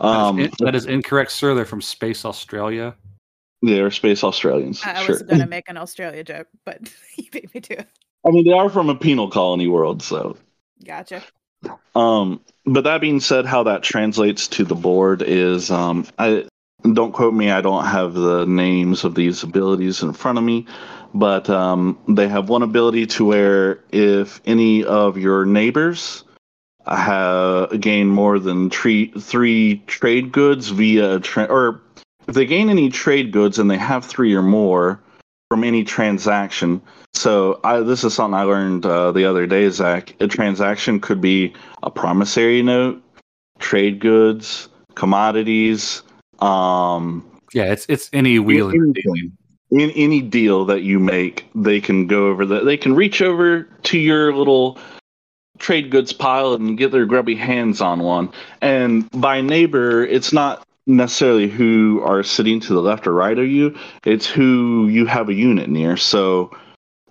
Um, 0.00 0.36
that, 0.36 0.44
is, 0.44 0.56
that 0.58 0.74
is 0.74 0.86
incorrect, 0.86 1.32
sir. 1.32 1.54
They're 1.54 1.64
from 1.64 1.82
Space 1.82 2.24
Australia. 2.24 2.94
they're 3.62 3.90
space 3.90 4.24
Australians. 4.24 4.82
I, 4.84 4.98
I 4.98 5.02
sure. 5.04 5.14
was 5.14 5.22
gonna 5.22 5.46
make 5.46 5.68
an 5.68 5.76
Australia 5.76 6.24
joke, 6.24 6.48
but 6.64 6.92
you 7.16 7.30
beat 7.30 7.54
me 7.54 7.60
to 7.62 7.80
it. 7.80 7.88
I 8.24 8.30
mean, 8.30 8.44
they 8.44 8.52
are 8.52 8.68
from 8.68 8.88
a 8.88 8.94
penal 8.94 9.28
colony 9.28 9.66
world, 9.66 10.02
so. 10.02 10.36
Gotcha. 10.84 11.22
Um, 11.94 12.40
but 12.66 12.84
that 12.84 13.00
being 13.00 13.20
said, 13.20 13.46
how 13.46 13.62
that 13.64 13.82
translates 13.82 14.48
to 14.48 14.64
the 14.64 14.74
board 14.74 15.22
is, 15.22 15.70
um, 15.70 16.06
I 16.18 16.46
don't 16.92 17.12
quote 17.12 17.34
me. 17.34 17.50
I 17.50 17.60
don't 17.60 17.84
have 17.84 18.14
the 18.14 18.44
names 18.46 19.04
of 19.04 19.14
these 19.14 19.42
abilities 19.42 20.02
in 20.02 20.12
front 20.12 20.38
of 20.38 20.44
me, 20.44 20.66
but 21.14 21.48
um, 21.48 21.98
they 22.08 22.28
have 22.28 22.48
one 22.48 22.62
ability 22.62 23.06
to 23.06 23.24
where 23.24 23.80
if 23.92 24.40
any 24.44 24.84
of 24.84 25.16
your 25.16 25.44
neighbors 25.44 26.24
have 26.86 27.80
gain 27.80 28.08
more 28.08 28.38
than 28.38 28.68
three 28.70 29.82
trade 29.86 30.32
goods 30.32 30.68
via 30.68 31.20
tra- 31.20 31.44
or 31.44 31.80
if 32.26 32.34
they 32.34 32.46
gain 32.46 32.68
any 32.70 32.88
trade 32.88 33.30
goods 33.30 33.58
and 33.58 33.70
they 33.70 33.76
have 33.76 34.04
three 34.04 34.34
or 34.34 34.42
more 34.42 35.00
from 35.48 35.64
any 35.64 35.84
transaction. 35.84 36.80
So 37.14 37.60
I, 37.62 37.80
this 37.80 38.04
is 38.04 38.14
something 38.14 38.34
I 38.34 38.44
learned 38.44 38.86
uh, 38.86 39.12
the 39.12 39.24
other 39.24 39.46
day, 39.46 39.68
Zach. 39.68 40.14
A 40.20 40.26
transaction 40.26 40.98
could 40.98 41.20
be 41.20 41.52
a 41.82 41.90
promissory 41.90 42.62
note, 42.62 43.02
trade 43.58 44.00
goods, 44.00 44.68
commodities, 44.94 46.02
um, 46.40 47.24
Yeah, 47.52 47.72
it's 47.72 47.86
it's 47.88 48.08
any 48.12 48.38
wheel 48.38 48.68
anything. 48.70 49.32
in 49.70 49.90
any 49.90 50.20
deal 50.20 50.64
that 50.66 50.82
you 50.82 50.98
make, 50.98 51.46
they 51.54 51.80
can 51.80 52.06
go 52.06 52.28
over 52.28 52.44
that. 52.46 52.64
they 52.64 52.76
can 52.76 52.94
reach 52.94 53.22
over 53.22 53.62
to 53.62 53.98
your 53.98 54.34
little 54.34 54.78
trade 55.58 55.90
goods 55.90 56.12
pile 56.12 56.54
and 56.54 56.76
get 56.76 56.90
their 56.92 57.06
grubby 57.06 57.34
hands 57.36 57.80
on 57.80 58.00
one. 58.00 58.30
And 58.60 59.08
by 59.12 59.40
neighbor, 59.40 60.04
it's 60.04 60.32
not 60.32 60.66
necessarily 60.86 61.48
who 61.48 62.02
are 62.04 62.22
sitting 62.24 62.58
to 62.58 62.74
the 62.74 62.80
left 62.82 63.06
or 63.06 63.12
right 63.12 63.38
of 63.38 63.46
you, 63.46 63.76
it's 64.04 64.26
who 64.26 64.88
you 64.88 65.06
have 65.06 65.28
a 65.28 65.34
unit 65.34 65.68
near. 65.68 65.96
So 65.96 66.50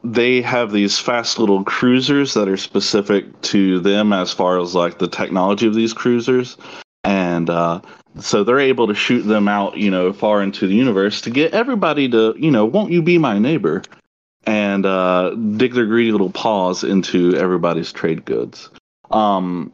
they 0.04 0.42
have 0.42 0.72
these 0.72 1.00
fast 1.00 1.40
little 1.40 1.64
cruisers 1.64 2.34
that 2.34 2.50
are 2.50 2.58
specific 2.58 3.42
to 3.44 3.80
them 3.80 4.12
as 4.12 4.34
far 4.34 4.60
as 4.60 4.76
like 4.76 4.98
the 5.00 5.08
technology 5.08 5.68
of 5.68 5.74
these 5.76 5.94
cruisers. 5.94 6.58
And 7.06 7.50
uh 7.50 7.80
so 8.20 8.44
they're 8.44 8.60
able 8.60 8.88
to 8.88 8.96
shoot 8.96 9.22
them 9.22 9.48
out, 9.48 9.78
you 9.78 9.90
know, 9.90 10.12
far 10.14 10.42
into 10.42 10.68
the 10.68 10.76
universe 10.76 11.22
to 11.22 11.30
get 11.30 11.54
everybody 11.54 12.10
to, 12.10 12.36
you 12.38 12.52
know, 12.52 12.66
won't 12.66 12.92
you 12.92 13.02
be 13.02 13.18
my 13.18 13.40
neighbor? 13.40 13.84
And 14.46 14.86
uh, 14.86 15.36
dig 15.36 15.74
their 15.74 15.86
greedy 15.86 16.12
little 16.12 16.32
paws 16.32 16.84
into 16.84 17.36
everybody's 17.36 17.92
trade 17.92 18.26
goods. 18.26 18.70
Um, 19.12 19.72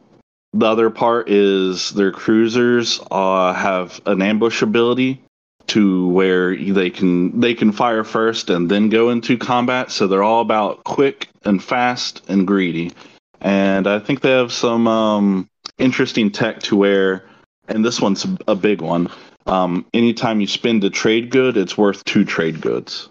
the 0.52 0.66
other 0.66 0.90
part 0.90 1.28
is 1.28 1.90
their 1.90 2.12
cruisers 2.12 3.00
uh, 3.10 3.52
have 3.54 4.00
an 4.06 4.20
ambush 4.20 4.62
ability 4.62 5.22
to 5.68 6.08
where 6.08 6.56
they 6.56 6.90
can 6.90 7.40
they 7.40 7.54
can 7.54 7.72
fire 7.72 8.04
first 8.04 8.50
and 8.50 8.70
then 8.70 8.88
go 8.88 9.10
into 9.10 9.36
combat. 9.36 9.90
So 9.90 10.06
they're 10.06 10.22
all 10.22 10.40
about 10.40 10.84
quick 10.84 11.28
and 11.44 11.62
fast 11.62 12.22
and 12.28 12.46
greedy. 12.46 12.92
And 13.40 13.86
I 13.86 13.98
think 13.98 14.20
they 14.20 14.30
have 14.30 14.52
some 14.52 14.88
um, 14.88 15.48
interesting 15.78 16.30
tech 16.30 16.60
to 16.64 16.76
where 16.76 17.27
and 17.68 17.84
this 17.84 18.00
one's 18.00 18.26
a 18.46 18.54
big 18.54 18.80
one. 18.80 19.08
Um, 19.46 19.86
anytime 19.94 20.40
you 20.40 20.46
spend 20.46 20.84
a 20.84 20.90
trade 20.90 21.30
good, 21.30 21.56
it's 21.56 21.78
worth 21.78 22.04
two 22.04 22.24
trade 22.24 22.60
goods. 22.60 23.08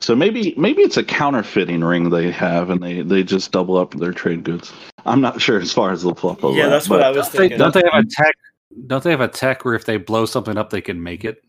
So 0.00 0.14
maybe 0.14 0.54
maybe 0.56 0.82
it's 0.82 0.96
a 0.96 1.04
counterfeiting 1.04 1.82
ring 1.82 2.10
they 2.10 2.30
have, 2.30 2.70
and 2.70 2.82
they 2.82 3.02
they 3.02 3.22
just 3.22 3.50
double 3.52 3.76
up 3.76 3.94
their 3.94 4.12
trade 4.12 4.44
goods. 4.44 4.72
I'm 5.06 5.20
not 5.20 5.40
sure 5.40 5.60
as 5.60 5.72
far 5.72 5.90
as 5.90 6.02
the 6.02 6.14
fluff 6.14 6.38
yeah, 6.42 6.68
that's 6.68 6.88
what 6.88 7.02
I 7.02 7.10
was 7.10 7.26
Don't 7.26 7.32
they, 7.32 7.38
thinking. 7.38 7.58
don't 7.58 7.74
they 7.74 7.82
have 7.92 8.04
a 8.04 8.08
tech? 8.08 8.34
Don't 8.86 9.02
they 9.02 9.10
have 9.10 9.20
a 9.20 9.28
tech 9.28 9.64
where 9.64 9.74
if 9.74 9.86
they 9.86 9.96
blow 9.96 10.26
something 10.26 10.56
up, 10.56 10.70
they 10.70 10.80
can 10.80 11.02
make 11.02 11.24
it? 11.24 11.42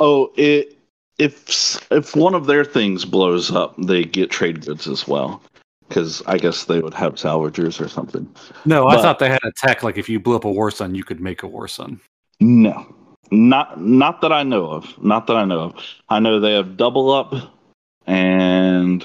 Oh, 0.00 0.32
it 0.36 0.76
if 1.18 1.80
if 1.92 2.16
one 2.16 2.34
of 2.34 2.46
their 2.46 2.64
things 2.64 3.04
blows 3.04 3.50
up, 3.50 3.74
they 3.78 4.04
get 4.04 4.30
trade 4.30 4.64
goods 4.64 4.86
as 4.86 5.06
well. 5.06 5.42
Because 5.88 6.22
I 6.26 6.36
guess 6.38 6.64
they 6.64 6.80
would 6.80 6.94
have 6.94 7.14
salvagers 7.14 7.80
or 7.80 7.88
something. 7.88 8.28
No, 8.66 8.86
I 8.86 8.96
But- 8.96 9.02
thought 9.02 9.18
they 9.18 9.30
had 9.30 9.40
a 9.44 9.52
tech 9.56 9.82
like 9.82 9.96
if 9.96 10.08
you 10.08 10.20
blew 10.20 10.36
up 10.36 10.44
a 10.44 10.50
war 10.52 10.70
sun, 10.70 10.94
you 10.94 11.04
could 11.04 11.20
make 11.20 11.42
a 11.42 11.46
war 11.46 11.66
sun. 11.68 12.00
No, 12.40 12.94
not 13.30 13.80
not 13.80 14.20
that 14.20 14.32
I 14.32 14.42
know 14.42 14.66
of. 14.70 15.02
Not 15.02 15.26
that 15.26 15.36
I 15.36 15.44
know 15.44 15.60
of. 15.60 15.74
I 16.08 16.20
know 16.20 16.40
they 16.40 16.52
have 16.52 16.76
double 16.76 17.10
up 17.10 17.34
and 18.06 19.04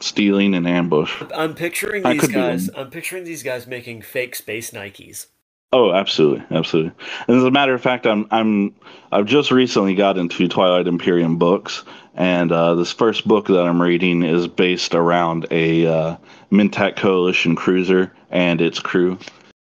stealing 0.00 0.54
and 0.54 0.66
ambush. 0.66 1.22
I'm 1.34 1.54
picturing 1.54 2.04
I 2.04 2.14
these 2.14 2.28
guys. 2.28 2.70
I'm 2.76 2.90
picturing 2.90 3.24
these 3.24 3.42
guys 3.42 3.66
making 3.66 4.02
fake 4.02 4.34
space 4.34 4.70
Nikes. 4.72 5.26
Oh, 5.72 5.92
absolutely, 5.92 6.44
absolutely. 6.50 6.92
And 7.26 7.36
as 7.36 7.44
a 7.44 7.50
matter 7.50 7.74
of 7.74 7.82
fact, 7.82 8.06
I'm 8.06 8.26
I'm 8.30 8.74
I've 9.10 9.26
just 9.26 9.50
recently 9.50 9.94
got 9.94 10.16
into 10.16 10.46
Twilight 10.46 10.86
Imperium 10.86 11.38
books, 11.38 11.82
and 12.14 12.52
uh, 12.52 12.76
this 12.76 12.92
first 12.92 13.26
book 13.26 13.48
that 13.48 13.66
I'm 13.66 13.82
reading 13.82 14.22
is 14.22 14.46
based 14.46 14.94
around 14.94 15.46
a 15.50 15.86
uh, 15.86 16.16
Mentak 16.52 16.96
Coalition 16.96 17.56
cruiser 17.56 18.12
and 18.30 18.60
its 18.60 18.78
crew, 18.78 19.18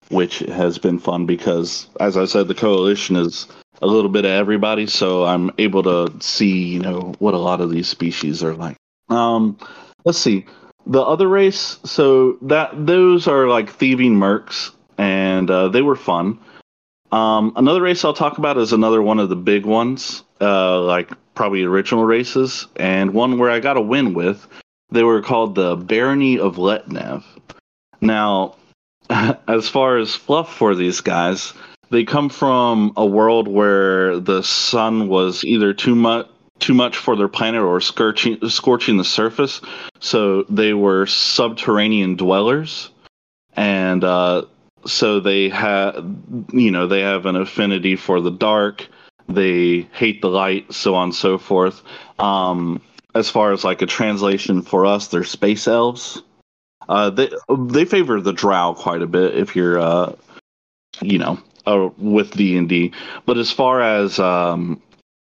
which 0.09 0.39
has 0.39 0.77
been 0.77 0.99
fun 0.99 1.25
because, 1.25 1.87
as 2.01 2.17
I 2.17 2.25
said, 2.25 2.49
the 2.49 2.55
Coalition 2.55 3.15
is 3.15 3.47
a 3.81 3.87
little 3.87 4.11
bit 4.11 4.25
of 4.25 4.31
everybody, 4.31 4.87
so 4.87 5.23
I'm 5.23 5.51
able 5.57 5.83
to 5.83 6.13
see 6.19 6.67
you 6.67 6.79
know 6.79 7.15
what 7.19 7.33
a 7.33 7.39
lot 7.39 7.61
of 7.61 7.71
these 7.71 7.87
species 7.87 8.43
are 8.43 8.55
like. 8.55 8.75
Um, 9.07 9.57
let's 10.03 10.19
see 10.19 10.45
the 10.85 11.01
other 11.01 11.29
race. 11.29 11.79
So 11.85 12.37
that 12.41 12.85
those 12.85 13.25
are 13.29 13.47
like 13.47 13.69
thieving 13.69 14.15
mercs 14.15 14.71
and 14.97 15.49
uh, 15.49 15.69
they 15.69 15.81
were 15.81 15.95
fun. 15.95 16.39
Um, 17.11 17.53
another 17.55 17.81
race 17.81 18.03
I'll 18.03 18.13
talk 18.13 18.39
about 18.39 18.57
is 18.57 18.73
another 18.73 19.01
one 19.01 19.19
of 19.19 19.29
the 19.29 19.35
big 19.35 19.65
ones, 19.65 20.23
uh, 20.41 20.81
like 20.81 21.11
probably 21.35 21.63
original 21.63 22.05
races, 22.05 22.67
and 22.75 23.13
one 23.13 23.37
where 23.37 23.51
I 23.51 23.59
got 23.59 23.77
a 23.77 23.81
win 23.81 24.13
with. 24.13 24.47
They 24.89 25.03
were 25.03 25.21
called 25.21 25.55
the 25.55 25.75
Barony 25.75 26.39
of 26.39 26.55
Letnev. 26.55 27.23
Now, 28.01 28.55
as 29.09 29.69
far 29.69 29.97
as 29.97 30.15
fluff 30.15 30.55
for 30.55 30.75
these 30.75 31.01
guys, 31.01 31.53
they 31.89 32.03
come 32.03 32.29
from 32.29 32.93
a 32.97 33.05
world 33.05 33.47
where 33.47 34.19
the 34.19 34.41
sun 34.41 35.07
was 35.07 35.43
either 35.43 35.73
too 35.73 35.95
much 35.95 36.27
too 36.59 36.73
much 36.73 36.97
for 36.97 37.15
their 37.15 37.27
planet 37.27 37.61
or 37.61 37.81
scorching 37.81 38.37
scorching 38.49 38.97
the 38.97 39.03
surface, 39.03 39.61
so 39.99 40.43
they 40.43 40.73
were 40.73 41.05
subterranean 41.05 42.15
dwellers, 42.15 42.89
and 43.55 44.03
uh, 44.03 44.45
so 44.85 45.19
they 45.19 45.49
have 45.49 45.95
you 46.51 46.71
know 46.71 46.87
they 46.87 47.01
have 47.01 47.25
an 47.25 47.35
affinity 47.35 47.95
for 47.95 48.21
the 48.21 48.31
dark. 48.31 48.87
They 49.27 49.87
hate 49.93 50.21
the 50.21 50.29
light 50.29 50.73
so 50.73 50.95
on 50.95 51.05
and 51.05 51.15
so 51.15 51.37
forth. 51.37 51.81
Um 52.19 52.81
as 53.15 53.29
far 53.29 53.51
as 53.51 53.63
like 53.63 53.81
a 53.81 53.85
translation 53.85 54.61
for 54.61 54.85
us 54.85 55.07
they're 55.07 55.23
space 55.23 55.67
elves. 55.67 56.21
Uh 56.89 57.09
they 57.09 57.29
they 57.49 57.85
favor 57.85 58.19
the 58.19 58.33
drow 58.33 58.73
quite 58.77 59.01
a 59.01 59.07
bit 59.07 59.35
if 59.35 59.55
you're 59.55 59.79
uh 59.79 60.13
you 61.01 61.17
know 61.17 61.39
uh, 61.65 61.89
with 61.97 62.31
d&d 62.35 62.91
but 63.25 63.37
as 63.37 63.49
far 63.51 63.81
as 63.81 64.19
um 64.19 64.81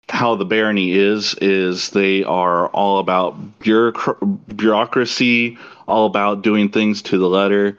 how 0.10 0.36
the 0.36 0.46
barony 0.46 0.92
is 0.92 1.36
is 1.42 1.90
they 1.90 2.24
are 2.24 2.68
all 2.68 3.00
about 3.00 3.60
bureaucr- 3.60 4.56
bureaucracy 4.56 5.58
all 5.88 6.06
about 6.06 6.42
doing 6.42 6.70
things 6.70 7.02
to 7.02 7.18
the 7.18 7.28
letter 7.28 7.78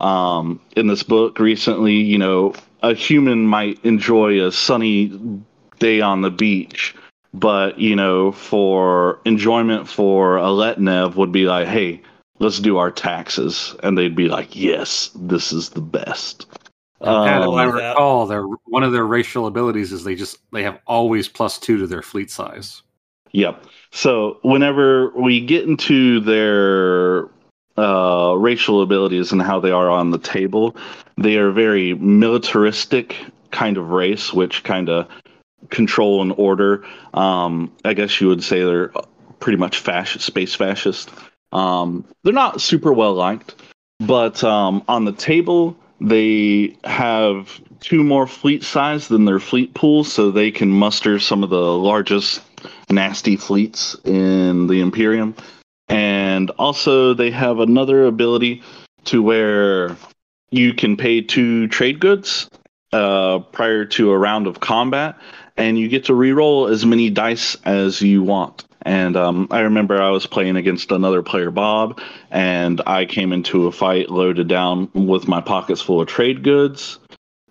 um, 0.00 0.60
in 0.76 0.86
this 0.86 1.02
book 1.02 1.38
recently, 1.38 1.94
you 1.94 2.18
know, 2.18 2.54
a 2.82 2.94
human 2.94 3.46
might 3.46 3.82
enjoy 3.84 4.44
a 4.44 4.50
sunny 4.50 5.12
day 5.78 6.00
on 6.00 6.22
the 6.22 6.30
beach, 6.30 6.94
but 7.34 7.78
you 7.78 7.94
know, 7.94 8.32
for 8.32 9.20
enjoyment 9.24 9.88
for 9.88 10.38
a 10.38 10.44
Letnev 10.44 11.16
would 11.16 11.32
be 11.32 11.44
like, 11.44 11.68
hey, 11.68 12.00
let's 12.38 12.58
do 12.58 12.78
our 12.78 12.90
taxes, 12.90 13.76
and 13.82 13.96
they'd 13.96 14.16
be 14.16 14.28
like, 14.28 14.56
yes, 14.56 15.10
this 15.14 15.52
is 15.52 15.70
the 15.70 15.80
best. 15.80 16.46
And 17.02 17.44
if 17.44 17.50
I 17.50 17.64
Um, 17.64 17.72
recall, 17.72 18.26
their 18.26 18.42
one 18.42 18.82
of 18.82 18.92
their 18.92 19.06
racial 19.06 19.46
abilities 19.46 19.92
is 19.92 20.04
they 20.04 20.14
just 20.14 20.38
they 20.52 20.62
have 20.62 20.78
always 20.86 21.28
plus 21.28 21.58
two 21.58 21.78
to 21.78 21.86
their 21.86 22.02
fleet 22.02 22.30
size. 22.30 22.82
Yep. 23.32 23.64
So 23.90 24.38
whenever 24.42 25.10
we 25.10 25.40
get 25.40 25.64
into 25.64 26.20
their 26.20 27.28
uh, 27.76 28.34
racial 28.36 28.82
abilities 28.82 29.32
and 29.32 29.42
how 29.42 29.60
they 29.60 29.70
are 29.70 29.90
on 29.90 30.10
the 30.10 30.18
table, 30.18 30.76
they 31.16 31.36
are 31.36 31.50
very 31.50 31.94
militaristic 31.94 33.16
kind 33.50 33.76
of 33.76 33.90
race, 33.90 34.32
which 34.32 34.64
kind 34.64 34.88
of 34.88 35.08
control 35.70 36.22
and 36.22 36.32
order. 36.36 36.84
Um, 37.14 37.72
I 37.84 37.94
guess 37.94 38.20
you 38.20 38.28
would 38.28 38.42
say 38.42 38.64
they're 38.64 38.92
pretty 39.38 39.58
much 39.58 39.78
fascist, 39.78 40.24
space 40.24 40.54
fascist. 40.54 41.10
Um, 41.52 42.04
they're 42.22 42.32
not 42.32 42.60
super 42.60 42.92
well 42.92 43.14
liked, 43.14 43.54
but 43.98 44.42
um, 44.44 44.82
on 44.88 45.04
the 45.04 45.12
table 45.12 45.76
they 46.00 46.76
have 46.84 47.60
two 47.80 48.02
more 48.02 48.26
fleet 48.26 48.62
size 48.62 49.08
than 49.08 49.24
their 49.24 49.40
fleet 49.40 49.74
pool, 49.74 50.04
so 50.04 50.30
they 50.30 50.50
can 50.50 50.70
muster 50.70 51.18
some 51.18 51.42
of 51.42 51.50
the 51.50 51.56
largest 51.56 52.42
nasty 52.90 53.36
fleets 53.36 53.96
in 54.04 54.66
the 54.66 54.80
Imperium. 54.80 55.34
And 55.90 56.50
also, 56.50 57.14
they 57.14 57.30
have 57.32 57.58
another 57.58 58.06
ability 58.06 58.62
to 59.06 59.22
where 59.22 59.96
you 60.50 60.72
can 60.72 60.96
pay 60.96 61.20
two 61.20 61.66
trade 61.66 61.98
goods 61.98 62.48
uh, 62.92 63.40
prior 63.40 63.84
to 63.86 64.12
a 64.12 64.18
round 64.18 64.46
of 64.46 64.60
combat, 64.60 65.18
and 65.56 65.76
you 65.76 65.88
get 65.88 66.04
to 66.04 66.12
reroll 66.12 66.70
as 66.70 66.86
many 66.86 67.10
dice 67.10 67.56
as 67.64 68.00
you 68.00 68.22
want. 68.22 68.64
And 68.82 69.16
um, 69.16 69.48
I 69.50 69.60
remember 69.60 70.00
I 70.00 70.10
was 70.10 70.26
playing 70.26 70.56
against 70.56 70.92
another 70.92 71.22
player, 71.22 71.50
Bob, 71.50 72.00
and 72.30 72.80
I 72.86 73.04
came 73.04 73.32
into 73.32 73.66
a 73.66 73.72
fight 73.72 74.10
loaded 74.10 74.46
down 74.46 74.90
with 74.94 75.26
my 75.26 75.40
pockets 75.40 75.82
full 75.82 76.00
of 76.00 76.06
trade 76.06 76.44
goods. 76.44 76.99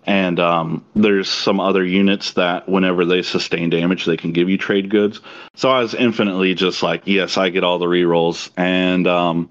And 0.06 0.40
um, 0.40 0.84
there's 0.94 1.28
some 1.28 1.60
other 1.60 1.84
units 1.84 2.32
that, 2.32 2.68
whenever 2.68 3.04
they 3.04 3.22
sustain 3.22 3.70
damage, 3.70 4.06
they 4.06 4.16
can 4.16 4.32
give 4.32 4.48
you 4.48 4.56
trade 4.56 4.88
goods. 4.88 5.20
So 5.54 5.70
I 5.70 5.80
was 5.80 5.94
infinitely 5.94 6.54
just 6.54 6.82
like, 6.82 7.02
yes, 7.04 7.36
I 7.36 7.50
get 7.50 7.64
all 7.64 7.78
the 7.78 7.86
rerolls. 7.86 8.50
And 8.56 9.06
um, 9.06 9.50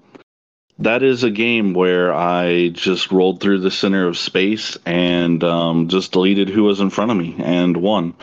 that 0.80 1.02
is 1.02 1.22
a 1.22 1.30
game 1.30 1.72
where 1.72 2.12
I 2.12 2.68
just 2.68 3.12
rolled 3.12 3.40
through 3.40 3.60
the 3.60 3.70
center 3.70 4.06
of 4.08 4.18
space 4.18 4.76
and 4.86 5.44
um, 5.44 5.88
just 5.88 6.12
deleted 6.12 6.48
who 6.48 6.64
was 6.64 6.80
in 6.80 6.90
front 6.90 7.10
of 7.10 7.16
me 7.16 7.36
and 7.38 7.76
won. 7.76 8.14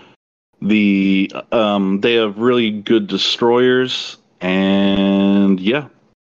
The 0.59 1.31
um, 1.51 2.01
they 2.01 2.15
have 2.15 2.39
really 2.39 2.71
good 2.71 3.05
destroyers, 3.05 4.17
and 4.41 5.59
yeah, 5.59 5.89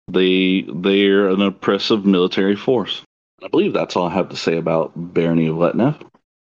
they 0.08 0.62
they're 0.62 1.28
an 1.28 1.42
oppressive 1.42 2.04
military 2.04 2.56
force. 2.56 3.02
I 3.42 3.48
believe 3.48 3.72
that's 3.72 3.96
all 3.96 4.06
I 4.06 4.14
have 4.14 4.28
to 4.30 4.36
say 4.36 4.56
about 4.56 4.92
Barony 4.96 5.46
of 5.46 5.56
Letnev. 5.56 6.00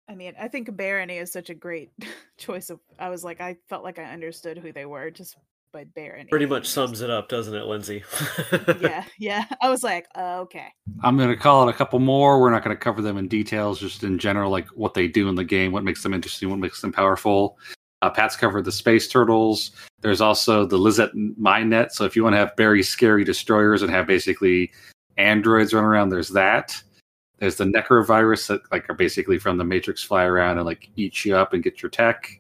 I 0.10 0.16
mean, 0.16 0.34
I 0.40 0.48
think 0.48 0.76
Barony 0.76 1.18
is 1.18 1.32
such 1.32 1.50
a 1.50 1.54
great 1.54 1.92
choice 2.38 2.70
of. 2.70 2.80
I 3.00 3.10
was 3.10 3.24
like, 3.24 3.40
I 3.40 3.58
felt 3.70 3.84
like 3.84 4.00
I 4.00 4.04
understood 4.04 4.58
who 4.58 4.72
they 4.74 4.86
were 4.86 5.10
just 5.10 5.38
by 5.72 5.86
Barony. 5.86 6.30
Pretty 6.30 6.46
much 6.46 6.68
sums 6.68 7.02
it 7.02 7.10
up, 7.10 7.30
doesn't 7.30 7.56
it, 7.56 7.66
Lindsay? 7.66 8.04
Yeah, 8.82 9.06
yeah. 9.20 9.46
I 9.62 9.70
was 9.70 9.84
like, 9.84 10.08
uh, 10.16 10.40
okay. 10.42 10.68
I'm 11.02 11.18
going 11.18 11.30
to 11.30 11.38
call 11.38 11.68
it 11.68 11.72
a 11.72 11.78
couple 11.78 12.00
more. 12.00 12.42
We're 12.42 12.52
not 12.52 12.64
going 12.64 12.76
to 12.76 12.80
cover 12.80 13.02
them 13.02 13.18
in 13.18 13.28
details, 13.28 13.80
just 13.80 14.04
in 14.04 14.18
general, 14.18 14.52
like 14.52 14.68
what 14.70 14.94
they 14.94 15.08
do 15.08 15.30
in 15.30 15.36
the 15.36 15.44
game, 15.44 15.72
what 15.72 15.84
makes 15.84 16.04
them 16.04 16.14
interesting, 16.14 16.50
what 16.50 16.60
makes 16.60 16.82
them 16.82 16.92
powerful. 16.92 17.58
Uh, 18.02 18.10
Pat's 18.10 18.36
covered 18.36 18.66
the 18.66 18.72
space 18.72 19.08
turtles. 19.08 19.72
There's 20.02 20.22
also 20.22 20.66
the 20.66 20.78
L1Z1X 20.78 21.38
Mindnet. 21.38 21.92
So 21.92 22.04
if 22.04 22.16
you 22.16 22.24
want 22.24 22.34
to 22.34 22.38
have 22.40 22.54
very 22.58 22.82
scary 22.82 23.24
destroyers 23.24 23.84
and 23.84 23.92
have 23.92 24.08
basically 24.08 24.72
androids 25.18 25.74
run 25.74 25.84
around, 25.84 26.10
there's 26.10 26.30
that. 26.30 26.82
There's 27.40 27.56
the 27.56 27.64
Nekro 27.66 28.06
Virus 28.06 28.48
that 28.48 28.62
like 28.72 28.90
are 28.90 28.96
basically 28.96 29.40
from 29.40 29.58
the 29.58 29.64
Matrix 29.64 30.04
fly 30.04 30.26
around 30.26 30.58
and 30.58 30.66
like 30.66 30.90
eat 30.96 31.26
you 31.26 31.36
up 31.36 31.54
and 31.54 31.64
get 31.64 31.82
your 31.82 31.90
tech. 31.90 32.40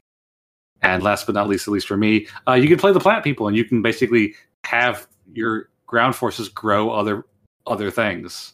And 0.83 1.03
last 1.03 1.25
but 1.25 1.35
not 1.35 1.47
least, 1.47 1.67
at 1.67 1.71
least 1.71 1.87
for 1.87 1.97
me, 1.97 2.27
uh, 2.47 2.53
you 2.53 2.67
can 2.67 2.77
play 2.77 2.91
the 2.91 2.99
plant 2.99 3.23
people 3.23 3.47
and 3.47 3.55
you 3.55 3.65
can 3.65 3.81
basically 3.81 4.35
have 4.63 5.07
your 5.33 5.69
ground 5.87 6.15
forces 6.15 6.49
grow 6.49 6.91
other 6.91 7.25
other 7.67 7.91
things. 7.91 8.53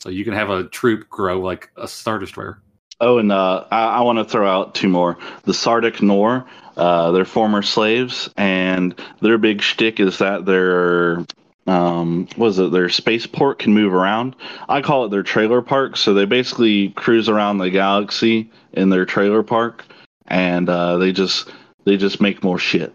So 0.00 0.08
you 0.08 0.24
can 0.24 0.34
have 0.34 0.50
a 0.50 0.64
troop 0.64 1.08
grow 1.08 1.40
like 1.40 1.70
a 1.76 1.86
star 1.86 2.18
destroyer. 2.18 2.60
Oh, 3.00 3.18
and 3.18 3.32
uh, 3.32 3.64
I, 3.70 3.84
I 3.84 4.00
want 4.00 4.18
to 4.18 4.24
throw 4.24 4.48
out 4.48 4.74
two 4.74 4.88
more. 4.88 5.18
The 5.42 5.52
Sardakk 5.52 5.96
N'orr, 5.96 6.46
uh, 6.76 7.10
they're 7.10 7.24
former 7.24 7.62
slaves, 7.62 8.30
and 8.36 8.94
their 9.20 9.38
big 9.38 9.60
shtick 9.60 9.98
is 9.98 10.18
that 10.18 10.46
their 10.46 11.24
um, 11.66 12.26
what 12.36 12.48
is 12.48 12.58
it? 12.58 12.72
Their 12.72 12.88
spaceport 12.88 13.58
can 13.58 13.72
move 13.72 13.92
around. 13.92 14.34
I 14.68 14.80
call 14.82 15.04
it 15.04 15.10
their 15.10 15.22
trailer 15.22 15.62
park. 15.62 15.96
So 15.96 16.12
they 16.14 16.24
basically 16.24 16.90
cruise 16.90 17.28
around 17.28 17.58
the 17.58 17.70
galaxy 17.70 18.50
in 18.72 18.90
their 18.90 19.04
trailer 19.06 19.42
park, 19.42 19.84
and 20.26 20.68
uh, 20.68 20.96
they 20.98 21.12
just 21.12 21.50
they 21.84 21.96
just 21.96 22.20
make 22.20 22.42
more 22.42 22.58
shit. 22.58 22.92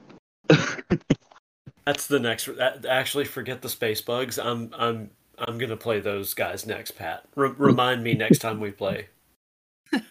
That's 1.85 2.07
the 2.07 2.19
next. 2.19 2.45
that- 2.57 2.85
Actually, 2.85 3.25
forget 3.25 3.61
the 3.61 3.69
space 3.69 4.01
bugs. 4.01 4.37
I'm 4.37 4.73
I'm 4.77 5.09
I'm 5.37 5.57
gonna 5.57 5.77
play 5.77 5.99
those 5.99 6.33
guys 6.33 6.65
next, 6.65 6.91
Pat. 6.91 7.23
R- 7.37 7.55
remind 7.57 8.03
me 8.03 8.13
next 8.13 8.39
time 8.39 8.59
we 8.59 8.71
play. 8.71 9.07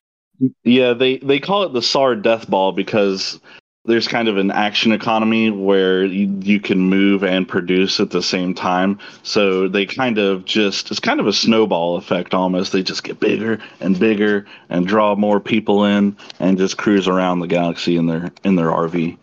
Yeah, 0.64 0.92
they 0.92 1.16
they 1.16 1.40
call 1.40 1.62
it 1.62 1.72
the 1.72 1.80
Saar 1.80 2.14
death 2.14 2.50
ball 2.50 2.70
because 2.72 3.40
there's 3.86 4.08
kind 4.08 4.28
of 4.28 4.36
an 4.36 4.50
action 4.50 4.92
economy 4.92 5.50
where 5.50 6.04
you, 6.04 6.26
you 6.42 6.60
can 6.60 6.78
move 6.78 7.22
and 7.22 7.48
produce 7.48 8.00
at 8.00 8.10
the 8.10 8.22
same 8.22 8.54
time. 8.54 8.98
So 9.22 9.68
they 9.68 9.86
kind 9.86 10.18
of 10.18 10.44
just 10.44 10.90
it's 10.90 11.00
kind 11.00 11.20
of 11.20 11.26
a 11.26 11.32
snowball 11.32 11.96
effect 11.96 12.34
almost. 12.34 12.72
They 12.72 12.82
just 12.82 13.04
get 13.04 13.20
bigger 13.20 13.58
and 13.80 13.98
bigger 13.98 14.46
and 14.68 14.86
draw 14.86 15.14
more 15.14 15.40
people 15.40 15.84
in 15.84 16.16
and 16.40 16.58
just 16.58 16.76
cruise 16.76 17.08
around 17.08 17.40
the 17.40 17.46
galaxy 17.46 17.96
in 17.96 18.06
their 18.06 18.32
in 18.44 18.56
their 18.56 18.70
RV. 18.70 19.16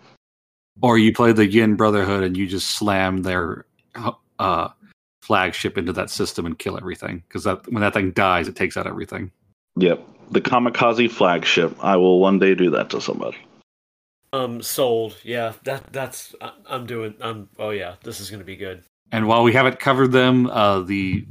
Or 0.81 0.97
you 0.97 1.13
play 1.13 1.31
the 1.31 1.45
Yin 1.45 1.75
Brotherhood 1.75 2.23
and 2.23 2.35
you 2.35 2.47
just 2.47 2.71
slam 2.71 3.21
their 3.21 3.65
uh, 4.39 4.69
flagship 5.21 5.77
into 5.77 5.93
that 5.93 6.09
system 6.09 6.45
and 6.45 6.57
kill 6.57 6.77
everything. 6.77 7.23
Because 7.27 7.43
that 7.43 7.71
when 7.71 7.81
that 7.81 7.93
thing 7.93 8.11
dies, 8.11 8.47
it 8.47 8.55
takes 8.55 8.77
out 8.77 8.87
everything. 8.87 9.31
Yep, 9.75 10.05
the 10.31 10.41
kamikaze 10.41 11.09
flagship. 11.09 11.75
I 11.81 11.97
will 11.97 12.19
one 12.19 12.39
day 12.39 12.55
do 12.55 12.69
that 12.71 12.89
to 12.91 13.01
somebody. 13.01 13.37
Um, 14.33 14.63
sold. 14.63 15.15
Yeah, 15.23 15.53
that 15.63 15.93
that's 15.93 16.35
I'm 16.65 16.87
doing. 16.87 17.13
I'm. 17.21 17.47
Oh 17.59 17.69
yeah, 17.69 17.95
this 18.03 18.19
is 18.19 18.31
gonna 18.31 18.43
be 18.43 18.55
good. 18.55 18.83
And 19.11 19.27
while 19.27 19.43
we 19.43 19.53
haven't 19.53 19.79
covered 19.79 20.11
them, 20.11 20.47
uh, 20.47 20.79
the 20.81 21.25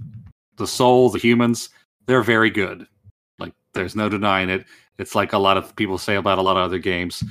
the 0.56 0.68
Sol, 0.68 1.10
the 1.10 1.18
humans, 1.18 1.70
they're 2.06 2.22
very 2.22 2.48
good. 2.48 2.86
Like 3.40 3.54
there's 3.74 3.96
no 3.96 4.08
denying 4.08 4.50
it. 4.50 4.64
It's 4.98 5.16
like 5.16 5.32
a 5.32 5.38
lot 5.38 5.56
of 5.56 5.74
people 5.74 5.98
say 5.98 6.14
about 6.14 6.38
a 6.38 6.42
lot 6.42 6.56
of 6.56 6.62
other 6.62 6.78
games. 6.78 7.24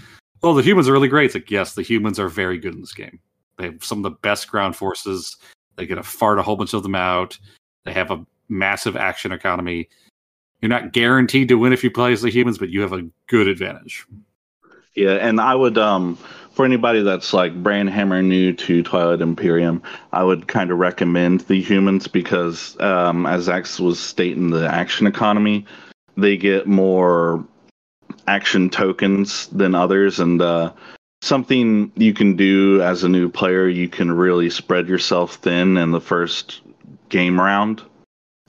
Oh, 0.43 0.53
the 0.53 0.61
humans 0.61 0.89
are 0.89 0.91
really 0.91 1.07
great. 1.07 1.27
It's 1.27 1.35
like 1.35 1.49
yes, 1.49 1.73
the 1.73 1.83
humans 1.83 2.19
are 2.19 2.27
very 2.27 2.57
good 2.57 2.73
in 2.73 2.81
this 2.81 2.93
game. 2.93 3.19
They 3.57 3.65
have 3.65 3.83
some 3.83 3.99
of 3.99 4.03
the 4.03 4.17
best 4.21 4.49
ground 4.49 4.75
forces. 4.75 5.37
They 5.77 5.85
get 5.85 5.95
to 5.95 6.03
fart 6.03 6.37
a 6.37 6.41
whole 6.43 6.57
bunch 6.57 6.73
of 6.73 6.83
them 6.83 6.95
out. 6.95 7.37
They 7.85 7.93
have 7.93 8.11
a 8.11 8.25
massive 8.49 8.97
action 8.97 9.31
economy. 9.31 9.87
You're 10.61 10.69
not 10.69 10.91
guaranteed 10.91 11.47
to 11.47 11.55
win 11.55 11.71
if 11.71 11.81
you 11.81 11.91
play 11.91 12.11
as 12.11 12.21
the 12.21 12.29
humans, 12.29 12.57
but 12.57 12.69
you 12.69 12.81
have 12.81 12.93
a 12.93 13.07
good 13.27 13.47
advantage. 13.47 14.05
Yeah, 14.95 15.13
and 15.13 15.39
I 15.39 15.55
would 15.55 15.77
um 15.77 16.17
for 16.51 16.65
anybody 16.65 17.01
that's 17.01 17.33
like 17.33 17.63
brain 17.63 17.87
hammer 17.87 18.21
new 18.21 18.53
to 18.53 18.83
Twilight 18.83 19.21
Imperium, 19.21 19.81
I 20.11 20.23
would 20.23 20.47
kind 20.47 20.69
of 20.69 20.79
recommend 20.79 21.41
the 21.41 21.61
humans 21.61 22.07
because 22.07 22.79
um 22.79 23.25
as 23.25 23.47
X 23.49 23.79
was 23.79 23.99
stating 23.99 24.49
the 24.49 24.67
action 24.67 25.07
economy, 25.07 25.65
they 26.17 26.37
get 26.37 26.67
more 26.67 27.45
action 28.27 28.69
tokens 28.69 29.47
than 29.47 29.75
others 29.75 30.19
and 30.19 30.41
uh 30.41 30.71
something 31.21 31.91
you 31.95 32.13
can 32.13 32.35
do 32.35 32.81
as 32.81 33.03
a 33.03 33.09
new 33.09 33.29
player, 33.29 33.67
you 33.67 33.87
can 33.87 34.11
really 34.11 34.49
spread 34.49 34.87
yourself 34.87 35.35
thin 35.35 35.77
in 35.77 35.91
the 35.91 36.01
first 36.01 36.61
game 37.09 37.39
round. 37.39 37.81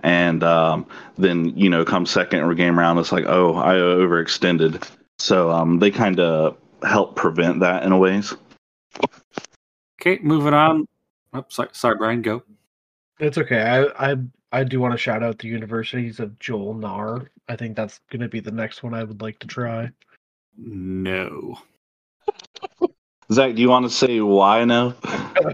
And 0.03 0.43
um, 0.43 0.87
then, 1.17 1.57
you 1.57 1.69
know, 1.71 1.85
come 1.85 2.07
second 2.07 2.41
or 2.41 2.55
game 2.55 2.77
round, 2.77 2.99
it's 2.99 3.13
like, 3.13 3.27
oh, 3.27 3.55
I 3.57 3.75
overextended 3.75 4.83
so 5.19 5.51
um, 5.51 5.79
they 5.79 5.91
kind 5.91 6.21
of 6.21 6.57
help 6.83 7.17
prevent 7.17 7.61
that 7.61 7.85
in 7.85 7.93
a 7.93 7.99
ways. 7.99 8.35
Okay, 10.01 10.19
moving 10.23 10.55
on. 10.55 10.87
Oh, 11.33 11.45
sorry, 11.49 11.69
sorry, 11.73 11.97
Brian, 11.97 12.23
go. 12.23 12.43
It's 13.21 13.39
okay. 13.39 13.63
I 13.63 14.13
I 14.13 14.17
I 14.51 14.65
do 14.65 14.81
want 14.81 14.93
to 14.93 14.99
shout 14.99 15.23
out 15.23 15.39
the 15.39 15.49
universities 15.49 16.21
of 16.21 16.39
Jol-Nar. 16.39 17.31
I 17.49 17.57
think 17.57 17.77
that's 17.77 18.01
going 18.11 18.21
to 18.21 18.29
be 18.29 18.41
the 18.41 18.51
next 18.51 18.83
one 18.83 18.95
I 18.95 19.05
would 19.05 19.23
like 19.23 19.39
to 19.41 19.47
try. 19.47 19.91
No. 20.59 21.59
Zach, 23.33 23.55
do 23.55 23.63
you 23.63 23.69
want 23.71 23.87
to 23.87 23.91
say 23.91 24.21
why 24.21 24.65
no? 24.65 24.95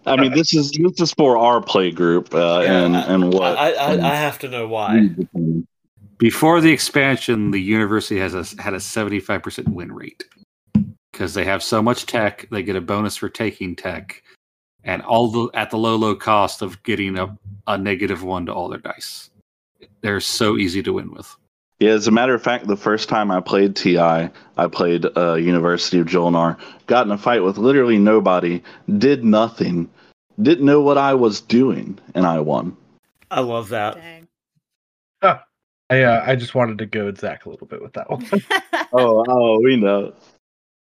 I 0.06 0.16
mean, 0.16 0.32
this 0.32 0.52
is 0.54 0.72
this 0.72 1.00
is 1.00 1.12
for 1.12 1.36
our 1.36 1.60
play 1.60 1.92
group 1.92 2.34
uh, 2.34 2.62
Yeah, 2.64 2.84
and 2.84 2.96
and 2.96 3.32
what 3.32 3.56
I 3.56 3.72
I, 3.72 3.92
I 3.92 4.14
have 4.14 4.38
to 4.40 4.48
know 4.48 4.66
why. 4.66 5.10
Before 6.18 6.60
the 6.60 6.72
expansion, 6.72 7.52
the 7.52 7.60
university 7.60 8.18
has 8.18 8.34
a, 8.34 8.60
had 8.60 8.74
a 8.74 8.78
75% 8.78 9.68
win 9.68 9.92
rate 9.92 10.24
because 11.12 11.34
they 11.34 11.44
have 11.44 11.62
so 11.62 11.80
much 11.80 12.06
tech. 12.06 12.48
They 12.50 12.64
get 12.64 12.74
a 12.74 12.80
bonus 12.80 13.16
for 13.16 13.28
taking 13.28 13.76
tech, 13.76 14.22
and 14.82 15.00
all 15.02 15.28
the 15.28 15.48
at 15.54 15.70
the 15.70 15.78
low 15.78 15.94
low 15.94 16.16
cost 16.16 16.60
of 16.60 16.82
getting 16.82 17.16
a, 17.18 17.38
a 17.68 17.78
negative 17.78 18.24
one 18.24 18.46
to 18.46 18.52
all 18.52 18.68
their 18.68 18.80
dice. 18.80 19.30
They're 20.00 20.20
so 20.20 20.56
easy 20.56 20.82
to 20.82 20.92
win 20.92 21.12
with. 21.12 21.36
Yeah, 21.78 21.90
as 21.90 22.08
a 22.08 22.10
matter 22.10 22.34
of 22.34 22.42
fact, 22.42 22.66
the 22.66 22.76
first 22.76 23.08
time 23.08 23.30
I 23.30 23.40
played 23.40 23.76
TI, 23.76 23.98
I 23.98 24.66
played 24.72 25.06
uh, 25.16 25.34
University 25.34 26.00
of 26.00 26.06
Jol-Nar, 26.06 26.58
got 26.88 27.06
in 27.06 27.12
a 27.12 27.18
fight 27.18 27.44
with 27.44 27.56
literally 27.56 27.98
nobody, 27.98 28.60
did 28.98 29.22
nothing, 29.22 29.88
didn't 30.42 30.66
know 30.66 30.80
what 30.80 30.98
I 30.98 31.14
was 31.14 31.40
doing, 31.40 31.96
and 32.16 32.26
I 32.26 32.40
won. 32.40 32.76
I 33.30 33.40
love 33.40 33.68
that. 33.68 33.94
Dang. 33.94 34.17
I 35.90 36.02
uh, 36.02 36.22
I 36.26 36.36
just 36.36 36.54
wanted 36.54 36.78
to 36.78 36.86
goad 36.86 37.18
Zach 37.18 37.46
a 37.46 37.50
little 37.50 37.66
bit 37.66 37.82
with 37.82 37.92
that 37.94 38.10
one. 38.10 38.28
Oh, 38.90 39.22
oh, 39.28 39.60
we 39.60 39.76
know. 39.76 40.14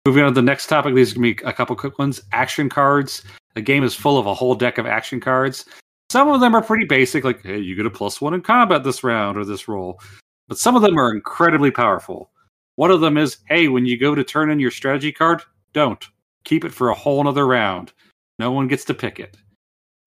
Moving 0.06 0.24
on 0.24 0.30
to 0.30 0.36
the 0.36 0.42
next 0.42 0.68
topic, 0.68 0.96
these 0.96 1.12
are 1.12 1.20
going 1.20 1.36
to 1.36 1.44
be 1.44 1.50
a 1.50 1.52
couple 1.52 1.76
quick 1.76 2.00
ones. 2.00 2.22
Action 2.32 2.70
cards. 2.70 3.22
The 3.54 3.62
game 3.62 3.84
is 3.84 3.94
full 3.94 4.18
of 4.18 4.26
a 4.26 4.34
whole 4.34 4.56
deck 4.56 4.78
of 4.78 4.86
action 4.86 5.20
cards. 5.20 5.66
Some 6.10 6.30
of 6.30 6.40
them 6.40 6.56
are 6.56 6.62
pretty 6.62 6.86
basic, 6.86 7.26
like, 7.26 7.44
hey, 7.44 7.58
you 7.58 7.76
get 7.76 7.86
a 7.86 7.90
plus 7.90 8.22
one 8.22 8.34
in 8.34 8.42
combat 8.42 8.86
this 8.86 9.04
round 9.04 9.38
or 9.38 9.44
this 9.44 9.68
roll. 9.68 10.00
But 10.48 10.58
some 10.58 10.78
of 10.78 10.82
them 10.82 10.98
are 10.98 11.14
incredibly 11.14 11.70
powerful. 11.70 12.32
One 12.76 12.92
of 12.92 13.02
them 13.02 13.18
is, 13.18 13.40
hey, 13.50 13.68
when 13.68 13.86
you 13.86 13.98
go 13.98 14.16
to 14.16 14.24
turn 14.24 14.50
in 14.50 14.60
your 14.60 14.72
strategy 14.72 15.12
card, 15.12 15.42
don't. 15.74 16.08
Keep 16.46 16.64
it 16.64 16.74
for 16.74 16.90
a 16.90 16.96
whole 16.96 17.22
nother 17.26 17.46
round. 17.46 17.92
No 18.40 18.54
one 18.54 18.70
gets 18.70 18.86
to 18.86 18.94
pick 18.94 19.20
it. 19.20 19.36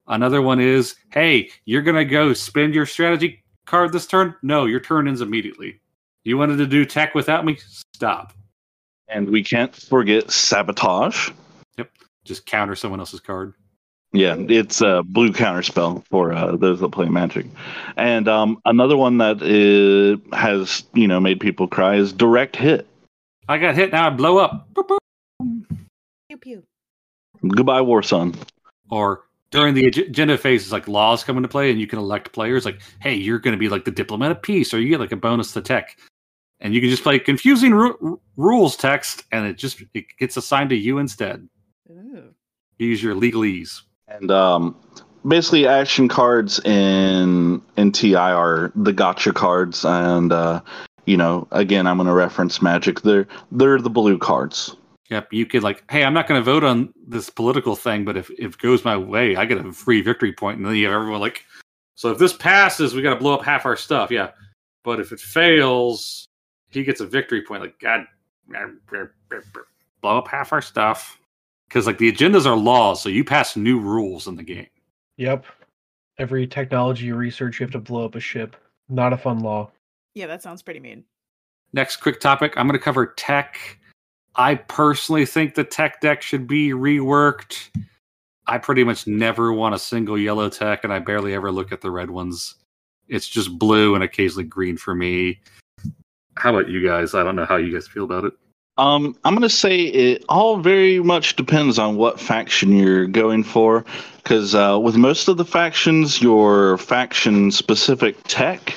Another 0.06 0.40
one 0.40 0.58
is, 0.58 0.94
hey, 1.12 1.50
you're 1.66 1.82
going 1.82 1.96
to 1.96 2.04
go 2.06 2.32
spend 2.32 2.74
your 2.74 2.86
strategy 2.86 3.39
card 3.70 3.92
this 3.92 4.06
turn? 4.06 4.34
No, 4.42 4.66
your 4.66 4.80
turn 4.80 5.06
ends 5.06 5.20
immediately. 5.20 5.80
You 6.24 6.36
wanted 6.36 6.56
to 6.56 6.66
do 6.66 6.84
tech 6.84 7.14
without 7.14 7.44
me? 7.44 7.56
Stop. 7.94 8.32
And 9.08 9.30
we 9.30 9.42
can't 9.42 9.74
forget 9.74 10.30
sabotage. 10.30 11.30
Yep. 11.78 11.90
Just 12.24 12.46
counter 12.46 12.74
someone 12.74 13.00
else's 13.00 13.20
card. 13.20 13.54
Yeah, 14.12 14.34
it's 14.48 14.80
a 14.80 15.04
blue 15.04 15.30
counterspell 15.30 16.04
for 16.08 16.32
uh, 16.32 16.56
those 16.56 16.80
that 16.80 16.88
play 16.90 17.08
Magic. 17.08 17.46
And 17.96 18.26
um, 18.26 18.60
another 18.64 18.96
one 18.96 19.18
that 19.18 19.40
is, 19.40 20.18
has 20.32 20.82
you 20.92 21.06
know 21.06 21.20
made 21.20 21.38
people 21.38 21.68
cry 21.68 21.94
is 21.94 22.12
direct 22.12 22.56
hit. 22.56 22.88
I 23.48 23.58
got 23.58 23.76
hit, 23.76 23.92
now 23.92 24.08
I 24.08 24.10
blow 24.10 24.38
up. 24.38 24.68
Boop, 24.74 24.88
boop. 24.88 25.78
pew 26.28 26.36
pew. 26.38 26.62
Goodbye, 27.46 27.82
War 27.82 28.02
Sun. 28.02 28.34
Or 28.90 29.22
during 29.50 29.74
the 29.74 29.86
agenda 29.86 30.38
phase, 30.38 30.62
it's 30.62 30.72
like 30.72 30.86
laws 30.86 31.24
come 31.24 31.36
into 31.36 31.48
play, 31.48 31.70
and 31.70 31.80
you 31.80 31.86
can 31.86 31.98
elect 31.98 32.32
players. 32.32 32.64
Like, 32.64 32.80
hey, 33.00 33.14
you're 33.14 33.38
going 33.38 33.52
to 33.52 33.58
be 33.58 33.68
like 33.68 33.84
the 33.84 33.90
diplomat 33.90 34.30
of 34.30 34.42
peace, 34.42 34.72
or 34.72 34.80
you 34.80 34.88
get 34.88 35.00
like 35.00 35.12
a 35.12 35.16
bonus 35.16 35.52
to 35.52 35.60
tech, 35.60 35.98
and 36.60 36.74
you 36.74 36.80
can 36.80 36.90
just 36.90 37.02
play 37.02 37.18
confusing 37.18 37.72
ru- 37.72 38.20
rules 38.36 38.76
text, 38.76 39.24
and 39.32 39.46
it 39.46 39.58
just 39.58 39.82
it 39.94 40.06
gets 40.18 40.36
assigned 40.36 40.70
to 40.70 40.76
you 40.76 40.98
instead. 40.98 41.48
Ooh. 41.90 42.34
Use 42.78 43.02
your 43.02 43.14
legalese. 43.14 43.82
And 44.08 44.30
um, 44.30 44.76
basically, 45.26 45.66
action 45.66 46.08
cards 46.08 46.60
in 46.64 47.60
in 47.76 47.92
TI 47.92 48.14
are 48.14 48.72
the 48.76 48.92
gotcha 48.92 49.32
cards, 49.32 49.84
and 49.84 50.32
uh, 50.32 50.60
you 51.06 51.16
know, 51.16 51.48
again, 51.50 51.88
I'm 51.88 51.96
going 51.96 52.06
to 52.06 52.12
reference 52.12 52.62
Magic. 52.62 53.00
They're 53.00 53.26
they're 53.50 53.80
the 53.80 53.90
blue 53.90 54.16
cards. 54.16 54.76
Yep, 55.10 55.32
you 55.32 55.44
could 55.44 55.64
like, 55.64 55.82
hey, 55.90 56.04
I'm 56.04 56.14
not 56.14 56.28
going 56.28 56.40
to 56.40 56.44
vote 56.44 56.62
on 56.62 56.94
this 57.06 57.30
political 57.30 57.74
thing, 57.74 58.04
but 58.04 58.16
if, 58.16 58.30
if 58.30 58.54
it 58.54 58.58
goes 58.58 58.84
my 58.84 58.96
way, 58.96 59.34
I 59.34 59.44
get 59.44 59.58
a 59.58 59.72
free 59.72 60.02
victory 60.02 60.32
point, 60.32 60.58
and 60.58 60.66
then 60.66 60.76
you 60.76 60.86
have 60.86 60.94
everyone 60.94 61.20
like, 61.20 61.44
so 61.96 62.12
if 62.12 62.18
this 62.18 62.32
passes, 62.32 62.94
we 62.94 63.02
got 63.02 63.14
to 63.14 63.20
blow 63.20 63.34
up 63.34 63.44
half 63.44 63.66
our 63.66 63.76
stuff, 63.76 64.10
yeah. 64.10 64.30
But 64.84 65.00
if 65.00 65.10
it 65.12 65.20
fails, 65.20 66.28
he 66.70 66.84
gets 66.84 67.00
a 67.00 67.06
victory 67.06 67.42
point. 67.42 67.62
Like, 67.62 67.78
God, 67.80 68.06
blow 70.00 70.18
up 70.18 70.28
half 70.28 70.52
our 70.52 70.62
stuff 70.62 71.18
because 71.68 71.86
like 71.86 71.98
the 71.98 72.10
agendas 72.10 72.46
are 72.46 72.56
laws, 72.56 73.02
so 73.02 73.08
you 73.08 73.24
pass 73.24 73.56
new 73.56 73.78
rules 73.80 74.26
in 74.26 74.36
the 74.36 74.42
game. 74.42 74.68
yep. 75.16 75.44
Every 76.18 76.46
technology 76.46 77.06
you 77.06 77.14
research, 77.14 77.58
you 77.58 77.64
have 77.64 77.72
to 77.72 77.78
blow 77.78 78.04
up 78.04 78.14
a 78.14 78.20
ship. 78.20 78.54
Not 78.90 79.14
a 79.14 79.16
fun 79.16 79.40
law. 79.40 79.70
Yeah, 80.14 80.26
that 80.26 80.42
sounds 80.42 80.60
pretty 80.60 80.80
mean. 80.80 81.04
Next 81.72 81.96
quick 81.96 82.20
topic, 82.20 82.52
I'm 82.56 82.66
going 82.66 82.78
to 82.78 82.84
cover 82.84 83.06
tech. 83.16 83.78
I 84.36 84.54
personally 84.54 85.26
think 85.26 85.54
the 85.54 85.64
tech 85.64 86.00
deck 86.00 86.22
should 86.22 86.46
be 86.46 86.70
reworked. 86.70 87.68
I 88.46 88.58
pretty 88.58 88.84
much 88.84 89.06
never 89.06 89.52
want 89.52 89.74
a 89.74 89.78
single 89.78 90.18
yellow 90.18 90.48
tech, 90.48 90.84
and 90.84 90.92
I 90.92 90.98
barely 90.98 91.34
ever 91.34 91.52
look 91.52 91.72
at 91.72 91.80
the 91.80 91.90
red 91.90 92.10
ones. 92.10 92.54
It's 93.08 93.28
just 93.28 93.58
blue 93.58 93.94
and 93.94 94.04
occasionally 94.04 94.44
green 94.44 94.76
for 94.76 94.94
me. 94.94 95.40
How 96.36 96.56
about 96.56 96.68
you 96.68 96.86
guys? 96.86 97.14
I 97.14 97.22
don't 97.22 97.36
know 97.36 97.44
how 97.44 97.56
you 97.56 97.72
guys 97.72 97.86
feel 97.86 98.04
about 98.04 98.24
it. 98.24 98.32
Um, 98.78 99.14
I'm 99.24 99.34
going 99.34 99.42
to 99.42 99.54
say 99.54 99.82
it 99.82 100.24
all 100.28 100.56
very 100.58 101.00
much 101.00 101.36
depends 101.36 101.78
on 101.78 101.96
what 101.96 102.18
faction 102.18 102.72
you're 102.72 103.06
going 103.06 103.44
for, 103.44 103.84
because 104.16 104.54
uh, 104.54 104.78
with 104.80 104.96
most 104.96 105.28
of 105.28 105.36
the 105.36 105.44
factions, 105.44 106.22
your 106.22 106.78
faction 106.78 107.50
specific 107.50 108.16
tech 108.24 108.74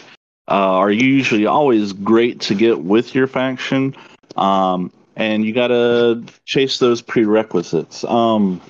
uh, 0.50 0.76
are 0.76 0.92
usually 0.92 1.46
always 1.46 1.94
great 1.94 2.42
to 2.42 2.54
get 2.54 2.82
with 2.82 3.16
your 3.16 3.28
faction, 3.28 3.96
um, 4.36 4.92
and 5.16 5.46
you 5.46 5.54
got 5.54 5.68
to 5.68 6.24
chase 6.46 6.80
those 6.80 7.02
prerequisites. 7.02 8.04
Um, 8.06 8.62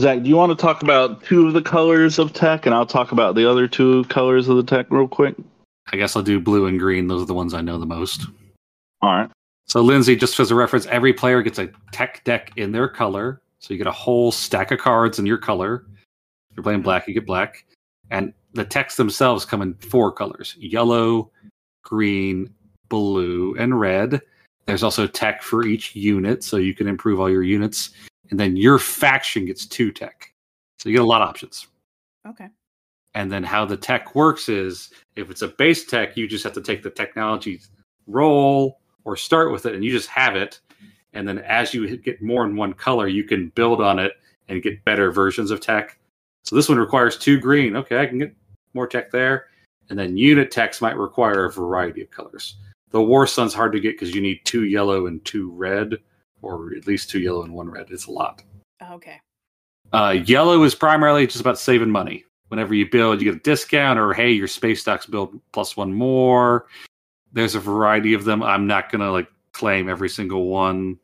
Zach, 0.00 0.22
do 0.22 0.28
you 0.28 0.36
want 0.36 0.50
to 0.50 0.60
talk 0.60 0.82
about 0.82 1.22
two 1.24 1.46
of 1.46 1.52
the 1.52 1.62
colors 1.62 2.18
of 2.18 2.32
tech, 2.32 2.64
and 2.66 2.74
I'll 2.74 2.86
talk 2.86 3.12
about 3.12 3.34
the 3.34 3.48
other 3.48 3.68
two 3.68 4.04
colors 4.04 4.48
of 4.48 4.56
the 4.56 4.62
tech 4.62 4.86
real 4.90 5.08
quick? 5.08 5.34
I 5.92 5.96
guess 5.96 6.16
I'll 6.16 6.22
do 6.22 6.40
blue 6.40 6.66
and 6.66 6.78
green. 6.78 7.08
Those 7.08 7.22
are 7.22 7.26
the 7.26 7.34
ones 7.34 7.52
I 7.52 7.60
know 7.60 7.78
the 7.78 7.86
most. 7.86 8.26
All 9.02 9.12
right. 9.12 9.30
So, 9.66 9.82
Lindsay, 9.82 10.16
just 10.16 10.40
as 10.40 10.50
a 10.50 10.54
reference, 10.54 10.86
every 10.86 11.12
player 11.12 11.42
gets 11.42 11.58
a 11.58 11.70
tech 11.92 12.24
deck 12.24 12.52
in 12.56 12.72
their 12.72 12.88
color. 12.88 13.40
So 13.60 13.74
you 13.74 13.78
get 13.78 13.86
a 13.86 13.92
whole 13.92 14.32
stack 14.32 14.70
of 14.70 14.78
cards 14.78 15.18
in 15.18 15.26
your 15.26 15.38
color. 15.38 15.84
If 16.50 16.56
you're 16.56 16.64
playing 16.64 16.82
black, 16.82 17.06
you 17.06 17.14
get 17.14 17.26
black. 17.26 17.64
And 18.10 18.32
the 18.54 18.64
techs 18.64 18.96
themselves 18.96 19.44
come 19.44 19.62
in 19.62 19.74
four 19.74 20.10
colors 20.10 20.56
yellow, 20.58 21.30
green, 21.84 22.52
blue, 22.88 23.54
and 23.56 23.78
red. 23.78 24.20
There's 24.70 24.84
also 24.84 25.08
tech 25.08 25.42
for 25.42 25.66
each 25.66 25.96
unit, 25.96 26.44
so 26.44 26.56
you 26.56 26.74
can 26.74 26.86
improve 26.86 27.18
all 27.18 27.28
your 27.28 27.42
units. 27.42 27.90
And 28.30 28.38
then 28.38 28.54
your 28.54 28.78
faction 28.78 29.44
gets 29.44 29.66
two 29.66 29.90
tech. 29.90 30.32
So 30.78 30.88
you 30.88 30.94
get 30.94 31.02
a 31.02 31.06
lot 31.06 31.22
of 31.22 31.28
options. 31.28 31.66
Okay. 32.24 32.46
And 33.14 33.32
then 33.32 33.42
how 33.42 33.64
the 33.64 33.76
tech 33.76 34.14
works 34.14 34.48
is 34.48 34.90
if 35.16 35.28
it's 35.28 35.42
a 35.42 35.48
base 35.48 35.86
tech, 35.86 36.16
you 36.16 36.28
just 36.28 36.44
have 36.44 36.52
to 36.52 36.60
take 36.60 36.84
the 36.84 36.90
technology 36.90 37.60
role 38.06 38.78
or 39.04 39.16
start 39.16 39.50
with 39.50 39.66
it 39.66 39.74
and 39.74 39.84
you 39.84 39.90
just 39.90 40.08
have 40.08 40.36
it. 40.36 40.60
And 41.14 41.26
then 41.26 41.40
as 41.40 41.74
you 41.74 41.96
get 41.96 42.22
more 42.22 42.44
in 42.44 42.54
one 42.54 42.74
color, 42.74 43.08
you 43.08 43.24
can 43.24 43.48
build 43.56 43.80
on 43.80 43.98
it 43.98 44.12
and 44.46 44.62
get 44.62 44.84
better 44.84 45.10
versions 45.10 45.50
of 45.50 45.60
tech. 45.60 45.98
So 46.44 46.54
this 46.54 46.68
one 46.68 46.78
requires 46.78 47.18
two 47.18 47.40
green. 47.40 47.74
Okay, 47.74 48.00
I 48.00 48.06
can 48.06 48.18
get 48.18 48.36
more 48.74 48.86
tech 48.86 49.10
there. 49.10 49.46
And 49.88 49.98
then 49.98 50.16
unit 50.16 50.52
techs 50.52 50.80
might 50.80 50.96
require 50.96 51.46
a 51.46 51.50
variety 51.50 52.02
of 52.02 52.10
colors. 52.12 52.54
The 52.90 53.02
War 53.02 53.26
Sun's 53.26 53.54
hard 53.54 53.72
to 53.72 53.80
get 53.80 53.98
because 53.98 54.14
you 54.14 54.20
need 54.20 54.40
two 54.44 54.64
yellow 54.64 55.06
and 55.06 55.24
two 55.24 55.50
red, 55.52 55.98
or 56.42 56.74
at 56.76 56.86
least 56.86 57.10
two 57.10 57.20
yellow 57.20 57.42
and 57.42 57.52
one 57.52 57.70
red. 57.70 57.86
It's 57.90 58.06
a 58.06 58.10
lot. 58.10 58.42
Okay. 58.90 59.20
Uh, 59.92 60.16
yellow 60.24 60.62
is 60.62 60.74
primarily 60.74 61.26
just 61.26 61.40
about 61.40 61.58
saving 61.58 61.90
money. 61.90 62.24
Whenever 62.48 62.74
you 62.74 62.88
build, 62.90 63.20
you 63.20 63.30
get 63.30 63.40
a 63.40 63.42
discount, 63.42 63.98
or 63.98 64.12
hey, 64.12 64.30
your 64.32 64.48
space 64.48 64.80
stocks 64.80 65.06
build 65.06 65.40
plus 65.52 65.76
one 65.76 65.92
more. 65.92 66.66
There's 67.32 67.54
a 67.54 67.60
variety 67.60 68.12
of 68.12 68.24
them. 68.24 68.42
I'm 68.42 68.66
not 68.66 68.90
gonna 68.90 69.12
like 69.12 69.28
claim 69.52 69.88
every 69.88 70.08
single 70.08 70.46
one. 70.46 70.98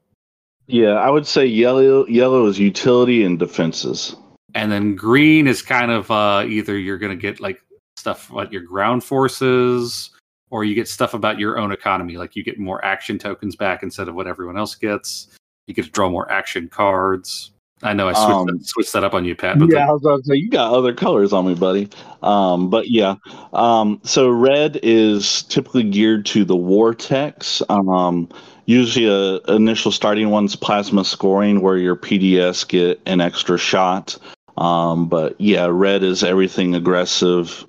Yeah, 0.67 0.95
I 0.95 1.11
would 1.11 1.27
say 1.27 1.47
yellow. 1.47 2.05
Yellow 2.07 2.47
is 2.47 2.59
utility 2.59 3.23
and 3.23 3.39
defenses. 3.39 4.17
And 4.55 4.73
then 4.73 4.97
green 4.97 5.47
is 5.47 5.63
kind 5.63 5.93
of 5.93 6.11
uh, 6.11 6.45
either 6.49 6.77
you're 6.77 6.99
gonna 6.99 7.15
get 7.15 7.39
like 7.39 7.61
stuff 7.97 8.31
about 8.31 8.53
your 8.53 8.63
ground 8.63 9.05
forces, 9.05 10.11
or 10.51 10.65
you 10.65 10.75
get 10.75 10.89
stuff 10.89 11.15
about 11.15 11.39
your 11.39 11.59
own 11.59 11.73
economy. 11.73 12.17
Like 12.17 12.37
you 12.37 12.45
get 12.45 12.59
more 12.59 12.85
action 12.85 13.19
tokens 13.19 13.57
back 13.57 13.83
instead 13.83 14.09
of 14.09 14.15
what 14.15 14.27
everyone 14.27 14.57
else 14.57 14.75
gets. 14.75 15.29
You 15.67 15.75
get 15.75 15.87
to 15.87 15.91
draw 15.91 16.09
more 16.09 16.31
action 16.31 16.69
cards. 16.69 17.51
I 17.83 17.93
know 17.93 18.09
I 18.09 18.13
switched, 18.15 18.31
Um, 18.31 18.47
that, 18.47 18.67
switched 18.67 18.93
that 18.95 19.05
up 19.05 19.13
on 19.13 19.25
you, 19.25 19.35
Pat. 19.35 19.59
But 19.59 19.71
yeah, 19.71 19.87
I 19.87 19.93
was 19.93 20.03
about 20.03 20.23
to 20.23 20.25
say 20.25 20.37
you 20.37 20.49
got 20.49 20.73
other 20.73 20.95
colors 20.95 21.33
on 21.33 21.47
me, 21.47 21.55
buddy. 21.55 21.91
Um, 22.23 22.71
but 22.71 22.89
yeah, 22.89 23.17
um, 23.53 24.01
so 24.03 24.31
red 24.31 24.81
is 24.83 25.43
typically 25.43 25.83
geared 25.83 26.25
to 26.27 26.45
the 26.45 26.57
war 26.57 26.95
techs. 26.95 27.61
Um, 27.69 28.31
usually, 28.65 29.07
a 29.07 29.41
initial 29.55 29.93
starting 29.93 30.31
one's 30.31 30.57
plasma 30.57 31.05
scoring, 31.05 31.61
where 31.61 31.77
your 31.77 31.97
PDS 31.97 32.67
get 32.67 32.99
an 33.05 33.21
extra 33.21 33.59
shot. 33.59 34.17
Um, 34.57 35.07
but 35.07 35.39
yeah, 35.39 35.67
red 35.67 36.03
is 36.03 36.25
everything 36.25 36.75
aggressive 36.75 37.67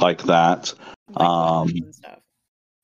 like 0.00 0.22
that. 0.24 0.72
Like 1.14 1.28
Um, 1.28 1.68
and 1.68 1.94
stuff. 1.94 2.18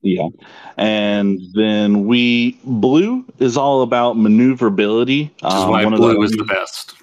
Yeah. 0.03 0.29
And 0.77 1.41
then 1.55 2.07
we 2.07 2.59
blue 2.65 3.25
is 3.39 3.57
all 3.57 3.83
about 3.83 4.17
maneuverability. 4.17 5.33
Um, 5.43 5.71
why 5.71 5.85
one 5.85 5.95
of 5.95 5.99
blue 6.01 6.15
the- 6.15 6.21
is 6.21 6.33
the 6.33 6.45
best. 6.45 6.95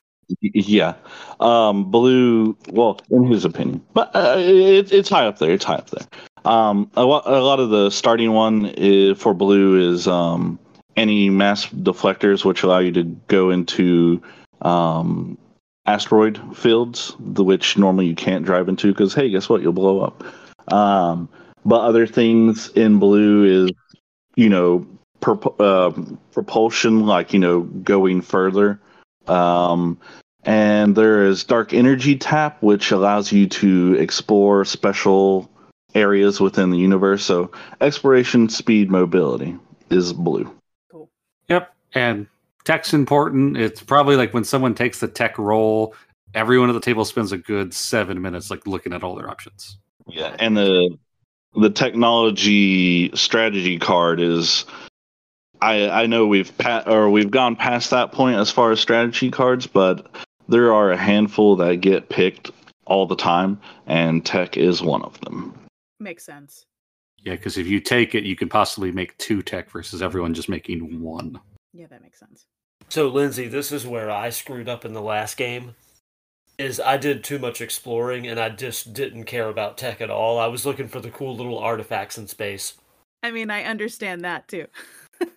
yeah. 0.41 0.93
Um, 1.39 1.91
blue, 1.91 2.55
well, 2.71 3.01
in 3.09 3.25
his 3.25 3.43
opinion, 3.43 3.81
but 3.93 4.15
uh, 4.15 4.35
it, 4.37 4.91
it's 4.93 5.09
high 5.09 5.25
up 5.25 5.39
there. 5.39 5.51
It's 5.51 5.65
high 5.65 5.75
up 5.75 5.89
there. 5.89 6.07
Um, 6.45 6.89
a, 6.95 7.03
lot, 7.03 7.23
a 7.27 7.41
lot 7.43 7.59
of 7.59 7.69
the 7.69 7.89
starting 7.89 8.31
one 8.31 8.67
is, 8.77 9.17
for 9.17 9.33
blue 9.33 9.91
is 9.91 10.07
um, 10.07 10.57
Antimass 10.95 11.69
Deflectors, 11.83 12.45
which 12.45 12.63
allow 12.63 12.79
you 12.79 12.91
to 12.93 13.03
go 13.27 13.49
into 13.49 14.21
um, 14.61 15.37
asteroid 15.85 16.39
fields, 16.55 17.13
the 17.19 17.43
which 17.43 17.77
normally 17.77 18.05
you 18.05 18.15
can't 18.15 18.45
drive 18.45 18.69
into 18.69 18.87
because, 18.87 19.13
hey, 19.13 19.29
guess 19.29 19.49
what? 19.49 19.61
You'll 19.61 19.73
blow 19.73 19.99
up. 20.01 20.23
Um, 20.67 21.29
but 21.65 21.81
other 21.81 22.07
things 22.07 22.69
in 22.69 22.99
blue 22.99 23.65
is, 23.65 23.71
you 24.35 24.49
know, 24.49 24.85
perp- 25.21 25.59
uh, 25.59 26.15
propulsion, 26.31 27.05
like, 27.05 27.33
you 27.33 27.39
know, 27.39 27.61
going 27.61 28.21
further. 28.21 28.79
Um, 29.27 29.97
and 30.43 30.95
there 30.95 31.25
is 31.25 31.43
Dark 31.45 31.73
Energy 31.73 32.17
Tap, 32.17 32.61
which 32.61 32.91
allows 32.91 33.31
you 33.31 33.47
to 33.47 33.95
explore 33.95 34.65
special 34.65 35.49
areas 35.95 36.41
within 36.41 36.69
the 36.69 36.77
universe. 36.77 37.23
So, 37.23 37.51
exploration, 37.79 38.49
speed, 38.49 38.91
mobility 38.91 39.55
is 39.89 40.11
blue. 40.11 40.53
Cool. 40.91 41.09
Yep. 41.47 41.73
And 41.93 42.27
tech's 42.65 42.93
important. 42.93 43.55
It's 43.55 43.81
probably 43.81 44.17
like 44.17 44.33
when 44.33 44.43
someone 44.43 44.75
takes 44.75 44.99
the 44.99 45.07
tech 45.07 45.37
role, 45.37 45.95
everyone 46.33 46.69
at 46.69 46.73
the 46.73 46.81
table 46.81 47.05
spends 47.05 47.31
a 47.31 47.37
good 47.37 47.73
seven 47.73 48.21
minutes 48.21 48.49
like 48.49 48.67
looking 48.67 48.91
at 48.91 49.03
all 49.03 49.15
their 49.15 49.29
options. 49.29 49.77
Yeah, 50.07 50.35
and 50.39 50.57
the 50.57 50.97
the 51.55 51.69
technology 51.69 53.15
strategy 53.15 53.79
card 53.79 54.19
is. 54.19 54.65
I 55.61 55.89
I 55.89 56.05
know 56.07 56.27
we've 56.27 56.55
pa- 56.57 56.83
or 56.85 57.09
we've 57.09 57.31
gone 57.31 57.55
past 57.55 57.89
that 57.91 58.11
point 58.11 58.37
as 58.37 58.51
far 58.51 58.71
as 58.71 58.81
strategy 58.81 59.31
cards, 59.31 59.65
but 59.65 60.07
there 60.49 60.73
are 60.73 60.91
a 60.91 60.97
handful 60.97 61.55
that 61.57 61.77
get 61.77 62.09
picked 62.09 62.51
all 62.85 63.05
the 63.05 63.15
time, 63.15 63.59
and 63.87 64.25
tech 64.25 64.57
is 64.57 64.81
one 64.81 65.03
of 65.03 65.19
them. 65.21 65.57
Makes 65.99 66.25
sense. 66.25 66.65
Yeah, 67.23 67.35
because 67.35 67.57
if 67.57 67.67
you 67.67 67.79
take 67.79 68.15
it, 68.15 68.23
you 68.23 68.35
can 68.35 68.49
possibly 68.49 68.91
make 68.91 69.17
two 69.17 69.41
tech 69.41 69.71
versus 69.71 70.01
everyone 70.01 70.33
just 70.33 70.49
making 70.49 71.01
one. 71.01 71.39
Yeah, 71.71 71.87
that 71.89 72.01
makes 72.01 72.19
sense. 72.19 72.45
So, 72.89 73.07
Lindsay, 73.07 73.47
this 73.47 73.71
is 73.71 73.87
where 73.87 74.11
I 74.11 74.29
screwed 74.29 74.67
up 74.67 74.83
in 74.83 74.93
the 74.93 75.01
last 75.01 75.37
game. 75.37 75.75
Is 76.63 76.79
I 76.79 76.97
did 76.97 77.23
too 77.23 77.39
much 77.39 77.59
exploring 77.59 78.25
and 78.25 78.39
I 78.39 78.49
just 78.49 78.93
didn't 78.93 79.25
care 79.25 79.49
about 79.49 79.77
tech 79.77 79.99
at 79.99 80.09
all. 80.09 80.39
I 80.39 80.47
was 80.47 80.65
looking 80.65 80.87
for 80.87 80.99
the 81.01 81.09
cool 81.09 81.35
little 81.35 81.59
artifacts 81.59 82.17
in 82.17 82.27
space. 82.27 82.75
I 83.21 83.31
mean, 83.31 83.49
I 83.49 83.63
understand 83.63 84.23
that 84.23 84.47
too. 84.47 84.67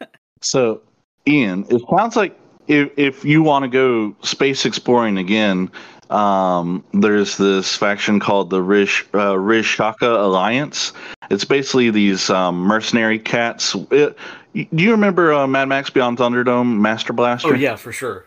So, 0.43 0.83
Ian, 1.27 1.67
it 1.71 1.83
sounds 1.91 2.15
like 2.15 2.39
if 2.69 2.91
if 2.97 3.25
you 3.25 3.43
want 3.43 3.65
to 3.65 3.69
go 3.69 4.15
space 4.23 4.65
exploring 4.65 5.19
again, 5.19 5.71
um, 6.11 6.85
there's 6.93 7.37
this 7.37 7.75
faction 7.75 8.21
called 8.21 8.51
the 8.51 8.63
Rish 8.63 9.05
uh, 9.15 9.35
Rishaka 9.35 10.23
Alliance. 10.23 10.93
It's 11.31 11.45
basically 11.45 11.91
these 11.91 12.31
um, 12.31 12.59
mercenary 12.59 13.19
cats. 13.19 13.75
It, 13.91 14.17
do 14.55 14.85
you 14.85 14.91
remember 14.93 15.33
uh, 15.33 15.47
Mad 15.47 15.69
Max 15.69 15.91
Beyond 15.91 16.19
Thunderdome, 16.19 16.79
Master 16.79 17.13
Blaster? 17.13 17.49
Oh 17.49 17.55
yeah, 17.55 17.77
for 17.77 17.93
sure. 17.93 18.27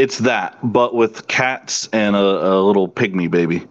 It's 0.00 0.16
that, 0.18 0.56
but 0.62 0.94
with 0.94 1.28
cats 1.28 1.86
and 1.92 2.16
a, 2.16 2.18
a 2.18 2.56
little 2.62 2.88
pygmy 2.88 3.30
baby. 3.30 3.66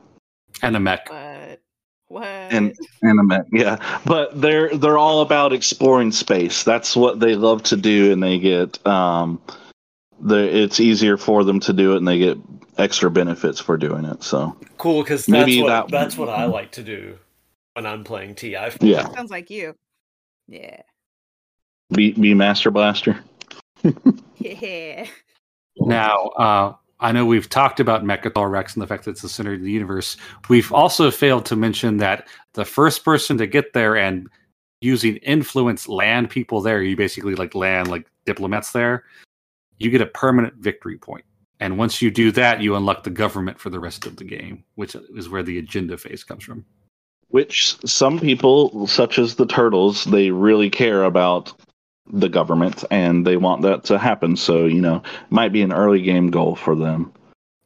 And 0.62 0.76
a 0.76 0.80
mech. 0.80 1.10
What? 1.10 1.62
What? 2.08 2.24
And 2.28 2.76
and 3.02 3.20
a 3.20 3.24
mech, 3.24 3.46
yeah. 3.52 3.78
But 4.06 4.40
they're 4.40 4.70
they're 4.78 5.00
all 5.00 5.22
about 5.22 5.54
exploring 5.54 6.12
space. 6.12 6.64
That's 6.64 6.96
what 6.96 7.20
they 7.20 7.34
love 7.34 7.64
to 7.64 7.76
do, 7.76 8.12
and 8.12 8.22
they 8.22 8.38
get 8.38 8.86
um, 8.86 9.42
the 10.20 10.38
it's 10.56 10.80
easier 10.80 11.18
for 11.18 11.44
them 11.44 11.60
to 11.62 11.74
do 11.74 11.94
it, 11.94 11.98
and 11.98 12.08
they 12.08 12.20
get 12.20 12.38
extra 12.78 13.10
benefits 13.10 13.60
for 13.60 13.76
doing 13.76 14.06
it. 14.06 14.22
So 14.22 14.56
Cool, 14.78 15.02
because 15.02 15.26
that's 15.26 15.48
Maybe 15.48 15.64
what 15.64 15.70
that- 15.70 15.88
that's 15.90 16.16
what 16.16 16.30
I 16.30 16.46
like 16.46 16.72
to 16.74 16.84
do 16.84 17.18
when 17.74 17.88
I'm 17.88 18.04
playing 18.04 18.36
TI. 18.36 18.70
yeah, 18.82 19.12
Sounds 19.16 19.32
like 19.32 19.50
you. 19.50 19.74
Yeah. 20.48 20.82
be 21.92 22.12
be 22.12 22.36
Master 22.36 22.70
Blaster. 22.70 23.20
Yeah. 24.42 25.06
Now, 25.82 26.26
uh, 26.38 26.74
I 27.00 27.12
know 27.12 27.26
we've 27.26 27.50
talked 27.50 27.80
about 27.80 28.04
Mecatol 28.04 28.50
Rex 28.52 28.74
and 28.74 28.82
the 28.82 28.88
fact 28.88 29.06
that 29.06 29.12
it's 29.12 29.22
the 29.22 29.30
center 29.30 29.54
of 29.54 29.62
the 29.62 29.72
universe. 29.72 30.18
We've 30.50 30.72
also 30.74 31.12
failed 31.12 31.46
to 31.46 31.56
mention 31.56 31.98
that 31.98 32.28
the 32.54 32.66
first 32.66 33.06
person 33.06 33.38
to 33.38 33.48
get 33.48 33.74
there 33.74 33.96
and 33.96 34.28
using 34.82 35.18
influence 35.18 35.88
land 35.88 36.30
people 36.30 36.62
there, 36.62 36.82
you 36.82 36.96
basically 36.96 37.36
like 37.36 37.56
land 37.56 37.88
like 37.90 38.08
diplomats 38.26 38.72
there, 38.72 39.06
you 39.78 39.90
get 39.90 40.02
a 40.02 40.06
permanent 40.06 40.56
victory 40.56 40.98
point. 40.98 41.24
And 41.62 41.78
once 41.78 42.02
you 42.02 42.10
do 42.12 42.32
that, 42.34 42.62
you 42.62 42.76
unlock 42.76 43.04
the 43.04 43.10
government 43.10 43.60
for 43.60 43.70
the 43.70 43.80
rest 43.80 44.06
of 44.06 44.16
the 44.16 44.24
game, 44.24 44.64
which 44.76 44.96
is 45.16 45.30
where 45.30 45.44
the 45.44 45.58
agenda 45.58 45.98
phase 45.98 46.24
comes 46.24 46.44
from. 46.44 46.66
Which 47.30 47.76
some 47.86 48.20
people, 48.20 48.88
such 48.88 49.20
as 49.20 49.36
the 49.36 49.46
turtles, 49.46 50.06
they 50.06 50.32
really 50.32 50.70
care 50.70 51.04
about 51.04 51.54
the 52.12 52.30
government 52.30 52.84
and 52.92 53.26
they 53.26 53.38
want 53.38 53.62
that 53.64 53.84
to 53.86 53.98
happen. 53.98 54.36
So 54.36 54.66
you 54.66 54.82
know, 54.82 55.02
might 55.30 55.54
be 55.54 55.62
an 55.62 55.74
early 55.74 56.02
game 56.02 56.30
goal 56.32 56.56
for 56.56 56.76
them. 56.76 57.12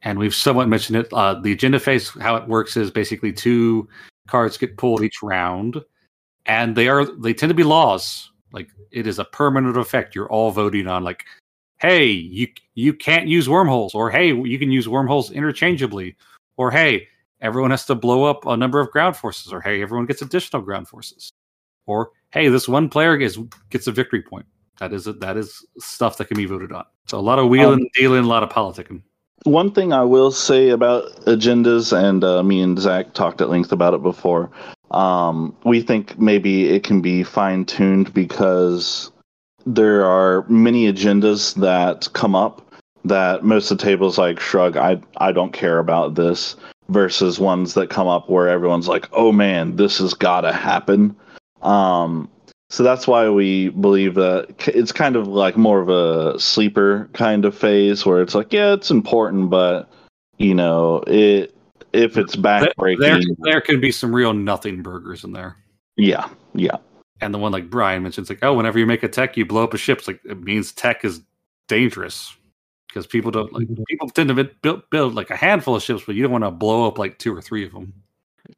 and 0.04 0.20
we've 0.20 0.36
somewhat 0.36 0.68
mentioned 0.70 0.98
it. 0.98 1.12
Uh, 1.14 1.36
the 1.36 1.52
agenda 1.54 1.80
phase, 1.80 2.10
how 2.22 2.36
it 2.36 2.48
works 2.48 2.78
is 2.78 2.92
basically 2.92 3.32
two 3.34 3.88
cards 4.28 4.58
get 4.58 4.78
pulled 4.78 5.02
each 5.02 5.24
round, 5.24 5.82
and 6.46 6.76
they 6.76 6.88
are 6.90 7.06
they 7.06 7.34
tend 7.34 7.50
to 7.50 7.56
be 7.56 7.64
laws. 7.64 8.32
Like 8.52 8.70
it 8.92 9.08
is 9.08 9.20
a 9.20 9.26
permanent 9.26 9.78
effect. 9.78 10.16
You're 10.16 10.30
all 10.30 10.52
voting 10.52 10.88
on 10.88 11.04
like, 11.04 11.24
hey, 11.78 12.06
you 12.06 12.48
you 12.76 12.94
can't 12.94 13.28
use 13.28 13.50
wormholes, 13.50 13.96
or 13.96 14.12
hey, 14.12 14.28
you 14.34 14.60
can 14.60 14.72
use 14.72 14.88
wormholes 14.90 15.32
interchangeably, 15.32 16.16
or 16.58 16.70
hey, 16.72 17.08
everyone 17.42 17.72
has 17.72 17.86
to 17.86 17.96
blow 17.96 18.26
up 18.26 18.46
a 18.46 18.58
number 18.58 18.80
of 18.80 18.92
ground 18.92 19.16
forces, 19.16 19.54
or 19.54 19.62
hey, 19.62 19.82
everyone 19.82 20.06
gets 20.06 20.22
additional 20.22 20.62
ground 20.62 20.88
forces, 20.88 21.32
or 21.86 22.12
hey, 22.34 22.50
this 22.50 22.68
one 22.68 22.90
player 22.90 23.16
gets 23.16 23.38
gets 23.70 23.88
a 23.88 23.92
victory 23.92 24.22
point. 24.22 24.46
That 24.80 24.92
is 24.92 25.06
that 25.06 25.38
is 25.38 25.66
stuff 25.78 26.18
that 26.18 26.26
can 26.26 26.36
be 26.36 26.46
voted 26.46 26.72
on. 26.72 26.86
So 27.08 27.18
a 27.18 27.22
lot 27.22 27.40
of 27.40 27.48
wheeling, 27.48 27.82
Um, 27.82 27.88
dealing, 27.94 28.24
a 28.26 28.28
lot 28.28 28.44
of 28.44 28.50
politicking. 28.50 29.02
One 29.44 29.72
thing 29.72 29.94
I 29.94 30.04
will 30.04 30.32
say 30.32 30.70
about 30.70 31.16
agendas, 31.26 31.96
and 31.96 32.24
uh, 32.24 32.44
me 32.44 32.62
and 32.62 32.80
Zach 32.80 33.14
talked 33.14 33.42
at 33.42 33.50
length 33.50 33.72
about 33.72 33.94
it 33.94 34.02
before. 34.02 34.50
Um, 34.92 35.56
we 35.64 35.82
think 35.82 36.18
maybe 36.20 36.70
it 36.70 36.84
can 36.84 37.02
be 37.02 37.24
fine 37.24 37.66
tuned 37.66 38.14
because 38.14 39.12
there 39.66 40.06
are 40.06 40.46
many 40.50 40.92
agendas 40.92 41.56
that 41.56 42.12
come 42.14 42.36
up 42.36 42.74
that 43.06 43.44
most 43.44 43.70
of 43.70 43.78
the 43.78 43.84
tables 43.84 44.18
like 44.18 44.40
shrug. 44.40 44.76
I 44.76 45.02
I 45.18 45.32
don't 45.32 45.54
care 45.54 45.80
about 45.80 46.16
this. 46.16 46.56
Versus 46.90 47.40
ones 47.40 47.76
that 47.76 47.90
come 47.90 48.08
up 48.08 48.30
where 48.30 48.50
everyone's 48.50 48.90
like, 48.90 49.08
"Oh 49.14 49.32
man, 49.32 49.78
this 49.78 50.00
has 50.00 50.14
got 50.14 50.42
to 50.42 50.52
happen." 50.52 51.16
Um, 51.64 52.30
so 52.70 52.82
that's 52.84 53.08
why 53.08 53.30
we 53.30 53.70
believe 53.70 54.16
that 54.16 54.68
it's 54.68 54.92
kind 54.92 55.16
of 55.16 55.28
like 55.28 55.56
more 55.58 55.80
of 55.80 55.90
a 55.90 56.40
sleeper 56.40 57.10
kind 57.14 57.46
of 57.46 57.56
phase 57.56 58.06
where 58.06 58.22
it's 58.22 58.34
like, 58.34 58.52
yeah, 58.52 58.74
it's 58.74 58.90
important, 58.90 59.50
but 59.50 59.92
you 60.38 60.56
know, 60.56 61.04
it 61.08 61.56
if 61.94 62.18
it's 62.18 62.36
There, 62.36 62.62
backbreaking, 62.62 62.98
there, 62.98 63.22
there 63.42 63.62
can 63.62 63.80
be 63.80 63.92
some 63.92 64.14
real 64.14 64.34
nothing 64.34 64.82
burgers 64.82 65.24
in 65.24 65.32
there. 65.32 65.56
yeah, 65.96 66.28
yeah, 66.56 66.78
And 67.22 67.34
the 67.34 67.38
one 67.38 67.52
like 67.52 67.70
Brian 67.70 68.02
mentions, 68.02 68.30
like, 68.30 68.40
oh, 68.42 68.54
whenever 68.54 68.80
you 68.80 68.88
make 68.88 69.04
a 69.04 69.08
tech, 69.08 69.38
you 69.38 69.46
blow 69.46 69.64
up 69.64 69.76
a 69.76 69.78
ship. 69.78 70.00
It's 70.00 70.08
like 70.08 70.22
it 70.26 70.42
means 70.42 70.72
tech 70.72 71.06
is 71.06 71.22
dangerous 71.68 72.36
because 72.88 73.06
people 73.06 73.32
don't 73.32 73.54
like 73.54 73.68
people 73.88 74.10
tend 74.10 74.30
to 74.30 74.44
build, 74.62 74.90
build 74.90 75.14
like 75.14 75.30
a 75.30 75.36
handful 75.36 75.76
of 75.76 75.84
ships, 75.84 76.04
but 76.06 76.16
you 76.16 76.24
don't 76.24 76.32
want 76.32 76.44
to 76.44 76.52
blow 76.52 76.88
up 76.88 76.98
like 76.98 77.20
two 77.20 77.36
or 77.36 77.42
three 77.42 77.66
of 77.66 77.72
them. 77.72 77.94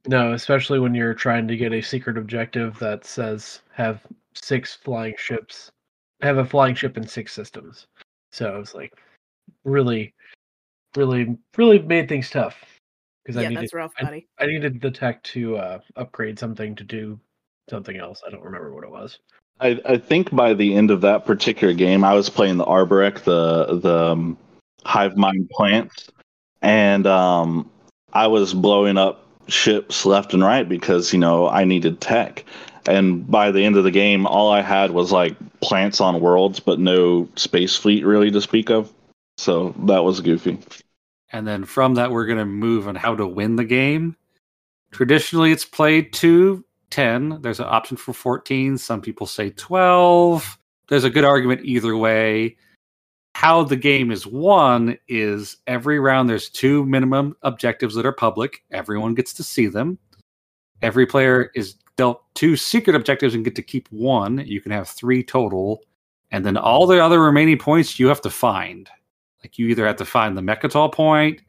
No, 0.07 0.33
especially 0.33 0.79
when 0.79 0.95
you're 0.95 1.13
trying 1.13 1.47
to 1.47 1.57
get 1.57 1.73
a 1.73 1.81
secret 1.81 2.17
objective 2.17 2.77
that 2.79 3.05
says 3.05 3.61
have 3.73 4.01
six 4.33 4.75
flying 4.75 5.15
ships, 5.17 5.71
have 6.21 6.37
a 6.37 6.45
flying 6.45 6.75
ship 6.75 6.97
in 6.97 7.07
six 7.07 7.33
systems. 7.33 7.87
So 8.31 8.59
it's 8.59 8.73
like 8.73 8.93
really, 9.63 10.13
really, 10.95 11.37
really 11.57 11.79
made 11.79 12.09
things 12.09 12.29
tough 12.29 12.55
because 13.23 13.37
I 13.37 13.43
yeah, 13.43 13.49
needed 13.49 13.63
that's 13.63 13.73
rough, 13.73 13.93
I- 13.99 14.03
buddy. 14.03 14.27
I 14.39 14.45
needed 14.47 14.81
the 14.81 14.91
tech 14.91 15.23
to 15.23 15.57
uh, 15.57 15.79
upgrade 15.95 16.37
something 16.37 16.75
to 16.75 16.83
do 16.83 17.19
something 17.69 17.97
else. 17.97 18.21
I 18.25 18.31
don't 18.31 18.43
remember 18.43 18.73
what 18.73 18.83
it 18.83 18.91
was. 18.91 19.19
I, 19.59 19.79
I 19.85 19.97
think 19.97 20.35
by 20.35 20.53
the 20.53 20.75
end 20.75 20.91
of 20.91 21.01
that 21.01 21.25
particular 21.25 21.73
game, 21.73 22.03
I 22.03 22.13
was 22.13 22.29
playing 22.29 22.57
the 22.57 22.65
Arborec, 22.65 23.23
the 23.23 23.79
the 23.79 24.11
um, 24.11 24.37
hive 24.85 25.15
mind 25.15 25.49
plants, 25.51 26.09
and 26.61 27.07
um, 27.07 27.71
I 28.11 28.27
was 28.27 28.53
blowing 28.53 28.97
up 28.97 29.24
ships 29.47 30.05
left 30.05 30.33
and 30.33 30.43
right 30.43 30.67
because 30.67 31.13
you 31.13 31.19
know 31.19 31.47
I 31.47 31.63
needed 31.63 32.01
tech. 32.01 32.45
And 32.87 33.29
by 33.29 33.51
the 33.51 33.65
end 33.65 33.77
of 33.77 33.83
the 33.83 33.91
game, 33.91 34.27
all 34.27 34.51
I 34.51 34.61
had 34.61 34.91
was 34.91 35.11
like 35.11 35.35
plants 35.61 35.99
on 35.99 36.21
worlds, 36.21 36.59
but 36.59 36.79
no 36.79 37.27
space 37.35 37.75
fleet 37.75 38.05
really 38.05 38.29
to 38.31 38.41
speak 38.41 38.69
of. 38.69 38.93
So 39.37 39.73
that 39.85 40.03
was 40.03 40.21
goofy. 40.21 40.59
And 41.31 41.47
then 41.47 41.65
from 41.65 41.95
that, 41.95 42.11
we're 42.11 42.27
going 42.27 42.37
to 42.37 42.45
move 42.45 42.87
on 42.87 42.95
how 42.95 43.15
to 43.15 43.27
win 43.27 43.55
the 43.55 43.65
game. 43.65 44.15
Traditionally, 44.91 45.51
it's 45.51 45.65
played 45.65 46.13
to 46.13 46.63
10. 46.91 47.41
There's 47.41 47.59
an 47.59 47.65
option 47.65 47.97
for 47.97 48.13
14. 48.13 48.77
Some 48.77 49.01
people 49.01 49.27
say 49.27 49.49
12. 49.49 50.57
There's 50.87 51.03
a 51.03 51.09
good 51.09 51.25
argument 51.25 51.61
either 51.65 51.97
way. 51.97 52.55
How 53.35 53.63
the 53.63 53.75
game 53.75 54.11
is 54.11 54.25
won 54.25 54.97
is 55.09 55.57
every 55.67 55.99
round 55.99 56.29
there's 56.29 56.47
two 56.47 56.85
minimum 56.85 57.35
objectives 57.41 57.93
that 57.95 58.05
are 58.05 58.13
public. 58.13 58.63
Everyone 58.71 59.13
gets 59.13 59.33
to 59.33 59.43
see 59.43 59.67
them. 59.67 59.99
Every 60.81 61.05
player 61.05 61.51
is 61.53 61.75
dealt 61.97 62.23
two 62.35 62.55
secret 62.55 62.95
objectives 62.95 63.35
and 63.35 63.43
get 63.43 63.53
to 63.57 63.61
keep 63.61 63.89
one. 63.91 64.37
You 64.37 64.61
can 64.61 64.71
have 64.71 64.87
three 64.87 65.21
total. 65.21 65.81
And 66.31 66.45
then 66.45 66.55
all 66.55 66.87
the 66.87 67.03
other 67.03 67.19
remaining 67.19 67.57
points 67.57 67.99
you 67.99 68.07
have 68.07 68.21
to 68.21 68.29
find. 68.29 68.89
Like 69.43 69.59
you 69.59 69.67
either 69.67 69.85
have 69.85 69.97
to 69.97 70.05
find 70.05 70.37
the 70.37 70.41
Mecatol 70.41 70.93
point, 70.93 71.41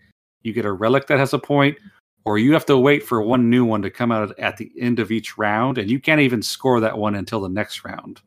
you 0.42 0.52
get 0.52 0.64
a 0.64 0.72
relic 0.72 1.06
that 1.06 1.20
has 1.20 1.34
a 1.34 1.38
point, 1.38 1.78
or 2.24 2.36
you 2.36 2.52
have 2.52 2.66
to 2.66 2.76
wait 2.76 3.04
for 3.04 3.22
one 3.22 3.48
new 3.48 3.64
one 3.64 3.82
to 3.82 3.90
come 3.90 4.10
out 4.10 4.36
at 4.40 4.56
the 4.56 4.72
end 4.80 4.98
of 4.98 5.12
each 5.12 5.38
round, 5.38 5.78
and 5.78 5.88
you 5.88 6.00
can't 6.00 6.20
even 6.20 6.42
score 6.42 6.80
that 6.80 6.98
one 6.98 7.14
until 7.14 7.40
the 7.40 7.48
next 7.48 7.84
round, 7.84 8.22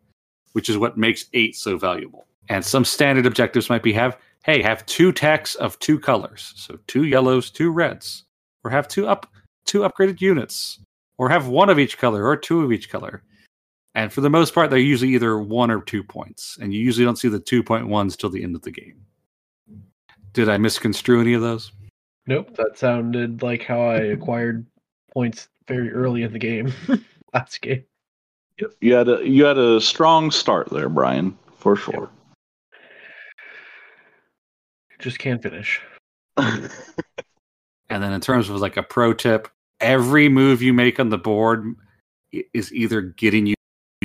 which 0.54 0.70
is 0.70 0.78
what 0.78 0.98
makes 0.98 1.26
eight 1.34 1.58
so 1.58 1.78
valuable. 1.78 2.26
And 2.50 2.66
some 2.66 2.84
standard 2.84 3.26
objectives 3.26 3.70
might 3.70 3.84
be 3.84 3.94
have, 3.94 4.18
hey, 4.44 4.62
have 4.62 4.86
two 4.88 5.12
techs 5.12 5.56
of 5.56 5.78
two 5.80 6.00
colors, 6.00 6.54
so 6.56 6.80
two 6.88 7.04
yellows, 7.04 7.52
two 7.52 7.72
reds, 7.72 8.26
or 8.64 8.72
have 8.72 8.88
two 8.88 9.08
up 9.08 9.28
two 9.66 9.82
upgraded 9.82 10.20
units, 10.20 10.80
or 11.20 11.30
have 11.30 11.48
one 11.48 11.70
of 11.70 11.78
each 11.78 12.00
color 12.00 12.26
or 12.26 12.36
two 12.36 12.64
of 12.64 12.72
each 12.72 12.90
color. 12.90 13.22
And 13.94 14.12
for 14.12 14.22
the 14.22 14.30
most 14.30 14.56
part, 14.56 14.70
they're 14.70 14.80
usually 14.80 15.14
either 15.14 15.38
one 15.38 15.70
or 15.70 15.82
two 15.82 16.04
points, 16.04 16.58
and 16.60 16.74
you 16.74 16.80
usually 16.80 17.06
don't 17.06 17.18
see 17.18 17.30
the 17.30 17.40
two 17.40 17.64
point 17.64 17.88
ones 17.88 18.16
till 18.18 18.30
the 18.30 18.44
end 18.44 18.56
of 18.56 18.64
the 18.64 18.72
game. 18.72 19.06
Did 20.34 20.50
I 20.50 20.58
misconstrue 20.58 21.22
any 21.22 21.34
of 21.34 21.42
those? 21.42 21.72
Nope, 22.26 22.56
that 22.56 22.78
sounded 22.78 23.42
like 23.42 23.64
how 23.64 23.82
I 23.82 23.98
acquired 24.18 24.66
points 25.14 25.50
very 25.68 25.92
early 25.92 26.24
in 26.24 26.34
the 26.34 26.40
game. 26.40 26.74
Last 27.34 27.62
game. 27.62 27.84
You 28.82 28.94
had 28.94 29.08
a 29.08 29.26
you 29.26 29.46
had 29.46 29.58
a 29.58 29.80
strong 29.80 30.32
start 30.32 30.70
there, 30.70 30.90
Brian, 30.90 31.38
for 31.58 31.78
sure. 31.78 32.10
Just 35.00 35.20
can't 35.20 35.42
finish. 35.42 35.82
And 37.90 38.04
then 38.04 38.14
in 38.14 38.22
terms 38.22 38.50
of 38.50 38.58
like 38.58 38.78
a 38.78 38.84
pro 38.84 39.14
tip, 39.14 39.48
every 39.80 40.30
move 40.30 40.62
you 40.62 40.74
make 40.74 41.00
on 41.00 41.10
the 41.10 41.18
board 41.18 41.66
is 42.54 42.72
either 42.72 43.02
getting 43.02 43.48
you 43.48 43.56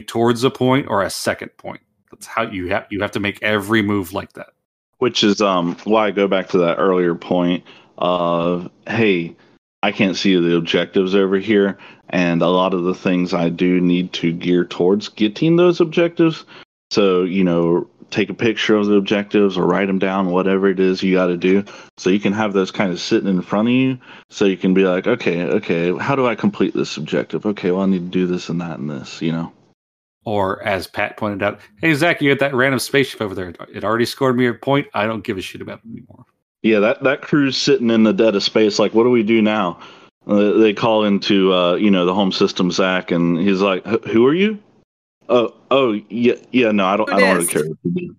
towards 0.06 0.42
a 0.42 0.50
point 0.50 0.86
or 0.88 1.02
a 1.02 1.10
second 1.10 1.50
point. 1.58 1.82
That's 2.10 2.26
how 2.26 2.44
you 2.44 2.68
have 2.68 2.86
you 2.90 3.00
have 3.02 3.10
to 3.10 3.20
make 3.20 3.42
every 3.42 3.82
move 3.82 4.12
like 4.12 4.32
that. 4.34 4.54
which 4.98 5.22
is 5.22 5.42
um 5.42 5.76
why 5.84 6.06
I 6.06 6.10
go 6.12 6.26
back 6.28 6.48
to 6.50 6.58
that 6.58 6.78
earlier 6.78 7.14
point 7.14 7.64
of 7.98 8.70
hey, 8.88 9.36
I 9.82 9.92
can't 9.92 10.16
see 10.16 10.34
the 10.36 10.56
objectives 10.56 11.14
over 11.14 11.36
here, 11.36 11.76
and 12.08 12.40
a 12.40 12.48
lot 12.48 12.72
of 12.72 12.84
the 12.84 12.94
things 12.94 13.34
I 13.34 13.50
do 13.50 13.80
need 13.80 14.12
to 14.14 14.32
gear 14.32 14.64
towards 14.64 15.10
getting 15.10 15.56
those 15.56 15.80
objectives. 15.80 16.46
So 16.90 17.22
you 17.24 17.44
know, 17.44 17.86
take 18.14 18.30
a 18.30 18.34
picture 18.34 18.76
of 18.76 18.86
the 18.86 18.94
objectives 18.94 19.58
or 19.58 19.66
write 19.66 19.86
them 19.86 19.98
down, 19.98 20.30
whatever 20.30 20.68
it 20.68 20.80
is 20.80 21.02
you 21.02 21.14
got 21.14 21.26
to 21.26 21.36
do, 21.36 21.64
so 21.96 22.10
you 22.10 22.20
can 22.20 22.32
have 22.32 22.52
those 22.52 22.70
kind 22.70 22.92
of 22.92 23.00
sitting 23.00 23.28
in 23.28 23.42
front 23.42 23.68
of 23.68 23.74
you, 23.74 23.98
so 24.30 24.44
you 24.44 24.56
can 24.56 24.72
be 24.72 24.84
like, 24.84 25.06
okay, 25.06 25.42
okay, 25.42 25.96
how 25.98 26.14
do 26.14 26.26
I 26.26 26.34
complete 26.34 26.74
this 26.74 26.96
objective? 26.96 27.44
Okay, 27.44 27.70
well 27.70 27.82
I 27.82 27.86
need 27.86 28.10
to 28.12 28.18
do 28.18 28.26
this 28.26 28.48
and 28.48 28.60
that 28.60 28.78
and 28.78 28.88
this, 28.88 29.20
you 29.20 29.32
know. 29.32 29.52
Or 30.24 30.62
as 30.62 30.86
Pat 30.86 31.16
pointed 31.18 31.42
out, 31.42 31.60
hey 31.80 31.92
Zach, 31.94 32.22
you 32.22 32.30
had 32.30 32.38
that 32.38 32.54
random 32.54 32.78
spaceship 32.78 33.20
over 33.20 33.34
there. 33.34 33.52
It 33.72 33.84
already 33.84 34.06
scored 34.06 34.36
me 34.36 34.46
a 34.46 34.54
point. 34.54 34.86
I 34.94 35.06
don't 35.06 35.24
give 35.24 35.36
a 35.36 35.42
shit 35.42 35.60
about 35.60 35.80
it 35.84 35.90
anymore. 35.90 36.24
Yeah, 36.62 36.80
that 36.80 37.02
that 37.02 37.20
crew's 37.20 37.58
sitting 37.58 37.90
in 37.90 38.04
the 38.04 38.14
dead 38.14 38.34
of 38.34 38.42
space. 38.42 38.78
Like, 38.78 38.94
what 38.94 39.02
do 39.04 39.10
we 39.10 39.22
do 39.22 39.42
now? 39.42 39.78
Uh, 40.26 40.52
they 40.52 40.72
call 40.72 41.04
into 41.04 41.52
uh, 41.52 41.74
you 41.74 41.90
know 41.90 42.06
the 42.06 42.14
home 42.14 42.32
system 42.32 42.70
Zach, 42.70 43.10
and 43.10 43.38
he's 43.38 43.60
like, 43.60 43.84
"Who 44.06 44.26
are 44.26 44.32
you?" 44.32 44.58
Oh, 45.28 45.54
oh, 45.70 45.92
yeah, 46.08 46.34
yeah. 46.52 46.70
No, 46.72 46.86
I 46.86 46.96
don't. 46.96 47.12
I 47.12 47.20
don't 47.20 47.36
really 47.36 47.46
care. 47.46 47.64
what 47.66 47.78
you 47.82 47.92
do. 47.92 48.16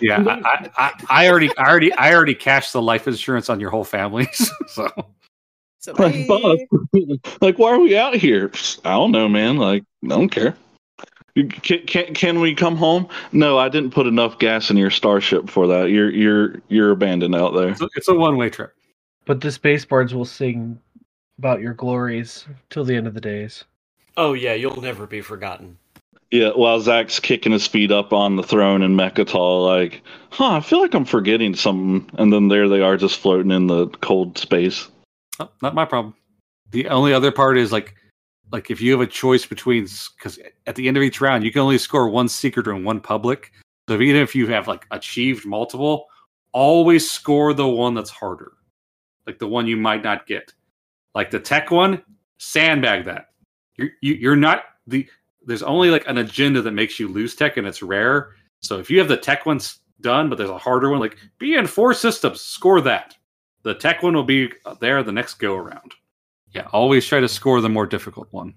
Yeah, 0.00 0.22
I, 0.26 0.40
I, 0.44 0.70
I, 0.76 1.04
I 1.08 1.28
already, 1.28 1.50
I 1.56 1.68
already, 1.70 1.92
I 1.94 2.12
already 2.12 2.34
cashed 2.34 2.72
the 2.72 2.82
life 2.82 3.08
insurance 3.08 3.48
on 3.48 3.58
your 3.60 3.70
whole 3.70 3.84
family. 3.84 4.28
so 4.66 4.90
So 5.86 5.92
Like, 5.98 6.26
bye. 6.26 6.40
boss, 6.40 6.58
like, 7.40 7.58
why 7.58 7.70
are 7.70 7.78
we 7.78 7.96
out 7.96 8.14
here? 8.14 8.50
I 8.84 8.90
don't 8.90 9.12
know, 9.12 9.28
man. 9.28 9.56
Like, 9.56 9.84
I 10.04 10.08
don't 10.08 10.28
care. 10.28 10.56
Can, 11.36 11.86
can 11.86 12.14
can 12.14 12.40
we 12.40 12.54
come 12.54 12.76
home? 12.76 13.08
No, 13.30 13.58
I 13.58 13.68
didn't 13.68 13.90
put 13.90 14.06
enough 14.06 14.38
gas 14.38 14.70
in 14.70 14.76
your 14.78 14.90
starship 14.90 15.50
for 15.50 15.66
that. 15.66 15.90
You're 15.90 16.10
you're 16.10 16.62
you're 16.68 16.90
abandoned 16.92 17.34
out 17.34 17.54
there. 17.54 17.68
it's 17.68 17.82
a, 17.82 17.88
it's 17.94 18.08
a 18.08 18.14
one 18.14 18.36
way 18.36 18.48
trip. 18.48 18.74
But 19.26 19.42
the 19.42 19.52
space 19.52 19.84
bards 19.84 20.14
will 20.14 20.24
sing 20.24 20.80
about 21.38 21.60
your 21.60 21.74
glories 21.74 22.46
till 22.70 22.84
the 22.84 22.96
end 22.96 23.06
of 23.06 23.14
the 23.14 23.20
days. 23.20 23.64
Oh 24.16 24.32
yeah, 24.32 24.54
you'll 24.54 24.80
never 24.80 25.06
be 25.06 25.20
forgotten. 25.20 25.76
Yeah, 26.30 26.50
while 26.50 26.80
Zach's 26.80 27.20
kicking 27.20 27.52
his 27.52 27.66
feet 27.66 27.92
up 27.92 28.12
on 28.12 28.36
the 28.36 28.42
throne 28.42 28.82
in 28.82 28.96
Mecatol, 28.96 29.64
like, 29.64 30.02
huh, 30.30 30.56
I 30.56 30.60
feel 30.60 30.80
like 30.80 30.92
I'm 30.92 31.04
forgetting 31.04 31.54
something. 31.54 32.10
And 32.18 32.32
then 32.32 32.48
there 32.48 32.68
they 32.68 32.80
are 32.80 32.96
just 32.96 33.20
floating 33.20 33.52
in 33.52 33.68
the 33.68 33.88
cold 34.00 34.36
space. 34.36 34.88
Oh, 35.38 35.48
not 35.62 35.74
my 35.74 35.84
problem. 35.84 36.14
The 36.70 36.88
only 36.88 37.12
other 37.12 37.30
part 37.30 37.58
is 37.58 37.70
like, 37.70 37.94
like 38.50 38.70
if 38.70 38.80
you 38.80 38.90
have 38.92 39.00
a 39.00 39.06
choice 39.06 39.46
between, 39.46 39.86
because 40.16 40.38
at 40.66 40.74
the 40.74 40.88
end 40.88 40.96
of 40.96 41.02
each 41.02 41.20
round 41.20 41.44
you 41.44 41.52
can 41.52 41.62
only 41.62 41.78
score 41.78 42.08
one 42.08 42.28
secret 42.28 42.66
and 42.66 42.84
one 42.84 43.00
public. 43.00 43.52
So 43.88 44.00
even 44.00 44.20
if 44.20 44.34
you 44.34 44.48
have 44.48 44.66
like 44.66 44.84
achieved 44.90 45.46
multiple, 45.46 46.06
always 46.52 47.08
score 47.08 47.54
the 47.54 47.68
one 47.68 47.94
that's 47.94 48.10
harder, 48.10 48.52
like 49.26 49.38
the 49.38 49.46
one 49.46 49.66
you 49.66 49.76
might 49.76 50.02
not 50.02 50.26
get. 50.26 50.52
Like 51.14 51.30
the 51.30 51.40
tech 51.40 51.70
one, 51.70 52.02
sandbag 52.38 53.04
that. 53.04 53.28
You're 53.76 53.90
you, 54.00 54.14
you're 54.14 54.36
not 54.36 54.64
the. 54.86 55.06
There's 55.46 55.62
only 55.62 55.90
like 55.90 56.06
an 56.06 56.18
agenda 56.18 56.60
that 56.62 56.72
makes 56.72 57.00
you 57.00 57.08
lose 57.08 57.34
tech, 57.34 57.56
and 57.56 57.66
it's 57.66 57.82
rare. 57.82 58.34
So 58.60 58.78
if 58.78 58.90
you 58.90 58.98
have 58.98 59.08
the 59.08 59.16
tech 59.16 59.46
ones, 59.46 59.78
done, 60.00 60.28
but 60.28 60.36
there's 60.36 60.50
a 60.50 60.58
harder 60.58 60.90
one. 60.90 61.00
Like 61.00 61.16
be 61.38 61.54
in 61.54 61.66
four 61.66 61.94
systems, 61.94 62.40
score 62.40 62.80
that. 62.82 63.14
The 63.62 63.74
tech 63.74 64.02
one 64.02 64.14
will 64.14 64.24
be 64.24 64.52
there 64.80 65.02
the 65.02 65.12
next 65.12 65.34
go 65.34 65.56
around. 65.56 65.94
Yeah, 66.52 66.68
always 66.72 67.06
try 67.06 67.20
to 67.20 67.28
score 67.28 67.60
the 67.60 67.68
more 67.68 67.86
difficult 67.86 68.28
one. 68.30 68.54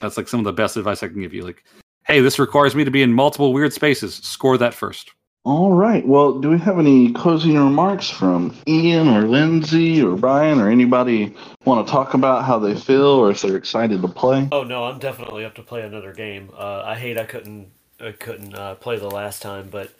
That's 0.00 0.16
like 0.16 0.28
some 0.28 0.40
of 0.40 0.44
the 0.44 0.52
best 0.52 0.76
advice 0.76 1.02
I 1.02 1.08
can 1.08 1.20
give 1.20 1.34
you. 1.34 1.44
Like, 1.44 1.64
hey, 2.06 2.20
this 2.20 2.38
requires 2.38 2.74
me 2.74 2.84
to 2.84 2.90
be 2.90 3.02
in 3.02 3.12
multiple 3.12 3.52
weird 3.52 3.72
spaces. 3.72 4.14
Score 4.16 4.56
that 4.58 4.74
first. 4.74 5.10
All 5.44 5.72
right. 5.72 6.06
Well, 6.06 6.38
do 6.38 6.50
we 6.50 6.58
have 6.58 6.78
any 6.78 7.12
closing 7.12 7.56
remarks 7.56 8.08
from 8.08 8.54
Ian 8.68 9.08
or 9.08 9.22
Lindsay 9.22 10.00
or 10.00 10.16
Brian 10.16 10.60
or 10.60 10.70
anybody 10.70 11.34
want 11.64 11.84
to 11.84 11.90
talk 11.90 12.14
about 12.14 12.44
how 12.44 12.60
they 12.60 12.76
feel 12.76 13.06
or 13.06 13.32
if 13.32 13.42
they're 13.42 13.56
excited 13.56 14.02
to 14.02 14.08
play? 14.08 14.48
Oh 14.52 14.62
no, 14.62 14.84
I'm 14.84 15.00
definitely 15.00 15.44
up 15.44 15.56
to 15.56 15.62
play 15.62 15.82
another 15.82 16.12
game. 16.12 16.50
Uh, 16.56 16.82
I 16.86 16.94
hate 16.94 17.18
I 17.18 17.24
couldn't 17.24 17.72
I 17.98 18.12
couldn't 18.12 18.54
uh, 18.54 18.76
play 18.76 18.98
the 18.98 19.10
last 19.10 19.42
time, 19.42 19.68
but 19.68 19.90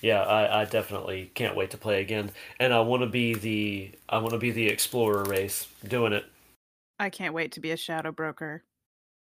yeah, 0.00 0.22
I, 0.22 0.60
I 0.60 0.64
definitely 0.64 1.32
can't 1.34 1.56
wait 1.56 1.72
to 1.72 1.76
play 1.76 2.00
again. 2.00 2.30
And 2.60 2.72
I 2.72 2.80
want 2.80 3.02
to 3.02 3.08
be 3.08 3.34
the 3.34 3.90
I 4.08 4.18
want 4.18 4.30
to 4.30 4.38
be 4.38 4.52
the 4.52 4.68
explorer 4.68 5.24
race 5.24 5.66
doing 5.88 6.12
it. 6.12 6.24
I 7.00 7.10
can't 7.10 7.34
wait 7.34 7.50
to 7.52 7.60
be 7.60 7.72
a 7.72 7.76
shadow 7.76 8.12
broker. 8.12 8.62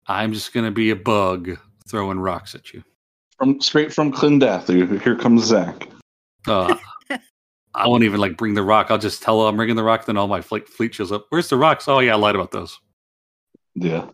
I'm 0.06 0.34
just 0.34 0.52
gonna 0.52 0.72
be 0.72 0.90
a 0.90 0.98
bug 0.98 1.58
throwing 1.88 2.20
rocks 2.20 2.56
at 2.56 2.74
you. 2.74 2.84
From 3.38 3.60
straight 3.60 3.94
from 3.94 4.12
Klendathu, 4.12 5.02
here 5.02 5.16
comes 5.16 5.44
Zach. 5.44 5.88
Uh, 6.48 6.76
I 7.76 7.88
won't 7.88 8.04
even 8.04 8.20
like 8.20 8.38
bring 8.38 8.54
the 8.54 8.64
rock. 8.64 8.88
I'll 8.90 8.98
just 8.98 9.22
tell 9.22 9.42
her 9.42 9.48
I'm 9.48 9.58
bringing 9.58 9.76
the 9.76 9.84
rock. 9.84 10.06
Then 10.06 10.18
all 10.18 10.28
my 10.28 10.42
fleet, 10.42 10.70
fleet 10.70 10.96
shows 10.96 11.12
up. 11.12 11.26
Where's 11.30 11.50
the 11.50 11.58
rocks? 11.58 11.88
Oh 11.88 12.00
yeah, 12.00 12.14
I 12.14 12.16
lied 12.16 12.36
about 12.36 12.52
those. 12.52 12.80
Yeah. 13.76 14.08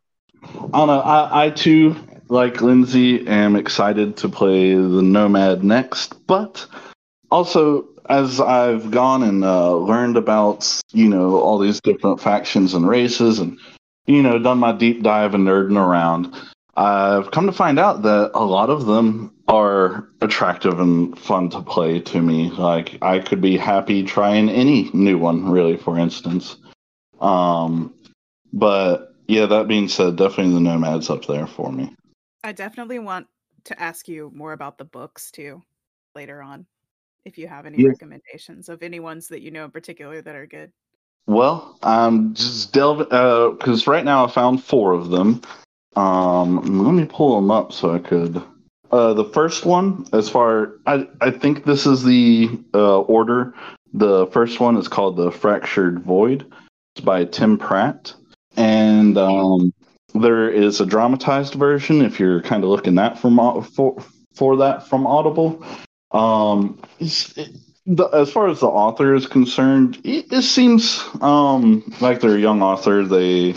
I 0.43 0.47
don't 0.47 0.87
know. 0.87 1.01
I, 1.01 1.45
I 1.45 1.49
too, 1.51 1.95
like 2.29 2.61
Lindsay, 2.61 3.27
am 3.27 3.55
excited 3.55 4.17
to 4.17 4.29
play 4.29 4.73
the 4.73 5.01
Nomad 5.03 5.63
next, 5.63 6.25
but 6.25 6.65
also 7.29 7.87
as 8.09 8.41
I've 8.41 8.89
gone 8.89 9.23
and 9.23 9.43
uh, 9.43 9.75
learned 9.75 10.17
about, 10.17 10.81
you 10.91 11.07
know, 11.07 11.39
all 11.39 11.59
these 11.59 11.79
different 11.79 12.19
factions 12.19 12.73
and 12.73 12.87
races 12.87 13.39
and, 13.39 13.59
you 14.07 14.23
know, 14.23 14.39
done 14.39 14.57
my 14.57 14.71
deep 14.71 15.03
dive 15.03 15.35
and 15.35 15.47
nerding 15.47 15.77
around, 15.77 16.35
I've 16.75 17.31
come 17.31 17.45
to 17.47 17.51
find 17.51 17.77
out 17.79 18.01
that 18.03 18.31
a 18.33 18.43
lot 18.43 18.69
of 18.69 18.85
them 18.85 19.33
are 19.47 20.07
attractive 20.21 20.79
and 20.79 21.17
fun 21.19 21.49
to 21.49 21.61
play 21.61 21.99
to 21.99 22.21
me. 22.21 22.49
Like 22.51 22.97
I 23.01 23.19
could 23.19 23.41
be 23.41 23.57
happy 23.57 24.03
trying 24.03 24.49
any 24.49 24.89
new 24.93 25.17
one, 25.17 25.49
really, 25.49 25.75
for 25.75 25.99
instance. 25.99 26.57
Um, 27.19 27.93
but 28.53 29.15
yeah, 29.27 29.45
that 29.45 29.67
being 29.67 29.87
said, 29.87 30.15
definitely 30.15 30.53
the 30.53 30.61
Nomads 30.61 31.09
up 31.09 31.25
there 31.25 31.47
for 31.47 31.71
me. 31.71 31.93
I 32.43 32.53
definitely 32.53 32.99
want 32.99 33.27
to 33.65 33.79
ask 33.81 34.07
you 34.07 34.31
more 34.33 34.53
about 34.53 34.77
the 34.77 34.85
books 34.85 35.29
too 35.29 35.61
later 36.15 36.41
on, 36.41 36.65
if 37.25 37.37
you 37.37 37.47
have 37.47 37.65
any 37.65 37.77
Yeah. 37.77 37.89
recommendations 37.89 38.69
of 38.69 38.81
any 38.81 38.99
ones 38.99 39.27
that 39.27 39.41
you 39.41 39.51
know 39.51 39.65
in 39.65 39.71
particular 39.71 40.21
that 40.21 40.35
are 40.35 40.47
good. 40.47 40.71
Well, 41.27 41.77
I'm 41.83 42.33
just 42.33 42.73
delving 42.73 43.05
because 43.05 43.87
right 43.87 44.03
now 44.03 44.25
I 44.25 44.31
found 44.31 44.63
four 44.63 44.93
of 44.93 45.09
them. 45.09 45.41
Um, 45.95 46.83
let 46.85 46.93
me 46.93 47.05
pull 47.05 47.35
them 47.35 47.51
up 47.51 47.73
so 47.73 47.93
I 47.93 47.99
could. 47.99 48.41
Uh, 48.91 49.13
the 49.13 49.25
first 49.25 49.65
one, 49.65 50.05
as 50.13 50.29
far 50.29 50.73
I 50.85 51.07
I 51.21 51.31
think 51.31 51.63
this 51.63 51.85
is 51.85 52.03
the 52.03 52.49
uh, 52.73 52.99
order. 53.01 53.53
The 53.93 54.27
first 54.27 54.59
one 54.59 54.77
is 54.77 54.87
called 54.87 55.17
the 55.17 55.31
Fractured 55.31 56.01
Void. 56.01 56.45
It's 56.95 57.03
by 57.03 57.25
Tim 57.25 57.57
Pratt, 57.57 58.13
and 58.57 59.17
um, 59.17 59.73
there 60.13 60.49
is 60.49 60.81
a 60.81 60.85
dramatized 60.85 61.55
version 61.55 62.01
if 62.01 62.19
you're 62.19 62.41
kind 62.41 62.63
of 62.63 62.69
looking 62.69 62.95
that 62.95 63.17
from 63.17 63.63
for 63.63 64.01
for 64.33 64.57
that 64.57 64.87
from 64.87 65.07
Audible. 65.07 65.63
Um, 66.11 66.81
it, 66.99 67.49
the, 67.85 68.05
as 68.07 68.31
far 68.31 68.47
as 68.47 68.59
the 68.59 68.67
author 68.67 69.15
is 69.15 69.25
concerned, 69.25 69.99
it, 70.03 70.31
it 70.31 70.41
seems 70.43 71.03
um, 71.21 71.83
like 72.01 72.19
they're 72.19 72.35
a 72.35 72.39
young 72.39 72.61
author. 72.61 73.03
They, 73.03 73.55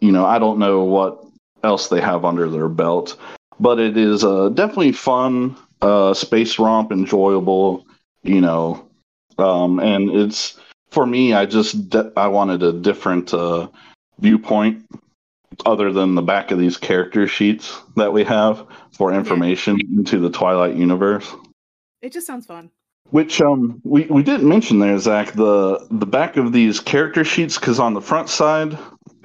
you 0.00 0.12
know, 0.12 0.26
I 0.26 0.38
don't 0.38 0.58
know 0.58 0.84
what 0.84 1.24
else 1.62 1.88
they 1.88 2.00
have 2.00 2.24
under 2.24 2.48
their 2.48 2.68
belt, 2.68 3.16
but 3.60 3.78
it 3.78 3.96
is 3.96 4.24
uh, 4.24 4.48
definitely 4.50 4.92
fun, 4.92 5.56
uh, 5.82 6.14
space 6.14 6.58
romp, 6.58 6.92
enjoyable. 6.92 7.86
You 8.22 8.40
know, 8.40 8.88
um, 9.38 9.78
and 9.80 10.10
it's 10.10 10.58
for 10.90 11.06
me. 11.06 11.32
I 11.32 11.46
just 11.46 11.90
de- 11.90 12.12
I 12.16 12.26
wanted 12.28 12.62
a 12.62 12.72
different 12.72 13.32
uh, 13.32 13.68
viewpoint 14.18 14.84
other 15.66 15.92
than 15.92 16.14
the 16.14 16.22
back 16.22 16.50
of 16.50 16.58
these 16.58 16.76
character 16.76 17.26
sheets 17.26 17.80
that 17.96 18.12
we 18.12 18.24
have 18.24 18.66
for 18.92 19.12
information 19.12 19.78
into 19.96 20.18
the 20.18 20.30
Twilight 20.30 20.76
universe. 20.76 21.34
It 22.02 22.12
just 22.12 22.26
sounds 22.26 22.46
fun. 22.46 22.70
Which 23.10 23.40
um 23.40 23.80
we, 23.84 24.04
we 24.04 24.22
didn't 24.22 24.48
mention 24.48 24.78
there, 24.80 24.98
Zach, 24.98 25.32
the 25.32 25.86
the 25.90 26.06
back 26.06 26.36
of 26.36 26.52
these 26.52 26.78
character 26.78 27.24
sheets, 27.24 27.58
because 27.58 27.80
on 27.80 27.94
the 27.94 28.02
front 28.02 28.28
side, 28.28 28.76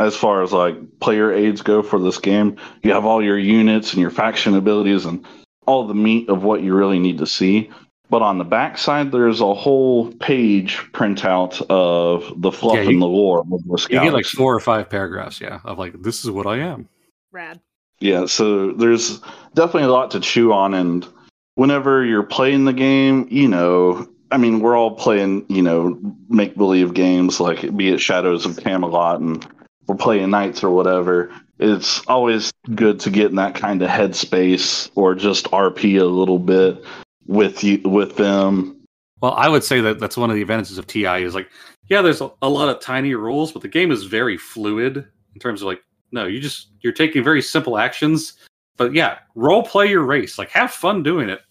as 0.05 0.15
far 0.15 0.43
as 0.43 0.51
like 0.51 0.75
player 0.99 1.31
aids 1.31 1.61
go 1.61 1.81
for 1.81 1.99
this 1.99 2.17
game, 2.17 2.57
you 2.83 2.91
have 2.91 3.05
all 3.05 3.23
your 3.23 3.37
units 3.37 3.93
and 3.93 4.01
your 4.01 4.11
faction 4.11 4.55
abilities 4.55 5.05
and 5.05 5.25
all 5.65 5.87
the 5.87 5.93
meat 5.93 6.29
of 6.29 6.43
what 6.43 6.61
you 6.61 6.73
really 6.75 6.99
need 6.99 7.17
to 7.19 7.25
see. 7.27 7.69
But 8.09 8.21
on 8.21 8.37
the 8.37 8.43
back 8.43 8.77
side, 8.77 9.11
there's 9.11 9.41
a 9.41 9.53
whole 9.53 10.11
page 10.13 10.77
printout 10.91 11.65
of 11.69 12.41
the 12.41 12.51
fluff 12.51 12.75
Yeah, 12.75 12.83
you- 12.83 12.89
and 12.89 13.01
the 13.01 13.07
lore 13.07 13.39
of 13.39 13.49
the 13.49 13.87
You 13.89 14.01
get 14.01 14.13
like 14.13 14.25
four 14.25 14.53
or 14.53 14.59
five 14.59 14.89
paragraphs, 14.89 15.41
yeah, 15.41 15.59
of 15.65 15.79
like 15.79 16.01
this 16.03 16.23
is 16.23 16.29
what 16.29 16.45
I 16.45 16.57
am. 16.57 16.87
Rad. 17.31 17.59
Yeah, 17.99 18.25
so 18.25 18.71
there's 18.73 19.19
definitely 19.55 19.83
a 19.83 19.91
lot 19.91 20.11
to 20.11 20.19
chew 20.19 20.51
on, 20.51 20.73
and 20.73 21.07
whenever 21.55 22.03
you're 22.03 22.21
playing 22.23 22.65
the 22.65 22.73
game, 22.73 23.27
you 23.31 23.47
know, 23.47 24.07
I 24.31 24.37
mean, 24.37 24.59
we're 24.59 24.75
all 24.77 24.91
playing, 24.91 25.45
you 25.47 25.61
know, 25.61 25.97
make 26.27 26.55
believe 26.57 26.93
games 26.93 27.39
like 27.39 27.75
be 27.77 27.89
it 27.89 27.99
Shadows 27.99 28.45
of 28.45 28.57
Camelot, 28.57 29.21
and 29.21 29.47
we're 29.87 29.95
playing 29.95 30.29
Knights 30.29 30.63
or 30.63 30.71
whatever. 30.71 31.31
It's 31.59 32.05
always 32.07 32.51
good 32.75 32.99
to 33.01 33.09
get 33.09 33.29
in 33.29 33.35
that 33.35 33.55
kind 33.55 33.81
of 33.81 33.89
headspace 33.89 34.89
or 34.95 35.15
just 35.15 35.45
RP 35.51 35.99
a 35.99 36.05
little 36.05 36.39
bit 36.39 36.83
with 37.25 37.63
you 37.63 37.81
with 37.85 38.15
them. 38.17 38.79
Well, 39.21 39.33
I 39.33 39.47
would 39.47 39.63
say 39.63 39.79
that 39.81 39.99
that's 39.99 40.17
one 40.17 40.29
of 40.29 40.35
the 40.35 40.41
advantages 40.41 40.77
of 40.77 40.87
TI 40.87 41.23
is 41.23 41.35
like, 41.35 41.49
yeah, 41.87 42.01
there's 42.01 42.21
a, 42.21 42.31
a 42.41 42.49
lot 42.49 42.69
of 42.69 42.81
tiny 42.81 43.13
rules, 43.15 43.51
but 43.51 43.61
the 43.61 43.67
game 43.67 43.91
is 43.91 44.03
very 44.03 44.37
fluid 44.37 44.97
in 44.97 45.39
terms 45.39 45.61
of 45.61 45.67
like, 45.67 45.81
no, 46.11 46.25
you 46.25 46.39
just 46.39 46.69
you're 46.81 46.93
taking 46.93 47.23
very 47.23 47.41
simple 47.41 47.77
actions, 47.77 48.33
but 48.77 48.93
yeah, 48.93 49.19
role 49.35 49.63
play 49.63 49.87
your 49.89 50.03
race, 50.03 50.37
like 50.37 50.49
have 50.49 50.71
fun 50.71 51.03
doing 51.03 51.29
it. 51.29 51.41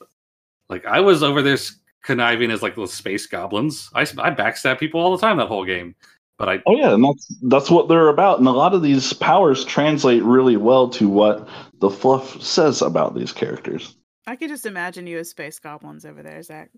Like 0.69 0.85
I 0.87 1.01
was 1.01 1.23
over 1.23 1.43
there 1.43 1.57
conniving 2.03 2.51
as 2.51 2.63
like 2.63 2.77
those 2.77 2.93
space 2.93 3.27
goblins. 3.27 3.91
I 3.95 4.03
I 4.03 4.31
backstab 4.31 4.79
people 4.79 5.01
all 5.01 5.17
the 5.17 5.21
time 5.21 5.37
that 5.39 5.49
whole 5.49 5.65
game, 5.65 5.95
but 6.39 6.49
I 6.49 6.63
Oh 6.67 6.77
yeah, 6.77 6.95
and 6.95 7.05
that's 7.05 7.35
that's 7.43 7.71
what 7.71 7.89
they're 7.89 8.09
about. 8.09 8.39
And 8.39 8.49
a 8.49 8.53
lot 8.53 8.75
of 8.75 8.83
these 8.83 9.13
powers 9.13 9.65
translate 9.65 10.23
really 10.23 10.57
well 10.57 10.89
to 10.91 11.09
what 11.09 11.49
the 11.81 11.91
fluff 11.91 12.41
says 12.43 12.83
about 12.83 13.15
these 13.15 13.33
characters. 13.33 13.97
I 14.27 14.37
could 14.37 14.49
just 14.49 14.67
imagine 14.67 15.07
you 15.07 15.19
as 15.19 15.31
space 15.31 15.59
goblins 15.59 16.05
over 16.05 16.23
there, 16.23 16.43
Zach. 16.43 16.71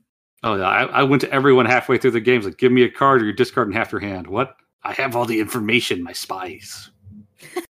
oh 0.42 0.56
yeah, 0.56 0.68
I, 0.68 0.84
I 0.84 1.02
went 1.02 1.20
to 1.22 1.30
everyone 1.30 1.66
halfway 1.66 1.98
through 1.98 2.12
the 2.12 2.20
games 2.20 2.44
like, 2.44 2.58
give 2.58 2.72
me 2.72 2.82
a 2.82 2.90
card 2.90 3.20
or 3.20 3.24
you're 3.24 3.34
discarding 3.34 3.74
half 3.74 3.92
your 3.92 4.00
hand. 4.00 4.26
What? 4.26 4.56
I 4.82 4.92
have 4.92 5.16
all 5.16 5.24
the 5.24 5.40
information, 5.40 6.02
my 6.02 6.12
spies. 6.12 6.90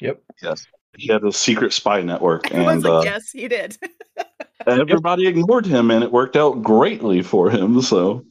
Yep. 0.00 0.22
Yes. 0.42 0.66
He 0.96 1.08
had 1.08 1.24
a 1.24 1.32
secret 1.32 1.72
spy 1.72 2.02
network, 2.02 2.46
Everyone's 2.50 2.84
and 2.84 2.94
like, 2.94 3.06
uh, 3.06 3.10
yes, 3.10 3.30
he 3.30 3.48
did. 3.48 3.78
everybody 4.66 5.26
ignored 5.26 5.66
him, 5.66 5.90
and 5.90 6.04
it 6.04 6.12
worked 6.12 6.36
out 6.36 6.62
greatly 6.62 7.22
for 7.22 7.50
him. 7.50 7.80
So, 7.80 8.24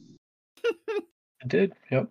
It 0.62 1.48
did. 1.48 1.72
Yep. 1.90 2.08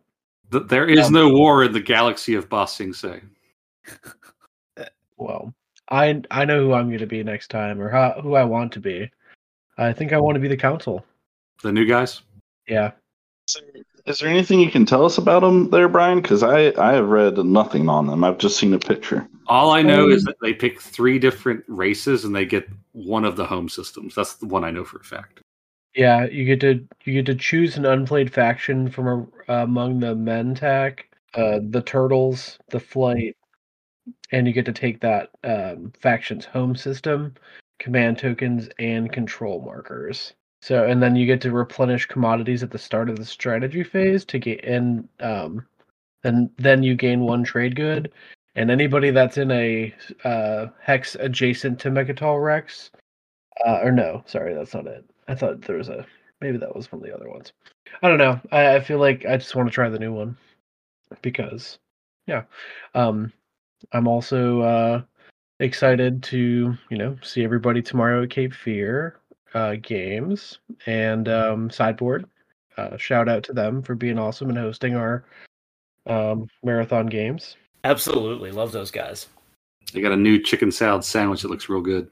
Th- 0.53 0.67
There 0.67 0.87
is 0.87 1.07
Um, 1.07 1.13
no 1.13 1.29
war 1.29 1.63
in 1.63 1.73
the 1.73 1.79
galaxy 1.81 2.35
of 2.35 2.47
Ba 2.47 2.67
Sing 2.67 2.93
Se. 2.93 3.21
Well, 5.17 5.53
I 5.89 6.21
I 6.31 6.45
know 6.45 6.63
who 6.63 6.73
I'm 6.73 6.87
going 6.87 6.99
to 6.99 7.07
be 7.07 7.23
next 7.23 7.49
time, 7.49 7.81
or 7.81 7.89
how, 7.89 8.19
who 8.21 8.35
I 8.35 8.43
want 8.43 8.71
to 8.73 8.79
be. 8.79 9.09
I 9.77 9.91
think 9.91 10.13
I 10.13 10.19
want 10.19 10.35
to 10.35 10.39
be 10.39 10.47
the 10.47 10.57
council. 10.57 11.03
The 11.61 11.71
new 11.71 11.85
guys. 11.85 12.21
Yeah. 12.67 12.91
So, 13.47 13.59
is 14.05 14.19
there 14.19 14.29
anything 14.29 14.59
you 14.59 14.69
can 14.71 14.85
tell 14.85 15.05
us 15.05 15.17
about 15.17 15.41
them 15.41 15.69
there, 15.69 15.89
Brian? 15.89 16.21
Because 16.21 16.43
I 16.43 16.73
I 16.77 16.93
have 16.93 17.09
read 17.09 17.37
nothing 17.37 17.89
on 17.89 18.07
them. 18.07 18.23
I've 18.23 18.37
just 18.37 18.57
seen 18.57 18.73
a 18.73 18.79
picture. 18.79 19.27
All 19.47 19.71
I 19.71 19.81
know 19.81 20.07
is 20.09 20.23
Um, 20.23 20.25
that 20.27 20.37
they 20.41 20.53
pick 20.53 20.79
three 20.79 21.19
different 21.19 21.63
races 21.67 22.23
and 22.25 22.33
they 22.35 22.45
get 22.45 22.67
one 22.93 23.25
of 23.25 23.35
the 23.35 23.45
home 23.45 23.67
systems. 23.69 24.15
That's 24.15 24.35
the 24.35 24.45
one 24.45 24.63
I 24.63 24.71
know 24.71 24.85
for 24.85 24.99
a 24.99 25.03
fact. 25.03 25.41
Yeah, 25.95 26.25
you 26.25 26.45
get 26.45 26.59
to 26.61 26.87
you 27.05 27.13
get 27.13 27.25
to 27.27 27.35
choose 27.35 27.77
an 27.77 27.85
unplayed 27.85 28.33
faction 28.33 28.89
from 28.89 29.31
a, 29.47 29.63
among 29.63 29.99
the 29.99 30.15
Mentak, 30.15 31.01
uh, 31.35 31.59
the 31.69 31.81
Turtles, 31.81 32.57
the 32.69 32.79
Flight, 32.79 33.37
and 34.31 34.47
you 34.47 34.53
get 34.53 34.65
to 34.65 34.73
take 34.73 35.01
that 35.01 35.31
um, 35.43 35.91
faction's 35.99 36.45
home 36.45 36.75
system, 36.75 37.35
command 37.79 38.17
tokens, 38.19 38.69
and 38.79 39.11
control 39.11 39.61
markers. 39.61 40.33
So, 40.61 40.85
and 40.85 41.03
then 41.03 41.15
you 41.15 41.25
get 41.27 41.41
to 41.41 41.51
replenish 41.51 42.05
commodities 42.07 42.63
at 42.63 42.71
the 42.71 42.77
start 42.79 43.09
of 43.09 43.17
the 43.17 43.25
strategy 43.25 43.83
phase 43.83 44.25
to 44.25 44.39
get 44.39 44.63
in. 44.63 45.07
Um, 45.19 45.65
then 46.23 46.51
then 46.57 46.83
you 46.83 46.95
gain 46.95 47.21
one 47.21 47.43
trade 47.43 47.75
good, 47.75 48.11
and 48.55 48.71
anybody 48.71 49.11
that's 49.11 49.37
in 49.37 49.51
a 49.51 49.93
uh, 50.25 50.67
hex 50.81 51.15
adjacent 51.15 51.79
to 51.81 51.91
Mecatol 51.91 52.43
Rex, 52.43 52.91
uh, 53.65 53.79
or 53.83 53.91
no, 53.91 54.23
sorry, 54.27 54.53
that's 54.55 54.73
not 54.75 54.87
it. 54.87 55.05
I 55.27 55.35
thought 55.35 55.61
there 55.61 55.77
was 55.77 55.89
a 55.89 56.05
maybe 56.41 56.57
that 56.57 56.75
was 56.75 56.91
one 56.91 57.01
of 57.01 57.07
the 57.07 57.15
other 57.15 57.29
ones. 57.29 57.53
I 58.01 58.09
don't 58.09 58.17
know. 58.17 58.39
I, 58.51 58.75
I 58.75 58.79
feel 58.79 58.99
like 58.99 59.25
I 59.25 59.37
just 59.37 59.55
want 59.55 59.67
to 59.69 59.73
try 59.73 59.89
the 59.89 59.99
new 59.99 60.13
one 60.13 60.37
because 61.21 61.79
yeah. 62.27 62.43
Um 62.95 63.31
I'm 63.91 64.07
also 64.07 64.61
uh 64.61 65.01
excited 65.59 66.23
to, 66.23 66.75
you 66.89 66.97
know, 66.97 67.17
see 67.21 67.43
everybody 67.43 67.81
tomorrow 67.81 68.23
at 68.23 68.29
Cape 68.29 68.53
Fear 68.53 69.19
uh 69.53 69.75
games 69.81 70.59
and 70.85 71.27
um 71.29 71.69
sideboard. 71.69 72.25
Uh 72.77 72.97
shout 72.97 73.29
out 73.29 73.43
to 73.43 73.53
them 73.53 73.81
for 73.81 73.95
being 73.95 74.19
awesome 74.19 74.49
and 74.49 74.57
hosting 74.57 74.95
our 74.95 75.25
um 76.07 76.47
marathon 76.63 77.07
games. 77.07 77.55
Absolutely, 77.85 78.51
love 78.51 78.71
those 78.71 78.91
guys. 78.91 79.27
They 79.93 80.01
got 80.01 80.11
a 80.11 80.17
new 80.17 80.41
chicken 80.41 80.71
salad 80.71 81.03
sandwich 81.03 81.41
that 81.41 81.51
looks 81.51 81.69
real 81.69 81.81
good. 81.81 82.09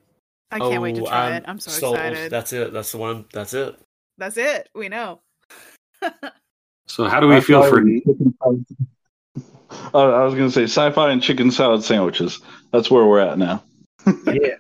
I 0.52 0.60
can't 0.60 0.82
wait 0.82 0.95
to 0.95 1.03
Oh, 1.03 1.07
try 1.07 1.36
it. 1.36 1.44
I'm 1.48 1.60
so 1.60 1.72
sold. 1.72 1.95
excited. 1.95 2.32
That's 2.32 2.53
it. 2.53 2.73
That's 2.73 2.91
the 2.91 2.98
one. 2.98 3.26
That's 3.34 3.53
it. 3.53 3.76
That's 4.18 4.38
it. 4.38 4.69
We 4.76 4.90
know. 4.90 5.22
So 6.88 7.06
how 7.06 7.22
do 7.22 7.28
we 7.28 7.40
feel 7.40 7.64
for 7.64 7.82
Uh, 9.94 9.98
I 10.11 10.26
was 10.26 10.34
going 10.36 10.49
to 10.49 10.52
say 10.52 10.64
sci-fi 10.64 11.10
and 11.11 11.23
chicken 11.23 11.49
salad 11.49 11.84
sandwiches. 11.86 12.41
That's 12.73 12.91
where 12.91 13.06
we're 13.06 13.19
at 13.22 13.38
now. 13.38 13.64
yeah. 14.26 14.56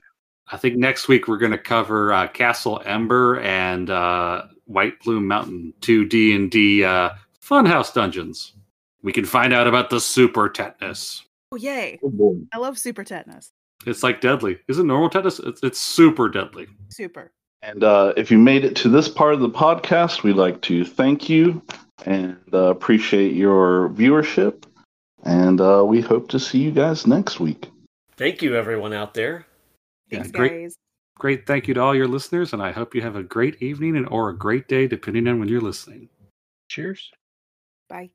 I 0.49 0.55
think 0.55 0.77
next 0.77 1.09
week 1.09 1.27
we're 1.27 1.39
going 1.39 1.51
to 1.51 1.57
cover 1.57 2.13
uh, 2.13 2.27
Castle 2.27 2.81
Amber 2.85 3.41
and 3.41 3.89
uh, 3.89 4.43
White 4.65 5.01
Plume 5.01 5.27
Mountain, 5.27 5.73
two 5.81 6.05
D 6.05 6.33
and 6.33 6.49
D 6.49 6.85
uh, 6.85 7.09
Funhouse 7.43 7.93
dungeons. 7.93 8.53
We 9.03 9.11
can 9.11 9.25
find 9.25 9.53
out 9.53 9.67
about 9.67 9.89
the 9.89 9.99
super 9.99 10.47
tetanus. 10.47 11.25
Oh 11.51 11.57
yay! 11.57 11.99
Oh. 12.01 12.39
I 12.53 12.59
love 12.59 12.77
super 12.77 13.03
tetanus. 13.03 13.51
It's 13.85 14.03
like 14.03 14.21
deadly. 14.21 14.59
Isn't 14.67 14.87
normal 14.87 15.09
tetanus? 15.09 15.39
It's, 15.39 15.63
it's 15.63 15.79
super 15.79 16.29
deadly. 16.29 16.67
Super. 16.89 17.31
And 17.63 17.83
uh, 17.83 18.13
if 18.17 18.31
you 18.31 18.37
made 18.37 18.65
it 18.65 18.75
to 18.77 18.89
this 18.89 19.07
part 19.07 19.33
of 19.33 19.39
the 19.39 19.49
podcast, 19.49 20.23
we'd 20.23 20.35
like 20.35 20.61
to 20.61 20.83
thank 20.83 21.29
you 21.29 21.61
and 22.05 22.37
uh, 22.53 22.69
appreciate 22.69 23.33
your 23.33 23.89
viewership. 23.89 24.63
And 25.23 25.61
uh, 25.61 25.83
we 25.85 26.01
hope 26.01 26.29
to 26.29 26.39
see 26.39 26.59
you 26.59 26.71
guys 26.71 27.05
next 27.05 27.39
week. 27.39 27.69
Thank 28.17 28.41
you, 28.41 28.55
everyone 28.55 28.93
out 28.93 29.13
there. 29.13 29.45
Yeah, 30.09 30.19
Thanks, 30.19 30.31
great. 30.31 30.61
guys. 30.63 30.75
Great. 31.17 31.45
Thank 31.45 31.67
you 31.67 31.75
to 31.75 31.81
all 31.81 31.95
your 31.95 32.07
listeners, 32.07 32.53
and 32.53 32.63
I 32.63 32.71
hope 32.71 32.95
you 32.95 33.01
have 33.03 33.15
a 33.15 33.21
great 33.21 33.61
evening 33.61 33.95
and 33.95 34.07
or 34.09 34.29
a 34.29 34.37
great 34.37 34.67
day, 34.67 34.87
depending 34.87 35.27
on 35.27 35.39
when 35.39 35.47
you're 35.47 35.61
listening. 35.61 36.09
Cheers. 36.67 37.11
Bye. 37.87 38.09